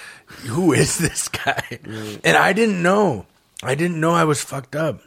who 0.47 0.73
is 0.73 0.99
this 0.99 1.29
guy? 1.29 1.79
And 2.25 2.37
I 2.37 2.53
didn't 2.53 2.83
know, 2.83 3.27
I 3.63 3.75
didn't 3.75 4.01
know 4.01 4.13
I 4.13 4.25
was 4.25 4.43
fucked 4.43 4.77
up. 4.77 5.01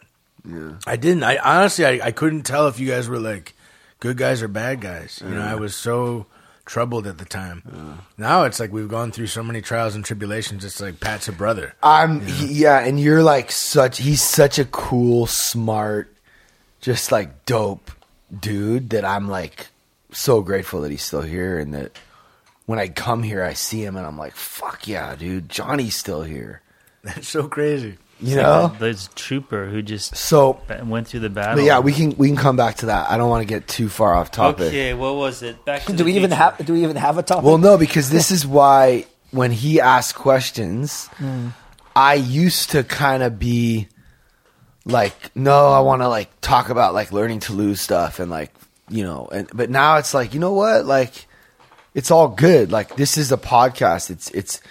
yeah. 0.48 0.74
I 0.86 0.96
didn't. 0.98 1.24
I 1.24 1.38
honestly, 1.38 1.86
I, 1.86 2.08
I 2.08 2.12
couldn't 2.12 2.44
tell 2.44 2.68
if 2.68 2.80
you 2.80 2.88
guys 2.88 3.08
were 3.08 3.20
like 3.20 3.54
good 4.00 4.18
guys 4.18 4.42
or 4.42 4.48
bad 4.48 4.82
guys. 4.82 5.22
You 5.24 5.32
know, 5.34 5.42
I 5.42 5.56
was 5.56 5.76
so 5.76 6.26
troubled 6.66 7.06
at 7.08 7.18
the 7.20 7.26
time. 7.26 8.02
Now 8.18 8.44
it's 8.44 8.60
like 8.60 8.72
we've 8.72 8.88
gone 8.88 9.12
through 9.12 9.28
so 9.28 9.44
many 9.44 9.62
trials 9.62 9.96
and 9.96 10.04
tribulations. 10.04 10.66
It's 10.66 10.82
like 10.82 11.00
Pat's 11.00 11.28
a 11.28 11.32
brother. 11.32 11.74
I'm 11.82 12.22
he- 12.26 12.62
yeah, 12.64 12.80
and 12.80 13.00
you're 13.00 13.24
like 13.24 13.52
such 13.52 14.00
he's 14.00 14.22
such 14.22 14.60
a 14.60 14.66
cool, 14.66 15.26
smart, 15.28 16.14
just 16.82 17.12
like 17.12 17.46
dope 17.46 17.92
dude 18.38 18.90
that 18.92 19.06
I'm 19.06 19.28
like 19.28 19.68
so 20.12 20.42
grateful 20.42 20.82
that 20.82 20.92
he's 20.92 21.04
still 21.04 21.22
here 21.22 21.60
and 21.60 21.74
that 21.74 21.98
when 22.66 22.80
I 22.80 22.88
come 22.88 23.24
here 23.24 23.44
I 23.44 23.54
see 23.54 23.84
him 23.84 23.96
and 23.96 24.06
I'm 24.06 24.18
like, 24.18 24.36
fuck 24.36 24.88
yeah, 24.88 25.16
dude, 25.16 25.50
Johnny's 25.50 25.96
still 25.96 26.24
here. 26.24 26.62
That's 27.04 27.28
so 27.28 27.48
crazy. 27.48 27.98
You 28.22 28.38
know? 28.38 28.74
This 28.80 29.10
trooper 29.16 29.66
who 29.68 29.82
just 29.82 30.16
So 30.16 30.62
went 30.86 31.08
through 31.10 31.20
the 31.20 31.30
battle. 31.30 31.58
but 31.58 31.64
yeah, 31.66 31.80
we 31.80 31.92
can 31.92 32.16
we 32.18 32.28
can 32.28 32.38
come 32.38 32.56
back 32.56 32.78
to 32.78 32.86
that. 32.88 33.12
I 33.12 33.18
don't 33.18 33.30
want 33.30 33.42
to 33.42 33.46
get 33.46 33.68
too 33.68 33.90
far 33.90 34.16
off 34.16 34.32
topic. 34.32 34.68
Okay, 34.68 34.94
what 34.94 35.16
was 35.16 35.44
it? 35.44 35.64
Back 35.66 35.84
to 35.84 35.92
Do 35.92 35.98
the 35.98 36.04
we 36.06 36.14
even 36.14 36.32
have? 36.32 36.66
Do 36.66 36.74
we 36.74 36.84
even 36.84 36.96
have 36.96 37.18
a 37.18 37.24
topic? 37.24 37.44
Well, 37.44 37.58
no, 37.58 37.78
because 37.78 38.10
this 38.10 38.32
is 38.32 38.48
why 38.48 39.06
when 39.32 39.52
he 39.52 39.82
asks 39.82 40.14
questions, 40.18 41.08
hmm. 41.18 41.50
I 41.94 42.14
used 42.16 42.72
to 42.72 42.84
kind 42.86 43.22
of 43.22 43.38
be 43.38 43.90
like, 44.86 45.36
no, 45.36 45.68
I 45.68 45.80
want 45.80 46.02
to 46.02 46.08
like 46.08 46.30
talk 46.42 46.70
about 46.70 46.94
like 46.94 47.12
learning 47.12 47.42
to 47.42 47.54
lose 47.54 47.82
stuff 47.82 48.20
and 48.20 48.30
like, 48.30 48.54
you 48.90 49.04
know, 49.04 49.28
and 49.32 49.50
but 49.54 49.70
now 49.70 49.98
it's 49.98 50.14
like, 50.14 50.34
you 50.34 50.40
know 50.40 50.54
what? 50.54 50.86
Like 50.86 51.26
it's 51.96 52.12
all 52.12 52.28
good. 52.28 52.72
Like 52.72 52.96
this 52.96 53.18
is 53.18 53.32
a 53.32 53.38
podcast. 53.38 54.12
It's 54.12 54.30
it's 54.32 54.62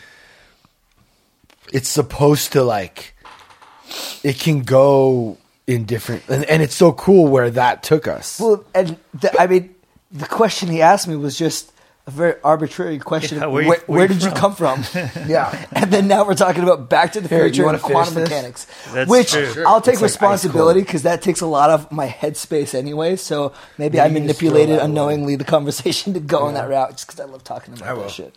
it's 1.73 1.89
supposed 1.89 2.53
to 2.53 2.63
like 2.63 3.15
it 4.23 4.39
can 4.39 4.63
go 4.63 5.37
in 5.67 5.85
different 5.85 6.23
and, 6.29 6.45
and 6.45 6.63
it's 6.63 6.75
so 6.75 6.93
cool 6.93 7.27
where 7.27 7.51
that 7.51 7.83
took 7.83 8.07
us. 8.07 8.39
Well, 8.39 8.65
and 8.75 8.97
the, 9.15 9.41
I 9.41 9.49
mean, 9.49 9.75
the 10.13 10.27
question 10.27 10.69
he 10.69 10.81
asked 10.81 11.09
me 11.09 11.17
was 11.17 11.37
just 11.37 11.73
a 12.07 12.11
very 12.11 12.35
arbitrary 12.45 12.99
question. 12.99 13.39
Yeah, 13.39 13.47
where 13.47 13.53
where 13.53 13.63
you- 13.63 13.69
where, 13.71 13.79
where 13.87 14.03
you 14.03 14.09
did 14.09 14.23
you 14.25 14.31
come 14.33 14.55
from? 14.55 14.85
yeah. 15.27 15.67
and 15.73 15.91
then 15.91 16.07
now 16.07 16.27
we're 16.27 16.35
talking 16.35 16.63
about 16.63 16.91
Back 16.91 17.13
to 17.13 17.21
the 17.23 17.29
Here, 17.29 17.47
you 17.47 17.53
Future 17.55 17.69
and 17.71 17.81
quantum 17.81 18.15
this? 18.15 18.29
mechanics, 18.29 18.67
That's 18.93 19.09
which 19.11 19.33
true. 19.33 19.65
I'll 19.67 19.81
take 19.81 19.95
It's 19.95 20.03
responsibility 20.03 20.81
cold. 20.81 20.87
because 20.87 21.03
that 21.05 21.23
takes 21.23 21.41
a 21.41 21.47
lot 21.47 21.71
of 21.71 21.91
my 21.91 22.07
headspace 22.09 22.75
anyway. 22.75 23.17
So 23.17 23.55
maybe 23.79 23.97
Yeah, 23.97 24.05
I 24.05 24.07
you 24.09 24.15
can 24.17 24.27
just 24.27 24.39
throw 24.39 24.49
manipulated 24.51 24.77
that 24.77 24.81
away. 24.83 24.85
unknowingly 24.85 25.37
the 25.37 25.45
conversation 25.45 26.13
to 26.15 26.21
go 26.21 26.41
on 26.41 26.55
that 26.55 26.69
route 26.69 26.91
just 26.91 27.07
because 27.07 27.21
I 27.21 27.25
love 27.25 27.43
talking 27.43 27.73
about 27.75 27.97
will. 27.97 28.03
that 28.05 28.13
shit. 28.13 28.35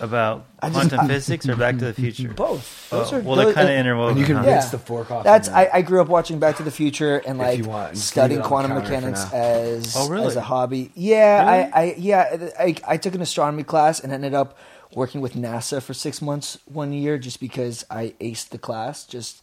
About 0.00 0.44
I 0.60 0.68
just- 0.70 0.90
quantum 0.90 1.08
physics 1.08 1.48
or 1.48 1.56
Back 1.56 1.78
to 1.78 1.86
the 1.86 1.94
Future? 1.94 2.28
Both. 2.36 2.88
Oh, 2.92 3.04
are- 3.16 3.20
well, 3.20 3.36
they're 3.36 3.52
kind 3.52 3.68
of 3.68 3.74
interwoven. 3.74 4.10
And 4.12 4.18
you 4.20 4.26
can 4.26 4.36
huh? 4.36 4.42
rinse 4.50 4.64
Yeah. 4.66 4.70
the 4.70 4.78
fork 4.78 5.10
off. 5.10 5.24
That's 5.24 5.48
I, 5.48 5.68
I 5.72 5.82
grew 5.82 6.00
up 6.00 6.08
watching 6.08 6.38
Back 6.38 6.56
to 6.56 6.62
the 6.62 6.70
Future 6.70 7.18
and 7.18 7.38
like 7.38 7.64
want, 7.64 7.96
studying 7.96 8.40
leave 8.40 8.40
it 8.40 8.42
on 8.44 8.48
quantum 8.48 8.74
the 8.74 8.80
counter 8.82 9.00
for 9.00 9.06
mechanics 9.10 9.32
as 9.32 9.94
Oh, 9.96 10.08
really? 10.08 10.26
as 10.26 10.36
a 10.36 10.40
hobby. 10.42 10.90
Yeah, 10.94 11.38
Really? 11.58 11.72
I, 11.72 11.80
I 11.82 11.94
yeah 11.98 12.48
I, 12.58 12.74
I 12.86 12.96
took 12.96 13.14
an 13.14 13.20
astronomy 13.22 13.62
class 13.64 14.00
and 14.00 14.12
ended 14.12 14.34
up 14.34 14.58
working 14.94 15.20
with 15.20 15.34
NASA 15.34 15.82
for 15.82 15.92
six 15.94 16.22
months 16.22 16.58
one 16.66 16.92
year 16.92 17.18
just 17.18 17.40
because 17.40 17.84
I 17.90 18.14
aced 18.20 18.50
the 18.50 18.58
class. 18.58 19.04
Just 19.04 19.42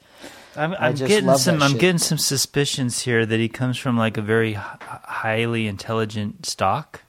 I'm, 0.56 0.73
I 0.73 0.88
I'm 0.88 0.95
just 0.95 1.07
getting 1.10 1.34
some. 1.38 1.61
I'm 1.64 1.72
shit. 1.72 1.80
getting 1.82 1.98
some 1.98 2.18
suspicions 2.18 3.02
here 3.02 3.26
that 3.26 3.40
he 3.40 3.48
comes 3.49 3.78
from 3.78 3.98
like 3.98 4.18
a 4.18 4.22
very 4.22 4.53
hi- 4.53 4.78
highly 5.03 5.68
intelligent 5.68 6.45
stock. 6.45 7.02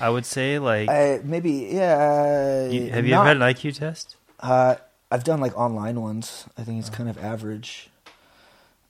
I 0.00 0.08
would 0.10 0.24
say, 0.26 0.58
like, 0.58 0.88
I, 0.88 1.20
maybe 1.24 1.68
yeah. 1.72 2.66
you, 2.68 2.90
have 2.90 3.04
you 3.06 3.12
not- 3.14 3.26
ever 3.26 3.28
had 3.28 3.36
an 3.36 3.54
IQ 3.54 3.76
test? 3.76 4.16
Uh, 4.40 4.76
I've 5.10 5.24
done 5.24 5.40
like 5.40 5.56
online 5.58 6.00
ones. 6.00 6.46
I 6.56 6.62
think 6.62 6.78
it's 6.80 6.90
kind 6.90 7.08
of 7.08 7.18
average. 7.18 7.90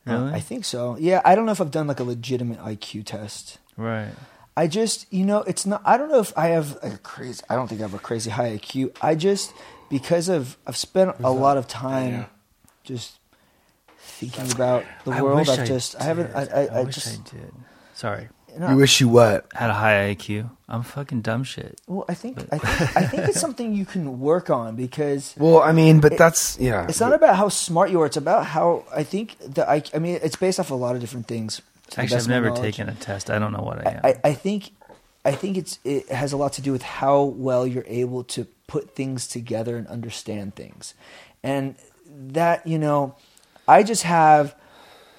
Uh, 0.07 0.13
Really? 0.13 0.33
I 0.35 0.41
think 0.41 0.65
so. 0.65 0.97
Yeah, 0.99 1.21
I 1.25 1.35
don't 1.35 1.45
know 1.47 1.53
if 1.53 1.61
I've 1.61 1.71
done 1.71 1.87
like 1.87 2.01
a 2.01 2.05
legitimate 2.05 2.59
IQ 2.61 3.05
test. 3.05 3.59
Right. 3.77 4.13
I 4.57 4.67
just, 4.67 5.07
you 5.13 5.25
know, 5.25 5.39
it's 5.43 5.65
not. 5.67 5.83
I 5.85 5.97
don't 5.97 6.11
know 6.11 6.21
if 6.21 6.37
I 6.37 6.49
have 6.49 6.79
a 6.83 6.99
crazy. 6.99 7.43
I 7.49 7.55
don't 7.55 7.69
think 7.69 7.81
I 7.81 7.85
have 7.85 7.95
a 7.95 7.99
crazy 7.99 8.31
high 8.31 8.57
IQ. 8.59 8.95
I 9.01 9.15
just 9.15 9.53
because 9.89 10.29
of 10.29 10.57
I've 10.67 10.77
spent 10.77 11.17
a 11.21 11.31
lot 11.31 11.57
of 11.57 11.67
time 11.69 12.13
Yeah. 12.13 12.25
just 12.85 13.19
thinking 13.99 14.51
about 14.53 14.85
the 15.05 15.13
I 15.13 15.23
world. 15.23 15.39
wish 15.39 15.49
I've 15.49 15.61
I 15.61 15.65
just 15.67 16.01
I 16.01 16.05
haven't. 16.05 16.35
I, 16.35 16.43
I, 16.45 16.67
I 16.67 16.83
wish 16.83 16.95
just. 16.95 17.09
I 17.09 18.29
did. 18.51 18.59
Sorry, 18.59 18.73
You 18.73 18.77
wish 18.79 19.01
you 19.01 19.09
what? 19.09 19.47
had 19.55 19.71
a 19.71 19.75
high 19.75 20.15
IQ. 20.15 20.51
I'm 20.69 20.83
fucking 20.83 21.23
dumb 21.23 21.43
shit. 21.45 21.81
well, 21.89 22.05
I 22.09 22.15
think 22.15 22.39
I 22.53 22.59
think 22.59 22.97
I 22.97 23.03
think 23.07 23.29
it's 23.29 23.41
something 23.41 23.75
you 23.75 23.85
can 23.85 24.21
work 24.21 24.51
on 24.51 24.77
because 24.77 25.35
Well, 25.39 25.61
I 25.63 25.73
mean, 25.73 26.01
but 26.01 26.13
It- 26.13 26.19
that's 26.19 26.59
yeah. 26.61 26.87
it's 26.89 27.01
not 27.01 27.13
about 27.13 27.37
how 27.37 27.49
smart 27.49 27.91
you 27.91 28.01
are. 28.03 28.07
It's 28.07 28.17
about 28.17 28.47
how 28.47 28.85
I 28.95 29.03
think 29.03 29.37
the 29.41 29.69
I. 29.69 29.83
I 29.95 29.99
mean, 29.99 30.19
it's 30.23 30.37
based 30.37 30.61
off 30.61 30.71
a 30.71 30.75
lot 30.75 30.95
of 30.95 31.01
different 31.01 31.27
things. 31.27 31.61
Actually, 31.97 32.19
I've 32.19 32.29
never 32.29 32.51
taken 32.53 32.89
a 32.89 32.95
test. 32.95 33.31
I 33.31 33.39
don't 33.41 33.53
know 33.53 33.63
what 33.63 33.85
I 33.85 33.91
am. 33.91 34.01
I, 34.05 34.15
I 34.31 34.33
think 34.35 34.71
I 35.25 35.33
think 35.33 35.57
it's 35.57 35.81
it 35.85 36.09
has 36.11 36.33
a 36.33 36.37
lot 36.37 36.53
to 36.55 36.63
do 36.63 36.71
with 36.71 36.83
how 36.83 37.23
well 37.25 37.67
you're 37.67 37.85
able 37.89 38.23
to 38.25 38.47
put 38.69 38.95
things 38.95 39.27
together 39.27 39.77
and 39.77 39.89
understand 39.89 40.55
things, 40.55 40.95
and 41.43 41.75
that 42.07 42.65
you 42.65 42.79
know, 42.79 43.17
I 43.67 43.83
just 43.83 44.05
have 44.05 44.55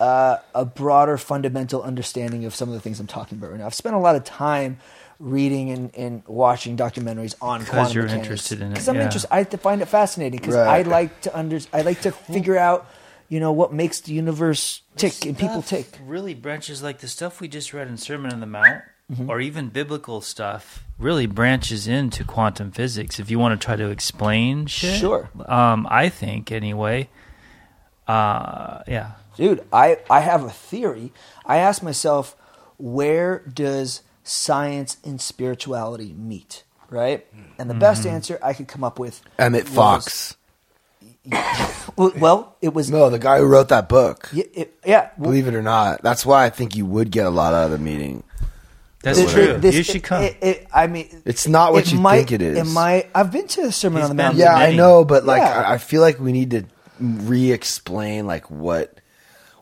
uh, 0.01 0.37
a 0.55 0.65
broader 0.65 1.17
fundamental 1.17 1.81
understanding 1.83 2.45
of 2.45 2.55
some 2.55 2.67
of 2.69 2.73
the 2.73 2.81
things 2.81 2.99
I'm 2.99 3.07
talking 3.07 3.37
about 3.37 3.51
right 3.51 3.59
now. 3.59 3.67
I've 3.67 3.73
spent 3.75 3.95
a 3.95 3.99
lot 3.99 4.15
of 4.15 4.23
time 4.23 4.79
reading 5.19 5.69
and, 5.69 5.95
and 5.95 6.23
watching 6.27 6.75
documentaries 6.75 7.35
on 7.41 7.59
'Cause 7.59 7.69
quantum 7.69 7.83
because 7.83 7.93
you're 7.95 8.03
mechanics. 8.05 8.25
interested 8.27 8.61
in 8.61 8.67
it, 8.67 8.69
Because 8.71 8.87
I'm 8.89 8.95
yeah. 8.95 9.03
interested. 9.03 9.31
I 9.31 9.43
find 9.43 9.81
it 9.81 9.85
fascinating 9.87 10.39
because 10.39 10.55
Right. 10.55 10.85
I 10.85 10.89
like 10.89 11.21
to 11.21 11.37
under 11.37 11.59
I 11.71 11.81
like 11.83 12.01
to 12.01 12.11
figure 12.11 12.57
out. 12.57 12.87
You 13.29 13.39
know 13.39 13.53
what 13.53 13.71
makes 13.71 14.01
the 14.01 14.11
universe 14.11 14.81
tick 14.97 15.25
and 15.25 15.37
people 15.37 15.61
tick. 15.61 15.87
Really 16.05 16.33
branches 16.33 16.83
like 16.83 16.97
the 16.99 17.07
stuff 17.07 17.39
we 17.39 17.47
just 17.47 17.71
read 17.73 17.87
in 17.87 17.95
Sermon 17.95 18.33
on 18.33 18.41
the 18.41 18.45
Mount. 18.45 18.81
or 19.29 19.39
even 19.39 19.69
biblical 19.69 20.19
stuff 20.19 20.83
really 20.99 21.27
branches 21.27 21.87
into 21.87 22.25
quantum 22.25 22.71
physics 22.71 23.19
if 23.21 23.31
you 23.31 23.39
want 23.39 23.57
to 23.57 23.63
try 23.65 23.77
to 23.77 23.87
explain 23.89 24.65
shit. 24.65 24.99
Sure. 24.99 25.29
Um, 25.47 25.87
I 25.89 26.09
think 26.09 26.51
anyway. 26.51 27.07
Uh, 28.07 28.79
yeah. 28.87 29.11
Dude 29.37 29.63
i 29.71 29.97
i 30.09 30.19
have 30.19 30.43
a 30.43 30.49
theory 30.49 31.13
i 31.45 31.57
ask 31.57 31.81
myself 31.81 32.35
where 32.77 33.39
does 33.39 34.01
science 34.23 34.97
and 35.03 35.19
spirituality 35.21 36.13
meet 36.13 36.63
right 36.89 37.25
and 37.57 37.69
the 37.69 37.73
best 37.73 38.01
mm-hmm. 38.03 38.15
answer 38.15 38.39
i 38.43 38.53
could 38.53 38.67
come 38.67 38.83
up 38.83 38.99
with 38.99 39.21
Emmet 39.39 39.65
was- 39.65 39.73
Fox. 39.73 40.37
well, 41.95 42.11
well 42.17 42.55
it 42.61 42.73
was 42.73 42.89
No, 42.89 43.09
the 43.09 43.19
guy 43.19 43.37
who 43.37 43.45
wrote 43.45 43.69
that 43.69 43.87
book. 43.87 44.29
yeah, 44.33 44.43
it, 44.53 44.79
yeah 44.85 45.09
well, 45.17 45.29
Believe 45.29 45.47
it 45.47 45.53
or 45.53 45.61
not, 45.61 46.01
that's 46.01 46.25
why 46.25 46.45
I 46.45 46.49
think 46.49 46.75
you 46.75 46.85
would 46.85 47.11
get 47.11 47.27
a 47.27 47.29
lot 47.29 47.53
out 47.53 47.65
of 47.65 47.71
the 47.71 47.77
meeting. 47.77 48.23
That's 49.03 49.19
th- 49.19 49.29
true. 49.31 49.57
this- 49.57 49.75
you 49.75 49.83
should 49.83 50.01
come. 50.03 50.23
it- 50.23 50.37
it- 50.41 50.67
i 50.73 50.87
mean 50.87 51.21
It's 51.25 51.47
not 51.47 51.73
what 51.73 51.91
you 51.91 51.99
might, 51.99 52.17
think 52.17 52.31
it 52.31 52.41
is. 52.41 52.57
It 52.57 52.71
might. 52.73 53.09
I've 53.13 53.31
been 53.31 53.47
to 53.49 53.61
the 53.61 53.71
Sermon 53.71 54.01
He's 54.01 54.09
on 54.09 54.15
the 54.15 54.21
been 54.21 54.25
Mount. 54.29 54.37
Yeah, 54.37 54.55
I 54.55 54.73
know, 54.75 55.05
but 55.05 55.23
like 55.25 55.41
Yeah. 55.41 55.61
I, 55.61 55.73
I 55.73 55.77
feel 55.77 56.01
like 56.01 56.19
we 56.19 56.31
need 56.31 56.51
to 56.51 56.63
re-explain 56.99 58.25
like 58.25 58.49
what 58.49 58.99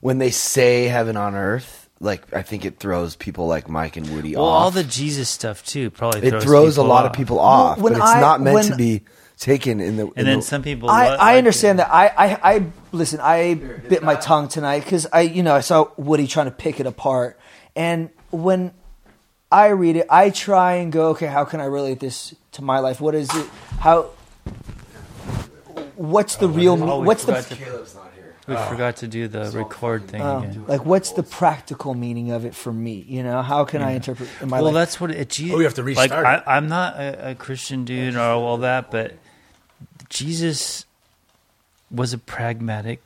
when 0.01 0.17
they 0.17 0.31
say 0.31 0.85
heaven 0.85 1.17
on 1.17 1.35
earth. 1.35 1.89
Like 2.01 2.33
I 2.33 2.43
think 2.43 2.63
it 2.63 2.79
throws 2.79 3.17
people 3.17 3.47
like 3.47 3.67
Mike 3.67 3.97
and 3.97 4.09
Woody 4.15 4.33
well, 4.35 4.45
off. 4.45 4.61
all 4.63 4.71
the 4.71 4.85
Jesus 4.85 5.27
stuff 5.27 5.65
too 5.65 5.89
probably 5.91 6.21
it 6.21 6.29
throws, 6.29 6.43
throws 6.45 6.77
a 6.77 6.81
lot 6.83 7.03
off. 7.03 7.11
of 7.11 7.17
people 7.17 7.39
off, 7.39 7.77
when 7.77 7.91
but 7.93 7.99
it's 8.01 8.09
I- 8.11 8.21
not 8.21 8.39
meant 8.41 8.53
when- 8.53 8.65
to 8.67 8.75
be 8.77 9.01
taken 9.37 9.81
in 9.81 9.97
the. 9.97 10.03
in 10.03 10.13
And 10.15 10.27
then 10.27 10.39
the- 10.39 10.45
some 10.45 10.63
people. 10.63 10.89
I, 10.89 11.07
I 11.07 11.37
understand 11.37 11.79
it. 11.79 11.83
that. 11.83 11.93
I, 11.93 12.07
I, 12.07 12.53
I 12.55 12.65
listen. 12.93 13.19
I 13.21 13.55
bit 13.55 14.01
my 14.01 14.15
tongue 14.15 14.47
tonight 14.47 14.85
because 14.85 15.07
I, 15.11 15.21
you 15.21 15.43
know, 15.43 15.53
I 15.53 15.59
saw 15.59 15.89
Woody 15.97 16.25
trying 16.27 16.45
to 16.45 16.51
pick 16.51 16.79
it 16.79 16.85
apart, 16.85 17.37
and 17.75 18.09
when 18.31 18.71
I 19.51 19.67
read 19.67 19.97
it, 19.97 20.07
I 20.09 20.29
try 20.29 20.75
and 20.75 20.93
go, 20.93 21.09
okay, 21.09 21.27
how 21.27 21.43
can 21.43 21.59
I 21.59 21.65
relate 21.65 21.99
this 21.99 22.33
to 22.53 22.61
my 22.61 22.79
life? 22.79 23.01
What 23.01 23.13
is 23.13 23.29
it? 23.35 23.45
How? 23.79 24.03
What's 25.95 26.37
the 26.37 26.45
oh, 26.47 26.51
real? 26.51 26.77
me- 26.77 26.83
Oh, 26.89 26.99
we 27.01 27.07
what's 27.07 27.25
the? 27.25 27.33
Forgot 28.55 28.57
to- 28.57 28.59
We 28.59 28.67
oh. 28.67 28.69
forgot 28.77 28.95
to 28.97 29.07
do 29.07 29.27
the 29.27 29.51
record 29.57 30.07
thing 30.07 30.21
Oh, 30.21 30.39
again. 30.39 30.65
like 30.67 30.85
what's 30.85 31.11
the 31.13 31.23
practical 31.23 31.93
meaning 31.93 32.31
of 32.31 32.45
it 32.45 32.53
for 32.55 32.71
me? 32.73 33.05
You 33.07 33.23
know, 33.23 33.41
how 33.41 33.65
can 33.65 33.81
I 33.81 33.91
interpret 33.91 34.29
in 34.41 34.49
my 34.49 34.57
Well, 34.57 34.65
life? 34.65 34.73
that's 34.75 34.99
what 35.01 35.11
it. 35.11 35.29
Je- 35.29 35.53
Oh, 35.53 35.57
you 35.59 35.63
have 35.65 35.73
to 35.75 35.81
Like, 35.83 35.97
restart 36.11 36.25
I, 36.25 36.35
it. 36.37 36.43
I'm 36.47 36.67
not 36.67 36.95
a, 36.95 37.31
a 37.31 37.35
Christian 37.35 37.85
dude 37.85 38.15
or 38.15 38.21
all 38.21 38.57
that, 38.57 38.91
but 38.91 39.13
Jesus 40.09 40.85
was 41.91 42.13
a 42.13 42.17
pragmatic. 42.17 43.01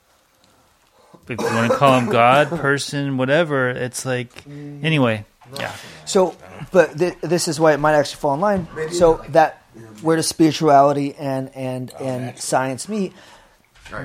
If 1.27 1.39
you 1.39 1.45
want 1.45 1.71
to 1.71 1.77
call 1.77 1.97
him 1.99 2.09
God, 2.09 2.49
person, 2.49 3.17
whatever, 3.17 3.69
it's 3.69 4.05
like 4.05 4.45
anyway. 4.47 5.25
Yeah, 5.59 5.71
So, 6.05 6.35
but 6.71 6.97
th- 6.97 7.17
this 7.21 7.47
is 7.47 7.59
why 7.59 7.73
it 7.73 7.79
might 7.79 7.93
actually 7.93 8.19
fall 8.19 8.33
in 8.33 8.41
line. 8.41 8.67
So 8.91 9.23
that 9.29 9.61
where 10.01 10.15
does 10.17 10.27
spirituality 10.27 11.13
and 11.15 11.49
and 11.55 11.93
and 11.99 12.37
science 12.39 12.89
meet? 12.89 13.13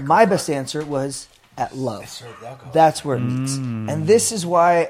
My 0.03 0.25
best 0.25 0.51
answer 0.51 0.85
was 0.85 1.29
at 1.57 1.75
love. 1.77 2.23
That's 2.73 3.05
where 3.05 3.17
it 3.17 3.21
meets, 3.21 3.57
mm. 3.57 3.91
and 3.91 4.07
this 4.07 4.33
is 4.33 4.45
why 4.47 4.89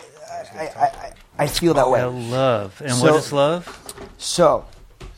I 0.54 0.58
I, 0.58 0.64
I, 0.84 1.12
I 1.40 1.46
feel 1.46 1.74
that 1.74 1.88
way. 1.90 2.00
I 2.00 2.04
love. 2.06 2.80
And 2.84 2.92
So- 2.94 3.04
what 3.12 3.14
is 3.16 3.32
love? 3.32 3.94
So, 4.18 4.64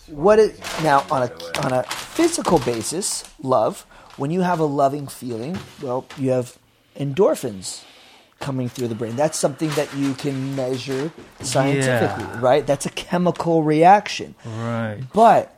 what 0.08 0.38
is 0.38 0.58
now 0.82 1.04
on 1.10 1.22
a 1.24 1.64
on 1.64 1.72
a 1.72 1.82
physical 1.84 2.58
basis? 2.58 3.24
Love. 3.42 3.86
When 4.16 4.30
you 4.30 4.42
have 4.42 4.60
a 4.60 4.64
loving 4.64 5.06
feeling, 5.06 5.58
well, 5.80 6.04
you 6.18 6.30
have 6.30 6.58
endorphins 6.96 7.82
coming 8.38 8.68
through 8.68 8.88
the 8.88 8.94
brain. 8.94 9.16
That's 9.16 9.38
something 9.38 9.70
that 9.70 9.94
you 9.94 10.12
can 10.14 10.54
measure 10.56 11.10
scientifically, 11.40 12.24
Yeah. 12.24 12.40
right? 12.40 12.66
That's 12.66 12.84
a 12.86 12.90
chemical 12.90 13.62
reaction. 13.62 14.34
Right. 14.44 15.00
But 15.14 15.54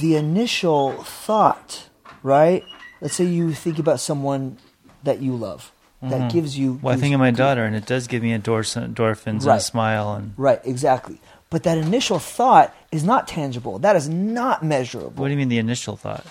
the 0.00 0.16
initial 0.16 0.92
thought, 1.02 1.88
right? 2.22 2.64
Let's 3.04 3.14
say 3.14 3.24
you 3.24 3.52
think 3.52 3.78
about 3.78 4.00
someone 4.00 4.56
that 5.04 5.20
you 5.20 5.36
love, 5.36 5.70
that 6.02 6.10
mm-hmm. 6.10 6.28
gives 6.28 6.58
you. 6.58 6.80
Well, 6.82 6.96
I 6.96 6.98
think 6.98 7.14
of 7.14 7.20
my 7.20 7.30
daughter, 7.30 7.64
and 7.64 7.76
it 7.76 7.86
does 7.86 8.08
give 8.08 8.22
me 8.22 8.36
endorphins 8.36 9.42
and 9.42 9.46
a 9.46 9.60
smile, 9.60 10.14
and 10.14 10.32
Right, 10.36 10.60
exactly. 10.64 11.20
But 11.50 11.62
that 11.64 11.78
initial 11.78 12.18
thought 12.18 12.74
is 12.90 13.04
not 13.04 13.28
tangible. 13.28 13.78
That 13.78 13.94
is 13.94 14.08
not 14.08 14.64
measurable. 14.64 15.22
what 15.22 15.28
do 15.28 15.32
you 15.32 15.36
mean 15.36 15.50
the 15.50 15.58
initial 15.58 15.96
thought? 15.96 16.26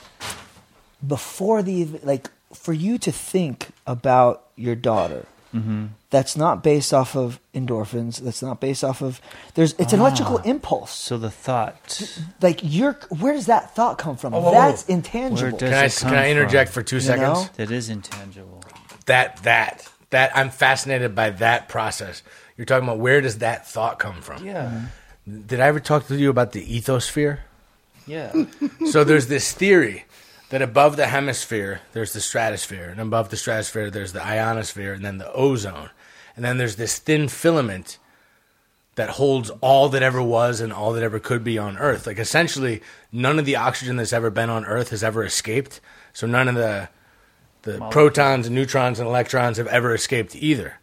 before 1.06 1.62
the 1.62 1.86
like 2.04 2.30
for 2.54 2.74
you 2.74 2.98
to 2.98 3.12
think 3.12 3.70
about 3.86 4.48
your 4.56 4.76
daughter 4.76 5.26
Mm-hmm. 5.54 5.86
that's 6.10 6.36
not 6.36 6.64
based 6.64 6.94
off 6.94 7.16
of 7.16 7.40
endorphins 7.54 8.18
that's 8.18 8.42
not 8.42 8.60
based 8.60 8.84
off 8.84 9.02
of 9.02 9.22
there's 9.54 9.74
it's 9.74 9.94
an 9.94 10.00
electrical 10.00 10.40
Ah. 10.40 10.50
impulse 10.50 10.92
So 10.92 11.18
the 11.20 11.30
thought. 11.30 12.02
like 12.42 12.60
you're 12.64 12.94
where 13.20 13.34
does 13.34 13.46
that 13.46 13.76
thought 13.76 13.98
come 14.00 14.18
from 14.18 14.34
whoa, 14.34 14.42
whoa. 14.42 14.52
that's 14.52 14.88
Where 14.88 14.98
intangible 14.98 15.58
Can 15.60 15.74
I 15.74 15.90
can 15.90 16.14
I 16.16 16.32
interject 16.32 16.72
from? 16.72 16.84
for 16.84 16.88
two 16.90 16.96
You 16.98 17.02
seconds? 17.02 17.40
know? 17.44 17.48
That 17.58 17.70
is 17.72 17.90
intangible. 17.90 18.64
That 19.06 19.38
that 19.44 19.88
that 20.10 20.36
I'm 20.36 20.50
fascinated 20.50 21.14
by 21.14 21.30
that 21.32 21.70
process. 21.70 22.24
You're 22.58 22.66
talking 22.66 22.88
about 22.88 23.00
where 23.00 23.22
does 23.22 23.38
that 23.40 23.68
thought 23.68 24.00
come 24.00 24.22
from? 24.22 24.44
Yeah. 24.46 24.86
Did 25.28 25.60
I 25.60 25.68
ever 25.68 25.80
talk 25.80 26.08
to 26.08 26.16
you 26.16 26.30
about 26.30 26.52
the 26.54 26.66
ethosphere? 26.66 27.40
Yeah. 28.08 28.32
so 28.92 29.04
there's 29.04 29.28
this 29.28 29.52
theory 29.54 30.06
that 30.54 30.62
above 30.62 30.98
the 30.98 31.08
hemisphere 31.08 31.82
there's 31.94 32.14
the 32.14 32.22
stratosphere, 32.22 32.88
and 32.88 33.02
above 33.02 33.30
the 33.30 33.36
stratosphere 33.36 33.90
there's 33.90 34.14
the 34.14 34.24
ionosphere, 34.24 34.94
and 34.94 35.04
then 35.04 35.18
the 35.18 35.34
ozone, 35.34 35.90
and 36.36 36.46
then 36.46 36.60
there's 36.60 36.76
this 36.76 37.00
thin 37.00 37.28
filament 37.28 37.98
that 38.94 39.10
holds 39.10 39.50
all 39.62 39.90
that 39.90 40.04
ever 40.04 40.22
was 40.22 40.62
and 40.62 40.72
all 40.72 40.94
that 40.94 41.02
ever 41.02 41.18
could 41.18 41.44
be 41.44 41.58
on 41.58 41.76
Earth. 41.80 42.06
Like 42.06 42.20
essentially, 42.20 42.84
none 43.12 43.40
of 43.40 43.46
the 43.46 43.56
oxygen 43.56 43.96
that's 43.96 44.14
ever 44.14 44.30
been 44.30 44.52
on 44.52 44.64
Earth 44.66 44.92
has 44.92 45.04
ever 45.04 45.24
escaped. 45.24 45.82
So 46.14 46.28
none 46.28 46.48
of 46.48 46.54
the 46.54 46.88
the 47.64 47.80
protons 47.90 48.46
and 48.46 48.54
neutrons 48.54 49.00
and 49.00 49.08
electrons 49.08 49.58
have 49.58 49.66
ever 49.66 49.96
escaped 49.96 50.36
either. 50.36 50.76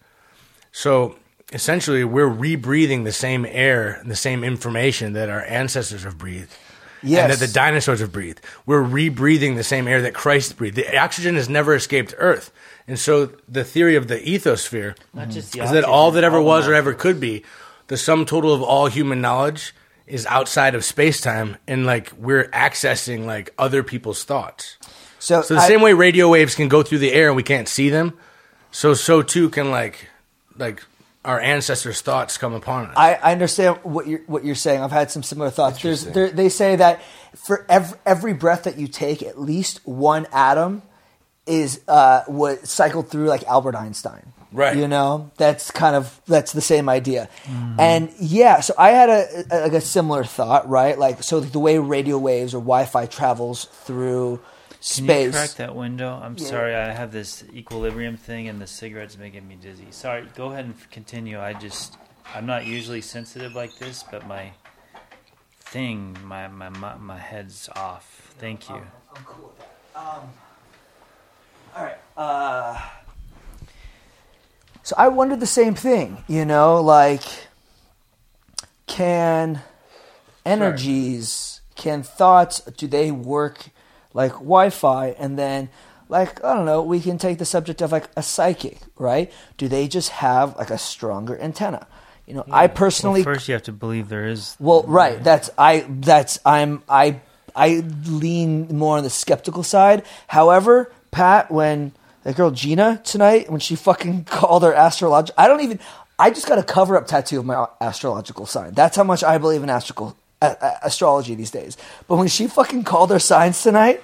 So 0.72 1.14
essentially, 1.52 2.02
we're 2.02 2.28
rebreathing 2.28 3.04
the 3.04 3.12
same 3.12 3.46
air 3.46 3.92
and 3.92 4.10
the 4.10 4.16
same 4.16 4.42
information 4.42 5.12
that 5.12 5.28
our 5.28 5.44
ancestors 5.44 6.02
have 6.02 6.18
breathed. 6.18 6.56
Yes. 7.02 7.22
And 7.22 7.32
that 7.32 7.46
the 7.46 7.52
dinosaurs 7.52 8.00
have 8.00 8.12
breathed. 8.12 8.40
We're 8.66 8.82
rebreathing 8.82 9.56
the 9.56 9.64
same 9.64 9.88
air 9.88 10.02
that 10.02 10.14
Christ 10.14 10.56
breathed. 10.56 10.76
The 10.76 10.98
oxygen 10.98 11.34
has 11.36 11.48
never 11.48 11.74
escaped 11.74 12.14
Earth. 12.18 12.52
And 12.86 12.98
so 12.98 13.30
the 13.48 13.64
theory 13.64 13.96
of 13.96 14.08
the 14.08 14.18
ethosphere 14.18 14.96
Not 15.14 15.28
just 15.30 15.52
the 15.52 15.62
is 15.62 15.70
that 15.70 15.84
all 15.84 16.10
that 16.12 16.24
ever 16.24 16.36
oxygen, 16.36 16.46
was 16.46 16.68
or 16.68 16.74
ever 16.74 16.92
could 16.94 17.20
be, 17.20 17.44
the 17.86 17.96
sum 17.96 18.26
total 18.26 18.52
of 18.52 18.62
all 18.62 18.86
human 18.88 19.20
knowledge 19.20 19.74
is 20.06 20.26
outside 20.26 20.74
of 20.74 20.84
space 20.84 21.20
time 21.20 21.56
and 21.68 21.86
like 21.86 22.12
we're 22.18 22.48
accessing 22.48 23.26
like 23.26 23.54
other 23.58 23.82
people's 23.84 24.24
thoughts. 24.24 24.76
so, 25.20 25.40
So 25.42 25.54
the 25.54 25.60
I- 25.60 25.68
same 25.68 25.80
way 25.82 25.92
radio 25.92 26.28
waves 26.28 26.54
can 26.54 26.68
go 26.68 26.82
through 26.82 26.98
the 26.98 27.12
air 27.12 27.28
and 27.28 27.36
we 27.36 27.42
can't 27.44 27.68
see 27.68 27.90
them, 27.90 28.18
so 28.72 28.92
so 28.94 29.22
too 29.22 29.50
can 29.50 29.70
like 29.70 30.08
like 30.58 30.82
our 31.24 31.40
ancestors' 31.40 32.00
thoughts 32.00 32.38
come 32.38 32.54
upon 32.54 32.86
us. 32.86 32.94
I, 32.96 33.14
I 33.14 33.32
understand 33.32 33.80
what 33.82 34.06
you're 34.06 34.22
what 34.26 34.44
you're 34.44 34.54
saying. 34.54 34.82
I've 34.82 34.92
had 34.92 35.10
some 35.10 35.22
similar 35.22 35.50
thoughts. 35.50 35.82
They 35.82 36.48
say 36.48 36.76
that 36.76 37.02
for 37.36 37.66
every, 37.68 37.98
every 38.06 38.32
breath 38.32 38.64
that 38.64 38.78
you 38.78 38.88
take, 38.88 39.22
at 39.22 39.38
least 39.38 39.80
one 39.86 40.26
atom 40.32 40.82
is 41.46 41.80
uh, 41.88 42.22
what 42.26 42.66
cycled 42.66 43.10
through 43.10 43.26
like 43.26 43.44
Albert 43.44 43.74
Einstein. 43.74 44.32
Right. 44.52 44.76
You 44.76 44.88
know, 44.88 45.30
that's 45.36 45.70
kind 45.70 45.94
of 45.94 46.20
that's 46.26 46.52
the 46.52 46.60
same 46.60 46.88
idea. 46.88 47.28
And 47.78 48.10
yeah, 48.18 48.60
so 48.60 48.74
I 48.76 48.90
had 48.90 49.08
a, 49.08 49.44
a 49.50 49.56
like 49.60 49.72
a 49.74 49.80
similar 49.80 50.24
thought, 50.24 50.68
right? 50.68 50.98
Like 50.98 51.22
so 51.22 51.38
the 51.38 51.60
way 51.60 51.78
radio 51.78 52.18
waves 52.18 52.52
or 52.52 52.58
Wi-Fi 52.58 53.06
travels 53.06 53.66
through 53.84 54.40
Can 54.80 55.04
space. 55.04 55.26
you 55.26 55.32
crack 55.32 55.50
that 55.56 55.76
window? 55.76 56.18
I'm 56.22 56.38
sorry, 56.38 56.74
I 56.74 56.90
have 56.92 57.12
this 57.12 57.44
equilibrium 57.52 58.16
thing, 58.16 58.48
and 58.48 58.58
the 58.58 58.66
cigarette's 58.66 59.18
making 59.18 59.46
me 59.46 59.56
dizzy. 59.56 59.88
Sorry, 59.90 60.26
go 60.34 60.52
ahead 60.52 60.64
and 60.64 60.90
continue. 60.90 61.38
I 61.38 61.52
just, 61.52 61.98
I'm 62.34 62.46
not 62.46 62.64
usually 62.64 63.02
sensitive 63.02 63.54
like 63.54 63.76
this, 63.78 64.02
but 64.10 64.26
my 64.26 64.52
thing, 65.60 66.16
my 66.24 66.48
my 66.48 66.70
my, 66.70 66.96
my 66.96 67.18
head's 67.18 67.68
off. 67.76 68.32
Thank 68.38 68.70
you. 68.70 68.76
I'm 69.14 69.24
cool 69.24 69.48
with 69.48 69.58
that. 69.58 70.00
Um, 70.00 70.30
all 71.76 71.84
right. 71.84 71.98
Uh, 72.16 72.80
so 74.82 74.94
I 74.96 75.08
wondered 75.08 75.40
the 75.40 75.46
same 75.46 75.74
thing, 75.74 76.24
you 76.26 76.46
know, 76.46 76.80
like 76.80 77.22
can 78.86 79.60
energies, 80.46 81.60
can 81.76 82.02
thoughts, 82.02 82.60
do 82.60 82.86
they 82.86 83.10
work 83.10 83.68
like 84.12 84.32
Wi-Fi? 84.32 85.08
And 85.18 85.38
then, 85.38 85.68
like 86.08 86.42
I 86.44 86.54
don't 86.54 86.66
know, 86.66 86.82
we 86.82 87.00
can 87.00 87.18
take 87.18 87.38
the 87.38 87.44
subject 87.44 87.80
of 87.82 87.92
like 87.92 88.08
a 88.16 88.22
psychic, 88.22 88.78
right? 88.96 89.32
Do 89.56 89.68
they 89.68 89.88
just 89.88 90.10
have 90.10 90.56
like 90.56 90.70
a 90.70 90.78
stronger 90.78 91.38
antenna? 91.40 91.86
You 92.26 92.34
know, 92.34 92.44
I 92.50 92.68
personally 92.68 93.24
Well, 93.24 93.34
first 93.34 93.48
you 93.48 93.54
have 93.54 93.64
to 93.64 93.72
believe 93.72 94.08
there 94.08 94.26
is. 94.26 94.56
well, 94.60 94.84
right. 94.84 95.22
That's 95.22 95.50
I. 95.58 95.84
That's 95.88 96.38
I'm. 96.46 96.82
I. 96.88 97.20
I 97.56 97.82
lean 98.06 98.68
more 98.76 98.96
on 98.96 99.02
the 99.02 99.10
skeptical 99.10 99.64
side. 99.64 100.04
However, 100.28 100.92
Pat, 101.10 101.50
when 101.50 101.90
that 102.22 102.36
girl 102.36 102.52
Gina 102.52 103.00
tonight, 103.04 103.50
when 103.50 103.58
she 103.58 103.74
fucking 103.74 104.24
called 104.26 104.62
her 104.62 104.72
astrology, 104.72 105.32
I 105.36 105.48
don't 105.48 105.60
even. 105.60 105.80
I 106.20 106.30
just 106.30 106.46
got 106.46 106.58
a 106.58 106.62
cover 106.62 106.96
up 106.96 107.08
tattoo 107.08 107.40
of 107.40 107.46
my 107.46 107.66
astrological 107.80 108.46
sign. 108.46 108.74
That's 108.74 108.94
how 108.96 109.02
much 109.02 109.24
I 109.24 109.38
believe 109.38 109.64
in 109.64 109.70
astrological 109.70 110.16
astrology 110.40 111.34
these 111.34 111.50
days. 111.50 111.76
But 112.08 112.16
when 112.16 112.28
she 112.28 112.46
fucking 112.46 112.84
called 112.84 113.10
her 113.10 113.18
signs 113.18 113.62
tonight, 113.62 114.02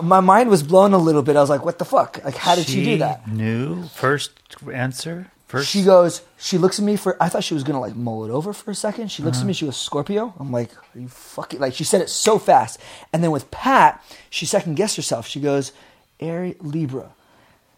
my 0.00 0.20
mind 0.20 0.48
was 0.50 0.62
blown 0.62 0.92
a 0.92 0.98
little 0.98 1.22
bit. 1.22 1.36
I 1.36 1.40
was 1.40 1.50
like, 1.50 1.64
"What 1.64 1.78
the 1.78 1.84
fuck? 1.84 2.20
Like, 2.24 2.36
how 2.36 2.54
did 2.54 2.66
she, 2.66 2.84
do 2.84 2.98
that?" 2.98 3.28
New 3.28 3.84
first 3.88 4.32
answer. 4.72 5.30
First, 5.46 5.68
She 5.68 5.82
goes, 5.82 6.22
she 6.38 6.56
looks 6.56 6.78
at 6.78 6.84
me 6.86 6.96
for. 6.96 7.22
I 7.22 7.28
thought 7.28 7.44
she 7.44 7.52
was 7.52 7.62
gonna 7.62 7.78
like 7.78 7.94
mull 7.94 8.24
it 8.24 8.30
over 8.30 8.54
for 8.54 8.70
a 8.70 8.74
second. 8.74 9.10
She 9.12 9.22
looks 9.22 9.40
at 9.42 9.46
me. 9.46 9.52
She 9.52 9.66
goes, 9.66 9.76
Scorpio. 9.76 10.32
I'm 10.40 10.50
like, 10.50 10.70
are 10.74 10.98
you 10.98 11.08
fucking 11.08 11.60
like? 11.60 11.74
She 11.74 11.84
said 11.84 12.00
it 12.00 12.08
so 12.08 12.38
fast, 12.38 12.80
and 13.12 13.22
then 13.22 13.30
with 13.30 13.50
Pat, 13.50 14.02
she 14.30 14.46
second 14.46 14.76
guessed 14.76 14.96
herself. 14.96 15.26
She 15.26 15.40
goes, 15.40 15.72
Aries 16.20 16.56
Libra. 16.60 17.10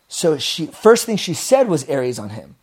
So 0.07 0.39
she 0.39 0.67
first 0.67 1.05
thing 1.05 1.17
she 1.17 1.35
said 1.35 1.67
was 1.67 1.83
Aries 1.89 2.17
on 2.21 2.29
him, 2.31 2.55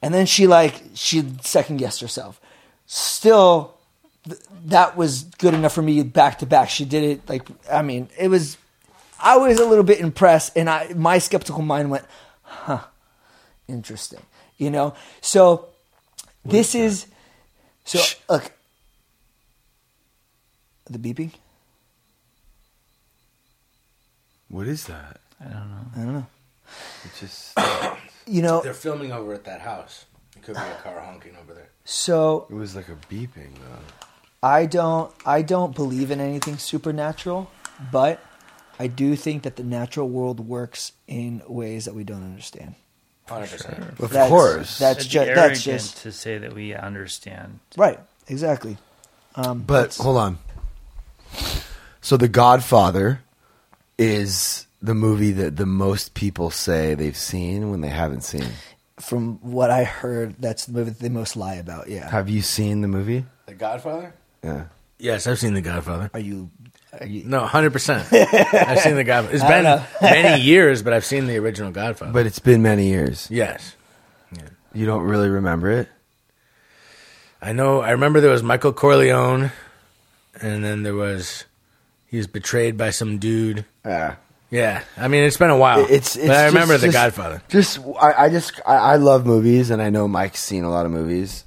and 0.00 0.14
then 0.14 0.24
she 0.24 0.46
like 0.46 0.82
she 0.94 1.24
second 1.42 1.78
guessed 1.78 2.00
herself. 2.00 2.40
Still, 2.86 3.74
th- 4.24 4.40
that 4.66 4.96
was 4.96 5.24
good 5.38 5.54
enough 5.54 5.72
for 5.72 5.82
me 5.82 6.02
back 6.02 6.38
to 6.40 6.46
back. 6.46 6.68
She 6.70 6.84
did 6.84 7.02
it 7.04 7.28
like 7.28 7.48
I 7.70 7.82
mean, 7.82 8.08
it 8.18 8.28
was. 8.28 8.56
I 9.22 9.36
was 9.36 9.58
a 9.60 9.66
little 9.66 9.84
bit 9.84 10.00
impressed, 10.00 10.56
and 10.56 10.68
I 10.70 10.92
my 10.94 11.18
skeptical 11.18 11.62
mind 11.62 11.90
went, 11.90 12.04
huh 12.42 12.80
interesting 13.68 14.20
you 14.56 14.68
know 14.68 14.92
so 15.20 15.68
this 16.44 16.74
is 16.74 17.06
so 17.84 18.00
look 18.28 18.50
the 20.88 20.98
beeping 20.98 21.30
What 24.48 24.66
is 24.66 24.84
that? 24.86 25.20
I 25.40 25.44
don't 25.44 25.70
know. 25.70 25.84
i 25.94 25.98
don't 25.98 26.12
know 26.14 26.26
It 27.04 27.10
just 27.20 27.56
you 28.26 28.42
know 28.42 28.60
They're 28.62 28.74
filming 28.74 29.12
over 29.12 29.32
at 29.32 29.44
that 29.44 29.60
house. 29.60 30.06
It 30.36 30.42
could 30.42 30.56
be 30.56 30.60
a 30.60 30.74
car 30.82 31.00
honking 31.00 31.36
over 31.40 31.54
there. 31.54 31.68
so 31.84 32.46
it 32.50 32.54
was 32.54 32.74
like 32.74 32.88
a 32.88 32.96
beeping 33.08 33.54
though. 33.54 33.99
I 34.42 34.64
don't 34.66 35.12
i 35.26 35.42
don't 35.42 35.74
believe 35.74 36.10
in 36.10 36.20
anything 36.20 36.56
supernatural 36.58 37.50
but 37.92 38.20
i 38.78 38.86
do 38.86 39.14
think 39.16 39.42
that 39.42 39.56
the 39.56 39.62
natural 39.64 40.08
world 40.08 40.40
works 40.40 40.92
in 41.06 41.42
ways 41.46 41.84
that 41.84 41.94
we 41.94 42.04
don't 42.04 42.22
understand 42.24 42.74
Hundred 43.28 43.50
percent. 43.50 43.78
Of 44.00 44.10
That's- 44.10 44.28
course. 44.28 44.78
that's 44.80 45.00
It'd 45.06 45.12
be 45.12 45.12
ju- 45.12 45.24
that's 45.26 45.38
arrogant 45.38 45.62
just 45.62 45.96
to 45.98 46.10
say 46.10 46.38
that 46.38 46.52
we 46.52 46.74
understand. 46.74 47.60
right 47.76 48.00
exactly 48.26 48.76
um, 49.36 49.60
But 49.62 49.94
hold 49.94 50.16
on. 50.16 50.38
So 52.00 52.16
The 52.16 52.26
Godfather 52.26 53.20
is 53.98 54.66
the 54.82 54.94
movie 54.94 55.30
that 55.32 55.56
the 55.56 55.66
most 55.66 56.14
people 56.14 56.50
say 56.50 56.94
they've 56.94 57.16
seen 57.16 57.70
when 57.70 57.82
they 57.82 57.88
haven't 57.90 58.22
seen. 58.24 58.48
from 58.98 59.38
what 59.42 59.70
i 59.70 59.84
heard 59.84 60.34
that's 60.40 60.66
the 60.66 60.72
movie 60.72 60.90
that 60.90 60.98
they 60.98 61.08
most 61.08 61.36
lie 61.36 61.54
about 61.54 61.88
yeah 61.88 62.10
Have 62.10 62.28
you 62.28 62.42
seen 62.42 62.80
the 62.80 62.88
movie? 62.88 63.24
The 63.46 63.54
Godfather? 63.54 64.14
Yeah. 64.42 64.64
Yes, 64.98 65.26
I've 65.26 65.38
seen 65.38 65.54
The 65.54 65.60
Godfather. 65.62 66.10
are 66.12 66.20
you 66.20 66.50
are 66.98 67.06
you 67.06 67.24
No, 67.24 67.40
hundred 67.46 67.72
percent. 67.72 68.06
I've 68.12 68.80
seen 68.80 68.96
The 68.96 69.04
Godfather. 69.04 69.34
It's 69.36 69.44
been 69.44 69.82
many 70.02 70.42
years, 70.42 70.82
but 70.82 70.92
I've 70.92 71.04
seen 71.04 71.26
the 71.26 71.36
original 71.38 71.70
Godfather. 71.70 72.12
But 72.12 72.26
it's 72.26 72.38
been 72.38 72.62
many 72.62 72.88
years. 72.88 73.26
yes, 73.30 73.76
You 74.74 74.86
don't 74.86 75.02
really 75.02 75.28
remember 75.28 75.70
it? 75.70 75.88
I 77.42 77.52
know. 77.52 77.80
I 77.80 77.90
remember 77.92 78.20
there 78.20 78.30
was 78.30 78.42
Michael 78.42 78.72
Corleone, 78.74 79.50
and 80.40 80.62
then 80.64 80.82
there 80.82 80.94
was 80.94 81.44
he 82.06 82.18
was 82.18 82.26
betrayed 82.26 82.76
by 82.76 82.90
some 82.90 83.18
dude. 83.18 83.64
Yeah. 83.84 84.16
Yeah, 84.50 84.82
I 84.96 85.06
mean 85.06 85.22
it's 85.22 85.36
been 85.36 85.50
a 85.50 85.56
while. 85.56 85.86
It's, 85.88 86.16
it's 86.16 86.26
but 86.26 86.36
I 86.36 86.46
remember 86.46 86.74
just- 86.74 86.84
The 86.86 86.90
Godfather. 86.92 87.40
Just 87.48 87.78
I, 88.00 88.24
I 88.24 88.28
just 88.30 88.60
I, 88.66 88.74
I 88.76 88.96
love 88.96 89.24
movies 89.24 89.70
and 89.70 89.80
I 89.80 89.90
know 89.90 90.08
Mike's 90.08 90.40
seen 90.40 90.64
a 90.64 90.70
lot 90.70 90.86
of 90.86 90.92
movies. 90.92 91.44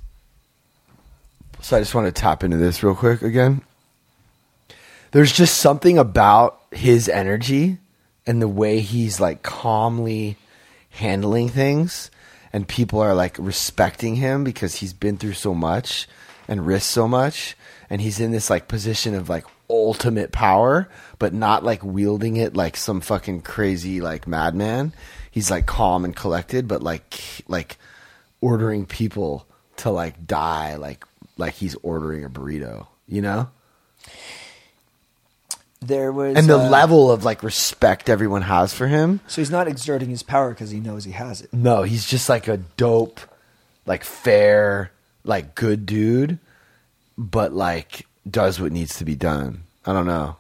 So 1.64 1.78
I 1.78 1.80
just 1.80 1.96
want 1.96 2.14
to 2.14 2.22
tap 2.22 2.44
into 2.44 2.58
this 2.58 2.84
real 2.84 2.94
quick 2.94 3.22
again. 3.22 3.62
There's 5.12 5.32
just 5.32 5.60
something 5.60 5.98
about 5.98 6.60
his 6.72 7.08
energy 7.08 7.78
and 8.28 8.42
the 8.42 8.50
way 8.50 8.82
he's 8.82 9.22
like 9.22 9.44
calmly 9.44 10.36
handling 10.90 11.48
things 11.48 12.12
and 12.52 12.68
people 12.68 13.00
are 13.00 13.14
like 13.16 13.38
respecting 13.40 14.18
him 14.18 14.44
because 14.44 14.76
he's 14.76 14.92
been 14.92 15.16
through 15.16 15.34
so 15.34 15.56
much 15.56 16.06
and 16.50 16.68
risked 16.68 16.92
so 16.92 17.08
much 17.08 17.56
and 17.90 18.02
he's 18.02 18.20
in 18.20 18.32
this 18.32 18.50
like 18.50 18.68
position 18.68 19.16
of 19.16 19.30
like 19.30 19.46
ultimate 19.70 20.34
power 20.34 20.90
but 21.18 21.34
not 21.34 21.64
like 21.64 21.82
wielding 21.82 22.36
it 22.36 22.58
like 22.58 22.76
some 22.76 23.00
fucking 23.00 23.42
crazy 23.42 24.02
like 24.02 24.28
madman 24.28 24.94
he's 25.32 25.50
like 25.50 25.66
calm 25.66 26.04
and 26.04 26.16
collected 26.16 26.68
but 26.68 26.84
like 26.84 27.22
like 27.48 27.78
ordering 28.42 28.86
people 28.86 29.48
to 29.78 29.90
like 29.90 30.28
die 30.28 30.76
like 30.76 31.06
like 31.38 31.54
he's 31.56 31.76
ordering 31.84 32.24
a 32.24 32.30
burrito 32.30 32.88
you 33.08 33.22
know 33.22 33.50
there 35.82 36.12
was 36.14 36.38
and 36.38 36.48
the 36.48 36.58
uh, 36.58 36.70
level 36.70 37.12
of 37.12 37.26
like 37.26 37.44
respect 37.44 38.10
everyone 38.10 38.42
has 38.44 38.74
for 38.74 38.88
him 38.88 39.20
so 39.28 39.42
he's 39.42 39.52
not 39.52 39.68
exerting 39.68 40.10
his 40.10 40.24
power 40.24 40.50
because 40.52 40.72
he 40.72 40.80
knows 40.80 41.04
he 41.04 41.12
has 41.12 41.42
it 41.42 41.52
No, 41.54 41.84
he's 41.84 42.06
just 42.06 42.30
like 42.30 42.48
a 42.48 42.58
dope, 42.58 43.20
like 43.86 44.04
fair, 44.06 44.92
like 45.26 45.56
good 45.56 45.86
dude, 45.86 46.40
but 47.18 47.52
like 47.54 48.06
does 48.30 48.62
what 48.62 48.72
needs 48.72 48.98
to 49.00 49.06
be 49.06 49.16
done. 49.16 49.64
I 49.86 49.92
don't 49.92 50.06
know. 50.06 50.38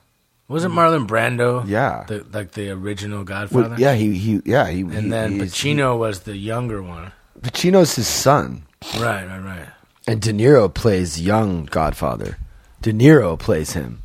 Wasn't 0.47 0.73
Marlon 0.73 1.07
Brando? 1.07 1.67
Yeah. 1.67 2.05
the, 2.07 2.25
like 2.31 2.51
the 2.51 2.69
original 2.69 3.23
Godfather. 3.25 3.69
Well, 3.71 3.79
yeah, 3.79 3.95
he 3.95 4.17
he 4.17 4.41
yeah 4.45 4.69
he 4.69 4.81
and 4.81 4.93
he- 4.93 5.09
then 5.09 5.31
he's- 5.33 5.51
Pacino 5.53 5.97
was 5.97 6.21
the 6.21 6.37
younger 6.37 6.81
one. 6.81 7.11
he- 7.35 7.49
Pacino's 7.49 7.95
his 7.95 8.07
son, 8.07 8.63
Right, 8.95 9.25
right, 9.27 9.39
right. 9.43 9.67
And 10.07 10.21
De 10.21 10.33
Niro 10.33 10.73
plays 10.73 11.21
young 11.21 11.65
Godfather. 11.65 12.37
De 12.81 12.91
Niro 12.91 13.37
plays 13.39 13.73
him 13.73 13.99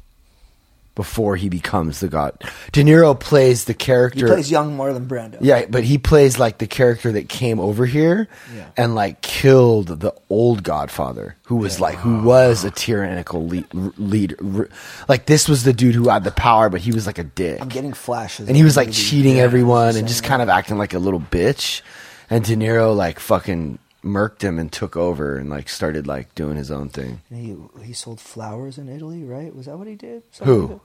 before 0.94 1.36
he 1.36 1.48
becomes 1.48 2.00
the 2.00 2.08
God. 2.08 2.32
De 2.72 2.82
Niro 2.82 3.18
plays 3.18 3.64
the 3.66 3.74
character. 3.74 4.26
he 4.26 4.32
plays 4.32 4.50
young 4.50 4.76
Marlon 4.76 5.06
Brando 5.06 5.36
Yeah, 5.40 5.66
but 5.70 5.84
he 5.84 5.96
plays 5.96 6.40
like 6.40 6.58
the 6.58 6.66
character 6.66 7.12
that 7.12 7.28
came 7.28 7.60
over 7.60 7.86
here 7.86 8.26
Yeah. 8.56 8.66
and 8.76 8.96
like 8.96 9.20
killed 9.20 10.00
the 10.00 10.12
old 10.28 10.64
Godfather, 10.64 11.36
who 11.44 11.54
was 11.56 11.78
like 11.78 11.94
who 11.98 12.22
was 12.24 12.64
a 12.64 12.72
tyrannical 12.72 13.46
lead, 13.46 13.66
leader. 13.72 14.68
Like 15.08 15.26
this 15.26 15.48
was 15.48 15.62
the 15.62 15.72
dude 15.72 15.94
who 15.94 16.08
had 16.08 16.24
the 16.24 16.32
power, 16.32 16.68
but 16.68 16.80
he 16.80 16.90
was 16.90 17.06
like 17.06 17.18
a 17.18 17.24
dick, 17.24 17.60
I'm 17.60 17.68
getting 17.68 17.92
flashes 17.92 18.48
and 18.48 18.56
he 18.56 18.64
was 18.64 18.76
like 18.76 18.88
movie. 18.88 18.98
cheating 19.00 19.36
Yeah, 19.36 19.42
everyone 19.44 19.94
and 19.96 20.08
just 20.08 20.24
kind 20.24 20.42
of 20.42 20.48
acting 20.48 20.78
like 20.78 20.94
a 20.94 20.98
little 20.98 21.20
bitch. 21.20 21.82
And 22.28 22.44
De 22.44 22.56
Niro 22.56 22.94
like 22.96 23.20
fucking 23.20 23.78
murked 24.04 24.42
him 24.42 24.58
and 24.58 24.70
took 24.70 24.96
over 24.96 25.36
and 25.36 25.50
like 25.50 25.68
started 25.68 26.06
like 26.06 26.34
doing 26.34 26.56
his 26.56 26.70
own 26.70 26.88
thing. 26.88 27.20
that. 27.30 27.36
he 27.36 27.56
he 27.82 27.92
sold 27.92 28.20
flowers 28.20 28.78
in 28.78 28.88
Italy 28.88 29.24
right 29.24 29.54
was 29.54 29.66
that 29.66 29.76
what 29.78 29.86
he 29.88 29.94
did 29.96 30.22
Who? 30.44 30.66
Like 30.66 30.80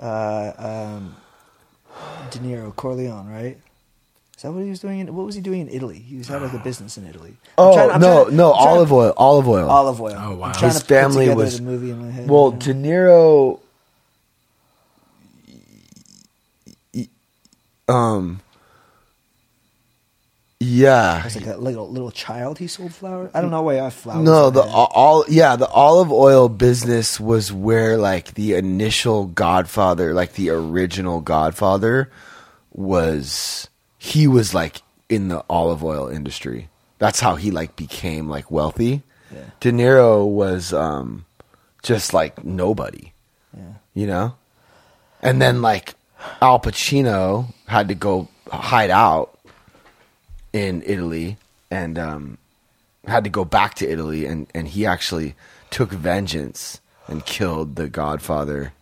uh 0.00 0.52
um 0.94 1.16
De 2.30 2.38
Niro 2.38 2.74
Corleone 2.76 3.28
right 3.28 3.58
is 4.36 4.42
that 4.42 4.52
what 4.52 4.64
he 4.64 4.70
was 4.70 4.80
doing 4.80 4.98
in, 5.00 5.14
what 5.14 5.24
was 5.26 5.34
he 5.34 5.40
doing 5.40 5.60
in 5.62 5.68
Italy 5.70 5.98
he 5.98 6.16
was 6.18 6.28
had 6.28 6.42
like 6.42 6.52
a 6.52 6.58
business 6.58 6.98
in 6.98 7.06
Italy 7.06 7.36
I'm 7.58 7.64
Oh 7.68 7.74
trying- 7.88 8.00
no, 8.00 8.24
trying- 8.24 8.36
no, 8.36 8.52
olive 8.52 8.88
to- 8.88 8.94
oil, 8.94 9.14
olive 9.16 9.48
oil. 9.48 9.68
olive 9.70 10.00
oil 10.00 10.16
Oh, 10.18 10.34
wow. 10.36 10.52
I'm 10.54 10.60
His 10.64 10.80
to 10.80 10.84
family 10.84 11.24
together 11.26 11.44
was- 11.44 11.56
the 11.58 11.62
movie 11.62 11.90
in 11.90 12.00
my 12.04 12.10
head 12.10 12.28
Well, 12.28 12.50
yeah. 12.52 12.58
De 12.58 12.74
Niro, 12.74 13.60
um, 17.88 18.40
yeah, 20.62 21.24
It's 21.26 21.36
like 21.36 21.46
a 21.46 21.56
little 21.56 21.88
little 21.88 22.10
child. 22.10 22.58
He 22.58 22.66
sold 22.66 22.94
flowers. 22.94 23.30
I 23.34 23.40
don't 23.40 23.50
know 23.50 23.62
why 23.62 23.80
I 23.80 23.84
have 23.84 23.94
flowers. 23.94 24.24
no, 24.24 24.50
the 24.50 24.62
all 24.62 25.24
yeah, 25.28 25.56
the 25.56 25.68
olive 25.68 26.12
oil 26.12 26.48
business 26.48 27.18
was 27.18 27.52
where 27.52 27.96
like 27.96 28.34
the 28.34 28.54
initial 28.54 29.26
Godfather, 29.26 30.14
like 30.14 30.34
the 30.34 30.50
original 30.50 31.20
Godfather, 31.20 32.10
was. 32.72 33.68
He 33.98 34.26
was 34.26 34.52
like 34.52 34.82
in 35.08 35.28
the 35.28 35.44
olive 35.48 35.84
oil 35.84 36.08
industry. 36.08 36.68
That's 36.98 37.20
how 37.20 37.36
he 37.36 37.50
like 37.52 37.76
became 37.76 38.28
like 38.28 38.50
wealthy. 38.50 39.02
Yeah. 39.32 39.44
De 39.60 39.70
Niro 39.70 40.26
was 40.26 40.72
um, 40.72 41.24
just 41.82 42.12
like 42.12 42.44
nobody. 42.44 43.12
Yeah. 43.56 43.74
you 43.94 44.06
know? 44.06 44.34
And 45.20 45.40
then 45.40 45.62
like 45.62 45.94
Al 46.40 46.58
Pacino 46.58 47.52
had 47.66 47.88
to 47.88 47.94
go 47.94 48.28
hide 48.50 48.90
out 48.90 49.31
in 50.52 50.82
Italy 50.84 51.36
and 51.70 51.98
um, 51.98 52.38
had 53.06 53.24
to 53.24 53.30
go 53.30 53.44
back 53.44 53.74
to 53.74 53.90
Italy 53.90 54.26
and, 54.26 54.46
and 54.54 54.68
he 54.68 54.86
actually 54.86 55.34
took 55.70 55.90
vengeance 55.90 56.80
and 57.08 57.24
killed 57.24 57.76
the 57.76 57.88
godfather, 57.88 58.72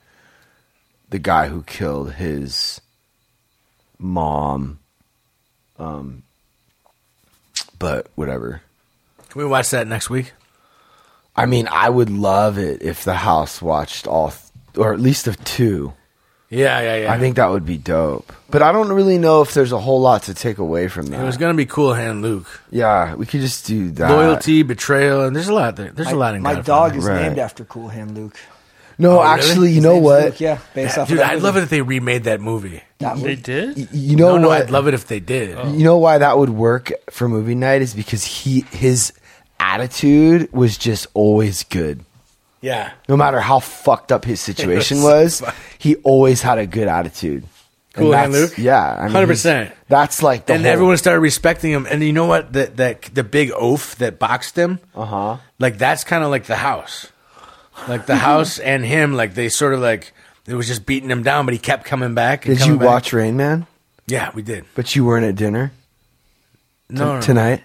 the 1.09 1.19
guy 1.19 1.49
who 1.49 1.63
killed 1.63 2.15
his 2.15 2.81
mom. 3.99 4.79
Um, 5.79 6.23
but 7.79 8.09
whatever. 8.15 8.63
Can 9.29 9.41
we 9.41 9.47
watch 9.47 9.71
that 9.71 9.87
next 9.87 10.11
week? 10.11 10.33
I 11.37 11.47
mean, 11.47 11.69
I 11.71 11.89
would 11.89 12.11
love 12.11 12.59
it 12.59 12.83
if 12.83 13.05
the 13.05 13.15
house 13.15 13.63
watched 13.63 14.07
all, 14.07 14.31
th- 14.31 14.77
or 14.77 14.93
at 14.93 15.01
least 15.01 15.27
of 15.27 15.43
two. 15.45 15.95
Yeah, 16.51 16.81
yeah, 16.81 16.97
yeah. 17.05 17.13
I 17.13 17.19
think 17.21 17.37
that 17.37 17.49
would 17.51 17.65
be 17.65 17.79
dope. 17.79 18.33
But 18.51 18.61
I 18.63 18.73
don't 18.73 18.91
really 18.93 19.19
know 19.19 19.41
if 19.43 19.55
there's 19.55 19.71
a 19.71 19.79
whole 19.79 20.01
lot 20.01 20.25
to 20.25 20.35
take 20.35 20.59
away 20.59 20.89
from 20.89 21.07
that. 21.07 21.21
it 21.21 21.25
was 21.25 21.37
gonna 21.37 21.55
be 21.55 21.65
Cool 21.67 21.95
Hand 21.95 22.23
Luke. 22.23 22.47
yeah, 22.71 23.15
we 23.15 23.25
could 23.25 23.41
just 23.41 23.67
do 23.67 23.91
that. 23.93 24.11
Loyalty, 24.11 24.63
betrayal, 24.65 25.25
and 25.25 25.35
there's 25.37 25.47
a 25.49 25.55
lot 25.55 25.77
there. 25.77 25.93
There's 25.93 26.07
My, 26.09 26.13
a 26.13 26.17
lot 26.17 26.35
in 26.35 26.43
my 26.43 26.55
Godfather. 26.55 26.89
dog 26.91 26.99
is 26.99 27.05
Right. 27.07 27.23
named 27.23 27.39
after 27.39 27.65
Cool 27.65 27.89
Hand 27.89 28.17
Luke. 28.17 28.37
No, 28.99 29.13
Oh, 29.13 29.23
really? 29.23 29.27
actually, 29.29 29.69
you 29.69 29.75
His 29.77 29.85
know 29.85 29.97
what? 29.97 30.25
Luke, 30.25 30.41
yeah, 30.41 30.59
based 30.75 30.99
off 30.99 31.09
Dude, 31.09 31.19
of 31.19 31.23
that 31.23 31.31
I'd 31.31 31.35
movie. 31.37 31.45
love 31.45 31.57
it 31.57 31.63
if 31.63 31.71
they 31.71 31.81
remade 31.83 32.25
that 32.25 32.41
movie. 32.41 32.83
That 32.99 33.15
They 33.17 33.23
movie. 33.23 33.37
did. 33.37 33.89
You 33.93 34.17
know 34.17 34.33
no, 34.33 34.39
no, 34.39 34.49
what? 34.49 34.63
I'd 34.63 34.71
love 34.71 34.89
it 34.89 34.95
if 34.95 35.07
they 35.07 35.21
did. 35.21 35.57
Oh. 35.57 35.73
You 35.73 35.85
know 35.85 35.97
why 35.99 36.19
that 36.19 36.37
would 36.37 36.51
work 36.51 36.91
for 37.11 37.29
movie 37.29 37.55
night 37.55 37.81
is 37.81 37.95
because 37.95 38.25
he 38.25 38.65
his 38.73 39.13
attitude 39.59 40.53
was 40.53 40.77
just 40.77 41.07
always 41.15 41.63
good. 41.65 42.05
Yeah. 42.61 42.93
No 43.09 43.17
matter 43.17 43.41
how 43.41 43.59
fucked 43.61 44.13
up 44.13 44.25
his 44.25 44.41
situation 44.51 45.03
was 45.03 45.43
he 45.79 45.97
always 45.97 46.43
had 46.43 46.59
a 46.59 46.67
good 46.67 46.89
attitude. 46.89 47.45
And 47.95 48.05
Cool 48.05 48.13
Hand 48.13 48.33
Luke? 48.33 48.57
Yeah, 48.57 48.81
I 49.01 49.09
mean, 49.09 49.15
100%. 49.27 49.73
That's 49.89 50.23
like 50.23 50.47
the 50.47 50.53
and 50.55 50.63
whole- 50.63 50.73
everyone 50.73 50.97
started 50.97 51.21
respecting 51.21 51.73
him. 51.73 51.87
And 51.91 52.03
you 52.05 52.13
know 52.13 52.27
what? 52.27 52.53
That 52.53 52.77
that 52.77 53.03
the 53.13 53.25
big 53.25 53.51
oaf 53.53 53.97
that 53.97 54.19
boxed 54.21 54.57
him, 54.57 54.79
Uh-huh. 54.95 55.39
like 55.59 55.77
that's 55.79 56.05
kind 56.05 56.23
of 56.23 56.31
like 56.31 56.45
the 56.45 56.55
house, 56.57 57.09
like 57.89 58.07
the 58.07 58.15
house 58.31 58.59
and 58.61 58.85
him. 58.85 59.15
Like 59.15 59.35
they 59.35 59.49
sort 59.49 59.75
of 59.75 59.81
like 59.81 60.13
it 60.47 60.55
was 60.55 60.69
just 60.69 60.87
beating 60.87 61.11
him 61.11 61.25
down, 61.25 61.47
but 61.47 61.53
he 61.53 61.59
kept 61.59 61.85
coming 61.85 62.15
back. 62.15 62.47
and 62.47 62.57
Did 62.57 62.67
you 62.67 62.77
back. 62.79 62.87
watch 62.87 63.13
Rain 63.13 63.37
Man? 63.37 63.67
Yeah, 64.07 64.31
we 64.35 64.43
did. 64.43 64.67
But 64.77 64.95
you 64.95 65.05
weren't 65.05 65.25
at 65.27 65.35
dinner 65.35 65.73
t- 66.89 66.95
No, 66.95 67.15
no. 67.17 67.21
tonight. 67.21 67.65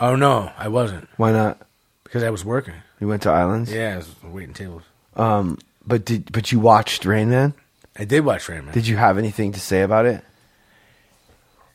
Oh 0.00 0.16
no, 0.16 0.50
I 0.58 0.66
wasn't 0.68 1.08
Why 1.16 1.30
not? 1.30 1.58
because 2.02 2.24
I 2.24 2.30
was 2.30 2.44
working. 2.44 2.74
You 3.00 3.08
went 3.08 3.22
to 3.22 3.30
Islands. 3.30 3.72
Yeah, 3.72 3.94
I 3.94 3.96
was 3.96 4.08
waiting 4.22 4.54
tables. 4.54 4.82
Um, 5.16 5.58
but 5.86 6.04
did 6.04 6.30
but 6.32 6.52
you 6.52 6.60
watched 6.60 7.04
Rain 7.04 7.30
Man? 7.30 7.54
I 7.98 8.04
did 8.04 8.24
watch 8.24 8.48
Rain 8.48 8.64
Man. 8.66 8.74
Did 8.74 8.86
you 8.86 8.96
have 8.96 9.18
anything 9.18 9.52
to 9.52 9.60
say 9.60 9.82
about 9.82 10.06
it? 10.06 10.22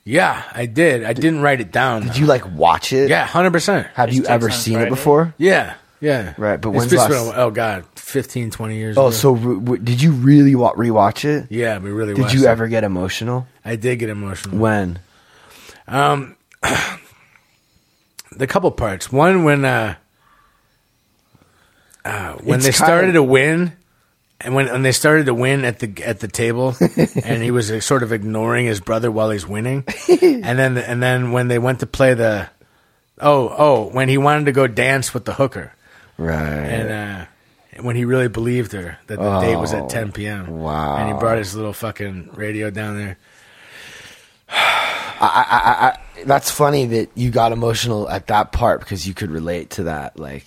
yeah, 0.04 0.44
I 0.54 0.68
did. 0.68 1.04
I 1.04 1.14
didn't 1.14 1.42
write 1.42 1.62
it 1.62 1.72
down. 1.72 2.04
Did 2.04 2.18
you 2.18 2.28
like 2.28 2.46
watch 2.54 2.94
it? 2.94 3.10
Yeah, 3.10 3.26
hundred 3.26 3.52
percent. 3.52 3.88
Have 3.96 4.14
you 4.14 4.24
ever 4.26 4.48
text 4.50 4.60
on 4.60 4.64
seen 4.64 4.80
it 4.80 4.90
before? 4.90 5.34
Yeah, 5.40 5.74
yeah. 6.00 6.36
Right, 6.38 6.62
but 6.62 6.70
It's 6.70 6.78
when's 6.78 6.92
just 6.92 7.10
last- 7.10 7.32
been 7.32 7.40
oh 7.40 7.50
god, 7.50 7.86
15, 7.96 8.52
20 8.52 8.76
years. 8.78 8.96
Ago. 8.96 9.04
Oh, 9.06 9.08
ago. 9.08 9.16
so 9.16 9.32
re- 9.32 9.56
w- 9.60 9.82
did 9.84 10.02
you 10.02 10.12
really 10.12 10.54
wa- 10.54 10.74
rewatch 10.76 11.26
it? 11.26 11.48
yeah, 11.50 11.80
we 11.80 11.90
really. 11.90 12.14
Did 12.14 12.22
watched 12.22 12.36
you 12.36 12.42
it. 12.44 12.50
ever 12.50 12.68
get 12.68 12.84
emotional? 12.84 13.48
I 13.66 13.76
did 13.78 13.98
get 13.98 14.10
emotional. 14.10 14.58
When? 14.60 15.00
Um, 15.88 16.36
the 18.32 18.48
couple 18.48 18.70
parts. 18.72 19.12
One 19.12 19.44
when 19.44 19.66
uh, 19.66 19.96
uh 22.06 22.34
when 22.36 22.58
It's 22.60 22.66
they 22.68 22.72
started 22.72 23.14
to 23.14 23.24
win, 23.24 23.74
and 24.40 24.56
when 24.56 24.68
when 24.72 24.84
they 24.84 24.92
started 24.94 25.26
to 25.26 25.34
win 25.34 25.66
at 25.66 25.80
the 25.80 25.92
at 26.06 26.20
the 26.22 26.28
table, 26.30 26.76
and 27.24 27.44
he 27.44 27.52
was 27.52 27.84
sort 27.84 28.04
of 28.04 28.14
ignoring 28.14 28.66
his 28.68 28.80
brother 28.80 29.12
while 29.12 29.30
he's 29.32 29.46
winning, 29.48 29.84
and 30.10 30.58
then 30.58 30.78
and 30.78 31.02
then 31.04 31.32
when 31.34 31.48
they 31.50 31.60
went 31.60 31.80
to 31.82 31.88
play 31.88 32.14
the, 32.14 32.48
oh 33.20 33.54
oh 33.58 33.90
when 33.92 34.08
he 34.08 34.18
wanted 34.18 34.46
to 34.46 34.52
go 34.54 34.68
dance 34.68 35.14
with 35.14 35.26
the 35.26 35.34
hooker, 35.34 35.74
Right. 36.18 36.38
and 36.40 36.92
uh. 36.92 37.26
When 37.82 37.98
he 37.98 38.06
really 38.06 38.30
believed 38.30 38.72
her 38.72 38.98
that 39.08 39.20
the 39.20 39.40
date 39.42 39.58
was 39.58 39.74
Oh, 39.74 39.84
at 39.84 39.90
10 39.90 40.14
p.m. 40.14 40.48
wow. 40.48 40.96
And 40.96 41.10
he 41.12 41.20
brought 41.20 41.40
his 41.40 41.56
little 41.58 41.74
fucking 41.74 42.30
radio 42.34 42.70
down 42.70 42.96
there. 42.98 43.18
I 44.50 45.98
I 46.18 46.24
That's 46.24 46.50
funny 46.50 46.86
that 46.86 47.10
you 47.16 47.32
got 47.32 47.52
emotional 47.52 48.10
at 48.10 48.28
that 48.28 48.54
part 48.54 48.80
because 48.80 49.06
you 49.06 49.14
could 49.14 49.30
relate 49.30 49.72
to 49.72 49.84
that, 49.84 50.18
like 50.18 50.46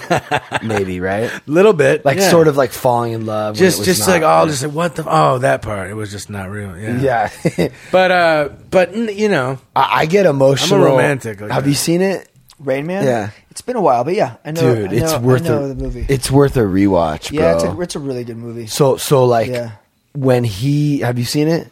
maybe 0.62 1.00
right, 1.00 1.30
Little 1.46 1.72
bit. 1.74 2.04
like 2.04 2.16
yeah. 2.18 2.30
sort 2.30 2.48
of 2.48 2.56
like 2.56 2.72
falling 2.72 3.12
in 3.12 3.26
love. 3.26 3.56
just 3.56 3.84
just 3.84 4.00
not- 4.00 4.08
like 4.08 4.22
oh 4.24 4.48
just 4.48 4.62
like 4.62 4.72
what 4.72 4.96
the 4.96 5.04
oh 5.06 5.38
that 5.38 5.60
part 5.62 5.90
it 5.90 5.94
was 5.94 6.10
just 6.10 6.30
not 6.30 6.48
real 6.50 6.76
yeah 6.78 7.30
yeah. 7.58 7.68
but 7.92 8.10
uh 8.10 8.48
but 8.70 8.94
you 8.96 9.28
know 9.28 9.58
I, 9.76 10.00
I 10.00 10.06
get 10.06 10.24
emotional. 10.24 10.80
romantic 10.84 11.40
like 11.42 11.50
Have 11.50 11.64
that. 11.64 11.68
you 11.68 11.74
seen 11.76 12.00
it, 12.00 12.28
Rain 12.58 12.86
Man. 12.86 13.04
Yeah. 13.04 13.30
it's 13.50 13.60
been 13.60 13.76
a 13.76 13.82
while, 13.82 14.02
but 14.04 14.14
yeah, 14.14 14.36
I 14.44 14.52
know. 14.52 14.74
dude? 14.74 14.92
I 14.92 14.96
know, 14.96 15.04
it's 15.04 15.18
worth 15.18 15.42
I 15.44 15.48
know 15.48 15.64
a 15.64 15.68
the 15.68 15.74
movie. 15.74 16.06
It's 16.08 16.30
worth 16.30 16.56
a 16.56 16.60
rewatch, 16.60 17.30
bro. 17.30 17.40
yeah, 17.40 17.54
it's 17.56 17.64
a, 17.64 17.80
it's 17.80 17.94
a 17.96 17.98
really 17.98 18.24
good 18.24 18.38
movie. 18.38 18.66
So 18.68 18.96
so 18.96 19.24
like 19.26 19.48
Yeah. 19.50 19.72
when 20.14 20.42
he 20.44 21.00
have 21.00 21.18
you 21.18 21.24
seen 21.26 21.48
it? 21.48 21.70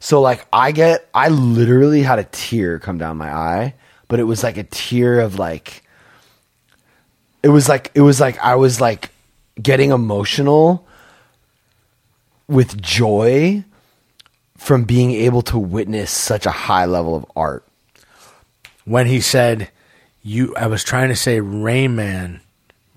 So 0.00 0.20
like 0.20 0.46
I 0.52 0.72
get 0.72 1.08
I 1.14 1.28
literally 1.28 2.02
had 2.02 2.18
a 2.18 2.24
tear 2.24 2.78
come 2.78 2.98
down 2.98 3.16
my 3.18 3.32
eye, 3.32 3.74
but 4.08 4.18
it 4.20 4.24
was 4.24 4.42
like 4.42 4.56
a 4.56 4.64
tear 4.64 5.20
of 5.20 5.38
like 5.38 5.82
it 7.42 7.48
was 7.48 7.68
like 7.68 7.90
it 7.94 8.00
was 8.00 8.20
like 8.20 8.38
I 8.38 8.56
was 8.56 8.80
like 8.80 9.10
getting 9.60 9.90
emotional 9.90 10.86
with 12.46 12.80
joy 12.80 13.64
from 14.56 14.84
being 14.84 15.12
able 15.12 15.42
to 15.42 15.58
witness 15.58 16.10
such 16.10 16.46
a 16.46 16.50
high 16.50 16.84
level 16.84 17.14
of 17.14 17.26
art. 17.36 17.64
when 18.84 19.06
he 19.06 19.20
said 19.20 19.70
you 20.22 20.54
i 20.56 20.66
was 20.66 20.82
trying 20.82 21.08
to 21.08 21.16
say 21.16 21.38
rayman 21.38 22.40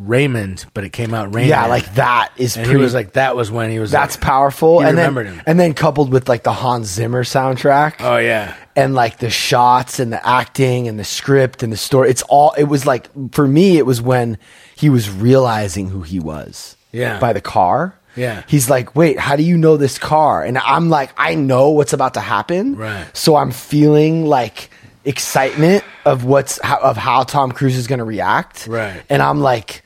raymond 0.08 0.66
but 0.74 0.84
it 0.84 0.90
came 0.90 1.14
out 1.14 1.34
raymond 1.34 1.50
Yeah, 1.50 1.68
like 1.68 1.94
that 1.96 2.32
is 2.38 2.56
and 2.58 2.66
pretty 2.66 2.80
he 2.80 2.84
was 2.84 2.94
like 2.94 3.14
that 3.14 3.36
was 3.36 3.52
when 3.52 3.70
he 3.72 3.80
was 3.80 3.92
that's 3.92 4.16
like, 4.16 4.22
powerful. 4.24 4.82
and 4.82 4.98
then, 4.98 5.16
him. 5.16 5.42
and 5.46 5.60
then 5.60 5.74
coupled 5.74 6.12
with 6.12 6.28
like 6.30 6.44
the 6.44 6.54
Hans 6.54 6.88
Zimmer 6.88 7.24
soundtrack. 7.24 7.96
oh 8.00 8.18
yeah 8.18 8.56
and 8.76 8.94
like 8.96 9.18
the 9.20 9.30
shots 9.30 10.00
and 10.00 10.14
the 10.14 10.28
acting 10.28 10.88
and 10.88 10.98
the 11.00 11.04
script 11.04 11.62
and 11.64 11.72
the 11.74 11.78
story 11.78 12.10
it's 12.10 12.22
all 12.30 12.54
it 12.58 12.64
was 12.66 12.86
like 12.86 13.10
for 13.34 13.48
me 13.48 13.78
it 13.78 13.86
was 13.86 14.02
when 14.02 14.38
he 14.76 14.90
was 14.90 15.10
realizing 15.10 15.88
who 15.90 16.02
he 16.02 16.20
was 16.20 16.76
Yeah. 16.92 17.20
by 17.20 17.34
the 17.34 17.42
car 17.42 17.96
Yeah. 18.16 18.44
he's 18.48 18.70
like 18.70 18.96
wait 18.96 19.20
how 19.20 19.36
do 19.36 19.44
you 19.44 19.58
know 19.58 19.76
this 19.78 19.98
car 20.00 20.44
and 20.44 20.58
i'm 20.58 20.90
like 20.90 21.12
i 21.18 21.36
know 21.36 21.70
what's 21.72 21.94
about 21.94 22.14
to 22.16 22.22
happen 22.22 22.76
Right. 22.76 23.06
so 23.16 23.36
i'm 23.36 23.52
feeling 23.52 24.26
like 24.26 24.70
excitement 25.04 25.84
of 26.06 26.24
what's 26.26 26.60
how, 26.64 26.78
of 26.80 26.96
how 26.96 27.24
tom 27.24 27.52
cruise 27.52 27.76
is 27.76 27.88
going 27.88 28.00
to 28.00 28.06
react 28.06 28.68
Right. 28.68 29.02
and 29.10 29.22
i'm 29.22 29.42
like 29.42 29.84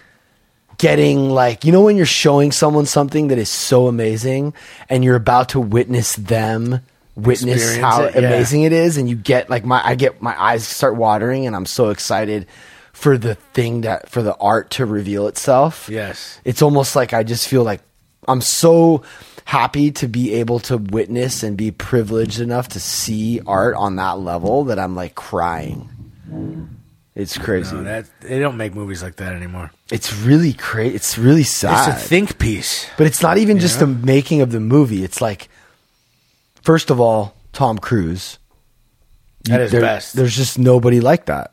getting 0.78 1.30
like 1.30 1.64
you 1.64 1.72
know 1.72 1.82
when 1.82 1.96
you're 1.96 2.06
showing 2.06 2.52
someone 2.52 2.86
something 2.86 3.30
that 3.30 3.38
is 3.38 3.50
so 3.50 3.88
amazing 3.88 4.54
and 4.90 5.04
you're 5.04 5.16
about 5.16 5.50
to 5.50 5.60
witness 5.60 6.16
them 6.16 6.82
witness 7.16 7.62
Experience 7.62 7.82
how 7.82 8.04
it, 8.04 8.16
yeah. 8.16 8.22
amazing 8.22 8.64
it 8.64 8.74
is 8.74 8.98
and 8.98 9.10
you 9.10 9.16
get 9.16 9.50
like 9.50 9.66
my 9.66 9.82
I 9.86 9.96
get 9.96 10.22
my 10.22 10.40
eyes 10.42 10.68
start 10.68 10.96
watering 10.96 11.48
and 11.48 11.56
I'm 11.56 11.66
so 11.66 11.90
excited 11.90 12.48
for 12.96 13.18
the 13.18 13.36
thing 13.36 13.82
that 13.82 14.10
for 14.10 14.22
the 14.22 14.36
art 14.38 14.72
to 14.72 14.86
reveal 14.86 15.28
itself. 15.28 15.90
Yes. 15.92 16.40
It's 16.46 16.62
almost 16.62 16.96
like 16.96 17.14
I 17.14 17.24
just 17.24 17.48
feel 17.48 17.64
like 17.64 17.82
I'm 18.28 18.42
so 18.42 19.04
happy 19.44 19.92
to 19.92 20.08
be 20.08 20.34
able 20.36 20.60
to 20.60 20.78
witness 20.78 21.44
and 21.44 21.58
be 21.58 21.72
privileged 21.72 22.40
enough 22.40 22.70
to 22.70 22.80
see 22.80 23.42
art 23.46 23.76
on 23.76 23.98
that 23.98 24.20
level 24.20 24.66
that 24.66 24.80
I'm 24.80 24.96
like 24.96 25.14
crying. 25.14 25.90
It's 27.16 27.38
crazy. 27.38 27.74
no, 27.76 27.84
that 27.84 28.06
they 28.20 28.40
don't 28.40 28.58
make 28.58 28.76
movies 28.76 29.02
like 29.02 29.16
that 29.18 29.34
anymore 29.34 29.72
it's 29.90 30.12
really 30.14 30.52
crazy. 30.52 30.96
It's 30.96 31.18
really 31.18 31.44
sad. 31.44 31.90
it's 31.90 32.04
a 32.04 32.08
think 32.08 32.38
piece 32.40 32.88
But 32.98 33.08
it's 33.08 33.22
not 33.22 33.38
even 33.38 33.60
just 33.60 33.76
Yeah. 33.80 33.86
the 33.86 33.88
making 33.88 34.42
of 34.42 34.52
the 34.52 34.60
movie. 34.60 35.04
It's 35.04 35.22
like, 35.22 35.48
first 36.64 36.90
of 36.90 37.00
all, 37.00 37.36
Tom 37.54 37.78
Cruise. 37.78 38.38
At 39.50 39.60
his 39.62 39.72
There- 39.72 39.82
best. 39.82 40.16
There's 40.16 40.36
just 40.36 40.58
nobody 40.58 41.00
like 41.00 41.26
that 41.28 41.52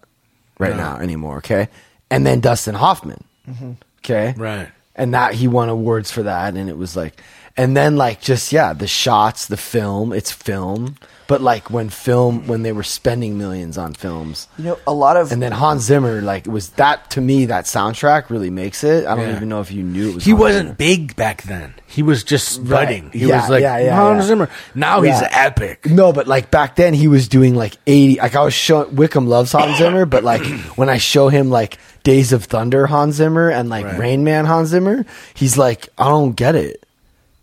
right 0.59 0.75
No. 0.75 0.83
now 0.83 0.97
anymore. 0.97 1.37
Okay, 1.39 1.69
and 2.11 2.27
then 2.27 2.41
Dustin 2.41 2.75
Hoffman. 2.75 3.23
Mm-hmm. 3.49 3.73
Okay, 4.01 4.35
Right. 4.37 4.69
and 4.97 5.13
that 5.15 5.35
he 5.35 5.47
won 5.47 5.69
awards 5.69 6.11
for 6.11 6.23
that, 6.23 6.55
and 6.55 6.71
it 6.71 6.79
was 6.79 6.97
like, 6.97 7.21
and 7.57 7.77
then 7.77 7.97
like 7.97 8.21
just 8.23 8.51
yeah, 8.51 8.73
the 8.73 8.87
shots, 8.89 9.45
the 9.47 9.59
film. 9.59 10.13
It's 10.15 10.33
film, 10.33 10.97
but 11.27 11.41
like 11.41 11.71
when 11.71 11.89
film 11.89 12.47
when 12.47 12.63
they 12.63 12.73
were 12.73 12.83
spending 12.83 13.39
millions 13.39 13.79
on 13.79 13.95
films. 13.95 14.49
You 14.59 14.65
know, 14.65 14.79
a 14.87 14.93
lot 14.93 15.17
of 15.17 15.33
And 15.33 15.41
then 15.43 15.53
Hans 15.53 15.83
Zimmer, 15.83 16.21
like, 16.21 16.47
was 16.47 16.71
that 16.71 17.11
to 17.11 17.21
me 17.21 17.47
that 17.47 17.65
soundtrack 17.67 18.31
really 18.31 18.51
makes 18.51 18.85
it. 18.85 19.07
I 19.07 19.15
don't 19.15 19.29
Yeah. 19.29 19.37
even 19.37 19.49
know 19.49 19.61
if 19.61 19.71
you 19.71 19.83
knew 19.83 20.11
it 20.11 20.15
was. 20.17 20.25
he 20.25 20.31
Hans 20.33 20.41
wasn't 20.41 20.67
Zimmer. 20.67 20.75
big 20.77 21.17
back 21.17 21.43
then 21.43 21.75
he 21.87 22.03
was 22.03 22.25
just 22.25 22.65
budding 22.65 23.11
he 23.13 23.27
Yeah, 23.27 23.41
was 23.43 23.51
like 23.51 23.63
yeah, 23.63 23.79
yeah, 23.79 23.95
Hans 23.97 24.23
yeah. 24.25 24.29
Zimmer 24.29 24.49
now 24.75 25.03
he's 25.03 25.21
epic 25.31 25.87
No, 25.87 26.13
but 26.13 26.27
like 26.27 26.51
back 26.51 26.77
then 26.77 26.95
he 26.95 27.07
was 27.09 27.29
doing 27.29 27.55
like 27.55 27.77
80 27.87 28.19
like 28.21 28.35
I 28.37 28.43
was 28.45 28.55
showing 28.55 28.97
Wickham 28.97 29.27
loves 29.27 29.53
Hans 29.53 29.77
Zimmer, 29.79 30.07
but 30.07 30.25
like 30.25 30.43
when 30.77 30.89
I 30.89 30.97
show 30.99 31.29
him 31.29 31.51
like 31.51 31.79
Days 32.03 32.33
of 32.33 32.45
Thunder 32.45 32.87
Hans 32.87 33.17
Zimmer 33.17 33.51
and 33.51 33.69
like 33.69 33.85
Right. 33.85 33.99
Rain 33.99 34.25
Man 34.25 34.45
Hans 34.47 34.71
Zimmer, 34.71 35.05
he's 35.35 35.57
like, 35.59 35.89
I 35.99 36.09
don't 36.09 36.33
get 36.33 36.55
it. 36.57 36.85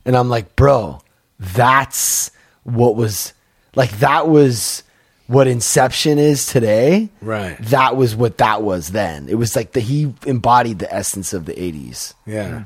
And 0.06 0.18
I'm 0.18 0.30
like, 0.30 0.56
bro, 0.56 1.00
that's 1.40 2.32
what 2.64 2.96
was 2.96 3.34
like 3.80 3.92
that 4.00 4.28
was 4.28 4.84
what 5.28 5.48
Inception 5.48 6.18
is 6.20 6.48
today. 6.48 7.08
Right. 7.22 7.56
That 7.70 7.96
was 7.96 8.16
what 8.16 8.38
that 8.40 8.62
was 8.64 8.90
then. 8.92 9.30
It 9.30 9.36
was 9.36 9.56
like 9.56 9.72
the 9.74 9.80
he 9.80 10.14
embodied 10.26 10.80
the 10.80 10.92
essence 10.94 11.34
of 11.34 11.46
the 11.46 11.54
80s. 11.54 12.14
yeah 12.26 12.64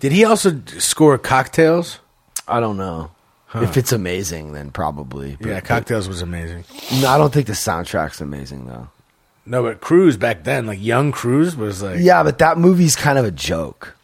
did 0.00 0.12
he 0.12 0.24
also 0.24 0.60
score 0.78 1.16
cocktails 1.18 1.98
I 2.48 2.58
don't 2.60 2.76
know. 2.76 3.10
If 3.54 3.76
it's 3.76 3.92
amazing, 3.92 4.52
then 4.52 4.70
probably. 4.70 5.36
But- 5.40 5.48
yeah 5.48 5.60
cocktails 5.60 6.08
was 6.08 6.22
amazing 6.22 6.64
No, 7.00 7.08
I 7.08 7.16
don't 7.18 7.32
think 7.32 7.46
the 7.46 7.52
soundtrack's 7.68 8.20
amazing 8.20 8.66
though. 8.66 8.88
no 9.46 9.62
but 9.62 9.80
Cruise 9.80 10.16
back 10.16 10.44
then 10.44 10.66
like 10.66 10.82
young 10.82 11.12
Cruise 11.12 11.56
was 11.56 11.82
like 11.82 12.00
Yeah, 12.00 12.22
but 12.24 12.38
that 12.38 12.58
movie's 12.58 12.96
kind 12.96 13.18
of 13.18 13.24
a 13.24 13.30
joke. 13.30 13.94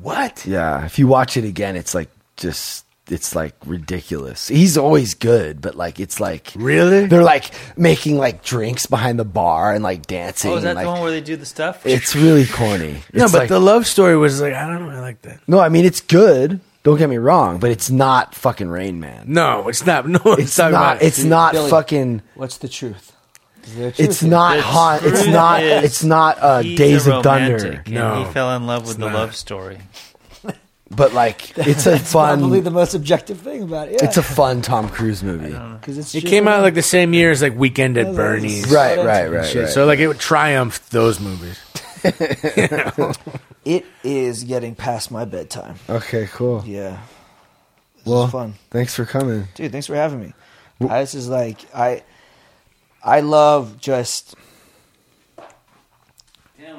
what 0.00 0.44
Yeah, 0.46 0.84
if 0.86 0.98
you 0.98 1.06
watch 1.08 1.36
it 1.36 1.44
again, 1.44 1.74
it's 1.76 1.94
like 1.94 2.10
just 2.36 2.84
it's 3.08 3.34
like 3.34 3.54
ridiculous. 3.64 4.48
He's 4.48 4.76
always 4.76 5.14
good, 5.14 5.60
but 5.60 5.74
like 5.74 6.00
it's 6.00 6.18
like 6.20 6.52
Really? 6.56 7.06
they're 7.06 7.22
like 7.22 7.50
making 7.78 8.18
like 8.18 8.42
drinks 8.42 8.86
behind 8.86 9.18
the 9.18 9.24
bar 9.24 9.72
and 9.72 9.82
like 9.84 10.06
dancing. 10.06 10.50
Oh, 10.50 10.56
is 10.56 10.62
that 10.64 10.70
and, 10.70 10.76
like, 10.76 10.86
the 10.86 10.90
one 10.90 11.00
where 11.02 11.10
they 11.12 11.20
do 11.20 11.36
the 11.36 11.46
stuff? 11.46 11.86
It's 11.86 12.14
really 12.16 12.46
corny. 12.46 13.02
No, 13.12 13.24
It's 13.24 13.32
but 13.32 13.38
like- 13.40 13.48
the 13.48 13.60
love 13.60 13.86
story 13.86 14.16
was 14.16 14.40
like 14.40 14.54
I 14.54 14.66
don't 14.66 14.86
know. 14.88 14.94
I 14.96 15.00
like 15.00 15.22
that. 15.22 15.40
no, 15.46 15.60
I 15.60 15.68
mean 15.68 15.84
it's 15.84 16.00
good. 16.00 16.60
Don't 16.82 16.98
get 16.98 17.08
me 17.10 17.16
wrong, 17.18 17.58
but 17.58 17.70
it's 17.72 17.90
not 17.90 18.32
fucking 18.34 18.68
Rain 18.68 19.00
Man. 19.00 19.24
No, 19.26 19.66
it's 19.68 19.84
not. 19.84 20.06
No, 20.08 20.20
It's 20.24 20.56
not. 20.56 21.02
It's 21.02 21.24
not 21.24 21.52
Billy. 21.52 21.68
fucking. 21.70 22.22
What's 22.36 22.58
the 22.58 22.68
truth? 22.68 23.12
Is 23.64 23.74
there 23.74 23.88
a 23.88 23.92
truth 23.92 24.08
It's 24.08 24.22
not 24.22 24.60
hot. 24.60 25.00
It's 25.04 25.26
not. 25.26 25.64
It's 25.64 26.04
not. 26.04 26.38
Uh, 26.40 26.62
Days 26.62 27.08
a 27.08 27.16
of 27.16 27.24
Thunder. 27.24 27.56
romantic, 27.56 27.86
and 27.86 27.94
No, 27.96 28.24
he 28.24 28.32
fell 28.32 28.54
in 28.56 28.68
love 28.68 28.86
with 28.86 28.98
the 28.98 29.06
not. 29.06 29.14
love 29.14 29.34
story. 29.34 29.78
But 30.90 31.12
like, 31.12 31.52
it's 31.58 31.86
a 31.86 31.98
fun. 31.98 32.38
Probably 32.38 32.60
the 32.60 32.70
most 32.70 32.94
objective 32.94 33.40
thing 33.40 33.62
about 33.62 33.88
it. 33.88 33.94
Yeah. 33.94 34.04
It's 34.08 34.16
a 34.16 34.22
fun 34.22 34.62
Tom 34.62 34.88
Cruise 34.88 35.22
movie. 35.22 35.48
because 35.80 35.98
it's 35.98 36.14
It 36.14 36.20
true. 36.22 36.30
came 36.30 36.46
out 36.48 36.62
like 36.62 36.74
the 36.74 36.82
same 36.82 37.12
year 37.12 37.30
as 37.32 37.42
like 37.42 37.56
Weekend 37.56 37.98
at 37.98 38.14
Bernie's. 38.14 38.70
Right, 38.70 38.96
right, 38.98 39.30
right, 39.30 39.54
right. 39.54 39.68
So 39.68 39.84
like 39.84 39.98
it 39.98 40.18
triumphed 40.18 40.90
those 40.90 41.18
movies. 41.20 41.58
It 43.64 43.84
is 44.04 44.44
getting 44.44 44.76
past 44.76 45.10
my 45.10 45.24
bedtime. 45.24 45.74
Okay, 45.90 46.28
cool. 46.32 46.62
Yeah. 46.64 47.00
This 47.96 48.06
Well, 48.06 48.28
fun. 48.28 48.54
thanks 48.70 48.94
for 48.94 49.04
coming. 49.04 49.48
Dude, 49.56 49.72
thanks 49.72 49.88
for 49.88 49.96
having 49.96 50.20
me. 50.20 50.34
I, 50.88 51.00
this 51.00 51.16
is 51.16 51.28
like 51.28 51.58
I 51.74 52.04
I 53.02 53.20
love 53.22 53.80
just 53.80 54.36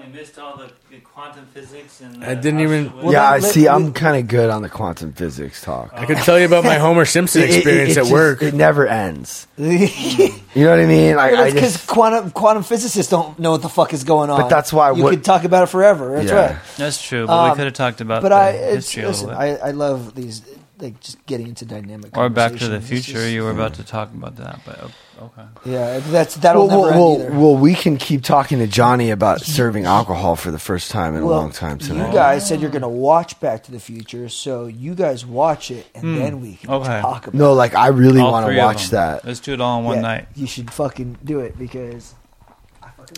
Damn, 0.07 0.13
we 0.13 0.19
missed 0.19 0.39
all 0.39 0.57
the, 0.57 0.69
quantum 1.03 1.45
physics 1.53 2.01
and. 2.01 2.23
I 2.23 2.35
didn't 2.35 2.61
even- 2.61 2.95
Well, 2.95 3.11
yeah, 3.13 3.29
I 3.29 3.39
let- 3.39 3.51
see. 3.51 3.65
let- 3.65 3.75
I'm 3.75 3.93
kind 3.93 4.17
of 4.17 4.27
good 4.27 4.49
on 4.49 4.61
the 4.61 4.69
quantum 4.69 5.13
physics 5.13 5.61
talk. 5.61 5.91
I 5.93 6.05
could 6.05 6.17
tell 6.17 6.39
you 6.39 6.45
about 6.45 6.63
my 6.63 6.75
Homer 6.79 7.05
Simpson 7.05 7.41
It- 7.43 7.49
it- 7.49 7.55
experience 7.57 7.91
it 7.91 7.97
at 7.97 8.01
just- 8.03 8.11
work. 8.11 8.41
It 8.41 8.53
never 8.53 8.87
ends. 8.87 9.47
because 9.57 10.19
You 10.55 10.63
know 10.63 10.71
what 10.71 10.79
I 10.79 10.85
mean? 10.85 11.15
Like, 11.15 11.33
I 11.35 11.51
because 11.51 11.73
just. 11.73 11.87
quantum 11.87 12.31
quantum 12.31 12.63
physicists 12.63 13.11
don't 13.11 13.37
know 13.39 13.51
what 13.51 13.61
the 13.61 13.69
fuck 13.69 13.93
is 13.93 14.03
going 14.03 14.29
on. 14.29 14.41
But 14.41 14.49
that's 14.49 14.71
why 14.73 14.91
you 14.91 15.03
what- 15.03 15.11
could 15.11 15.23
talk 15.23 15.43
about 15.43 15.63
it 15.63 15.67
forever. 15.67 16.15
That's 16.15 16.29
Yeah. 16.31 16.35
right. 16.53 16.55
That's 16.77 17.01
true, 17.01 17.27
but 17.27 17.33
Um, 17.33 17.49
we 17.51 17.55
could 17.57 17.65
have 17.65 17.73
talked 17.73 18.01
about 18.01 18.21
But 18.23 18.29
the 18.29 18.35
I 18.35 18.49
it's, 18.49 18.75
history 18.87 19.03
a 19.03 19.07
listen. 19.09 19.27
little 19.27 19.41
bit. 19.41 19.59
I, 19.63 19.67
I 19.67 19.71
love 19.71 20.15
these 20.15 20.41
like 20.79 20.99
just 20.99 21.25
getting 21.25 21.47
into 21.47 21.65
dynamic. 21.65 22.15
or 22.17 22.29
Back 22.29 22.55
to 22.57 22.67
the. 22.67 22.75
It's 22.77 22.87
Future. 22.87 23.13
just- 23.13 23.31
you 23.31 23.43
were 23.43 23.51
about 23.51 23.73
to 23.75 23.83
talk 23.83 24.13
about 24.13 24.35
that, 24.37 24.59
but 24.65 24.79
oh, 25.19 25.25
okay. 25.25 25.47
yeah, 25.65 25.99
that's 25.99 26.35
that'll 26.35 26.67
Well, 26.67 26.77
never 26.77 26.81
well, 26.81 26.91
end 26.91 26.99
well, 26.99 27.13
either. 27.29 27.39
well, 27.39 27.55
we 27.57 27.73
can 27.73 27.97
keep 27.97 28.23
talking 28.23 28.59
to 28.59 28.67
Johnny 28.67 29.09
about 29.09 29.41
serving 29.41 29.85
alcohol 29.85 30.35
for 30.35 30.51
the 30.51 30.59
first 30.59 30.91
time 30.91 31.15
in 31.15 31.23
a 31.23 31.25
long 31.27 31.51
time 31.51 31.77
you 31.81 31.87
tonight. 31.87 32.13
guys 32.13 32.47
said 32.47 32.61
you're 32.61 32.69
going 32.69 32.81
to 32.83 32.87
watch 32.87 33.39
Back 33.39 33.63
to 33.63 33.71
the 33.71 33.79
Future, 33.79 34.29
so 34.29 34.67
you 34.67 34.93
guys 34.95 35.25
watch 35.25 35.71
it, 35.71 35.87
and 35.95 36.03
hmm, 36.03 36.15
then 36.17 36.41
we 36.41 36.55
can 36.55 36.69
Okay. 36.69 37.01
talk 37.01 37.27
about. 37.27 37.33
no, 37.37 37.53
like 37.53 37.73
I 37.75 37.87
really 37.87 38.21
All 38.21 38.31
want 38.31 38.45
to 38.45 38.51
of 38.51 38.57
watch 38.57 38.89
them. 38.89 38.99
that. 39.01 39.25
Let's 39.25 39.39
do 39.39 39.53
it 39.53 39.61
all 39.61 39.79
in 39.79 39.85
one 39.85 39.95
Yeah, 39.97 40.01
night. 40.01 40.27
You 40.35 40.45
should 40.47 40.69
fucking 40.71 41.17
do 41.23 41.39
it 41.39 41.57
because 41.57 42.13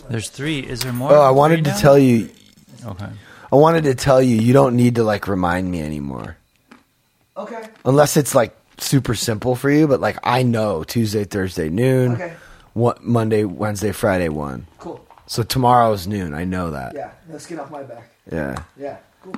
There's 0.08 0.28
three. 0.30 0.60
Is 0.60 0.80
there 0.80 0.92
more? 0.92 1.12
Oh, 1.12 1.20
I 1.20 1.30
wanted 1.30 1.64
to 1.64 1.70
now? 1.70 1.76
tell 1.78 1.98
you. 1.98 2.30
Okay. 2.86 3.08
I 3.52 3.56
wanted 3.56 3.84
to 3.84 3.94
tell 3.94 4.22
you. 4.22 4.36
You 4.36 4.52
don't 4.52 4.76
need 4.76 4.94
to 4.94 5.02
like 5.04 5.26
remind 5.26 5.68
me 5.70 5.82
anymore, 5.82 6.36
okay, 7.36 7.62
unless 7.84 8.16
it's 8.16 8.34
like 8.34 8.56
super 8.78 9.14
simple 9.14 9.54
for 9.54 9.70
you. 9.70 9.86
But 9.86 10.00
like 10.00 10.18
I 10.22 10.42
know 10.42 10.84
Tuesday, 10.84 11.24
Thursday 11.24 11.68
noon, 11.68 12.12
okay, 12.12 12.34
what 12.74 13.02
Monday, 13.04 13.44
Wednesday, 13.44 13.92
Friday 13.92 14.28
one. 14.28 14.66
cool. 14.78 15.04
So 15.26 15.44
tomorrow's 15.44 16.06
noon. 16.08 16.34
I 16.34 16.44
know 16.44 16.72
that. 16.72 16.92
Yeah, 16.94 17.12
let's 17.28 17.46
get 17.46 17.60
off 17.60 17.70
my 17.70 17.84
back. 17.84 18.10
Yeah. 18.32 18.62
Yeah, 18.76 18.96
cool. 19.22 19.36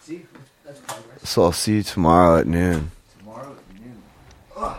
See, 0.00 0.26
that's 0.64 0.80
progress. 0.80 1.28
So 1.28 1.44
I'll 1.44 1.52
see 1.52 1.76
you 1.76 1.82
tomorrow 1.84 2.38
at 2.40 2.46
noon. 2.46 2.90
Tomorrow 3.20 3.54
at 3.56 3.80
noon. 3.80 4.74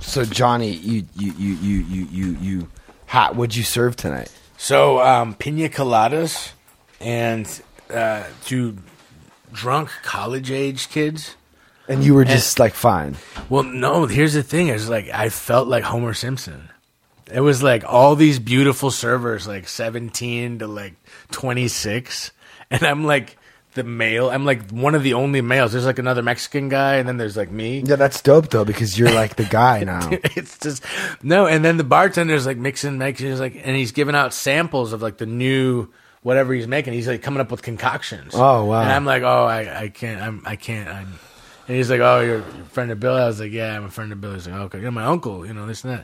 So 0.00 0.24
Johnny, 0.24 0.70
you 0.72 1.04
you 1.16 1.32
you 1.32 1.54
you 1.54 1.78
you 1.82 2.04
you 2.10 2.26
you, 2.40 2.68
ha, 3.06 3.30
what'd 3.32 3.54
you 3.54 3.62
serve 3.62 3.94
tonight? 3.94 4.32
So 4.56 5.00
um, 5.00 5.34
pina 5.34 5.68
coladas 5.68 6.50
and 7.00 7.46
uh, 7.92 8.24
to 8.46 8.76
drunk 9.52 9.90
college 10.02 10.50
age 10.50 10.88
kids. 10.88 11.36
And 11.88 12.04
you 12.04 12.14
were 12.14 12.24
just 12.24 12.58
like 12.58 12.74
fine. 12.74 13.16
Well, 13.48 13.62
no. 13.62 14.04
Here's 14.06 14.34
the 14.34 14.42
thing: 14.42 14.68
is 14.68 14.88
like 14.90 15.08
I 15.08 15.30
felt 15.30 15.68
like 15.68 15.84
Homer 15.84 16.12
Simpson. 16.12 16.68
It 17.32 17.40
was 17.40 17.62
like 17.62 17.84
all 17.84 18.14
these 18.14 18.38
beautiful 18.38 18.90
servers, 18.90 19.46
like 19.46 19.68
17 19.68 20.60
to 20.60 20.66
like 20.66 20.94
26, 21.30 22.30
and 22.70 22.82
I'm 22.82 23.04
like 23.04 23.36
the 23.74 23.84
male. 23.84 24.28
I'm 24.28 24.44
like 24.44 24.70
one 24.70 24.94
of 24.94 25.02
the 25.02 25.14
only 25.14 25.40
males. 25.40 25.72
There's 25.72 25.86
like 25.86 25.98
another 25.98 26.22
Mexican 26.22 26.68
guy, 26.68 26.96
and 26.96 27.08
then 27.08 27.16
there's 27.16 27.36
like 27.36 27.50
me. 27.50 27.80
Yeah, 27.80 27.96
that's 27.96 28.20
dope 28.20 28.50
though 28.50 28.64
because 28.64 28.98
you're 28.98 29.12
like 29.12 29.36
the 29.36 29.44
guy 29.44 29.84
now. 29.84 30.08
it's 30.10 30.58
just 30.58 30.84
no. 31.22 31.46
And 31.46 31.64
then 31.64 31.76
the 31.76 31.84
bartender's 31.84 32.44
like 32.44 32.58
mixing, 32.58 32.98
making, 32.98 33.28
he's 33.30 33.40
like, 33.40 33.54
and 33.62 33.76
he's 33.76 33.92
giving 33.92 34.14
out 34.14 34.34
samples 34.34 34.92
of 34.92 35.00
like 35.00 35.18
the 35.18 35.26
new 35.26 35.88
whatever 36.22 36.52
he's 36.52 36.66
making. 36.66 36.92
He's 36.92 37.08
like 37.08 37.22
coming 37.22 37.40
up 37.40 37.50
with 37.50 37.62
concoctions. 37.62 38.32
Oh, 38.34 38.64
wow. 38.64 38.82
And 38.82 38.90
I'm 38.90 39.04
like, 39.04 39.22
oh, 39.22 39.44
I, 39.44 39.84
I 39.84 39.88
can't, 39.88 40.20
I'm, 40.20 40.42
I 40.44 40.56
can't. 40.56 40.88
I'm, 40.88 41.18
and 41.68 41.76
he's 41.76 41.90
like, 41.90 42.00
oh, 42.00 42.20
you're 42.20 42.38
a 42.38 42.42
friend 42.70 42.90
of 42.90 42.98
Billy. 42.98 43.20
I 43.20 43.26
was 43.26 43.40
like, 43.40 43.52
yeah, 43.52 43.76
I'm 43.76 43.84
a 43.84 43.90
friend 43.90 44.10
of 44.10 44.20
Bill. 44.22 44.32
He's 44.32 44.48
like, 44.48 44.58
okay, 44.58 44.80
you're 44.80 44.90
my 44.90 45.04
uncle, 45.04 45.46
you 45.46 45.52
know 45.52 45.66
this 45.66 45.84
and 45.84 45.98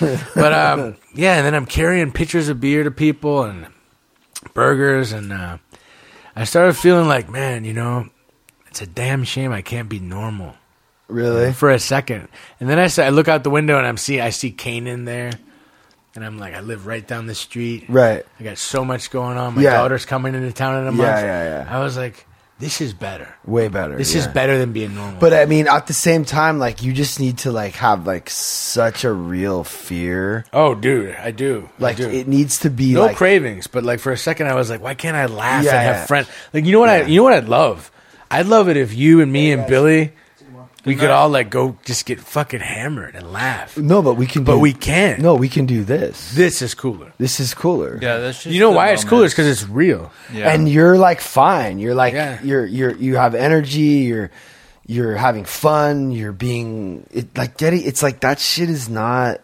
that. 0.00 0.30
but 0.34 0.52
um, 0.54 0.96
yeah, 1.14 1.36
and 1.36 1.44
then 1.46 1.54
I'm 1.54 1.66
carrying 1.66 2.10
pitchers 2.10 2.48
of 2.48 2.58
beer 2.58 2.84
to 2.84 2.90
people 2.90 3.44
and 3.44 3.66
burgers, 4.54 5.12
and 5.12 5.30
uh, 5.30 5.58
I 6.34 6.44
started 6.44 6.74
feeling 6.74 7.06
like, 7.06 7.28
man, 7.28 7.66
you 7.66 7.74
know, 7.74 8.08
it's 8.68 8.80
a 8.80 8.86
damn 8.86 9.24
shame 9.24 9.52
I 9.52 9.60
can't 9.60 9.88
be 9.90 9.98
normal 9.98 10.54
Really? 11.08 11.52
for 11.52 11.70
a 11.70 11.78
second, 11.78 12.28
and 12.58 12.70
then 12.70 12.78
I, 12.78 12.88
I 13.04 13.10
look 13.10 13.28
out 13.28 13.44
the 13.44 13.50
window 13.50 13.76
and 13.76 13.86
I'm 13.86 13.98
see 13.98 14.20
I 14.20 14.30
see 14.30 14.52
Kanan 14.52 15.04
there, 15.04 15.32
and 16.14 16.24
I'm 16.24 16.38
like, 16.38 16.54
I 16.54 16.60
live 16.60 16.86
right 16.86 17.06
down 17.06 17.26
the 17.26 17.34
street. 17.34 17.84
Right. 17.88 18.24
I 18.38 18.42
got 18.44 18.58
so 18.58 18.84
much 18.84 19.10
going 19.10 19.36
on. 19.38 19.54
My 19.56 19.62
Yeah. 19.62 19.72
daughter's 19.72 20.04
coming 20.06 20.34
into 20.34 20.52
town 20.52 20.80
in 20.82 20.88
a 20.88 20.92
month. 20.92 21.00
Yeah, 21.00 21.20
yeah, 21.22 21.64
yeah. 21.64 21.76
I 21.76 21.80
was 21.82 21.96
like, 21.96 22.26
this 22.58 22.82
is 22.82 22.92
better. 22.92 23.26
Way 23.46 23.68
better. 23.68 23.96
This 23.96 24.14
is 24.14 24.26
yeah. 24.26 24.32
better 24.32 24.58
than 24.58 24.72
being 24.72 24.94
normal. 24.94 25.18
But 25.18 25.32
I 25.32 25.46
mean, 25.46 25.66
at 25.66 25.86
the 25.86 25.94
same 25.94 26.26
time, 26.26 26.58
like 26.58 26.82
you 26.82 26.92
just 26.92 27.18
need 27.18 27.38
to 27.38 27.50
like 27.52 27.74
have 27.76 28.06
like 28.06 28.28
such 28.28 29.02
a 29.04 29.10
real 29.12 29.64
fear. 29.64 30.44
oh, 30.52 30.74
dude, 30.74 31.14
I 31.16 31.30
do. 31.30 31.70
I 31.78 31.82
Like 31.82 31.96
do. 31.96 32.10
it 32.10 32.28
needs 32.28 32.58
to 32.60 32.70
be 32.70 32.92
no 32.92 33.06
like 33.06 33.16
cravings, 33.16 33.66
but 33.66 33.82
like 33.82 33.98
for 34.00 34.12
a 34.12 34.18
second, 34.18 34.48
I 34.48 34.54
was 34.54 34.68
like, 34.68 34.82
why 34.82 34.92
can't 34.94 35.16
I 35.16 35.24
laugh 35.26 35.64
Yeah, 35.64 35.70
and 35.76 35.80
have 35.86 35.96
yeah. 35.96 36.06
friends? 36.06 36.28
Like 36.52 36.66
you 36.66 36.72
know 36.72 36.80
what 36.80 36.90
I, 36.90 37.02
you 37.04 37.16
know 37.16 37.22
what 37.24 37.32
I'd 37.32 37.48
love. 37.48 37.90
I'd 38.30 38.46
love 38.46 38.68
it 38.68 38.76
if 38.76 38.94
you 38.94 39.22
and 39.22 39.32
me 39.32 39.52
and 39.52 39.66
Billy, 39.66 40.12
we 40.84 40.96
could 40.96 41.10
all 41.10 41.28
like 41.28 41.50
go 41.50 41.76
just 41.84 42.06
get 42.06 42.20
fucking 42.20 42.60
hammered 42.60 43.14
and 43.14 43.32
laugh. 43.32 43.76
no, 43.76 44.02
but 44.02 44.14
we 44.14 44.26
can. 44.26 44.44
But 44.44 44.54
do, 44.54 44.58
we 44.60 44.72
can't. 44.72 45.20
No, 45.20 45.34
we 45.34 45.48
can 45.48 45.66
do 45.66 45.84
this. 45.84 46.32
This 46.34 46.62
is 46.62 46.74
cooler. 46.74 47.12
This 47.18 47.40
is 47.40 47.52
cooler. 47.54 47.98
Yeah, 48.00 48.18
that's 48.18 48.42
just 48.42 48.54
You 48.54 48.60
know 48.60 48.70
the 48.70 48.76
why 48.76 48.90
it's 48.90 49.04
cooler? 49.04 49.18
moments. 49.20 49.32
It's 49.32 49.36
because 49.36 49.62
it's 49.62 49.70
real. 49.70 50.10
Yeah. 50.32 50.50
and 50.52 50.68
you're 50.68 50.96
like 50.98 51.20
fine. 51.20 51.78
You're 51.78 51.94
like 51.94 52.14
Yeah. 52.14 52.40
you're 52.42 52.64
you're 52.66 52.94
you 52.96 53.16
have 53.16 53.34
energy. 53.34 54.06
You're 54.08 54.30
you're 54.86 55.16
having 55.16 55.44
fun. 55.44 56.10
You're 56.10 56.32
being 56.32 57.06
it 57.10 57.36
like 57.36 57.56
getting. 57.58 57.82
It's 57.82 58.02
like 58.02 58.20
that 58.20 58.38
shit 58.40 58.70
is 58.70 58.88
not 58.88 59.40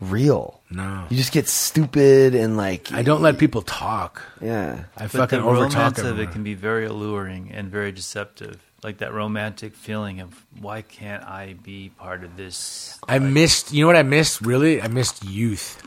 real. 0.00 0.60
No, 0.70 1.04
You 1.08 1.16
just 1.16 1.32
get 1.32 1.46
stupid 1.48 2.34
and 2.34 2.56
like 2.56 2.90
I 2.92 3.02
don't 3.02 3.22
let 3.22 3.38
people 3.38 3.62
talk. 3.62 4.20
Yeah. 4.40 4.84
I 4.96 5.02
But 5.04 5.10
fucking 5.12 5.40
the 5.40 5.44
over 5.46 5.68
talk 5.68 5.74
romance 5.74 5.98
of 6.00 6.18
it 6.18 6.32
can 6.32 6.42
be 6.42 6.54
very 6.54 6.84
alluring 6.86 7.52
and 7.52 7.70
very 7.70 7.92
deceptive. 7.92 8.58
Like 8.84 8.98
that 8.98 9.12
romantic 9.14 9.74
feeling 9.74 10.20
of 10.20 10.44
why 10.60 10.82
can't 10.82 11.24
I 11.24 11.54
be 11.54 11.90
part 11.98 12.22
of 12.22 12.36
this? 12.36 12.98
I 13.08 13.18
missed. 13.18 13.72
You 13.72 13.80
know 13.80 13.86
what 13.88 13.96
I 13.96 14.02
missed? 14.02 14.42
Really, 14.42 14.80
I 14.82 14.88
missed 14.88 15.24
youth. 15.24 15.82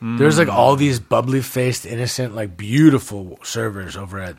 There's 0.00 0.38
like 0.38 0.48
all 0.48 0.74
these 0.76 0.98
bubbly 1.00 1.42
faced, 1.42 1.84
innocent, 1.84 2.34
like 2.34 2.56
beautiful 2.56 3.38
servers 3.42 3.96
over 3.96 4.18
at 4.20 4.36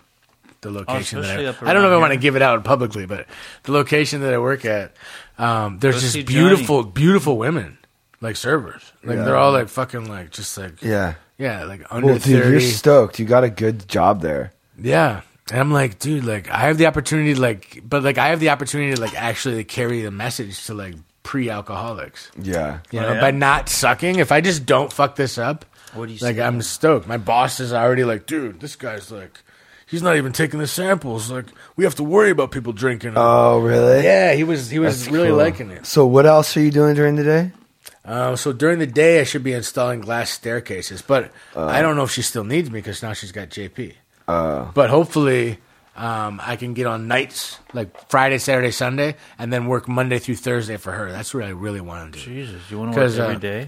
the 0.61 0.71
location 0.71 1.19
that 1.21 1.25
especially 1.25 1.45
I. 1.47 1.49
up 1.49 1.61
I 1.63 1.73
don't 1.73 1.83
know 1.83 1.89
if 1.91 1.95
I 1.95 1.99
want 1.99 2.13
to 2.13 2.19
give 2.19 2.35
it 2.35 2.41
out 2.41 2.63
publicly, 2.63 3.05
but 3.05 3.27
the 3.63 3.73
location 3.73 4.21
that 4.21 4.33
I 4.33 4.37
work 4.39 4.63
at, 4.65 4.93
um, 5.37 5.77
there's 5.79 5.95
Go 5.95 6.01
just 6.01 6.13
see 6.13 6.23
beautiful, 6.23 6.83
beautiful 6.83 7.37
women, 7.37 7.77
like 8.21 8.37
servers. 8.37 8.81
Like 9.03 9.17
Yeah. 9.17 9.23
they're 9.25 9.35
all 9.37 9.51
like 9.51 9.67
fucking 9.69 10.07
like 10.09 10.31
just 10.31 10.57
like 10.57 10.81
yeah, 10.81 11.15
Yeah. 11.37 11.65
like 11.65 11.81
under 11.91 12.07
Well, 12.07 12.15
dude, 12.15 12.23
thirty. 12.41 12.49
you're 12.51 12.61
stoked. 12.61 13.19
You 13.19 13.25
got 13.25 13.43
a 13.43 13.49
good 13.49 13.87
job 13.87 14.21
there. 14.21 14.53
Yeah. 14.81 15.21
And 15.51 15.59
I'm 15.59 15.71
like, 15.71 15.99
dude, 15.99 16.25
like 16.25 16.49
I 16.49 16.59
have 16.67 16.77
the 16.77 16.85
opportunity 16.87 17.33
to 17.33 17.41
like 17.41 17.81
but 17.83 18.03
like 18.03 18.17
I 18.17 18.27
have 18.29 18.39
the 18.39 18.49
opportunity 18.49 18.93
to 18.95 19.01
like 19.01 19.15
actually 19.15 19.63
carry 19.63 20.01
the 20.01 20.11
message 20.11 20.65
to 20.65 20.73
like 20.73 20.95
pre 21.23 21.49
alcoholics. 21.49 22.31
Yeah. 22.41 22.79
You 22.91 22.99
Oh, 22.99 23.03
know, 23.03 23.13
yeah? 23.13 23.21
by 23.21 23.31
not 23.31 23.69
sucking, 23.69 24.19
if 24.19 24.31
I 24.31 24.41
just 24.41 24.65
don't 24.65 24.91
fuck 24.93 25.15
this 25.15 25.37
up, 25.37 25.65
What 25.93 26.07
do 26.07 26.13
you 26.13 26.19
like 26.25 26.35
say? 26.37 26.41
I'm 26.43 26.61
stoked. 26.61 27.07
My 27.07 27.17
boss 27.17 27.59
is 27.59 27.73
already 27.73 28.03
like, 28.03 28.25
dude, 28.25 28.59
this 28.59 28.75
guy's 28.75 29.11
like 29.11 29.39
he's 29.87 30.03
not 30.03 30.17
even 30.17 30.31
taking 30.33 30.59
the 30.59 30.67
samples. 30.67 31.31
Like 31.31 31.45
we 31.75 31.83
have 31.83 31.95
to 31.95 32.03
worry 32.03 32.29
about 32.29 32.51
people 32.51 32.73
drinking. 32.73 33.13
Oh, 33.15 33.59
really? 33.59 34.03
yeah, 34.03 34.33
he 34.33 34.43
was 34.43 34.69
he 34.69 34.77
was 34.79 34.99
That's 34.99 35.11
really 35.11 35.29
cool. 35.29 35.37
liking 35.37 35.71
it. 35.71 35.85
So, 35.85 36.05
what 36.05 36.25
else 36.27 36.55
are 36.57 36.61
you 36.61 36.71
doing 36.71 36.93
during 36.95 37.15
the 37.15 37.23
day? 37.23 37.51
Uh, 38.05 38.35
so 38.35 38.53
during 38.53 38.79
the 38.79 38.87
day, 38.87 39.19
I 39.19 39.23
should 39.23 39.43
be 39.43 39.53
installing 39.53 39.99
glass 40.01 40.29
staircases, 40.31 41.01
but 41.01 41.31
Uh. 41.55 41.65
I 41.65 41.81
don't 41.81 41.95
know 41.95 42.03
if 42.03 42.11
she 42.11 42.21
still 42.21 42.43
needs 42.43 42.69
me 42.71 42.79
because 42.79 43.03
now 43.03 43.13
she's 43.13 43.31
got 43.31 43.49
JP. 43.49 43.93
Uh, 44.29 44.71
But 44.73 44.89
hopefully, 44.89 45.57
um, 45.95 46.39
I 46.43 46.55
can 46.55 46.73
get 46.73 46.85
on 46.85 47.07
nights 47.07 47.57
like 47.73 48.09
Friday, 48.09 48.37
Saturday, 48.37 48.71
Sunday, 48.71 49.15
and 49.37 49.51
then 49.51 49.65
work 49.67 49.87
Monday 49.87 50.19
through 50.19 50.35
Thursday 50.35 50.77
for 50.77 50.91
her. 50.91 51.11
That's 51.11 51.33
what 51.33 51.43
I 51.43 51.49
really 51.49 51.81
want 51.81 52.13
to 52.13 52.19
do. 52.19 52.25
Jesus, 52.25 52.69
you 52.69 52.79
want 52.79 52.93
to 52.93 52.99
work 52.99 53.11
every 53.17 53.35
uh, 53.35 53.39
day? 53.39 53.67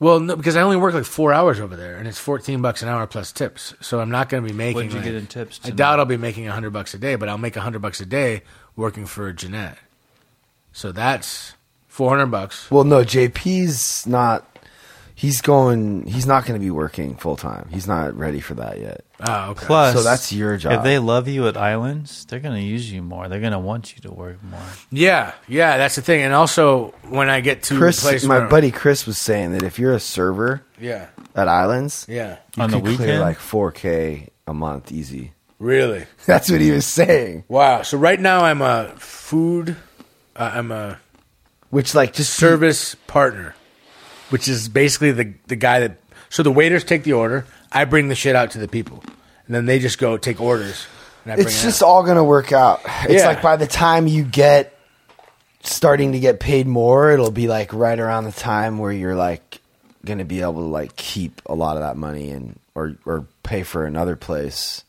Well, 0.00 0.18
no, 0.18 0.34
because 0.34 0.56
I 0.56 0.62
only 0.62 0.78
work 0.78 0.94
like 0.94 1.04
four 1.04 1.32
hours 1.32 1.60
over 1.60 1.76
there, 1.76 1.96
and 1.96 2.08
it's 2.08 2.18
fourteen 2.18 2.60
bucks 2.60 2.82
an 2.82 2.88
hour 2.88 3.06
plus 3.06 3.30
tips. 3.30 3.72
So 3.80 4.00
I'm 4.00 4.10
not 4.10 4.28
going 4.28 4.42
to 4.42 4.48
be 4.48 4.56
making. 4.56 4.74
What'd 4.74 4.90
you 4.92 4.98
like- 4.98 5.04
get 5.04 5.14
in 5.14 5.26
tips 5.28 5.60
I 5.64 5.70
doubt 5.70 6.00
I'll 6.00 6.06
be 6.06 6.16
making 6.16 6.48
a 6.48 6.52
hundred 6.52 6.72
bucks 6.72 6.92
a 6.94 6.98
day, 6.98 7.14
but 7.14 7.28
I'll 7.28 7.38
make 7.38 7.54
a 7.56 7.60
hundred 7.60 7.82
bucks 7.82 8.00
a 8.00 8.06
day 8.06 8.42
working 8.74 9.06
for 9.06 9.32
Jeanette. 9.32 9.78
So 10.72 10.90
that's 10.90 11.54
four 11.86 12.10
hundred 12.10 12.32
bucks. 12.32 12.68
Well, 12.68 12.82
no, 12.84 13.04
JP's 13.04 14.06
not. 14.06 14.51
He's 15.22 15.40
going. 15.40 16.04
He's 16.08 16.26
not 16.26 16.46
going 16.46 16.58
to 16.60 16.64
be 16.64 16.72
working 16.72 17.14
full 17.14 17.36
time. 17.36 17.68
He's 17.70 17.86
not 17.86 18.16
ready 18.16 18.40
for 18.40 18.54
that 18.54 18.80
yet. 18.80 19.04
Oh, 19.20 19.50
okay. 19.52 19.66
Plus, 19.66 19.94
So 19.94 20.02
that's 20.02 20.32
your 20.32 20.56
job. 20.56 20.72
If 20.72 20.82
they 20.82 20.98
love 20.98 21.28
you 21.28 21.46
at 21.46 21.56
Islands, 21.56 22.24
they're 22.24 22.40
going 22.40 22.56
to 22.56 22.60
use 22.60 22.90
you 22.90 23.02
more. 23.02 23.28
They're 23.28 23.38
going 23.38 23.52
to 23.52 23.60
want 23.60 23.94
you 23.94 24.00
to 24.02 24.12
work 24.12 24.42
more. 24.42 24.58
yeah, 24.90 25.32
yeah, 25.46 25.76
that's 25.78 25.94
the 25.94 26.02
thing. 26.02 26.22
And 26.22 26.34
also, 26.34 26.88
when 27.08 27.30
I 27.30 27.40
get 27.40 27.62
to 27.64 27.78
Chris, 27.78 28.00
a 28.00 28.02
place 28.02 28.24
my 28.24 28.38
where- 28.40 28.48
buddy 28.48 28.72
Chris 28.72 29.06
was 29.06 29.16
saying 29.16 29.52
that 29.52 29.62
if 29.62 29.78
you're 29.78 29.92
a 29.94 30.00
server 30.00 30.64
yeah, 30.80 31.06
at 31.36 31.46
Islands, 31.46 32.04
yeah, 32.08 32.38
you 32.56 32.64
On 32.64 32.70
the 32.72 32.78
could 32.80 32.96
clear 32.96 32.98
weekend? 32.98 33.20
like 33.20 33.38
4K 33.38 34.28
a 34.48 34.54
month 34.54 34.90
easy. 34.90 35.34
really. 35.60 36.04
That's 36.26 36.50
what 36.50 36.60
he 36.60 36.72
was 36.72 36.84
saying. 36.84 37.44
Wow. 37.46 37.82
So 37.82 37.96
right 37.96 38.18
now 38.18 38.40
I'm 38.44 38.60
a 38.60 38.88
food, 38.96 39.76
uh, 40.34 40.50
I'm 40.52 40.72
a 40.72 40.98
Which 41.70 41.94
like 41.94 42.12
just 42.12 42.34
service 42.34 42.96
partner, 43.06 43.54
which 44.32 44.48
is 44.48 44.68
basically 44.68 45.12
the 45.12 45.34
the 45.46 45.56
guy 45.56 45.80
that. 45.80 45.98
So 46.30 46.42
the 46.42 46.50
waiters 46.50 46.82
take 46.82 47.04
the 47.04 47.12
order. 47.12 47.44
I 47.70 47.84
bring 47.84 48.08
the 48.08 48.14
shit 48.14 48.34
out 48.34 48.50
to 48.52 48.58
the 48.58 48.66
people, 48.68 49.04
and 49.46 49.54
then 49.54 49.66
they 49.66 49.78
just 49.78 49.98
go 49.98 50.16
take 50.16 50.40
orders. 50.40 50.86
And 51.24 51.32
I 51.32 51.36
bring 51.36 51.46
it's 51.46 51.60
it 51.62 51.66
just 51.66 51.82
out. 51.82 51.86
all 51.86 52.02
gonna 52.02 52.24
work 52.24 52.52
out. 52.52 52.80
It's 53.04 53.22
Yeah. 53.22 53.26
like 53.28 53.42
by 53.42 53.56
the 53.56 53.66
time 53.66 54.06
you 54.06 54.24
get 54.24 54.76
starting 55.62 56.12
to 56.12 56.18
get 56.18 56.40
paid 56.40 56.66
more, 56.66 57.10
it'll 57.12 57.30
be 57.30 57.46
like 57.48 57.72
right 57.72 57.98
around 57.98 58.24
the 58.24 58.32
time 58.32 58.78
where 58.78 58.90
you're 58.92 59.14
like 59.14 59.60
gonna 60.04 60.24
be 60.24 60.40
able 60.40 60.54
to 60.54 60.60
like 60.68 60.96
keep 60.96 61.40
a 61.46 61.54
lot 61.54 61.76
of 61.76 61.82
that 61.82 61.96
money 61.96 62.30
and 62.30 62.58
or 62.74 62.96
or 63.04 63.26
pay 63.42 63.62
for 63.62 63.84
another 63.86 64.16
place. 64.16 64.82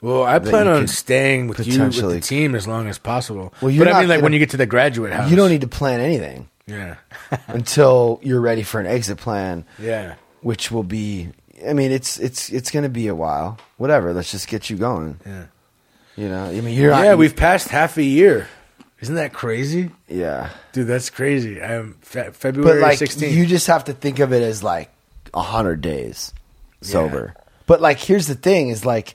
Well, 0.00 0.22
I 0.22 0.38
that 0.38 0.48
plan 0.50 0.66
you 0.66 0.72
on 0.72 0.80
could 0.82 0.90
staying 0.90 1.48
with 1.48 1.58
you 1.60 1.64
with 1.64 1.74
potentially- 1.78 2.14
the 2.14 2.20
team 2.20 2.54
as 2.54 2.66
long 2.68 2.88
as 2.88 2.98
possible. 2.98 3.52
Well, 3.60 3.70
you're 3.70 3.84
but 3.84 3.90
I 3.90 3.92
not 3.94 4.00
mean, 4.00 4.08
like 4.08 4.16
gonna- 4.18 4.24
when 4.24 4.32
you 4.34 4.38
get 4.38 4.50
to 4.50 4.56
the 4.56 4.66
graduate 4.66 5.12
house, 5.12 5.30
You 5.30 5.36
don't 5.36 5.50
need 5.50 5.62
to 5.62 5.68
plan 5.68 6.00
anything 6.00 6.48
Yeah, 6.66 6.96
until 7.48 8.20
you're 8.22 8.40
ready 8.40 8.62
for 8.62 8.80
an 8.80 8.86
exit 8.86 9.18
plan, 9.18 9.64
yeah, 9.78 10.14
which 10.40 10.70
will 10.70 10.82
be. 10.84 11.28
I 11.66 11.72
mean, 11.72 11.92
it's 11.92 12.18
it's 12.18 12.50
it's 12.50 12.70
gonna 12.70 12.88
be 12.88 13.08
a 13.08 13.14
while. 13.14 13.58
Whatever. 13.76 14.12
Let's 14.12 14.30
just 14.30 14.48
get 14.48 14.68
you 14.70 14.76
going. 14.76 15.18
yeah. 15.26 15.44
You 16.16 16.28
know. 16.28 16.44
I 16.44 16.60
mean, 16.60 16.76
you're 16.78 16.90
not. 16.90 17.04
yeah, 17.04 17.14
we've 17.14 17.34
passed 17.36 17.68
half 17.68 17.96
a 17.96 18.02
year. 18.02 18.48
Isn't 19.00 19.16
that 19.16 19.32
crazy, 19.34 19.90
Yeah. 20.08 20.48
dude? 20.72 20.86
That's 20.86 21.10
crazy. 21.10 21.60
I'm 21.60 21.94
fe- 22.00 22.30
February 22.32 22.80
but 22.80 22.82
like 22.82 22.98
16th. 22.98 23.32
you 23.32 23.44
just 23.44 23.66
have 23.66 23.84
to 23.84 23.92
think 23.92 24.18
of 24.18 24.32
it 24.32 24.42
as 24.42 24.62
like 24.62 24.90
a 25.34 25.42
hundred 25.42 25.80
days 25.82 26.32
sober. 26.80 27.34
But 27.66 27.80
like 27.82 27.98
here's 27.98 28.26
the 28.28 28.34
thing: 28.34 28.68
is 28.70 28.84
like 28.86 29.14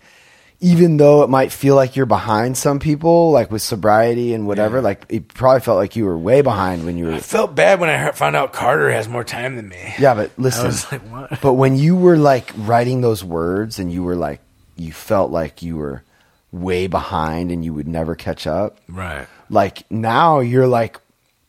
even 0.61 0.97
though 0.97 1.23
it 1.23 1.29
might 1.29 1.51
feel 1.53 1.75
like 1.75 1.95
you're 1.95 2.05
behind 2.05 2.57
some 2.57 2.79
people, 2.79 3.31
like 3.31 3.49
with 3.51 3.61
sobriety 3.61 4.33
and 4.33 4.45
whatever, 4.45 4.77
Yeah. 4.77 4.83
like 4.83 5.05
it 5.09 5.27
probably 5.29 5.61
felt 5.61 5.77
like 5.77 5.95
you 5.95 6.05
were 6.05 6.17
way 6.17 6.41
behind 6.41 6.85
when 6.85 6.97
you 6.97 7.05
were. 7.05 7.13
I 7.13 7.19
felt 7.19 7.55
bad 7.55 7.79
when 7.79 7.89
I 7.89 7.97
heard, 7.97 8.15
found 8.15 8.35
out 8.35 8.51
Carter 8.51 8.91
has 8.91 9.07
more 9.07 9.23
time 9.23 9.55
than 9.55 9.69
me. 9.69 9.93
Yeah, 9.97 10.15
but 10.15 10.31
I 10.37 10.41
listen. 10.41 10.65
was 10.65 10.91
like, 10.91 11.01
what? 11.03 11.39
But 11.41 11.53
when 11.53 11.77
you 11.77 11.95
were 11.95 12.17
like 12.17 12.51
writing 12.57 13.01
those 13.01 13.23
words 13.23 13.79
and 13.79 13.91
you 13.91 14.03
were 14.03 14.15
like, 14.15 14.41
you 14.75 14.91
felt 14.91 15.31
like 15.31 15.61
you 15.61 15.77
were 15.77 16.03
way 16.51 16.87
behind 16.87 17.51
and 17.51 17.63
you 17.63 17.73
would 17.73 17.87
never 17.87 18.15
catch 18.15 18.45
up. 18.47 18.77
Right. 18.89 19.27
Like 19.49 19.89
now 19.91 20.39
you're 20.41 20.67
like, 20.67 20.99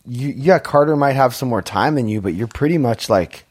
you, 0.07 0.29
yeah, 0.29 0.59
Carter 0.61 0.95
might 0.97 1.13
have 1.13 1.35
some 1.35 1.49
more 1.49 1.63
time 1.63 1.95
than 1.97 2.07
you, 2.09 2.21
but 2.21 2.35
you're 2.35 2.47
pretty 2.49 2.79
much 2.79 3.09
like, 3.11 3.45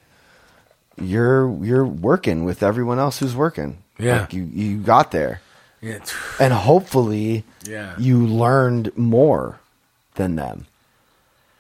you're 1.02 1.50
you're 1.64 1.86
working 1.86 2.44
with 2.44 2.62
everyone 2.64 3.00
else 3.00 3.20
who's 3.20 3.36
working. 3.36 3.78
Yeah. 3.98 4.22
Like 4.22 4.34
you 4.34 4.44
you 4.44 4.78
got 4.78 5.12
there, 5.12 5.42
Yeah. 5.82 6.00
and 6.40 6.52
hopefully, 6.54 7.44
Yeah. 7.66 7.94
you 7.98 8.26
learned 8.26 8.92
more 8.98 9.60
than 10.16 10.36
them. 10.36 10.66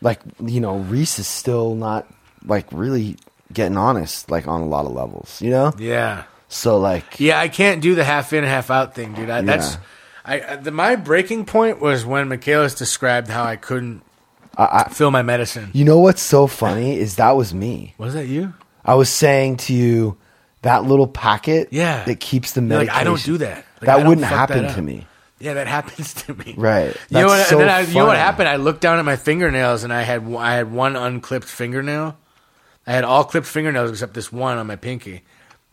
Like 0.01 0.19
you 0.43 0.59
know, 0.59 0.77
Reese 0.77 1.19
is 1.19 1.27
still 1.27 1.75
not 1.75 2.07
like 2.45 2.65
really 2.71 3.17
getting 3.51 3.77
honest, 3.77 4.29
like 4.31 4.47
on 4.47 4.61
a 4.61 4.65
lot 4.67 4.85
of 4.85 4.91
levels. 4.93 5.41
You 5.41 5.51
know, 5.51 5.73
Yeah. 5.77 6.23
so 6.47 6.77
like 6.79 7.19
Yeah, 7.19 7.39
I 7.39 7.47
can't 7.49 7.81
do 7.81 7.95
the 7.95 8.03
half 8.03 8.31
in, 8.33 8.43
half 8.43 8.69
out 8.71 8.95
thing, 8.95 9.13
dude. 9.13 9.29
I, 9.29 9.41
That's 9.41 9.73
Yeah. 9.73 9.79
I 10.25 10.41
I- 10.41 10.55
the, 10.57 10.71
my 10.71 10.95
breaking 10.95 11.45
point 11.45 11.79
was 11.81 12.05
when 12.05 12.27
Michaelis 12.29 12.75
described 12.75 13.27
how 13.29 13.43
I 13.43 13.55
couldn't 13.55 14.03
I, 14.57 14.83
I, 14.85 14.89
fill 14.89 15.11
my 15.11 15.21
medicine. 15.21 15.69
you 15.73 15.85
know 15.85 15.99
what's 15.99 16.21
so 16.21 16.45
funny 16.47 16.97
is 16.99 17.15
that 17.15 17.31
was 17.37 17.53
me. 17.53 17.93
Was 17.97 18.13
that 18.13 18.27
you? 18.27 18.53
I 18.85 18.95
was 18.95 19.09
saying 19.09 19.57
to 19.67 19.73
you 19.73 20.17
that 20.63 20.83
little 20.83 21.07
packet, 21.07 21.69
Yeah. 21.71 22.03
that 22.03 22.19
keeps 22.19 22.51
the 22.53 22.61
medication. 22.61 22.93
like 22.93 23.01
I 23.01 23.03
don't 23.05 23.23
do 23.23 23.37
that. 23.39 23.65
Like, 23.81 23.85
that 23.87 24.05
wouldn't 24.07 24.25
happen 24.27 24.63
that 24.63 24.75
to 24.75 24.81
me. 24.81 25.05
Yeah, 25.39 25.53
that 25.55 25.67
happens 25.77 26.13
to 26.25 26.33
me. 26.33 26.53
Right. 26.57 26.95
You 27.09 27.19
know 27.19 27.27
what? 27.27 27.37
That's 27.37 27.49
then 27.51 27.59
so 27.59 27.67
I, 27.67 27.79
you 27.81 27.93
know 27.95 28.05
what 28.07 28.17
happened? 28.17 28.49
I 28.49 28.57
looked 28.57 28.81
down 28.81 28.99
at 28.99 29.05
my 29.05 29.15
fingernails 29.15 29.83
and 29.83 29.93
I 29.93 30.01
had 30.01 30.23
I 30.35 30.55
had 30.55 30.71
one 30.71 30.95
unclipped 30.95 31.47
fingernail. 31.47 32.17
I 32.87 32.91
had 32.93 33.03
all 33.03 33.23
clipped 33.23 33.47
fingernails 33.47 33.91
except 33.91 34.13
this 34.13 34.31
one 34.31 34.57
on 34.57 34.67
my 34.67 34.75
pinky 34.75 35.21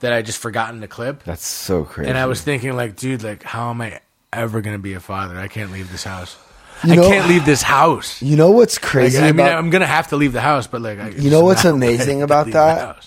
that 0.00 0.12
I 0.12 0.22
just 0.22 0.38
forgotten 0.38 0.82
to 0.82 0.88
clip. 0.88 1.22
That's 1.24 1.46
so 1.46 1.84
crazy. 1.84 2.08
And 2.10 2.18
I 2.18 2.26
was 2.26 2.42
thinking, 2.42 2.76
like, 2.76 2.96
dude, 2.96 3.22
like, 3.22 3.42
how 3.42 3.70
am 3.70 3.80
I 3.80 4.00
ever 4.32 4.60
gonna 4.60 4.78
be 4.78 4.92
a 4.92 5.00
father? 5.00 5.36
I 5.38 5.48
can't 5.48 5.72
leave 5.72 5.90
this 5.90 6.04
house. 6.04 6.36
You 6.84 6.92
I 6.92 6.96
know- 6.96 7.08
can't 7.08 7.26
leave 7.28 7.46
this 7.46 7.62
house. 7.62 8.20
You 8.20 8.36
know 8.36 8.50
what's 8.50 8.76
Like, 8.76 8.82
crazy 8.90 9.18
I 9.18 9.32
mean, 9.32 9.40
about 9.46 9.56
I'm 9.58 9.70
gonna 9.70 9.86
have 9.86 10.08
to 10.08 10.16
leave 10.16 10.34
the 10.34 10.42
house, 10.42 10.66
but 10.66 10.82
like, 10.82 10.98
I, 11.00 11.08
You 11.08 11.30
know 11.30 11.42
what's 11.42 11.64
amazing 11.76 12.22
about 12.22 12.50
that? 12.50 13.04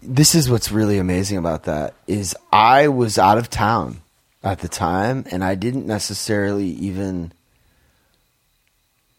this 0.00 0.34
is 0.36 0.48
what's 0.48 0.70
really 0.72 0.98
amazing 0.98 1.36
about 1.38 1.64
that 1.64 1.94
is 2.06 2.34
I 2.52 2.88
was 2.88 3.18
out 3.18 3.38
of 3.38 3.50
town 3.50 4.01
at 4.44 4.58
the 4.60 4.68
time 4.68 5.24
and 5.30 5.44
I 5.44 5.54
didn't 5.54 5.86
necessarily 5.86 6.66
even 6.66 7.32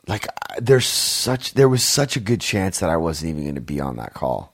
like 0.08 0.28
there's 0.60 0.86
such 0.88 1.54
there 1.54 1.70
was 1.70 1.84
such 1.84 2.16
a 2.16 2.20
good 2.20 2.41
chance 2.41 2.80
that 2.80 2.90
I 2.90 2.98
wasn't 2.98 3.30
even 3.32 3.44
going 3.44 3.56
to 3.56 3.62
be 3.62 3.80
on 3.80 3.95
that 3.98 4.14
call 4.14 4.54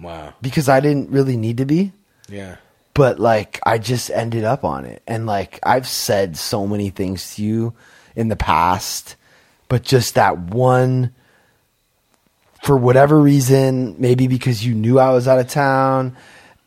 Wow. 0.00 0.34
because 0.40 0.68
I 0.68 0.78
didn't 0.80 1.10
really 1.10 1.36
need 1.36 1.56
to 1.56 1.64
be 1.66 1.92
Yeah. 2.28 2.56
but 2.94 3.18
like 3.18 3.58
I 3.66 3.78
just 3.78 4.10
ended 4.10 4.44
up 4.44 4.64
on 4.64 4.84
it. 4.84 5.02
And 5.08 5.26
like 5.26 5.58
I've 5.64 5.88
said 5.88 6.36
so 6.36 6.66
many 6.66 6.90
things 6.90 7.34
to 7.34 7.42
you 7.42 7.74
in 8.14 8.28
the 8.28 8.36
past, 8.36 9.16
but 9.68 9.82
just 9.82 10.14
that 10.14 10.38
one 10.38 11.12
for 12.62 12.76
whatever 12.76 13.20
reason, 13.20 13.94
maybe 13.98 14.26
because 14.28 14.64
you 14.64 14.74
knew 14.74 14.98
I 14.98 15.10
was 15.10 15.26
out 15.28 15.38
of 15.38 15.48
town 15.48 16.16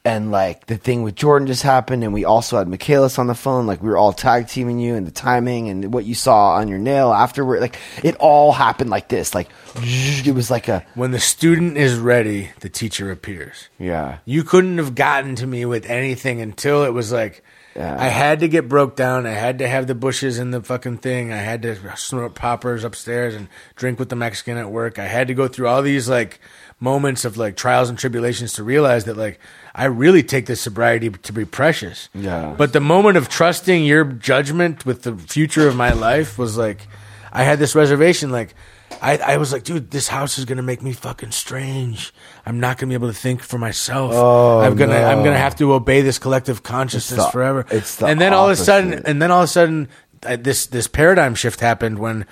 and 0.04 0.32
like 0.32 0.66
the 0.66 0.78
thing 0.78 1.04
with 1.04 1.16
Jordan 1.16 1.48
just 1.48 1.62
happened 1.62 2.04
and 2.04 2.12
we 2.14 2.26
also 2.26 2.58
had 2.58 2.68
Michaelis 2.68 3.20
on 3.20 3.28
the 3.28 3.36
phone, 3.36 3.68
like 3.68 3.84
we 3.84 3.90
were 3.90 3.98
all 3.98 4.14
tag 4.14 4.48
teaming 4.48 4.80
you 4.80 4.96
and 4.96 5.06
the 5.06 5.12
timing 5.12 5.70
and 5.70 5.94
what 5.94 6.06
you 6.06 6.16
saw 6.16 6.56
on 6.56 6.68
your 6.68 6.80
nail 6.80 7.12
afterward, 7.14 7.62
like 7.62 7.78
it 8.04 8.16
all 8.16 8.52
happened 8.52 8.90
like 8.90 9.10
this. 9.10 9.36
Like 9.36 9.50
it 9.76 10.34
was 10.34 10.50
like 10.50 10.68
a 10.68 10.84
When 10.96 11.12
the 11.12 11.20
student 11.20 11.78
is 11.78 11.98
ready, 11.98 12.50
the 12.62 12.70
teacher 12.70 13.12
appears. 13.12 13.70
yeah. 13.78 14.18
You 14.26 14.44
couldn't 14.44 14.78
have 14.80 14.96
gotten 14.96 15.36
to 15.36 15.46
me 15.46 15.66
with 15.66 15.86
anything 15.90 16.42
until 16.42 16.84
it 16.84 16.94
was 16.94 17.12
like 17.12 17.44
Yeah. 17.76 17.96
I 18.00 18.08
had 18.08 18.40
to 18.40 18.48
get 18.48 18.68
broke 18.68 18.96
down. 18.96 19.28
I 19.28 19.32
had 19.34 19.60
to 19.60 19.68
have 19.68 19.86
the 19.86 19.96
bushes 19.96 20.40
in 20.40 20.50
the 20.52 20.62
fucking 20.62 20.98
thing. 20.98 21.32
I 21.32 21.38
had 21.38 21.62
to 21.62 21.96
snort 21.96 22.34
poppers 22.34 22.84
upstairs 22.84 23.36
and 23.36 23.48
drink 23.76 24.00
with 24.00 24.10
the 24.10 24.16
Mexican 24.16 24.58
at 24.58 24.72
work. 24.72 24.98
I 24.98 25.06
had 25.06 25.28
to 25.28 25.34
go 25.36 25.48
through 25.48 25.68
all 25.68 25.82
these 25.84 26.10
like 26.10 26.40
moments 26.80 27.24
of 27.24 27.38
like 27.38 27.56
trials 27.56 27.88
and 27.90 27.98
tribulations 28.00 28.54
to 28.54 28.64
realize 28.64 29.06
that 29.06 29.16
like 29.16 29.40
I 29.74 29.86
really 29.86 30.24
take 30.24 30.46
this 30.48 30.60
sobriety 30.62 31.10
to 31.10 31.34
be 31.34 31.46
precious. 31.46 32.10
Yeah. 32.14 32.54
But 32.58 32.74
the 32.74 32.82
moment 32.82 33.18
of 33.18 33.30
trusting 33.30 33.86
your 33.86 34.04
judgment 34.04 34.86
with 34.86 35.04
the 35.04 35.16
future 35.16 35.68
of 35.68 35.76
my 35.76 35.94
life 35.94 36.38
was 36.38 36.58
like 36.58 36.88
I 37.32 37.44
had 37.44 37.60
this 37.60 37.74
reservation 37.76 38.32
like 38.32 38.54
I, 39.02 39.18
I 39.18 39.38
was 39.38 39.52
like, 39.54 39.64
dude, 39.64 39.90
this 39.90 40.10
house 40.10 40.38
is 40.38 40.46
gonna 40.46 40.62
make 40.62 40.82
me 40.84 40.92
fucking 40.92 41.32
strange. 41.32 42.14
I'm 42.46 42.60
not 42.60 42.78
gonna 42.78 42.90
be 42.90 42.94
able 42.96 43.08
to 43.08 43.14
think 43.18 43.42
for 43.42 43.58
myself. 43.58 44.12
Oh, 44.14 44.60
I'm 44.60 44.76
gonna 44.76 44.94
I'm 44.96 45.24
gonna 45.24 45.38
have 45.38 45.56
to 45.58 45.74
obey 45.74 46.02
this 46.02 46.20
collective 46.20 46.62
consciousness 46.64 47.18
It's 47.20 47.26
the- 47.28 47.32
forever. 47.32 47.66
it's 47.72 47.96
the 47.96 48.08
and 48.08 48.20
then 48.20 48.34
all 48.34 48.46
of 48.46 48.52
a 48.52 48.56
sudden, 48.58 48.94
and 49.06 49.22
then 49.22 49.32
all 49.32 49.40
of 49.40 49.46
a 49.46 49.48
sudden, 49.48 49.88
uh, 50.26 50.36
this 50.36 50.66
this 50.68 50.88
paradigm 50.88 51.34
shift 51.36 51.62
happened 51.62 51.98
when 52.00 52.26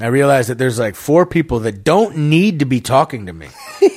I 0.00 0.06
realized 0.06 0.48
that 0.48 0.58
there's 0.58 0.78
like 0.78 0.94
four 0.94 1.26
people 1.26 1.58
that 1.60 1.82
don't 1.84 2.16
need 2.16 2.60
to 2.60 2.64
be 2.64 2.80
talking 2.80 3.26
to 3.26 3.32
me. 3.32 3.48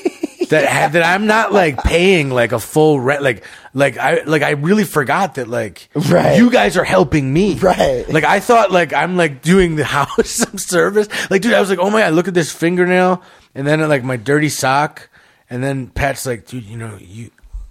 that 0.50 0.66
ha- 0.68 0.90
that 0.90 1.04
I'm 1.04 1.26
not 1.28 1.54
like 1.54 1.78
paying 1.84 2.30
like 2.30 2.52
a 2.52 2.60
full 2.60 3.00
rent 3.00 3.22
like 3.24 3.44
like 3.74 3.98
I 3.98 4.24
like 4.24 4.42
I 4.42 4.52
really 4.52 4.84
forgot 4.84 5.36
that 5.36 5.48
like 5.48 5.90
Right. 5.96 6.38
you 6.38 6.50
guys 6.50 6.78
are 6.78 6.84
helping 6.84 7.32
me 7.32 7.56
Right. 7.56 8.08
like 8.10 8.24
I 8.24 8.40
thought 8.40 8.72
like 8.72 8.94
I'm 8.94 9.18
like 9.18 9.42
doing 9.42 9.76
the 9.76 9.84
house 9.98 10.30
some 10.30 10.58
service 10.58 11.08
like 11.30 11.42
dude 11.42 11.54
I 11.54 11.60
was 11.60 11.70
like 11.70 11.80
oh 11.80 11.90
my 11.90 12.02
god 12.02 12.14
look 12.14 12.28
at 12.28 12.34
this 12.34 12.52
fingernail 12.52 13.22
and 13.56 13.66
then 13.68 13.80
like 13.88 14.04
my 14.04 14.18
dirty 14.18 14.50
sock 14.50 15.10
and 15.50 15.64
then 15.64 15.88
Pat's 15.88 16.26
like 16.26 16.46
dude 16.48 16.64
you 16.66 16.78
know 16.78 16.98
you 17.00 17.30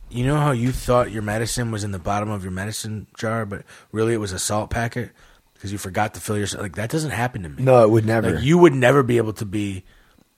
you 0.09 0.25
know 0.25 0.37
how 0.37 0.53
you 0.53 0.71
thought 0.73 1.11
your 1.11 1.23
medicine 1.23 1.71
was 1.73 1.83
in 1.85 1.91
the 1.91 1.99
bottom 1.99 2.31
of 2.31 2.43
your 2.45 2.53
medicine 2.53 3.07
jar, 3.19 3.45
but 3.45 3.65
really 3.93 4.15
it 4.15 4.19
was 4.19 4.31
a 4.33 4.39
salt 4.39 4.71
packet 4.71 5.11
because 5.55 5.73
you 5.73 5.79
forgot 5.79 6.15
to 6.15 6.21
fill 6.21 6.39
your 6.39 6.47
like 6.59 6.77
that 6.77 6.91
doesn't 6.91 7.11
happen 7.11 7.43
to 7.43 7.49
me. 7.49 7.63
No, 7.63 7.83
it 7.83 7.91
would 7.91 8.07
never. 8.07 8.31
Like 8.37 8.45
you 8.45 8.57
would 8.57 8.73
never 8.73 9.03
be 9.03 9.17
able 9.17 9.33
to 9.35 9.45
be 9.45 9.83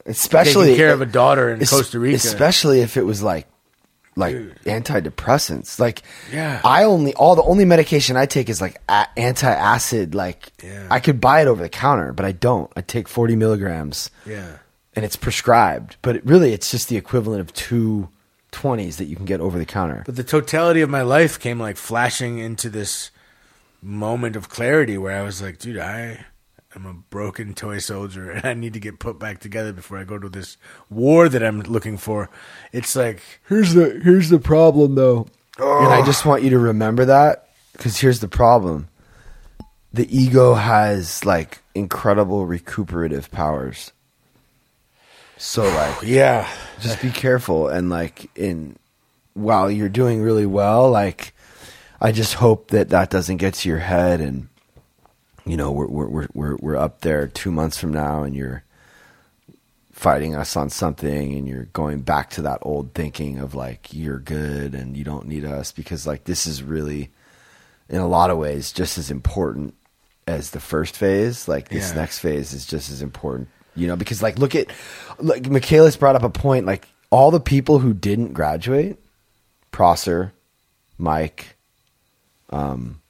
especially 0.08 0.66
taking 0.68 0.78
care 0.78 0.92
of 0.92 1.00
a 1.02 1.06
daughter 1.06 1.50
in 1.50 1.62
es- 1.62 1.70
Costa 1.70 1.98
Rica. 1.98 2.16
especially 2.16 2.80
if 2.80 2.96
it 2.96 3.04
was 3.04 3.22
like 3.22 3.46
like 4.16 4.34
Dude. 4.34 4.58
antidepressants. 4.64 5.78
Like, 5.78 6.02
Yeah. 6.32 6.60
I 6.64 6.82
only 6.84 7.14
all 7.14 7.36
the 7.36 7.42
only 7.44 7.64
medication 7.64 8.16
I 8.16 8.26
take 8.26 8.48
is 8.48 8.60
like 8.60 8.80
a- 8.88 9.06
anti-acid. 9.16 10.12
Like, 10.14 10.50
Yeah. 10.60 10.88
I 10.90 10.98
could 10.98 11.20
buy 11.20 11.40
it 11.42 11.46
over 11.46 11.62
the 11.62 11.68
counter, 11.68 12.12
but 12.12 12.26
I 12.26 12.32
don't. 12.32 12.68
I 12.76 12.80
take 12.80 13.06
forty 13.08 13.36
milligrams, 13.36 14.10
yeah. 14.26 14.56
and 14.96 15.04
it's 15.04 15.14
prescribed. 15.14 15.96
But 16.02 16.16
it, 16.16 16.26
really, 16.26 16.52
it's 16.52 16.68
just 16.70 16.88
the 16.88 16.96
equivalent 16.96 17.40
of 17.42 17.52
two 17.52 18.08
twenties 18.50 18.96
that 18.96 19.04
you 19.04 19.14
can 19.14 19.24
get 19.24 19.40
over 19.40 19.56
the 19.56 19.64
counter. 19.66 20.02
But 20.04 20.16
the 20.16 20.24
totality 20.24 20.80
of 20.80 20.90
my 20.90 21.02
life 21.02 21.38
came 21.38 21.60
like 21.60 21.76
flashing 21.76 22.38
into 22.38 22.68
this 22.68 23.12
moment 23.80 24.34
of 24.34 24.48
clarity 24.48 24.98
where 24.98 25.16
I 25.16 25.22
was 25.22 25.40
like, 25.40 25.58
dude, 25.60 25.78
I 25.78 26.24
am 26.78 26.86
a 26.86 26.94
broken 26.94 27.54
toy 27.54 27.78
soldier 27.78 28.30
and 28.30 28.44
I 28.46 28.54
need 28.54 28.72
to 28.74 28.80
get 28.80 28.98
put 28.98 29.18
back 29.18 29.40
together 29.40 29.72
before 29.72 29.98
I 29.98 30.04
go 30.04 30.18
to 30.18 30.28
this 30.28 30.56
war 30.88 31.28
that 31.28 31.42
I'm 31.42 31.60
looking 31.62 31.98
for. 31.98 32.30
It's 32.72 32.94
like, 32.94 33.22
Here's 33.48 33.74
the 33.74 34.00
here's 34.02 34.28
the 34.28 34.38
problem 34.38 34.94
though. 34.94 35.26
And 35.58 35.92
I 35.92 36.04
just 36.04 36.24
want 36.24 36.42
you 36.44 36.50
to 36.50 36.58
remember 36.58 37.04
that 37.06 37.48
cuz 37.78 37.98
here's 37.98 38.20
the 38.20 38.28
problem. 38.28 38.88
The 39.92 40.06
ego 40.16 40.54
has 40.54 41.24
like 41.24 41.58
incredible 41.74 42.46
recuperative 42.46 43.30
powers. 43.30 43.92
So 45.36 45.62
like 45.62 45.96
yeah, 46.02 46.48
just 46.80 47.02
be 47.02 47.10
careful 47.10 47.68
and 47.68 47.90
like 47.90 48.30
in 48.36 48.76
while 49.34 49.70
you're 49.70 49.88
doing 49.88 50.20
really 50.20 50.46
well 50.46 50.90
like 50.90 51.32
I 52.00 52.12
just 52.12 52.34
hope 52.34 52.70
that 52.70 52.90
that 52.90 53.10
doesn't 53.10 53.38
get 53.38 53.54
to 53.54 53.68
your 53.68 53.78
head 53.78 54.20
and 54.20 54.48
you 55.48 55.56
know 55.56 55.70
we're 55.72 55.86
we're 55.86 56.26
we're 56.34 56.56
we're, 56.56 56.76
up 56.76 57.00
there 57.00 57.26
2 57.26 57.50
months 57.50 57.78
from 57.78 57.92
now 57.92 58.22
and 58.22 58.34
you're 58.36 58.62
fighting 59.92 60.34
us 60.36 60.56
on 60.56 60.70
something 60.70 61.32
and 61.34 61.48
you're 61.48 61.64
going 61.72 62.00
back 62.02 62.30
to 62.30 62.42
that 62.42 62.58
old 62.62 62.94
thinking 62.94 63.38
of 63.38 63.54
like 63.54 63.92
you're 63.92 64.20
good 64.20 64.74
and 64.74 64.96
you 64.96 65.02
don't 65.02 65.26
need 65.26 65.44
us 65.44 65.72
because 65.72 66.06
like 66.06 66.24
this 66.24 66.46
is 66.46 66.62
really 66.62 67.10
in 67.88 67.96
a 68.00 68.06
lot 68.06 68.30
of 68.30 68.38
ways 68.38 68.70
just 68.70 68.96
as 68.98 69.10
important 69.10 69.74
as 70.28 70.50
the 70.50 70.60
first 70.60 70.96
phase 70.96 71.48
like 71.48 71.68
this 71.68 71.90
Yeah. 71.90 71.96
next 71.96 72.18
phase 72.20 72.52
is 72.52 72.64
just 72.64 72.90
as 72.90 73.02
important 73.02 73.48
you 73.74 73.88
know 73.88 73.96
because 73.96 74.22
like 74.22 74.38
look 74.38 74.54
at 74.54 74.68
like 75.18 75.48
michaelis 75.48 75.96
brought 75.96 76.14
up 76.14 76.22
a 76.22 76.30
point 76.30 76.64
like 76.66 76.86
all 77.10 77.30
the 77.32 77.40
people 77.40 77.78
who 77.80 77.92
didn't 77.94 78.34
graduate 78.34 78.98
prosser 79.72 80.32
mike 80.98 81.56
um 82.50 83.00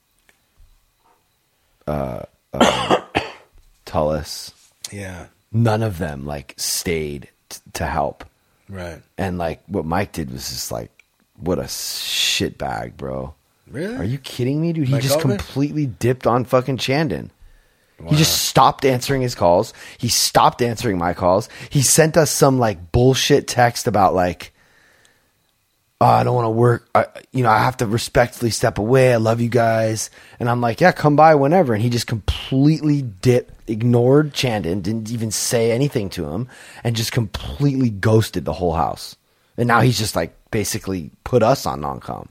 uh, 1.89 2.23
uh 2.53 3.01
tullis. 3.85 4.53
Yeah, 4.93 5.27
none 5.53 5.83
of 5.83 5.99
them 5.99 6.27
like 6.27 6.55
stayed 6.57 7.29
t- 7.49 7.61
to 7.75 7.87
help. 7.87 8.25
Right. 8.71 9.01
and 9.17 9.39
like 9.39 9.63
what 9.67 9.87
mike 9.87 10.13
did 10.13 10.31
was 10.31 10.51
just 10.51 10.71
like 10.71 10.91
what 11.39 11.59
a 11.59 11.69
shit 11.69 12.59
bag 12.59 12.99
bro. 12.99 13.35
Really? 13.67 13.97
are 13.97 14.05
you 14.05 14.19
kidding 14.19 14.61
me 14.61 14.75
dude? 14.75 14.89
He 14.89 14.93
Mike 14.93 15.03
just 15.03 15.21
completely 15.21 15.87
dipped 15.87 16.27
on 16.27 16.45
fucking 16.45 16.77
chandon. 16.77 17.31
He 18.07 18.17
just 18.17 18.45
stopped 18.45 18.85
answering 18.85 19.23
his 19.23 19.35
calls. 19.35 19.75
He 19.99 20.09
stopped 20.09 20.63
answering 20.63 20.99
my 20.99 21.15
calls. 21.15 21.49
He 21.69 21.83
sent 21.83 22.17
us 22.17 22.31
some 22.31 22.59
like 22.59 22.93
bullshit 22.93 23.49
text 23.49 23.89
about 23.89 24.15
like 24.15 24.53
oh, 26.01 26.07
I 26.07 26.23
don't 26.25 26.35
want 26.35 26.47
to 26.47 26.51
work. 26.51 26.89
I, 26.95 27.07
you 27.33 27.43
know, 27.43 27.51
I 27.51 27.59
have 27.59 27.77
to 27.79 27.87
respectfully 27.87 28.51
step 28.51 28.79
away. 28.79 29.13
I 29.13 29.17
love 29.17 29.41
you 29.41 29.49
guys. 29.49 30.11
And 30.39 30.49
I'm 30.49 30.61
like, 30.61 30.81
yeah, 30.81 30.93
come 30.93 31.17
by 31.17 31.35
whenever. 31.35 31.75
And 31.75 31.83
he 31.83 31.91
just 31.91 32.07
completely 32.07 33.03
dipped, 33.03 33.69
ignored 33.69 34.33
Chandon, 34.33 34.81
didn't 34.81 35.11
even 35.11 35.31
say 35.31 35.73
anything 35.73 36.09
to 36.11 36.29
him, 36.29 36.49
and 36.85 36.95
just 36.95 37.13
completely 37.13 37.91
ghosted 37.91 38.45
the 38.45 38.53
whole 38.53 38.75
house. 38.75 39.17
And 39.57 39.67
now 39.67 39.81
he's 39.81 39.99
just 39.99 40.15
like 40.15 40.35
basically 40.51 41.11
put 41.25 41.43
us 41.43 41.67
on 41.67 41.81
non-com, 41.81 42.29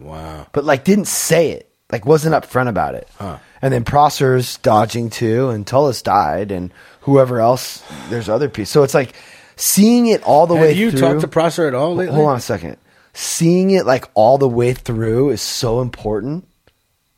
Wow. 0.00 0.46
but 0.52 0.64
like 0.64 0.82
didn't 0.84 1.06
say 1.06 1.50
it, 1.50 1.70
like 1.92 2.04
wasn't 2.04 2.34
upfront 2.34 2.68
about 2.68 2.94
it. 2.96 3.08
Huh. 3.16 3.38
And 3.62 3.72
then 3.72 3.84
Prosser's 3.84 4.56
dodging 4.58 5.08
too, 5.10 5.50
and 5.50 5.64
Tullis 5.66 6.02
died, 6.02 6.50
and 6.50 6.72
whoever 7.02 7.40
else. 7.40 7.82
There's 8.10 8.28
other 8.28 8.48
people. 8.48 8.66
So 8.66 8.82
it's 8.82 8.94
like 8.94 9.14
seeing 9.56 10.06
it 10.06 10.22
all 10.24 10.46
the 10.48 10.54
way. 10.54 10.68
Have 10.68 10.76
you 10.76 10.90
through, 10.90 11.00
talked 11.00 11.20
to 11.20 11.28
Prosser 11.28 11.66
at 11.68 11.74
all 11.74 11.94
lately? 11.94 12.14
Hold 12.14 12.28
on 12.28 12.36
a 12.36 12.40
second. 12.40 12.76
Seeing 13.20 13.72
it 13.72 13.84
like 13.84 14.08
all 14.14 14.38
the 14.38 14.48
way 14.48 14.72
through 14.74 15.30
is 15.30 15.42
so 15.42 15.80
important. 15.80 16.46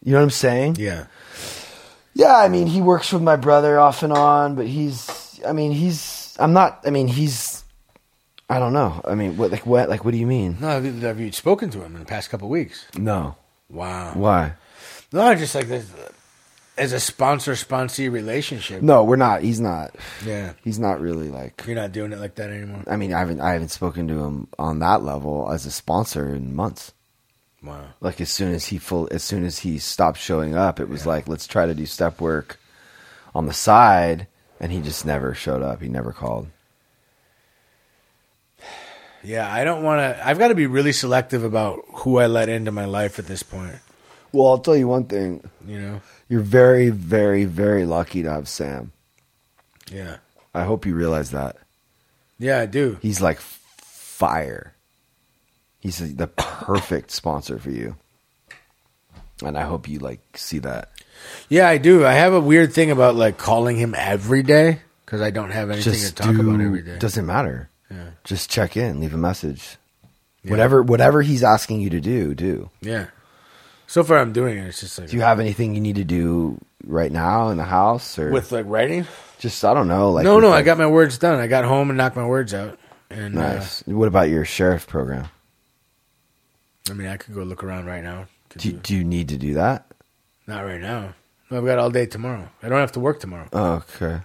You 0.03 0.13
know 0.13 0.19
what 0.19 0.25
I'm 0.25 0.31
saying? 0.31 0.77
Yeah. 0.79 1.09
Yeah, 2.15 2.35
I 2.39 2.49
mean, 2.49 2.69
he 2.69 2.81
works 2.81 3.13
with 3.13 3.21
my 3.21 3.37
brother 3.37 3.79
off 3.79 4.03
and 4.03 4.11
on, 4.11 4.55
but 4.55 4.67
he's. 4.67 5.39
I 5.47 5.53
mean, 5.53 5.73
he's. 5.73 6.35
I'm 6.39 6.55
not. 6.55 6.81
I 6.87 6.91
mean, 6.91 7.07
he's. 7.07 7.65
I 8.49 8.59
don't 8.59 8.73
know. 8.73 9.03
I 9.05 9.15
mean, 9.15 9.37
what 9.37 9.51
like 9.51 9.67
what 9.67 9.91
like 9.91 10.03
what 10.07 10.13
do 10.13 10.17
you 10.17 10.27
mean? 10.27 10.57
No, 10.59 10.69
have 10.69 10.87
you, 10.87 10.93
have 11.01 11.21
you 11.21 11.33
spoken 11.33 11.69
to 11.69 11.83
him 11.83 11.95
in 11.95 12.01
the 12.01 12.07
past 12.07 12.31
couple 12.31 12.49
weeks? 12.49 12.87
No. 12.97 13.37
Wow. 13.69 14.15
Why? 14.15 14.55
No, 15.13 15.21
I 15.21 15.35
just 15.35 15.55
like 15.55 15.69
this, 15.69 15.87
as 16.81 16.93
a 16.95 16.99
sponsor 16.99 17.53
sponsee 17.53 18.11
relationship. 18.11 18.83
No, 18.83 19.05
we're 19.05 19.17
not. 19.17 19.43
He's 19.43 19.61
not. 19.61 19.95
Yeah. 20.25 20.55
He's 20.65 20.79
not 20.79 21.01
really 21.01 21.29
like. 21.29 21.63
You're 21.67 21.77
not 21.77 21.93
doing 21.93 22.13
it 22.13 22.19
like 22.19 22.37
that 22.37 22.51
anymore. 22.51 22.83
I 22.87 22.97
mean, 22.97 23.13
I 23.13 23.19
haven't. 23.19 23.41
I 23.41 23.53
haven't 23.53 23.69
spoken 23.69 24.09
to 24.09 24.25
him 24.25 24.49
on 24.59 24.79
that 24.79 25.03
level 25.03 25.51
as 25.53 25.67
a 25.67 25.71
sponsor 25.71 26.35
in 26.35 26.57
months. 26.57 26.93
Wow. 27.63 27.85
Like 28.01 28.21
as 28.23 28.31
soon 28.31 28.55
as 28.55 28.67
he 28.67 28.79
full, 28.79 29.09
as 29.11 29.23
soon 29.23 29.45
as 29.45 29.59
he 29.59 29.79
stopped 29.79 30.19
showing 30.19 30.57
up, 30.57 30.81
it 30.81 30.89
was 30.89 31.05
like 31.05 31.29
let's 31.29 31.47
try 31.47 31.67
to 31.67 31.75
do 31.75 31.85
step 31.85 32.19
work 32.21 32.59
on 33.35 33.45
the 33.45 33.53
side, 33.53 34.27
and 34.59 34.73
he 34.73 34.81
just 34.81 35.05
never 35.05 35.35
showed 35.35 35.63
up. 35.63 35.83
He 35.83 35.89
never 35.89 36.13
called. 36.13 36.49
Yeah, 39.23 39.53
I 39.53 39.65
don't 39.65 39.83
want 39.83 39.99
to. 40.01 40.27
I've 40.27 40.39
got 40.39 40.49
to 40.49 40.55
be 40.55 40.67
really 40.67 40.93
selective 40.93 41.45
about 41.45 41.85
who 41.93 42.19
I 42.19 42.27
let 42.27 42.49
into 42.49 42.73
my 42.73 42.87
life 42.87 43.19
at 43.19 43.27
this 43.27 43.43
point. 43.43 43.77
Well, 44.33 44.47
I'll 44.47 44.59
tell 44.59 44.77
you 44.77 44.89
one 44.89 45.05
thing. 45.05 45.43
You 45.67 45.79
know? 45.79 46.01
You're 46.31 46.41
very, 46.41 46.91
very, 46.91 47.45
very 47.45 47.85
lucky 47.85 48.23
to 48.23 48.31
have 48.31 48.49
Sam. 48.49 48.93
Yeah. 49.93 50.19
I 50.55 50.63
hope 50.63 50.87
you 50.87 50.95
realize 50.95 51.33
that. 51.33 51.57
Yeah, 52.39 52.61
I 52.61 52.67
do. 52.67 52.99
He's 53.03 53.21
like 53.21 53.41
fire. 53.41 54.73
He's 55.81 56.15
the 56.15 56.29
perfect 56.29 57.11
sponsor 57.11 57.59
for 57.59 57.71
you. 57.71 57.97
And 59.43 59.59
I 59.59 59.63
hope 59.63 59.89
you 59.89 59.99
like 59.99 60.21
see 60.37 60.61
that. 60.61 60.91
Yeah, 61.49 61.69
I 61.69 61.79
do. 61.79 62.07
I 62.07 62.13
have 62.13 62.33
a 62.33 62.41
weird 62.41 62.73
thing 62.73 62.93
about 62.93 63.17
like 63.17 63.37
calling 63.37 63.77
him 63.77 63.95
every 63.97 64.45
day 64.45 64.79
because 65.05 65.21
I 65.21 65.31
don't 65.31 65.51
have 65.51 65.71
anything 65.71 65.93
Just 65.93 66.17
to 66.17 66.23
talk 66.23 66.35
do, 66.37 66.41
about 66.49 66.61
every 66.61 66.83
day. 66.83 66.93
It 66.93 67.01
doesn't 67.01 67.27
matter. 67.27 67.69
Yeah. 67.91 68.11
Just 68.23 68.51
check 68.51 68.77
in, 68.77 69.01
leave 69.01 69.15
a 69.15 69.19
message. 69.19 69.79
Yeah. 70.45 70.53
Whatever 70.53 70.83
whatever 70.83 71.23
he's 71.23 71.43
asking 71.43 71.81
you 71.81 71.91
to 71.91 72.01
do, 72.01 72.35
do. 72.35 72.71
Yeah. 72.81 73.07
So 73.91 74.05
far, 74.05 74.19
I'm 74.19 74.33
doing 74.33 74.57
it. 74.57 74.69
It's 74.69 74.79
just 74.79 75.01
like 75.01 75.09
Do 75.09 75.17
you 75.17 75.23
have 75.23 75.41
anything 75.41 75.75
you 75.75 75.81
need 75.81 75.97
to 75.97 76.05
do 76.05 76.61
right 76.87 77.11
now 77.11 77.49
in 77.49 77.57
the 77.57 77.65
house 77.65 78.21
or 78.21 78.31
with 78.31 78.53
like 78.53 78.67
writing. 78.69 79.05
just 79.41 79.65
I 79.65 79.75
don't 79.75 79.89
know, 79.89 80.13
like 80.13 80.23
no, 80.23 80.39
no, 80.39 80.53
I 80.53 80.63
got 80.63 80.79
my 80.79 80.87
words 80.87 81.19
done. 81.19 81.41
I 81.41 81.49
got 81.49 81.65
home 81.65 81.91
and 81.91 81.97
knocked 81.97 82.15
my 82.15 82.25
words 82.25 82.55
out. 82.55 82.79
And 83.11 83.37
uh, 83.37 83.55
nice. 83.55 83.85
what 83.87 84.07
about 84.07 84.29
your 84.29 84.45
sheriff 84.45 84.87
program? 84.87 85.27
I 86.89 86.93
mean, 86.93 87.09
I 87.09 87.17
could 87.17 87.35
go 87.35 87.43
look 87.43 87.65
around 87.65 87.87
right 87.87 88.05
now. 88.05 88.29
Do, 88.51 88.71
do- 88.71 88.79
do 88.79 88.95
you 88.97 89.03
need 89.03 89.29
to 89.31 89.37
do 89.37 89.55
that? 89.55 89.87
Not 90.47 90.61
right 90.61 90.81
now. 90.81 91.15
No, 91.51 91.59
I've 91.59 91.65
got 91.65 91.81
all 91.81 91.91
day 91.91 92.07
tomorrow. 92.07 92.49
I 92.63 92.69
don't 92.69 92.79
have 92.79 92.93
to 92.93 93.01
work 93.01 93.19
tomorrow. 93.19 93.49
Oh, 93.53 93.83
okay. 93.97 94.21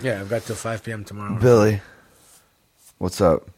Yeah, 0.00 0.20
I've 0.20 0.30
got 0.30 0.42
till 0.42 0.54
5 0.54 0.84
p.m. 0.84 1.04
tomorrow. 1.04 1.36
Billy, 1.40 1.80
what's 2.98 3.20
up? 3.20 3.50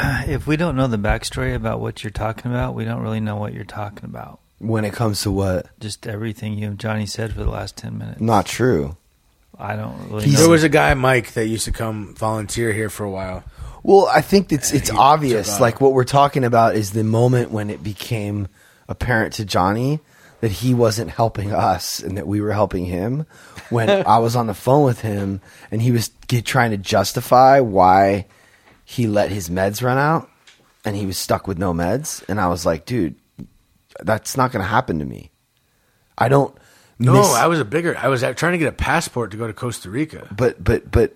If 0.28 0.46
we 0.46 0.56
don't 0.56 0.76
know 0.76 0.86
the 0.86 0.98
backstory 0.98 1.54
about 1.54 1.80
what 1.80 2.02
you're 2.04 2.10
talking 2.10 2.50
about, 2.50 2.74
we 2.74 2.84
don't 2.84 3.02
really 3.02 3.20
know 3.20 3.36
what 3.36 3.52
you're 3.52 3.64
talking 3.64 4.04
about. 4.04 4.40
When 4.58 4.84
it 4.84 4.92
comes 4.92 5.22
to 5.22 5.30
what? 5.30 5.66
Just 5.80 6.06
everything 6.06 6.54
you 6.54 6.68
and 6.68 6.78
Johnny 6.78 7.06
said 7.06 7.32
for 7.32 7.42
the 7.42 7.50
last 7.50 7.76
ten 7.76 7.98
minutes. 7.98 8.20
Not 8.20 8.46
true. 8.46 8.96
I 9.58 9.76
don't 9.76 10.10
really. 10.10 10.24
He's- 10.24 10.36
know. 10.36 10.42
There 10.42 10.50
was 10.50 10.64
a 10.64 10.68
guy, 10.68 10.92
Mike, 10.94 11.32
that 11.32 11.46
used 11.46 11.64
to 11.64 11.72
come 11.72 12.14
volunteer 12.14 12.72
here 12.72 12.90
for 12.90 13.04
a 13.04 13.10
while. 13.10 13.42
Well, 13.82 14.06
I 14.12 14.20
think 14.20 14.52
it's 14.52 14.72
it's 14.72 14.90
obvious. 14.90 15.58
Like 15.60 15.80
what 15.80 15.92
we're 15.94 16.04
talking 16.04 16.44
about 16.44 16.76
is 16.76 16.92
the 16.92 17.04
moment 17.04 17.50
when 17.50 17.70
it 17.70 17.82
became 17.82 18.48
apparent 18.88 19.34
to 19.34 19.44
Johnny 19.44 20.00
that 20.40 20.50
he 20.50 20.74
wasn't 20.74 21.10
helping 21.10 21.52
us 21.52 22.00
and 22.00 22.16
that 22.16 22.26
we 22.26 22.40
were 22.40 22.52
helping 22.52 22.84
him. 22.86 23.26
When 23.70 23.88
I 24.06 24.18
was 24.18 24.36
on 24.36 24.46
the 24.46 24.54
phone 24.54 24.84
with 24.84 25.00
him 25.00 25.40
and 25.70 25.80
he 25.80 25.92
was 25.92 26.10
get, 26.26 26.44
trying 26.44 26.70
to 26.72 26.76
justify 26.76 27.60
why 27.60 28.26
he 28.90 29.06
let 29.06 29.30
his 29.30 29.48
meds 29.48 29.84
run 29.84 29.98
out 29.98 30.28
and 30.84 30.96
he 30.96 31.06
was 31.06 31.16
stuck 31.16 31.46
with 31.46 31.58
no 31.58 31.72
meds, 31.72 32.24
and 32.28 32.40
I 32.40 32.48
was 32.48 32.66
like, 32.66 32.86
dude, 32.86 33.14
that's 34.00 34.36
not 34.36 34.50
going 34.50 34.64
to 34.64 34.68
happen 34.68 34.98
to 34.98 35.04
me. 35.04 35.30
I 36.18 36.28
don't. 36.28 36.52
No, 36.98 37.12
miss- 37.12 37.34
I 37.34 37.46
was 37.46 37.60
a 37.60 37.64
bigger. 37.64 37.96
I 37.96 38.08
was 38.08 38.22
trying 38.34 38.52
to 38.52 38.58
get 38.58 38.66
a 38.66 38.72
passport 38.72 39.30
to 39.30 39.36
go 39.36 39.46
to 39.46 39.52
Costa 39.52 39.90
Rica. 39.90 40.26
But 40.36 40.62
but 40.62 40.90
but 40.90 41.14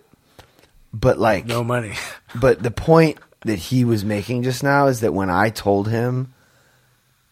but 0.92 1.18
like 1.18 1.46
No 1.46 1.64
money. 1.64 1.94
But 2.36 2.62
the 2.62 2.70
point 2.70 3.18
that 3.44 3.58
he 3.58 3.84
was 3.84 4.04
making 4.04 4.44
just 4.44 4.62
now 4.62 4.86
is 4.86 5.00
that 5.00 5.12
when 5.12 5.28
I 5.28 5.50
told 5.50 5.88
him, 5.88 6.32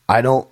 I 0.08 0.22
don't, 0.22 0.48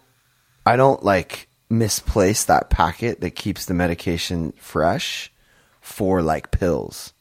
I 0.65 0.77
don't 0.77 1.03
like 1.03 1.49
misplace 1.69 2.45
that 2.45 2.71
packet 2.71 3.21
that 3.23 3.33
keeps 3.33 3.67
the 3.67 3.75
medication 3.75 4.53
fresh 4.57 5.33
for 5.81 6.23
like 6.23 6.53
pills. 6.53 7.13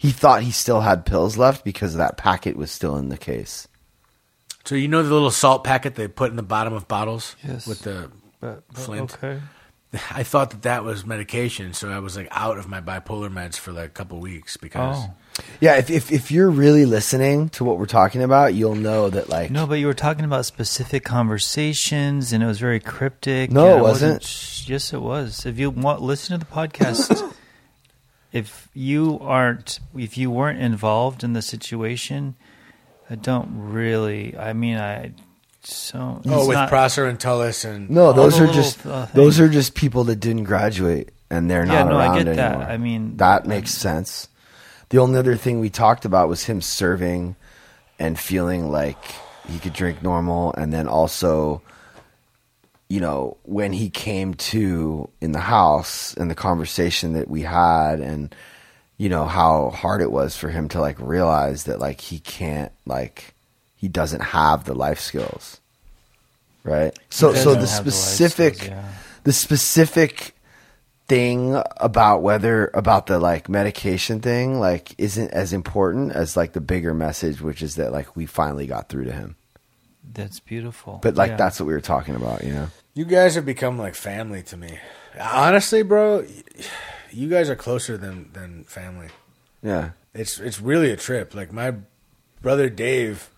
He 0.00 0.12
thought 0.12 0.42
he 0.42 0.50
still 0.50 0.80
had 0.80 1.04
pills 1.04 1.36
left 1.36 1.62
because 1.62 1.94
that 1.96 2.16
packet 2.16 2.56
was 2.56 2.70
still 2.70 2.96
in 2.96 3.10
the 3.10 3.18
case. 3.18 3.68
So 4.64 4.74
you 4.74 4.88
know 4.88 5.02
the 5.02 5.12
little 5.12 5.30
salt 5.30 5.62
packet 5.62 5.94
they 5.94 6.08
put 6.08 6.30
in 6.30 6.36
the 6.36 6.42
bottom 6.42 6.72
of 6.72 6.88
bottles 6.88 7.36
Yes. 7.46 7.66
with 7.66 7.82
the 7.82 8.10
But, 8.40 8.62
but 8.68 8.76
Flint. 8.78 9.14
okay. 9.22 9.40
I 10.10 10.22
thought 10.22 10.50
that 10.52 10.62
that 10.62 10.84
was 10.84 11.04
medication, 11.04 11.74
so 11.74 11.90
I 11.90 11.98
was 11.98 12.16
like 12.16 12.28
out 12.30 12.56
of 12.56 12.66
my 12.68 12.80
bipolar 12.80 13.28
meds 13.30 13.56
for 13.58 13.72
like 13.72 13.86
a 13.86 13.92
couple 13.92 14.18
weeks 14.20 14.56
because 14.56 14.96
Oh 15.04 15.14
Yeah, 15.60 15.76
if, 15.76 15.90
if 15.90 16.10
if 16.10 16.30
you're 16.30 16.48
really 16.48 16.86
listening 16.86 17.50
to 17.50 17.64
what 17.64 17.76
we're 17.78 17.84
talking 17.86 18.22
about, 18.22 18.54
you'll 18.54 18.76
know 18.76 19.10
that 19.10 19.28
like 19.28 19.50
no, 19.50 19.66
but 19.66 19.74
you 19.80 19.86
were 19.86 19.92
talking 19.94 20.24
about 20.24 20.46
specific 20.46 21.04
conversations, 21.04 22.32
and 22.32 22.42
it 22.42 22.46
was 22.46 22.58
very 22.58 22.80
cryptic. 22.80 23.50
No, 23.50 23.76
it 23.76 23.82
wasn't. 23.82 24.22
sh- 24.24 24.66
Yes, 24.68 24.92
it 24.94 25.02
was. 25.02 25.44
If 25.44 25.58
you 25.58 25.68
want, 25.70 26.00
listen 26.00 26.38
to 26.38 26.46
the 26.46 26.50
podcast. 26.50 27.34
if 28.32 28.68
you 28.74 29.18
aren't, 29.20 29.80
if 29.96 30.16
you 30.18 30.30
weren't 30.30 30.60
involved 30.60 31.24
in 31.24 31.32
the 31.32 31.42
situation, 31.42 32.34
I 33.08 33.14
don't 33.16 33.48
really. 33.52 34.36
I 34.36 34.52
mean, 34.52 34.76
I 34.76 35.12
so. 35.62 36.20
oh, 36.26 36.38
it's 36.38 36.48
with 36.48 36.54
not- 36.56 36.68
Prosser 36.68 37.06
and 37.06 37.18
Tullis 37.18 37.64
and 37.64 37.90
no, 37.90 38.12
those 38.12 38.38
are 38.38 38.46
little, 38.46 38.54
just 38.54 38.86
uh, 38.86 39.06
those 39.14 39.36
thing. 39.36 39.46
are 39.46 39.48
just 39.48 39.74
people 39.74 40.04
that 40.04 40.16
didn't 40.16 40.44
graduate 40.44 41.10
and 41.28 41.50
they're 41.50 41.66
Yeah, 41.66 41.82
not 41.84 41.88
no, 41.90 41.96
I 41.98 42.06
around 42.06 42.24
get 42.24 42.36
that. 42.36 42.58
I 42.70 42.76
mean, 42.76 43.16
that 43.18 43.46
makes 43.46 43.72
sense. 43.72 44.28
The 44.88 44.98
only 44.98 45.18
other 45.18 45.36
thing 45.36 45.60
we 45.60 45.70
talked 45.70 46.04
about 46.04 46.28
was 46.28 46.44
him 46.44 46.60
serving 46.60 47.36
and 47.98 48.18
feeling 48.18 48.70
like 48.72 48.98
he 49.48 49.58
could 49.58 49.72
drink 49.72 50.02
normal, 50.02 50.52
and 50.54 50.72
then 50.72 50.88
also, 50.88 51.62
you 52.90 53.00
know, 53.00 53.36
when 53.44 53.72
he 53.72 53.88
came 53.88 54.34
to 54.34 55.08
in 55.22 55.30
the 55.32 55.38
house 55.40 56.12
and 56.14 56.28
the 56.28 56.34
conversation 56.34 57.12
that 57.14 57.30
we 57.30 57.42
had, 57.42 58.00
and 58.00 58.34
you 58.98 59.08
know 59.08 59.24
how 59.24 59.70
hard 59.70 60.02
it 60.02 60.10
was 60.12 60.36
for 60.36 60.50
him 60.50 60.68
to 60.70 60.80
like 60.80 60.98
realize 61.00 61.64
that 61.64 61.78
like 61.78 62.00
he 62.02 62.18
can't 62.18 62.72
like 62.84 63.32
he 63.76 63.86
doesn't 63.88 64.20
have 64.20 64.64
the 64.64 64.74
life 64.74 64.98
skills, 65.00 65.60
right? 66.64 66.92
So, 67.08 67.32
so 67.32 67.50
the 67.54 67.60
have 67.60 67.84
the 67.84 67.92
specific, 67.92 68.54
skills, 68.56 68.70
yeah. 68.70 68.88
the 69.24 69.32
specific 69.32 70.34
thing 71.06 71.60
about 71.78 72.22
whether 72.22 72.70
about 72.74 73.06
the 73.06 73.18
like 73.18 73.48
medication 73.48 74.20
thing 74.20 74.60
like 74.60 74.94
isn't 74.98 75.30
as 75.32 75.52
important 75.52 76.12
as 76.12 76.36
like 76.36 76.52
the 76.52 76.60
bigger 76.60 76.94
message 76.94 77.40
which 77.40 77.62
is 77.62 77.74
that 77.74 77.90
like 77.90 78.14
we 78.14 78.26
finally 78.26 78.64
got 78.64 78.88
through 78.88 79.02
to 79.02 79.10
him 79.12 79.34
That's 80.14 80.38
beautiful. 80.38 81.00
but 81.02 81.16
like 81.16 81.30
Yeah. 81.30 81.36
that's 81.36 81.58
what 81.58 81.66
we 81.66 81.72
were 81.72 81.80
talking 81.80 82.14
about 82.14 82.44
you 82.44 82.52
know 82.52 82.68
you 82.94 83.04
guys 83.04 83.34
have 83.34 83.46
become 83.46 83.78
like 83.78 83.94
family 83.94 84.42
to 84.44 84.56
me. 84.56 84.78
Honestly, 85.20 85.82
bro, 85.82 86.24
you 87.10 87.28
guys 87.28 87.50
are 87.50 87.56
closer 87.56 87.96
than 87.96 88.30
than 88.32 88.64
family. 88.64 89.08
yeah 89.62 89.90
It's 90.14 90.38
it's 90.40 90.60
really 90.60 90.90
a 90.90 90.96
trip. 90.96 91.34
Like 91.34 91.52
my 91.52 91.74
brother 92.42 92.68
Dave 92.70 93.30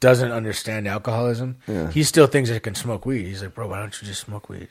doesn't 0.00 0.32
understand 0.32 0.86
alcoholism. 0.86 1.56
Yeah. 1.66 1.90
He 1.90 2.02
still 2.04 2.26
thinks 2.26 2.50
I 2.50 2.58
can 2.58 2.74
smoke 2.74 3.06
weed. 3.06 3.24
He's 3.26 3.42
like, 3.42 3.54
bro, 3.54 3.68
why 3.68 3.78
don't 3.80 4.00
you 4.00 4.06
just 4.06 4.20
smoke 4.20 4.48
weed? 4.50 4.68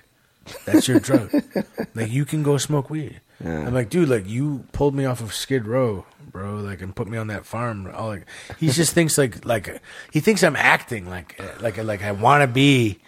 That's 0.66 0.88
your 0.88 1.00
drug. 1.00 1.32
like 1.96 2.12
you 2.12 2.26
can 2.26 2.44
go 2.44 2.58
smoke 2.58 2.90
weed. 2.90 3.22
Yeah. 3.44 3.66
I'm 3.66 3.74
like, 3.74 3.90
dude, 3.90 4.10
like 4.10 4.28
you 4.28 4.66
pulled 4.74 4.94
me 4.94 5.06
off 5.06 5.22
of 5.22 5.34
Skid 5.34 5.66
Row, 5.66 6.06
bro, 6.32 6.56
like 6.58 6.82
and 6.82 6.96
put 6.96 7.08
me 7.08 7.18
on 7.18 7.28
that 7.28 7.46
farm. 7.46 7.90
All 7.94 8.08
like 8.10 8.26
he 8.60 8.70
just 8.70 8.94
thinks 8.94 9.18
like 9.18 9.44
like 9.46 9.82
he 10.12 10.20
thinks 10.20 10.44
I'm 10.44 10.56
acting 10.56 11.10
like 11.10 11.42
like 11.62 11.78
like 11.78 12.04
I 12.04 12.12
want 12.12 12.42
to 12.44 12.48
be 12.48 13.00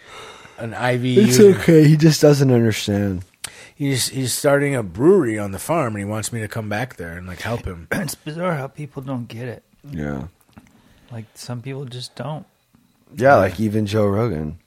an 0.58 0.72
IV. 0.72 1.04
it's 1.04 1.38
user. 1.38 1.58
okay 1.58 1.86
he 1.88 1.96
just 1.96 2.20
doesn't 2.20 2.50
understand 2.52 3.24
He's 3.74 4.08
he's 4.08 4.32
starting 4.32 4.74
a 4.74 4.82
brewery 4.82 5.38
on 5.38 5.50
the 5.52 5.58
farm 5.58 5.94
and 5.94 5.98
he 5.98 6.04
wants 6.06 6.32
me 6.32 6.40
to 6.40 6.48
come 6.48 6.68
back 6.70 6.96
there 6.96 7.12
and 7.18 7.26
like 7.26 7.40
help 7.42 7.66
him. 7.66 7.88
it's 7.92 8.14
bizarre 8.14 8.54
how 8.54 8.68
people 8.68 9.02
don't 9.02 9.28
get 9.28 9.48
it. 9.48 9.62
yeah 9.90 10.28
Like 11.12 11.26
some 11.34 11.60
people 11.60 11.84
just 11.84 12.14
don't. 12.16 12.46
yeah 13.14 13.34
like 13.36 13.60
even 13.60 13.84
joe 13.84 14.06
rogan 14.06 14.58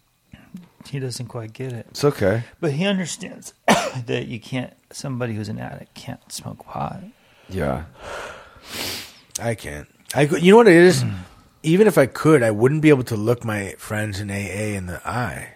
He 0.88 0.99
doesn't 0.99 1.26
quite 1.28 1.53
get 1.53 1.74
it. 1.74 1.88
it's 1.90 2.03
okay 2.03 2.44
But 2.60 2.74
he 2.74 2.86
understands 2.86 3.53
that 4.06 4.28
you 4.28 4.40
can't. 4.40 4.74
Somebody 4.91 5.34
who's 5.34 5.49
an 5.49 5.60
addict 5.60 5.94
can't 5.95 6.32
smoke 6.32 6.66
pot. 6.66 7.02
yeah 7.49 7.86
I 9.41 9.56
can't. 9.56 9.88
I 10.14 10.26
could- 10.28 10.44
you 10.44 10.52
know 10.52 10.57
what 10.57 10.68
it 10.68 10.76
is? 10.76 11.03
Even 11.64 11.88
if 11.88 11.98
I 11.98 12.06
could, 12.06 12.41
I 12.44 12.52
wouldn't 12.52 12.82
be 12.82 12.90
able 12.90 13.03
to 13.06 13.16
look 13.16 13.44
my 13.44 13.74
friends 13.78 14.20
in 14.20 14.30
AA 14.32 14.76
in 14.78 14.86
the 14.86 15.02
eye. 15.07 15.56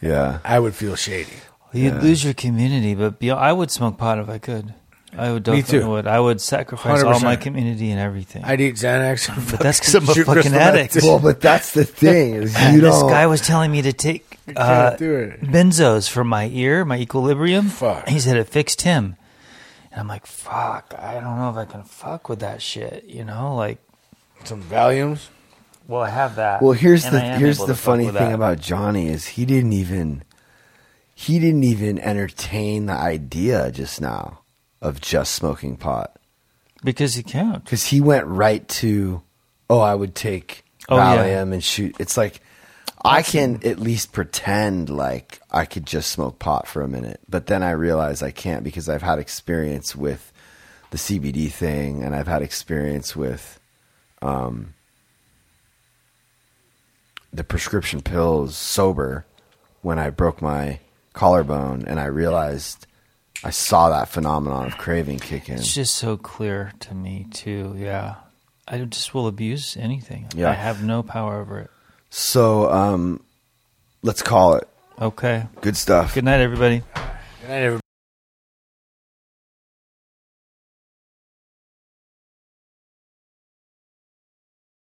Yeah 0.00 0.38
I 0.44 0.58
would 0.58 0.74
feel 0.74 0.96
shady. 0.96 1.30
You'd 1.72 1.94
Yeah. 1.94 2.00
lose 2.00 2.24
your 2.24 2.34
community, 2.34 2.94
but 2.94 3.18
be, 3.20 3.30
I 3.30 3.52
would 3.52 3.70
smoke 3.70 3.96
pot 3.96 4.18
if 4.18 4.28
I 4.28 4.38
could. 4.38 4.74
I 5.16 5.32
would 5.32 5.46
Me 5.46 5.56
definitely 5.60 5.80
too. 5.80 5.88
would. 5.90 6.06
I 6.06 6.18
would 6.20 6.40
sacrifice 6.40 7.02
all 7.02 7.14
100%. 7.14 7.22
my 7.24 7.36
community 7.36 7.90
and 7.90 7.98
everything. 8.00 8.44
I'd 8.44 8.60
eat 8.60 8.76
Xanax. 8.76 9.26
but 9.50 9.58
that's 9.60 9.78
fucking 9.80 10.06
because 10.06 10.16
I'm 10.16 10.22
a 10.22 10.24
fucking 10.24 10.32
crystal 10.52 10.54
addict. 10.60 10.96
well 11.02 11.18
but 11.18 11.40
that's 11.40 11.72
the 11.72 11.84
thing 12.02 12.34
is 12.34 12.54
you 12.72 12.80
this 12.80 12.98
don't 12.98 13.10
guy 13.10 13.26
was 13.26 13.40
telling 13.40 13.70
me 13.72 13.82
to 13.82 13.92
take 13.92 14.38
uh, 14.56 14.92
benzos 14.96 16.08
for 16.08 16.24
my 16.24 16.46
ear, 16.48 16.84
my 16.84 16.96
equilibrium. 16.98 17.68
Fuck. 17.68 18.08
He 18.08 18.18
said 18.20 18.36
it 18.36 18.48
fixed 18.48 18.82
him. 18.82 19.16
And 19.92 20.00
I'm 20.00 20.06
like, 20.08 20.26
fuck, 20.26 20.94
I 20.96 21.14
don't 21.14 21.36
know 21.38 21.50
if 21.50 21.56
I 21.56 21.64
can 21.64 21.82
fuck 21.82 22.28
with 22.28 22.38
that 22.40 22.62
shit, 22.62 23.04
you 23.06 23.24
know? 23.24 23.56
Like, 23.56 23.78
Some 24.44 24.62
Valiums. 24.62 25.26
Well, 25.90 26.02
I 26.02 26.08
have 26.10 26.36
that. 26.36 26.62
Well, 26.62 26.72
here's 26.72 27.02
the 27.04 27.20
here's 27.20 27.58
the 27.58 27.74
funny 27.74 28.04
thing 28.04 28.14
that. 28.14 28.34
about 28.34 28.60
Johnny 28.60 29.08
is 29.08 29.26
he 29.26 29.44
didn't 29.44 29.72
even 29.72 30.22
he 31.14 31.38
didn't 31.38 31.64
even 31.64 31.98
entertain 31.98 32.86
the 32.86 32.92
idea 32.94 33.70
just 33.72 34.00
now 34.00 34.40
of 34.80 35.00
just 35.00 35.34
smoking 35.34 35.76
pot 35.76 36.16
Because 36.84 37.14
he 37.14 37.22
can't. 37.22 37.62
because 37.64 37.84
he 37.86 38.00
went 38.00 38.26
right 38.26 38.66
to 38.80 39.22
oh 39.68 39.80
I 39.80 39.94
would 39.94 40.14
take 40.14 40.64
Oh, 40.88 40.96
yeah. 40.96 41.16
Valium 41.18 41.52
and 41.52 41.62
shoot. 41.62 41.94
It's 42.00 42.16
like 42.16 42.40
I 43.04 43.22
can 43.22 43.60
at 43.64 43.78
least 43.78 44.12
pretend 44.12 44.90
like 44.90 45.40
I 45.50 45.64
could 45.64 45.86
just 45.86 46.10
smoke 46.10 46.38
pot 46.38 46.66
for 46.68 46.82
a 46.82 46.88
minute, 46.88 47.20
but 47.28 47.46
then 47.46 47.62
I 47.62 47.70
realize 47.72 48.22
I 48.22 48.30
can't 48.30 48.62
because 48.64 48.88
I've 48.88 49.02
had 49.02 49.18
experience 49.18 49.94
with 49.96 50.32
the 50.90 50.98
CBD 50.98 51.50
thing 51.50 52.02
and 52.02 52.14
I've 52.14 52.26
had 52.26 52.42
experience 52.42 53.14
with 53.16 53.58
um, 54.22 54.74
the 57.32 57.44
prescription 57.44 58.00
pills 58.00 58.56
sober 58.56 59.24
when 59.82 59.98
I 59.98 60.10
broke 60.10 60.42
my 60.42 60.80
collarbone 61.12 61.84
and 61.86 61.98
I 62.00 62.06
realized 62.06 62.86
I 63.42 63.50
saw 63.50 63.88
that 63.90 64.08
phenomenon 64.08 64.66
of 64.66 64.78
craving 64.78 65.18
kick 65.18 65.48
in. 65.48 65.56
It's 65.56 65.74
just 65.74 65.94
so 65.94 66.16
clear 66.16 66.72
to 66.80 66.94
me, 66.94 67.26
too. 67.32 67.74
Yeah. 67.78 68.16
I 68.68 68.78
just 68.78 69.14
will 69.14 69.26
abuse 69.26 69.76
anything. 69.76 70.26
Yeah. 70.34 70.50
I 70.50 70.54
have 70.54 70.84
no 70.84 71.02
power 71.02 71.40
over 71.40 71.58
it. 71.58 71.70
So 72.10 72.70
um, 72.70 73.22
let's 74.02 74.22
call 74.22 74.54
it. 74.54 74.68
Okay. 75.00 75.46
Good 75.60 75.76
stuff. 75.76 76.14
Good 76.14 76.24
night, 76.24 76.40
everybody. 76.40 76.82
Good 76.94 77.48
night, 77.48 77.62
everybody. 77.62 77.80